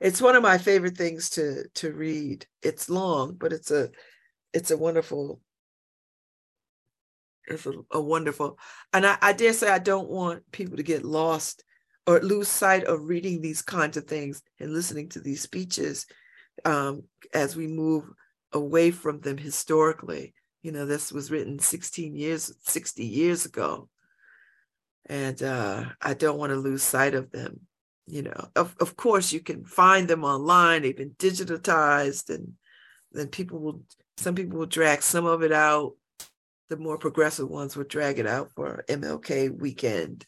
It's 0.00 0.20
one 0.20 0.36
of 0.36 0.42
my 0.42 0.58
favorite 0.58 0.96
things 0.96 1.30
to 1.30 1.64
to 1.76 1.92
read. 1.92 2.46
It's 2.62 2.90
long, 2.90 3.34
but 3.34 3.52
it's 3.52 3.70
a 3.70 3.90
it's 4.52 4.70
a 4.70 4.76
wonderful 4.76 5.40
it's 7.52 7.66
a, 7.66 7.72
a 7.92 8.00
wonderful 8.00 8.58
and 8.92 9.06
I, 9.06 9.16
I 9.20 9.32
dare 9.32 9.52
say 9.52 9.68
I 9.68 9.78
don't 9.78 10.08
want 10.08 10.50
people 10.52 10.76
to 10.76 10.82
get 10.82 11.04
lost 11.04 11.64
or 12.06 12.20
lose 12.20 12.48
sight 12.48 12.84
of 12.84 13.08
reading 13.08 13.40
these 13.40 13.62
kinds 13.62 13.96
of 13.96 14.04
things 14.04 14.42
and 14.58 14.72
listening 14.72 15.08
to 15.10 15.20
these 15.20 15.40
speeches 15.40 16.06
um, 16.64 17.04
as 17.32 17.54
we 17.54 17.66
move 17.66 18.04
away 18.52 18.90
from 18.90 19.20
them 19.20 19.38
historically. 19.38 20.34
You 20.62 20.72
know, 20.72 20.84
this 20.84 21.12
was 21.12 21.30
written 21.30 21.58
16 21.58 22.16
years, 22.16 22.52
60 22.64 23.04
years 23.04 23.46
ago 23.46 23.88
and 25.06 25.42
uh, 25.42 25.84
I 26.00 26.14
don't 26.14 26.38
want 26.38 26.50
to 26.50 26.56
lose 26.56 26.82
sight 26.82 27.14
of 27.14 27.30
them. 27.30 27.60
You 28.06 28.22
know, 28.22 28.48
of 28.56 28.74
of 28.80 28.96
course, 28.96 29.32
you 29.32 29.40
can 29.40 29.64
find 29.64 30.08
them 30.08 30.24
online. 30.24 30.82
They've 30.82 30.96
been 30.96 31.14
digitized, 31.18 32.30
and 32.30 32.54
then 33.12 33.28
people 33.28 33.60
will. 33.60 33.82
Some 34.16 34.34
people 34.34 34.58
will 34.58 34.66
drag 34.66 35.02
some 35.02 35.24
of 35.26 35.42
it 35.42 35.52
out. 35.52 35.94
The 36.72 36.78
more 36.78 36.96
progressive 36.96 37.50
ones 37.50 37.76
would 37.76 37.88
drag 37.88 38.18
it 38.18 38.26
out 38.26 38.50
for 38.56 38.82
MLK 38.88 39.54
weekend. 39.60 40.24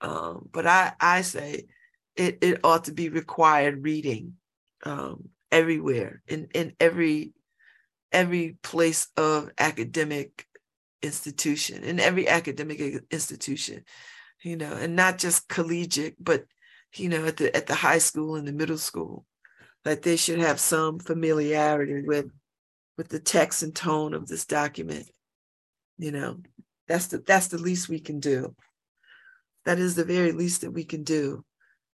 Um, 0.00 0.48
but 0.52 0.68
I 0.68 0.92
I 1.00 1.22
say 1.22 1.64
it 2.14 2.38
it 2.42 2.60
ought 2.62 2.84
to 2.84 2.92
be 2.92 3.08
required 3.08 3.82
reading 3.82 4.34
um, 4.84 5.30
everywhere 5.50 6.22
in 6.28 6.46
in 6.54 6.76
every 6.78 7.32
every 8.12 8.56
place 8.62 9.08
of 9.16 9.50
academic 9.58 10.46
institution 11.02 11.82
in 11.82 11.98
every 11.98 12.28
academic 12.28 13.02
institution 13.10 13.82
you 14.44 14.56
know 14.56 14.72
and 14.74 14.94
not 14.94 15.18
just 15.18 15.48
collegiate 15.48 16.14
but 16.20 16.44
you 16.94 17.08
know 17.08 17.24
at 17.24 17.36
the 17.36 17.56
at 17.56 17.66
the 17.66 17.74
high 17.74 17.98
school 17.98 18.36
and 18.36 18.46
the 18.46 18.52
middle 18.52 18.78
school 18.78 19.26
that 19.82 20.02
they 20.02 20.14
should 20.14 20.38
have 20.38 20.60
some 20.60 21.00
familiarity 21.00 22.04
with 22.06 22.30
with 22.96 23.08
the 23.08 23.18
text 23.18 23.64
and 23.64 23.74
tone 23.74 24.14
of 24.14 24.28
this 24.28 24.46
document 24.46 25.10
you 25.98 26.12
know 26.12 26.38
that's 26.86 27.08
the 27.08 27.18
that's 27.18 27.48
the 27.48 27.58
least 27.58 27.88
we 27.88 28.00
can 28.00 28.20
do 28.20 28.54
that 29.64 29.78
is 29.78 29.94
the 29.94 30.04
very 30.04 30.32
least 30.32 30.62
that 30.62 30.70
we 30.70 30.84
can 30.84 31.02
do 31.02 31.44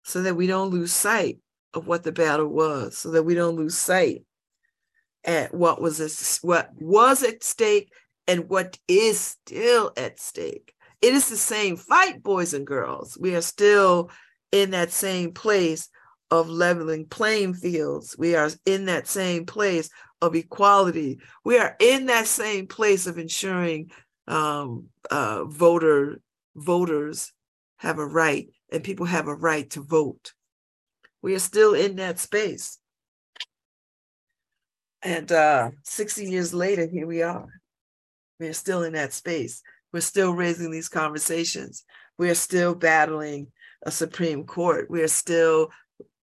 so 0.03 0.21
that 0.21 0.35
we 0.35 0.47
don't 0.47 0.69
lose 0.69 0.91
sight 0.91 1.39
of 1.73 1.87
what 1.87 2.03
the 2.03 2.11
battle 2.11 2.47
was 2.47 2.97
so 2.97 3.11
that 3.11 3.23
we 3.23 3.33
don't 3.33 3.55
lose 3.55 3.77
sight 3.77 4.23
at 5.25 5.53
what 5.53 5.81
was 5.81 5.99
at, 6.01 6.39
what 6.41 6.69
was 6.79 7.23
at 7.23 7.43
stake 7.43 7.91
and 8.27 8.49
what 8.49 8.77
is 8.87 9.19
still 9.19 9.91
at 9.97 10.19
stake. 10.19 10.73
It 11.01 11.13
is 11.13 11.29
the 11.29 11.37
same 11.37 11.75
fight, 11.75 12.23
boys 12.23 12.53
and 12.53 12.65
girls. 12.65 13.17
We 13.19 13.35
are 13.35 13.41
still 13.41 14.09
in 14.51 14.71
that 14.71 14.91
same 14.91 15.33
place 15.33 15.89
of 16.31 16.49
leveling 16.49 17.05
playing 17.05 17.55
fields. 17.55 18.15
We 18.17 18.35
are 18.35 18.49
in 18.65 18.85
that 18.85 19.07
same 19.07 19.45
place 19.45 19.89
of 20.23 20.35
equality. 20.35 21.19
We 21.43 21.57
are 21.57 21.75
in 21.79 22.05
that 22.05 22.27
same 22.27 22.65
place 22.67 23.07
of 23.07 23.17
ensuring 23.17 23.91
um, 24.25 24.87
uh, 25.11 25.43
voter 25.43 26.21
voters 26.55 27.33
have 27.77 27.99
a 27.99 28.05
right 28.05 28.49
and 28.71 28.83
people 28.83 29.05
have 29.05 29.27
a 29.27 29.35
right 29.35 29.69
to 29.71 29.81
vote. 29.81 30.33
We 31.21 31.35
are 31.35 31.39
still 31.39 31.73
in 31.73 31.97
that 31.97 32.19
space. 32.19 32.79
And 35.01 35.29
uh, 35.29 35.71
60 35.83 36.25
years 36.25 36.53
later, 36.53 36.85
here 36.85 37.05
we 37.05 37.21
are. 37.21 37.47
We're 38.39 38.53
still 38.53 38.83
in 38.83 38.93
that 38.93 39.11
space. 39.11 39.61
We're 39.91 39.99
still 39.99 40.33
raising 40.33 40.71
these 40.71 40.87
conversations. 40.87 41.83
We're 42.17 42.35
still 42.35 42.75
battling 42.75 43.47
a 43.85 43.91
Supreme 43.91 44.45
Court. 44.45 44.89
We're 44.89 45.09
still 45.09 45.69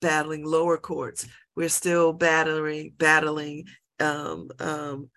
battling 0.00 0.46
lower 0.46 0.78
courts. 0.78 1.26
We're 1.56 1.68
still 1.68 2.12
battling 2.12 2.94
battling 2.96 3.66
um, 4.00 4.50
um, 4.58 5.10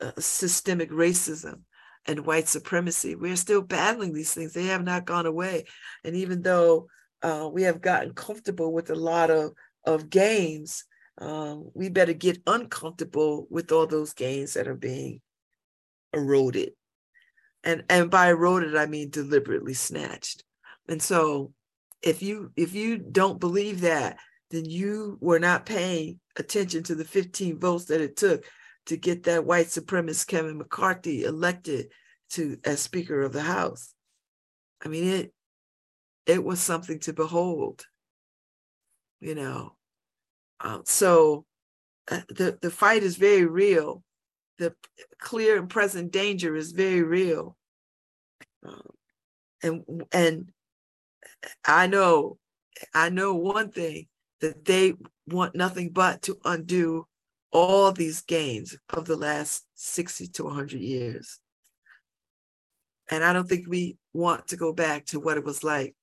uh, 0.00 0.12
systemic 0.18 0.90
racism 0.90 1.62
and 2.06 2.26
white 2.26 2.48
supremacy. 2.48 3.14
We're 3.14 3.36
still 3.36 3.62
battling 3.62 4.12
these 4.12 4.32
things. 4.32 4.52
They 4.52 4.66
have 4.66 4.84
not 4.84 5.04
gone 5.04 5.26
away. 5.26 5.64
And 6.04 6.16
even 6.16 6.42
though 6.42 6.88
uh, 7.22 7.48
we 7.52 7.62
have 7.64 7.80
gotten 7.80 8.14
comfortable 8.14 8.72
with 8.72 8.90
a 8.90 8.94
lot 8.94 9.30
of 9.30 9.52
of 9.84 10.10
gains, 10.10 10.84
um, 11.18 11.70
we 11.74 11.88
better 11.88 12.12
get 12.12 12.42
uncomfortable 12.46 13.46
with 13.50 13.72
all 13.72 13.86
those 13.86 14.12
gains 14.14 14.54
that 14.54 14.68
are 14.68 14.74
being 14.74 15.20
eroded. 16.12 16.72
And, 17.62 17.84
and 17.90 18.10
by 18.10 18.28
eroded, 18.30 18.76
I 18.76 18.86
mean 18.86 19.10
deliberately 19.10 19.74
snatched. 19.74 20.44
And 20.88 21.02
so 21.02 21.52
if 22.02 22.22
you 22.22 22.52
if 22.56 22.74
you 22.74 22.96
don't 22.98 23.38
believe 23.38 23.82
that, 23.82 24.16
then 24.50 24.64
you 24.64 25.16
were 25.20 25.38
not 25.38 25.66
paying 25.66 26.20
attention 26.36 26.82
to 26.84 26.94
the 26.94 27.04
15 27.04 27.58
votes 27.58 27.86
that 27.86 28.00
it 28.00 28.16
took 28.16 28.44
to 28.86 28.96
get 28.96 29.24
that 29.24 29.44
white 29.44 29.66
supremacist 29.66 30.26
Kevin 30.26 30.58
McCarthy 30.58 31.24
elected 31.24 31.88
to 32.30 32.58
as 32.64 32.80
Speaker 32.80 33.22
of 33.22 33.32
the 33.32 33.42
House. 33.42 33.94
I 34.84 34.88
mean, 34.88 35.04
it 35.04 35.32
it 36.26 36.44
was 36.44 36.60
something 36.60 36.98
to 37.00 37.12
behold, 37.12 37.84
you 39.20 39.34
know. 39.34 39.76
Uh, 40.60 40.80
so 40.84 41.44
uh, 42.10 42.20
the 42.28 42.58
the 42.60 42.70
fight 42.70 43.02
is 43.02 43.16
very 43.16 43.46
real. 43.46 44.02
The 44.58 44.74
clear 45.18 45.58
and 45.58 45.68
present 45.68 46.12
danger 46.12 46.56
is 46.56 46.72
very 46.72 47.02
real. 47.02 47.56
Um, 48.64 48.82
and 49.62 49.84
and 50.12 50.50
I 51.64 51.86
know, 51.86 52.38
I 52.94 53.10
know 53.10 53.34
one 53.34 53.70
thing 53.70 54.06
that 54.40 54.64
they 54.64 54.94
want 55.26 55.54
nothing 55.54 55.90
but 55.90 56.22
to 56.22 56.38
undo 56.44 57.06
all 57.52 57.92
these 57.92 58.22
gains 58.22 58.76
of 58.90 59.04
the 59.04 59.16
last 59.16 59.66
60 59.74 60.28
to 60.28 60.44
100 60.44 60.80
years. 60.80 61.40
And 63.10 63.24
I 63.24 63.32
don't 63.32 63.48
think 63.48 63.66
we 63.68 63.98
want 64.12 64.48
to 64.48 64.56
go 64.56 64.72
back 64.72 65.06
to 65.06 65.20
what 65.20 65.36
it 65.36 65.44
was 65.44 65.64
like 65.64 65.94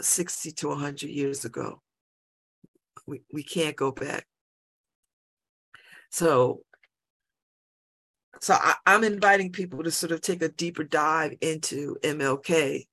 60 0.00 0.52
to 0.52 0.68
100 0.68 1.08
years 1.08 1.44
ago. 1.44 1.80
We, 3.06 3.22
we 3.32 3.44
can't 3.44 3.76
go 3.76 3.92
back. 3.92 4.26
So, 6.10 6.62
so 8.40 8.54
I, 8.54 8.74
I'm 8.84 9.04
inviting 9.04 9.52
people 9.52 9.84
to 9.84 9.90
sort 9.92 10.12
of 10.12 10.20
take 10.20 10.42
a 10.42 10.48
deeper 10.48 10.82
dive 10.82 11.34
into 11.40 11.96
MLK 12.02 12.86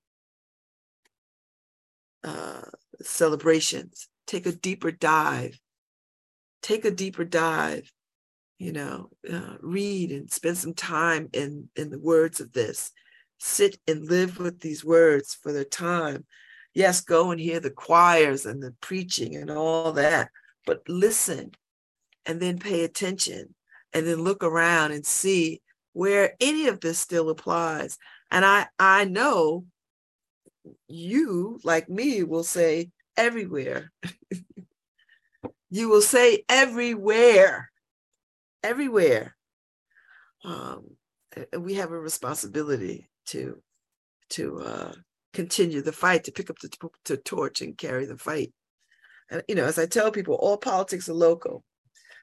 uh, 2.24 2.62
celebrations. 3.02 4.08
Take 4.28 4.46
a 4.46 4.52
deeper 4.52 4.92
dive. 4.92 5.60
Take 6.62 6.86
a 6.86 6.92
deeper 6.92 7.26
dive. 7.26 7.92
You 8.58 8.72
know, 8.72 9.10
uh, 9.32 9.58
read 9.62 10.12
and 10.12 10.32
spend 10.32 10.58
some 10.58 10.74
time 10.74 11.30
in 11.34 11.70
in 11.76 11.90
the 11.90 12.00
words 12.00 12.40
of 12.40 12.54
this. 12.54 12.92
Sit 13.40 13.78
and 13.88 14.08
live 14.08 14.40
with 14.40 14.60
these 14.62 14.86
words 14.86 15.36
for 15.36 15.52
the 15.52 15.66
time. 15.66 16.26
Yes, 16.74 17.02
go 17.02 17.32
and 17.32 17.40
hear 17.40 17.60
the 17.60 17.70
choirs 17.70 18.46
and 18.46 18.64
the 18.64 18.74
preaching 18.80 19.36
and 19.36 19.52
all 19.52 19.92
that, 19.94 20.30
but 20.66 20.82
listen 20.88 21.52
and 22.26 22.40
then 22.40 22.58
pay 22.58 22.84
attention 22.84 23.54
and 23.92 24.08
then 24.08 24.24
look 24.24 24.44
around 24.44 24.92
and 24.92 25.06
see 25.06 25.62
where 25.94 26.34
any 26.40 26.68
of 26.68 26.80
this 26.80 27.00
still 27.00 27.30
applies. 27.30 27.98
And 28.32 28.46
I 28.46 28.68
I 28.80 29.06
know 29.06 29.66
you, 30.88 31.60
like 31.64 31.90
me, 31.90 32.24
will 32.24 32.44
say 32.44 32.90
everywhere. 33.18 33.92
you 35.70 35.90
will 35.90 36.02
say 36.02 36.44
everywhere, 36.50 37.72
everywhere. 38.64 39.36
Um, 40.44 40.96
we 41.58 41.76
have 41.76 41.92
a 41.92 42.00
responsibility 42.00 43.10
to 43.28 43.62
to 44.30 44.60
uh, 44.62 44.94
continue 45.34 45.82
the 45.82 45.92
fight, 45.92 46.24
to 46.24 46.32
pick 46.32 46.50
up 46.50 46.58
the, 46.60 46.70
the 47.06 47.18
torch 47.18 47.62
and 47.62 47.78
carry 47.78 48.06
the 48.06 48.18
fight. 48.18 48.52
And 49.30 49.44
you 49.48 49.56
know, 49.56 49.66
as 49.66 49.80
I 49.80 49.86
tell 49.86 50.12
people, 50.12 50.36
all 50.36 50.58
politics 50.58 51.10
are 51.10 51.14
local. 51.14 51.64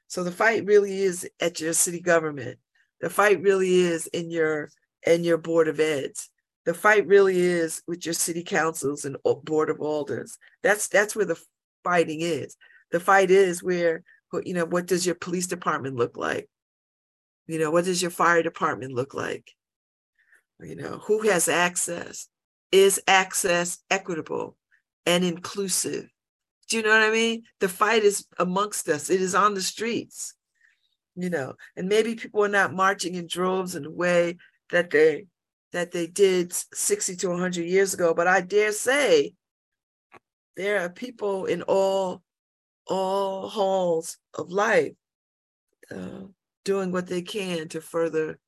So 0.07 0.25
the 0.25 0.33
fight 0.33 0.65
really 0.65 1.01
is 1.03 1.29
at 1.41 1.61
your 1.61 1.73
city 1.73 2.01
government. 2.01 2.59
The 3.01 3.11
fight 3.11 3.41
really 3.43 3.81
is 3.81 4.07
in 4.09 4.31
your 4.31 4.71
in 5.07 5.25
your 5.25 5.39
board 5.39 5.69
of 5.69 5.81
eds 5.81 6.31
the 6.71 6.75
fight 6.75 7.05
really 7.09 7.37
is 7.37 7.83
with 7.89 8.07
your 8.07 8.13
city 8.13 8.45
councils 8.45 9.05
and 9.05 9.17
board 9.43 9.71
of 9.71 9.81
alders. 9.81 10.39
That's 10.63 10.87
that's 10.87 11.17
where 11.17 11.25
the 11.25 11.37
fighting 11.83 12.21
is. 12.21 12.57
The 12.93 13.01
fight 13.01 13.33
is 13.33 13.61
where 13.61 14.05
you 14.45 14.55
know 14.55 14.67
what 14.67 14.87
does 14.87 15.05
your 15.05 15.17
police 15.17 15.49
department 15.49 15.97
look 15.97 16.17
like? 16.17 16.49
You 17.49 17.59
know 17.59 17.73
what 17.73 17.87
does 17.87 18.01
your 18.01 18.13
fire 18.13 18.45
department 18.45 18.93
look 18.93 19.15
like? 19.15 19.51
You 20.61 20.77
know 20.77 21.01
who 21.07 21.23
has 21.23 21.49
access? 21.49 22.29
Is 22.71 23.03
access 23.09 23.79
equitable 23.91 24.57
and 25.07 25.25
inclusive? 25.25 26.09
Do 26.69 26.77
you 26.77 26.85
know 26.85 26.91
what 26.91 27.03
I 27.03 27.11
mean? 27.11 27.43
The 27.59 27.69
fight 27.69 28.05
is 28.05 28.29
amongst 28.39 28.89
us. 28.89 29.11
It 29.11 29.21
is 29.21 29.35
on 29.35 29.55
the 29.55 29.61
streets. 29.61 30.35
You 31.17 31.31
know, 31.31 31.55
and 31.77 31.89
maybe 31.89 32.15
people 32.15 32.45
are 32.45 32.49
not 32.49 32.73
marching 32.73 33.17
in 33.17 33.27
droves 33.27 33.75
in 33.75 33.87
a 33.87 33.91
way 33.91 34.37
that 34.71 34.91
they 34.91 35.27
that 35.73 35.93
they 35.93 36.07
did 36.07 36.53
60 36.53 37.17
to 37.17 37.29
100 37.29 37.65
years 37.65 37.95
ago. 37.95 38.15
But 38.15 38.27
I 38.27 38.41
dare 38.41 38.73
say 38.73 39.35
there 40.57 40.81
are 40.81 40.91
people 40.91 41.47
in 41.47 41.63
all 41.63 42.23
all 42.87 43.49
halls 43.49 44.19
of 44.35 44.51
life 44.51 44.95
uh, 45.95 46.25
doing 46.65 46.91
what 46.91 47.07
they 47.07 47.23
can 47.23 47.69
to 47.69 47.81
further 47.81 48.39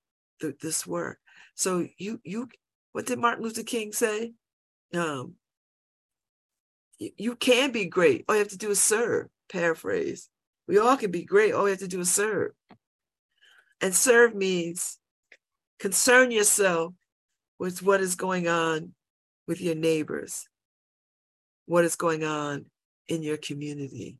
the, 0.40 0.54
this 0.60 0.86
work. 0.86 1.18
So 1.54 1.86
you 1.96 2.20
you 2.24 2.48
what 2.92 3.06
did 3.06 3.18
Martin 3.18 3.44
Luther 3.44 3.62
King 3.62 3.92
say? 3.92 4.32
Um, 4.94 5.34
you, 6.98 7.10
you 7.16 7.36
can 7.36 7.72
be 7.72 7.86
great. 7.86 8.24
All 8.28 8.34
you 8.34 8.40
have 8.40 8.48
to 8.48 8.58
do 8.58 8.70
is 8.70 8.80
serve. 8.80 9.28
Paraphrase. 9.50 10.28
We 10.66 10.78
all 10.78 10.96
can 10.96 11.10
be 11.10 11.24
great. 11.24 11.52
All 11.52 11.64
you 11.64 11.70
have 11.70 11.78
to 11.80 11.88
do 11.88 12.00
is 12.00 12.10
serve. 12.10 12.52
And 13.80 13.94
serve 13.94 14.34
means 14.34 14.98
concern 15.78 16.30
yourself 16.30 16.94
with 17.62 17.80
what 17.80 18.00
is 18.00 18.16
going 18.16 18.48
on 18.48 18.92
with 19.46 19.60
your 19.60 19.76
neighbors, 19.76 20.48
what 21.66 21.84
is 21.84 21.94
going 21.94 22.24
on 22.24 22.64
in 23.06 23.22
your 23.22 23.36
community. 23.36 24.18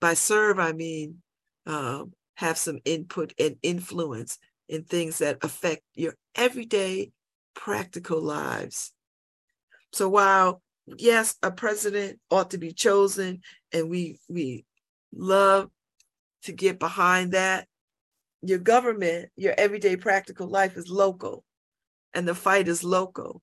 By 0.00 0.14
serve, 0.14 0.58
I 0.58 0.72
mean 0.72 1.18
um, 1.66 2.14
have 2.36 2.56
some 2.56 2.78
input 2.86 3.34
and 3.38 3.56
influence 3.62 4.38
in 4.70 4.84
things 4.84 5.18
that 5.18 5.36
affect 5.42 5.82
your 5.94 6.14
everyday 6.34 7.12
practical 7.54 8.22
lives. 8.22 8.94
So 9.92 10.08
while 10.08 10.62
yes, 10.86 11.34
a 11.42 11.50
president 11.50 12.20
ought 12.30 12.52
to 12.52 12.58
be 12.58 12.72
chosen, 12.72 13.42
and 13.74 13.90
we 13.90 14.18
we 14.30 14.64
love 15.14 15.68
to 16.44 16.52
get 16.52 16.78
behind 16.78 17.32
that, 17.32 17.68
your 18.40 18.60
government, 18.60 19.28
your 19.36 19.52
everyday 19.58 19.96
practical 19.96 20.48
life 20.48 20.78
is 20.78 20.88
local 20.88 21.44
and 22.14 22.26
the 22.26 22.34
fight 22.34 22.68
is 22.68 22.84
local. 22.84 23.42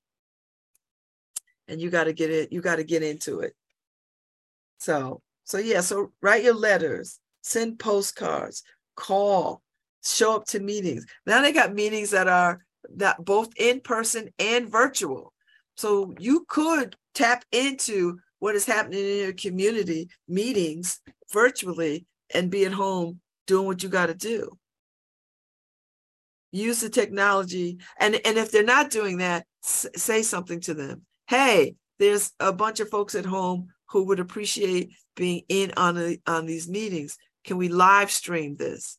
And 1.68 1.80
you 1.80 1.90
got 1.90 2.04
to 2.04 2.12
get 2.12 2.30
it 2.30 2.52
you 2.52 2.60
got 2.60 2.76
to 2.76 2.84
get 2.84 3.02
into 3.02 3.40
it. 3.40 3.54
So 4.78 5.22
so 5.44 5.58
yeah 5.58 5.80
so 5.80 6.12
write 6.20 6.44
your 6.44 6.54
letters 6.54 7.18
send 7.42 7.78
postcards 7.78 8.62
call 8.96 9.62
show 10.02 10.36
up 10.36 10.46
to 10.46 10.60
meetings. 10.60 11.06
Now 11.26 11.42
they 11.42 11.52
got 11.52 11.74
meetings 11.74 12.10
that 12.10 12.28
are 12.28 12.64
that 12.96 13.24
both 13.24 13.50
in 13.56 13.80
person 13.80 14.30
and 14.38 14.68
virtual. 14.68 15.32
So 15.76 16.14
you 16.18 16.44
could 16.48 16.96
tap 17.14 17.44
into 17.52 18.18
what 18.38 18.54
is 18.54 18.66
happening 18.66 19.00
in 19.00 19.18
your 19.18 19.32
community 19.32 20.08
meetings 20.28 21.00
virtually 21.32 22.06
and 22.34 22.50
be 22.50 22.64
at 22.64 22.72
home 22.72 23.20
doing 23.46 23.66
what 23.66 23.82
you 23.82 23.88
got 23.88 24.06
to 24.06 24.14
do 24.14 24.58
use 26.52 26.80
the 26.80 26.90
technology 26.90 27.78
and 27.98 28.14
and 28.24 28.38
if 28.38 28.50
they're 28.50 28.64
not 28.64 28.90
doing 28.90 29.18
that 29.18 29.46
s- 29.64 29.86
say 29.96 30.22
something 30.22 30.60
to 30.60 30.74
them. 30.74 31.02
Hey 31.28 31.74
there's 31.98 32.32
a 32.40 32.52
bunch 32.52 32.80
of 32.80 32.88
folks 32.88 33.14
at 33.14 33.26
home 33.26 33.68
who 33.90 34.04
would 34.04 34.20
appreciate 34.20 34.90
being 35.16 35.42
in 35.48 35.72
on 35.76 35.94
the, 35.96 36.18
on 36.26 36.46
these 36.46 36.68
meetings. 36.68 37.18
Can 37.44 37.58
we 37.58 37.68
live 37.68 38.10
stream 38.10 38.56
this? 38.56 38.96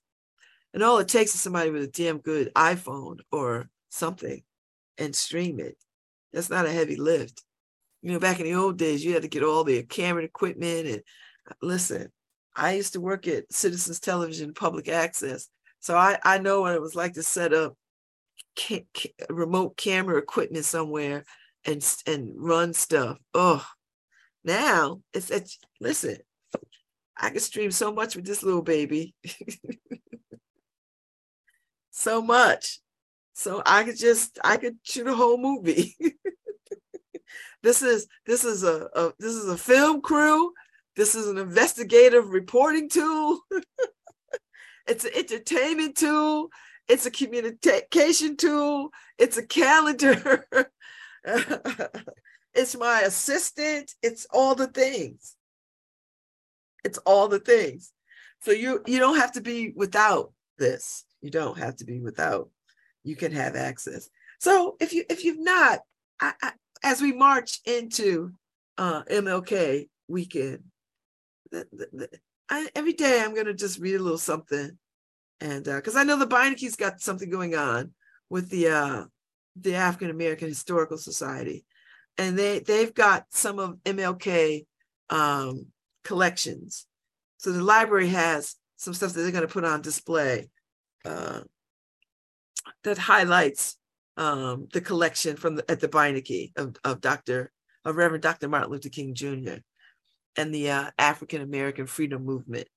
And 0.73 0.83
all 0.83 0.99
it 0.99 1.07
takes 1.07 1.33
is 1.33 1.41
somebody 1.41 1.71
with 1.71 1.83
a 1.83 1.87
damn 1.87 2.19
good 2.19 2.51
iphone 2.55 3.17
or 3.31 3.69
something 3.89 4.43
and 4.97 5.15
stream 5.15 5.59
it. 5.59 5.77
That's 6.31 6.49
not 6.49 6.67
a 6.67 6.71
heavy 6.71 6.95
lift. 6.95 7.43
You 8.01 8.13
know 8.13 8.19
back 8.19 8.39
in 8.39 8.45
the 8.45 8.55
old 8.55 8.77
days 8.77 9.03
you 9.03 9.13
had 9.13 9.23
to 9.23 9.27
get 9.27 9.43
all 9.43 9.63
the 9.63 9.83
camera 9.83 10.23
equipment 10.23 10.87
and 10.87 11.01
uh, 11.49 11.53
listen 11.61 12.11
i 12.55 12.73
used 12.73 12.93
to 12.93 13.01
work 13.01 13.27
at 13.27 13.51
citizens 13.51 13.99
television 13.99 14.53
public 14.53 14.89
access 14.89 15.49
so 15.81 15.97
I, 15.97 16.17
I 16.23 16.37
know 16.37 16.61
what 16.61 16.75
it 16.75 16.81
was 16.81 16.95
like 16.95 17.13
to 17.13 17.23
set 17.23 17.53
up 17.53 17.75
ca- 18.57 18.85
ca- 18.95 19.13
remote 19.29 19.77
camera 19.77 20.17
equipment 20.17 20.63
somewhere 20.63 21.25
and 21.65 21.85
and 22.07 22.33
run 22.37 22.73
stuff. 22.73 23.17
Oh, 23.33 23.65
now 24.43 25.01
it's, 25.13 25.29
it's 25.29 25.59
listen, 25.79 26.17
I 27.17 27.29
can 27.29 27.39
stream 27.39 27.71
so 27.71 27.91
much 27.91 28.15
with 28.15 28.25
this 28.25 28.43
little 28.43 28.61
baby. 28.61 29.13
so 31.91 32.21
much. 32.21 32.79
So 33.33 33.61
I 33.65 33.83
could 33.83 33.97
just 33.97 34.39
I 34.43 34.57
could 34.57 34.77
shoot 34.83 35.07
a 35.07 35.15
whole 35.15 35.37
movie. 35.37 35.95
this 37.63 37.81
is 37.81 38.07
this 38.25 38.45
is 38.45 38.63
a, 38.63 38.87
a 38.95 39.13
this 39.19 39.33
is 39.33 39.47
a 39.47 39.57
film 39.57 40.01
crew. 40.01 40.53
This 40.95 41.15
is 41.15 41.27
an 41.27 41.37
investigative 41.37 42.29
reporting 42.29 42.89
tool. 42.89 43.39
It's 44.87 45.05
an 45.05 45.11
entertainment 45.15 45.97
tool. 45.97 46.49
It's 46.87 47.05
a 47.05 47.11
communication 47.11 48.35
tool. 48.37 48.89
It's 49.17 49.37
a 49.37 49.45
calendar. 49.45 50.45
it's 52.53 52.75
my 52.77 53.01
assistant, 53.01 53.93
it's 54.01 54.25
all 54.31 54.55
the 54.55 54.67
things. 54.67 55.35
It's 56.83 56.97
all 56.99 57.27
the 57.27 57.39
things. 57.39 57.91
So 58.41 58.51
you 58.51 58.81
you 58.87 58.99
don't 58.99 59.17
have 59.17 59.33
to 59.33 59.41
be 59.41 59.71
without 59.75 60.33
this. 60.57 61.05
You 61.21 61.29
don't 61.29 61.57
have 61.59 61.75
to 61.77 61.85
be 61.85 62.01
without. 62.01 62.49
You 63.03 63.15
can 63.15 63.31
have 63.31 63.55
access. 63.55 64.09
So 64.39 64.77
if 64.79 64.93
you 64.93 65.03
if 65.09 65.23
you've 65.23 65.39
not, 65.39 65.81
I, 66.19 66.33
I, 66.41 66.51
as 66.83 67.01
we 67.01 67.11
march 67.11 67.59
into 67.65 68.33
uh, 68.77 69.03
MLK 69.03 69.89
weekend, 70.07 70.63
the, 71.51 71.67
the, 71.71 72.09
I, 72.51 72.67
every 72.75 72.93
day 72.93 73.21
I'm 73.21 73.33
gonna 73.33 73.53
just 73.53 73.79
read 73.79 73.95
a 73.95 74.03
little 74.03 74.17
something, 74.17 74.77
and 75.39 75.63
because 75.63 75.95
uh, 75.95 75.99
I 75.99 76.03
know 76.03 76.19
the 76.19 76.27
Beinecke's 76.27 76.75
got 76.75 77.01
something 77.01 77.29
going 77.29 77.55
on 77.55 77.91
with 78.29 78.49
the 78.49 78.67
uh, 78.67 79.05
the 79.55 79.75
African 79.75 80.09
American 80.09 80.49
Historical 80.49 80.97
Society, 80.97 81.63
and 82.17 82.37
they 82.37 82.59
they've 82.59 82.93
got 82.93 83.25
some 83.29 83.57
of 83.57 83.77
MLK 83.85 84.65
um, 85.09 85.67
collections. 86.03 86.85
So 87.37 87.53
the 87.53 87.63
library 87.63 88.09
has 88.09 88.55
some 88.75 88.93
stuff 88.93 89.13
that 89.13 89.21
they're 89.21 89.31
going 89.31 89.47
to 89.47 89.53
put 89.53 89.65
on 89.65 89.81
display 89.81 90.49
uh, 91.05 91.41
that 92.83 92.97
highlights 92.97 93.77
um, 94.17 94.67
the 94.73 94.81
collection 94.81 95.37
from 95.37 95.55
the, 95.55 95.71
at 95.71 95.79
the 95.79 95.87
Beinecke 95.87 96.51
of, 96.57 96.75
of 96.83 97.01
Dr. 97.01 97.51
of 97.85 97.95
Reverend 97.95 98.23
Dr. 98.23 98.49
Martin 98.49 98.71
Luther 98.71 98.89
King 98.89 99.15
Jr. 99.15 99.61
and 100.37 100.53
the 100.53 100.71
uh, 100.71 100.91
African 100.97 101.41
American 101.41 101.87
Freedom 101.87 102.23
Movement. 102.23 102.67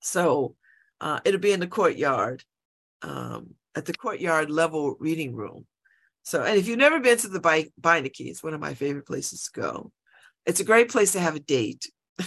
So 0.00 0.56
uh, 1.00 1.20
it'll 1.24 1.40
be 1.40 1.52
in 1.52 1.60
the 1.60 1.66
courtyard 1.66 2.44
um, 3.02 3.54
at 3.74 3.86
the 3.86 3.94
courtyard 3.94 4.50
level 4.50 4.96
reading 4.98 5.34
room. 5.34 5.66
So, 6.22 6.42
and 6.42 6.58
if 6.58 6.66
you've 6.68 6.78
never 6.78 7.00
been 7.00 7.18
to 7.18 7.28
the 7.28 7.40
Be- 7.40 7.72
Beinecke, 7.80 8.20
it's 8.20 8.42
one 8.42 8.54
of 8.54 8.60
my 8.60 8.74
favorite 8.74 9.06
places 9.06 9.44
to 9.44 9.60
go. 9.60 9.92
It's 10.46 10.60
a 10.60 10.64
great 10.64 10.90
place 10.90 11.12
to 11.12 11.20
have 11.20 11.36
a 11.36 11.40
date. 11.40 11.90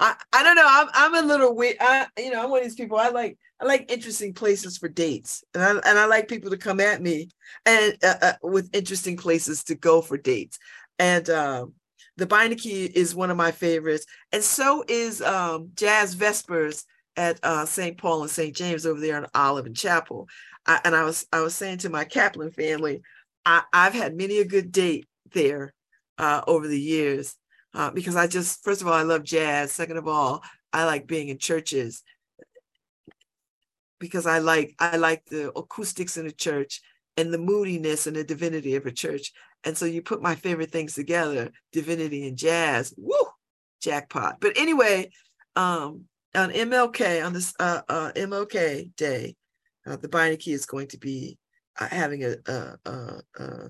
I, 0.00 0.14
I 0.32 0.42
don't 0.42 0.54
know. 0.54 0.66
I'm 0.66 0.88
I'm 0.92 1.14
a 1.14 1.26
little 1.26 1.56
weird. 1.56 1.76
I 1.80 2.06
you 2.18 2.30
know 2.30 2.42
I'm 2.42 2.50
one 2.50 2.60
of 2.60 2.64
these 2.64 2.74
people. 2.74 2.98
I 2.98 3.08
like 3.08 3.36
I 3.60 3.64
like 3.64 3.90
interesting 3.90 4.32
places 4.32 4.78
for 4.78 4.88
dates, 4.88 5.42
and 5.54 5.62
I 5.62 5.70
and 5.70 5.98
I 5.98 6.06
like 6.06 6.28
people 6.28 6.50
to 6.50 6.56
come 6.56 6.78
at 6.80 7.02
me 7.02 7.30
and 7.66 7.96
uh, 8.04 8.14
uh, 8.22 8.32
with 8.42 8.70
interesting 8.72 9.16
places 9.16 9.64
to 9.64 9.74
go 9.74 10.00
for 10.00 10.16
dates. 10.16 10.58
And 10.98 11.28
um, 11.30 11.74
the 12.18 12.26
Beinecke 12.26 12.90
is 12.90 13.14
one 13.14 13.30
of 13.30 13.36
my 13.36 13.52
favorites, 13.52 14.04
and 14.32 14.42
so 14.42 14.84
is 14.88 15.22
um, 15.22 15.70
Jazz 15.76 16.16
Vespers 16.16 16.84
at 17.16 17.38
uh, 17.44 17.64
St. 17.64 17.96
Paul 17.96 18.22
and 18.22 18.30
St. 18.30 18.54
James 18.54 18.84
over 18.84 19.00
there 19.00 19.18
in 19.18 19.26
Olive 19.34 19.66
and 19.66 19.76
Chapel. 19.76 20.28
I, 20.66 20.80
and 20.84 20.96
I 20.96 21.04
was 21.04 21.26
I 21.32 21.40
was 21.40 21.54
saying 21.54 21.78
to 21.78 21.90
my 21.90 22.04
Kaplan 22.04 22.50
family, 22.50 23.02
I, 23.46 23.62
I've 23.72 23.94
had 23.94 24.16
many 24.16 24.38
a 24.38 24.44
good 24.44 24.72
date 24.72 25.06
there 25.32 25.72
uh, 26.18 26.42
over 26.48 26.66
the 26.66 26.80
years 26.80 27.36
uh, 27.72 27.92
because 27.92 28.16
I 28.16 28.26
just, 28.26 28.64
first 28.64 28.80
of 28.80 28.88
all, 28.88 28.94
I 28.94 29.02
love 29.02 29.22
jazz. 29.22 29.70
Second 29.70 29.96
of 29.96 30.08
all, 30.08 30.42
I 30.72 30.84
like 30.84 31.06
being 31.06 31.28
in 31.28 31.38
churches 31.38 32.02
because 34.00 34.26
I 34.26 34.38
like 34.38 34.74
I 34.80 34.96
like 34.96 35.24
the 35.26 35.52
acoustics 35.56 36.16
in 36.16 36.26
a 36.26 36.32
church 36.32 36.80
and 37.16 37.32
the 37.32 37.38
moodiness 37.38 38.06
and 38.06 38.16
the 38.16 38.24
divinity 38.24 38.74
of 38.74 38.86
a 38.86 38.92
church. 38.92 39.32
And 39.64 39.76
so 39.76 39.84
you 39.84 40.02
put 40.02 40.22
my 40.22 40.34
favorite 40.34 40.70
things 40.70 40.94
together, 40.94 41.50
divinity 41.72 42.28
and 42.28 42.36
jazz. 42.36 42.94
Woo, 42.96 43.14
jackpot. 43.82 44.38
But 44.40 44.56
anyway, 44.56 45.10
um, 45.56 46.04
on 46.34 46.50
MLK 46.50 47.24
on 47.24 47.32
this 47.32 47.54
uh, 47.58 47.82
uh, 47.88 48.12
MLK 48.14 48.94
day, 48.96 49.36
uh, 49.86 49.96
the 49.96 50.36
key 50.38 50.52
is 50.52 50.66
going 50.66 50.88
to 50.88 50.98
be 50.98 51.38
uh, 51.78 51.88
having 51.88 52.24
a 52.24 52.36
a, 52.46 53.22
a 53.36 53.68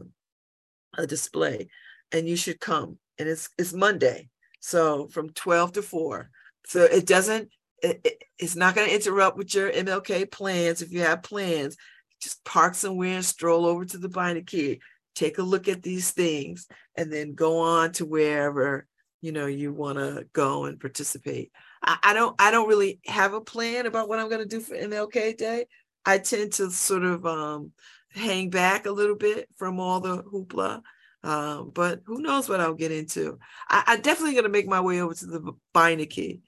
a 0.96 1.06
display, 1.06 1.68
and 2.12 2.28
you 2.28 2.36
should 2.36 2.60
come 2.60 2.98
and 3.18 3.28
it's 3.28 3.50
it's 3.58 3.72
Monday. 3.72 4.28
So 4.60 5.08
from 5.08 5.30
12 5.30 5.72
to 5.74 5.82
4. 5.82 6.30
So 6.66 6.82
it 6.82 7.06
doesn't 7.06 7.50
it, 7.82 8.00
it, 8.04 8.24
it's 8.38 8.56
not 8.56 8.74
going 8.74 8.88
to 8.88 8.94
interrupt 8.94 9.36
with 9.36 9.54
your 9.54 9.70
MLK 9.70 10.30
plans 10.30 10.82
if 10.82 10.92
you 10.92 11.00
have 11.00 11.22
plans. 11.22 11.76
Just 12.20 12.44
park 12.44 12.74
somewhere 12.74 13.16
and 13.16 13.24
stroll 13.24 13.64
over 13.64 13.84
to 13.84 13.98
the 13.98 14.08
Beinecke, 14.08 14.80
take 15.14 15.38
a 15.38 15.42
look 15.42 15.68
at 15.68 15.82
these 15.82 16.10
things, 16.10 16.66
and 16.96 17.12
then 17.12 17.34
go 17.34 17.60
on 17.60 17.92
to 17.92 18.04
wherever 18.04 18.86
you 19.20 19.32
know 19.32 19.46
you 19.46 19.72
want 19.72 19.98
to 19.98 20.26
go 20.32 20.64
and 20.64 20.80
participate. 20.80 21.52
I, 21.82 21.98
I 22.02 22.12
don't 22.14 22.34
I 22.40 22.50
don't 22.50 22.68
really 22.68 23.00
have 23.06 23.34
a 23.34 23.40
plan 23.40 23.86
about 23.86 24.08
what 24.08 24.18
I'm 24.18 24.28
going 24.28 24.46
to 24.46 24.56
do 24.56 24.60
for 24.60 24.74
MLK 24.74 25.36
Day. 25.36 25.66
I 26.04 26.18
tend 26.18 26.52
to 26.54 26.70
sort 26.70 27.04
of 27.04 27.26
um, 27.26 27.72
hang 28.12 28.50
back 28.50 28.86
a 28.86 28.92
little 28.92 29.16
bit 29.16 29.48
from 29.56 29.80
all 29.80 30.00
the 30.00 30.22
hoopla 30.22 30.82
um, 31.22 31.72
but 31.74 32.00
who 32.06 32.20
knows 32.20 32.48
what 32.48 32.60
I'll 32.60 32.74
get 32.74 32.92
into. 32.92 33.38
I, 33.68 33.82
I 33.86 33.96
definitely 33.96 34.34
going 34.34 34.44
to 34.44 34.50
make 34.50 34.68
my 34.68 34.80
way 34.80 35.00
over 35.00 35.14
to 35.14 35.26
the 35.26 35.52
Beinecke 35.74 36.40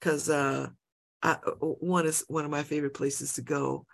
because 0.00 0.30
uh, 0.30 0.68
I, 1.22 1.32
uh, 1.32 1.50
one 1.60 2.06
is 2.06 2.24
one 2.28 2.44
of 2.44 2.50
my 2.50 2.62
favorite 2.62 2.94
places 2.94 3.34
to 3.34 3.42
go, 3.42 3.86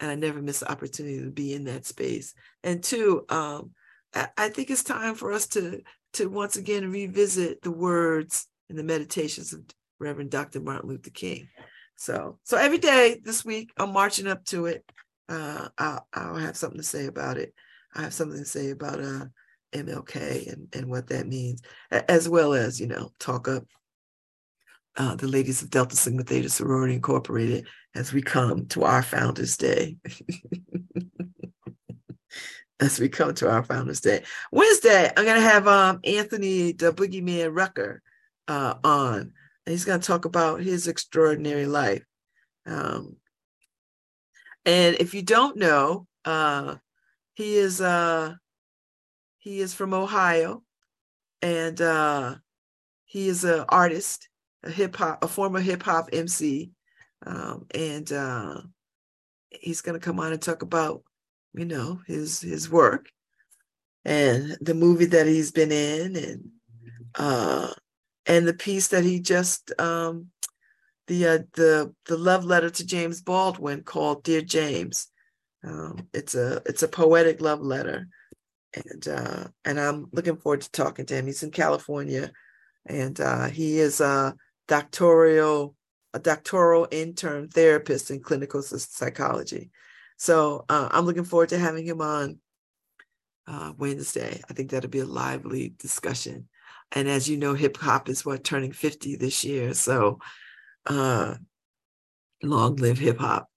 and 0.00 0.10
I 0.10 0.14
never 0.14 0.40
miss 0.40 0.60
the 0.60 0.70
opportunity 0.70 1.20
to 1.20 1.30
be 1.30 1.54
in 1.54 1.64
that 1.64 1.86
space. 1.86 2.34
And 2.62 2.82
two, 2.82 3.24
um, 3.28 3.72
I, 4.14 4.48
think 4.48 4.70
it's 4.70 4.84
time 4.84 5.14
for 5.14 5.32
us 5.32 5.46
to 5.48 5.82
to 6.14 6.28
once 6.28 6.56
again 6.56 6.90
revisit 6.90 7.60
the 7.62 7.70
words 7.70 8.46
and 8.68 8.78
the 8.78 8.82
meditations 8.82 9.52
of 9.52 9.62
Reverend 9.98 10.30
Dr. 10.30 10.60
Martin 10.60 10.88
Luther 10.88 11.10
King. 11.10 11.48
So, 11.96 12.38
so 12.44 12.56
every 12.56 12.78
day 12.78 13.20
this 13.22 13.44
week, 13.44 13.70
I'm 13.76 13.92
marching 13.92 14.26
up 14.26 14.44
to 14.46 14.66
it. 14.66 14.84
Uh, 15.28 15.68
I'll, 15.76 16.06
I'll 16.14 16.36
have 16.36 16.56
something 16.56 16.78
to 16.78 16.84
say 16.84 17.06
about 17.06 17.36
it. 17.36 17.52
I 17.94 18.02
have 18.02 18.14
something 18.14 18.38
to 18.38 18.44
say 18.44 18.70
about 18.70 19.00
uh, 19.00 19.26
MLK 19.72 20.50
and, 20.50 20.68
and 20.74 20.88
what 20.88 21.08
that 21.08 21.26
means, 21.26 21.60
as 21.90 22.28
well 22.28 22.54
as, 22.54 22.80
you 22.80 22.86
know, 22.86 23.10
talk 23.18 23.48
up 23.48 23.64
uh, 24.96 25.14
the 25.16 25.28
ladies 25.28 25.62
of 25.62 25.70
Delta 25.70 25.96
Sigma 25.96 26.22
Theta 26.22 26.48
Sorority 26.48 26.94
Incorporated 26.94 27.66
as 27.98 28.12
we 28.12 28.22
come 28.22 28.66
to 28.66 28.84
our 28.84 29.02
Founders 29.02 29.56
Day. 29.56 29.96
as 32.80 33.00
we 33.00 33.08
come 33.08 33.34
to 33.34 33.50
our 33.50 33.64
Founders 33.64 34.00
Day. 34.00 34.22
Wednesday, 34.52 35.10
I'm 35.16 35.24
going 35.24 35.40
to 35.40 35.48
have 35.48 35.66
um, 35.66 35.98
Anthony 36.04 36.70
the 36.70 36.92
Boogeyman 36.92 37.50
Rucker 37.52 38.00
uh, 38.46 38.74
on. 38.84 39.20
And 39.20 39.32
he's 39.66 39.84
going 39.84 39.98
to 39.98 40.06
talk 40.06 40.26
about 40.26 40.60
his 40.60 40.86
extraordinary 40.86 41.66
life. 41.66 42.04
Um, 42.66 43.16
and 44.64 44.94
if 45.00 45.12
you 45.12 45.22
don't 45.22 45.56
know, 45.56 46.06
uh, 46.24 46.76
he 47.34 47.56
is 47.56 47.80
uh, 47.80 48.34
he 49.38 49.60
is 49.60 49.74
from 49.74 49.92
Ohio, 49.92 50.62
and 51.42 51.80
uh, 51.80 52.36
he 53.06 53.28
is 53.28 53.42
an 53.42 53.64
artist, 53.68 54.28
a 54.62 54.70
hip 54.70 54.94
hop, 54.94 55.24
a 55.24 55.28
former 55.28 55.60
hip 55.60 55.82
hop 55.82 56.10
MC, 56.12 56.70
um, 57.26 57.66
and 57.74 58.10
uh, 58.12 58.60
he's 59.50 59.80
going 59.80 59.98
to 59.98 60.04
come 60.04 60.20
on 60.20 60.32
and 60.32 60.40
talk 60.40 60.62
about, 60.62 61.02
you 61.54 61.64
know, 61.64 62.00
his 62.06 62.40
his 62.40 62.70
work 62.70 63.10
and 64.04 64.56
the 64.60 64.74
movie 64.74 65.06
that 65.06 65.26
he's 65.26 65.50
been 65.50 65.72
in, 65.72 66.16
and 66.16 66.48
uh, 67.14 67.72
and 68.26 68.46
the 68.46 68.54
piece 68.54 68.88
that 68.88 69.04
he 69.04 69.20
just 69.20 69.72
um, 69.80 70.28
the 71.06 71.26
uh, 71.26 71.38
the 71.54 71.94
the 72.06 72.16
love 72.16 72.44
letter 72.44 72.70
to 72.70 72.86
James 72.86 73.20
Baldwin 73.22 73.82
called 73.82 74.22
"Dear 74.22 74.42
James." 74.42 75.08
Um, 75.64 76.08
it's 76.14 76.34
a 76.34 76.62
it's 76.66 76.82
a 76.82 76.88
poetic 76.88 77.40
love 77.40 77.60
letter 77.60 78.08
and 78.74 79.08
uh, 79.08 79.44
and 79.64 79.80
I'm 79.80 80.08
looking 80.12 80.36
forward 80.36 80.62
to 80.62 80.70
talking 80.70 81.06
to 81.06 81.14
him. 81.14 81.26
He's 81.26 81.42
in 81.42 81.50
California, 81.50 82.30
and 82.86 83.18
uh, 83.20 83.48
he 83.48 83.78
is 83.78 84.00
a 84.00 84.34
doctoral 84.66 85.74
a 86.14 86.18
doctoral 86.18 86.88
intern 86.90 87.48
therapist 87.48 88.10
in 88.10 88.20
clinical 88.20 88.62
psychology. 88.62 89.70
So 90.16 90.64
uh, 90.68 90.88
I'm 90.90 91.04
looking 91.04 91.24
forward 91.24 91.50
to 91.50 91.58
having 91.58 91.86
him 91.86 92.00
on 92.00 92.38
uh, 93.46 93.72
Wednesday. 93.76 94.40
I 94.48 94.52
think 94.52 94.70
that'll 94.70 94.90
be 94.90 95.00
a 95.00 95.06
lively 95.06 95.74
discussion. 95.78 96.48
And 96.92 97.08
as 97.08 97.28
you 97.28 97.36
know, 97.36 97.54
hip 97.54 97.76
hop 97.76 98.08
is 98.08 98.24
what 98.24 98.44
turning 98.44 98.72
50 98.72 99.16
this 99.16 99.44
year. 99.44 99.74
So 99.74 100.18
uh, 100.86 101.34
long 102.42 102.76
live 102.76 102.98
hip 102.98 103.18
hop. 103.18 103.48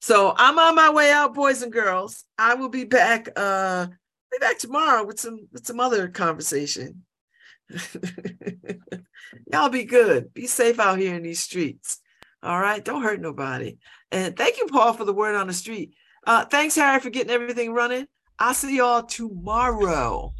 So 0.00 0.32
I'm 0.36 0.58
on 0.58 0.76
my 0.76 0.90
way 0.90 1.10
out, 1.10 1.34
boys 1.34 1.62
and 1.62 1.72
girls. 1.72 2.24
I 2.38 2.54
will 2.54 2.68
be 2.68 2.84
back 2.84 3.28
uh, 3.34 3.86
be 4.30 4.38
back 4.38 4.58
tomorrow 4.58 5.04
with 5.04 5.18
some 5.18 5.48
with 5.52 5.66
some 5.66 5.80
other 5.80 6.08
conversation. 6.08 7.04
Y'all 9.52 9.68
be 9.68 9.84
good. 9.84 10.32
Be 10.34 10.46
safe 10.46 10.78
out 10.78 10.98
here 10.98 11.14
in 11.14 11.22
these 11.22 11.40
streets. 11.40 12.00
All 12.42 12.60
right. 12.60 12.84
Don't 12.84 13.02
hurt 13.02 13.20
nobody. 13.20 13.76
And 14.10 14.36
thank 14.36 14.58
you, 14.58 14.66
Paul, 14.66 14.92
for 14.92 15.04
the 15.04 15.12
word 15.12 15.34
on 15.34 15.46
the 15.46 15.52
street. 15.52 15.94
Uh, 16.26 16.44
thanks, 16.44 16.76
Harry, 16.76 17.00
for 17.00 17.10
getting 17.10 17.32
everything 17.32 17.72
running. 17.72 18.06
I'll 18.38 18.54
see 18.54 18.76
y'all 18.76 19.02
tomorrow. 19.02 20.32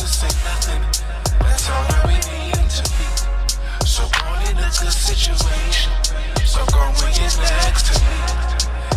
to 0.00 0.06
say 0.06 0.32
nothing. 0.48 0.80
That's 1.40 1.68
all 1.68 1.84
that 1.92 2.06
we 2.08 2.16
need 2.24 2.70
to 2.72 2.82
be. 2.96 3.04
So 3.84 4.08
born 4.16 4.40
in 4.48 4.56
a 4.56 4.70
good 4.80 4.96
situation. 4.96 5.92
So 6.48 6.64
go 6.72 6.80
when 6.96 7.12
you're 7.20 7.36
next 7.36 7.92
to 7.92 7.94
me. 8.00 8.16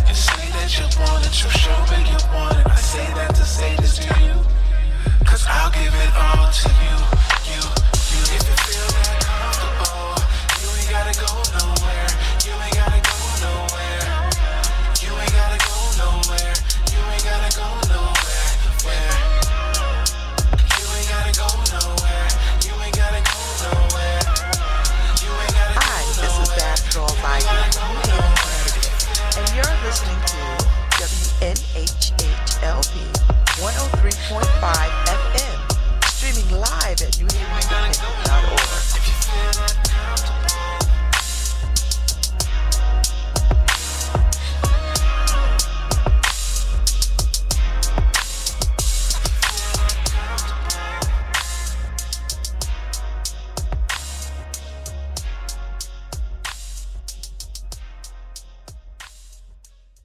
You 0.08 0.16
say 0.16 0.48
that 0.56 0.70
you 0.72 0.88
want 0.96 1.26
it, 1.28 1.36
you 1.44 1.50
show 1.60 1.76
me 1.92 2.08
you 2.08 2.16
want 2.32 2.56
it. 2.56 2.66
I 2.72 2.76
say 2.76 3.04
that 3.20 3.34
to 3.36 3.44
say 3.44 3.76
this 3.76 3.98
to 3.98 4.04
I'll 5.46 5.70
give 5.72 5.92
it 5.92 6.12
all 6.16 6.48
to 6.48 6.68
you. 6.72 6.96
You, 7.52 7.60
you, 8.08 8.54
feel 8.64 8.88
that 8.96 9.20
comfortable, 9.28 10.24
you 10.56 10.68
ain't 10.72 10.88
gotta 10.88 11.20
go. 11.20 11.83
You're 29.54 29.62
listening 29.84 30.18
to 30.18 30.34
WNHHLP 30.98 32.90
103.5 33.62 34.42
FM, 35.06 35.58
streaming 36.06 36.50
live 36.58 36.98
at 37.00 37.14
newhavenfm.org. 37.14 39.83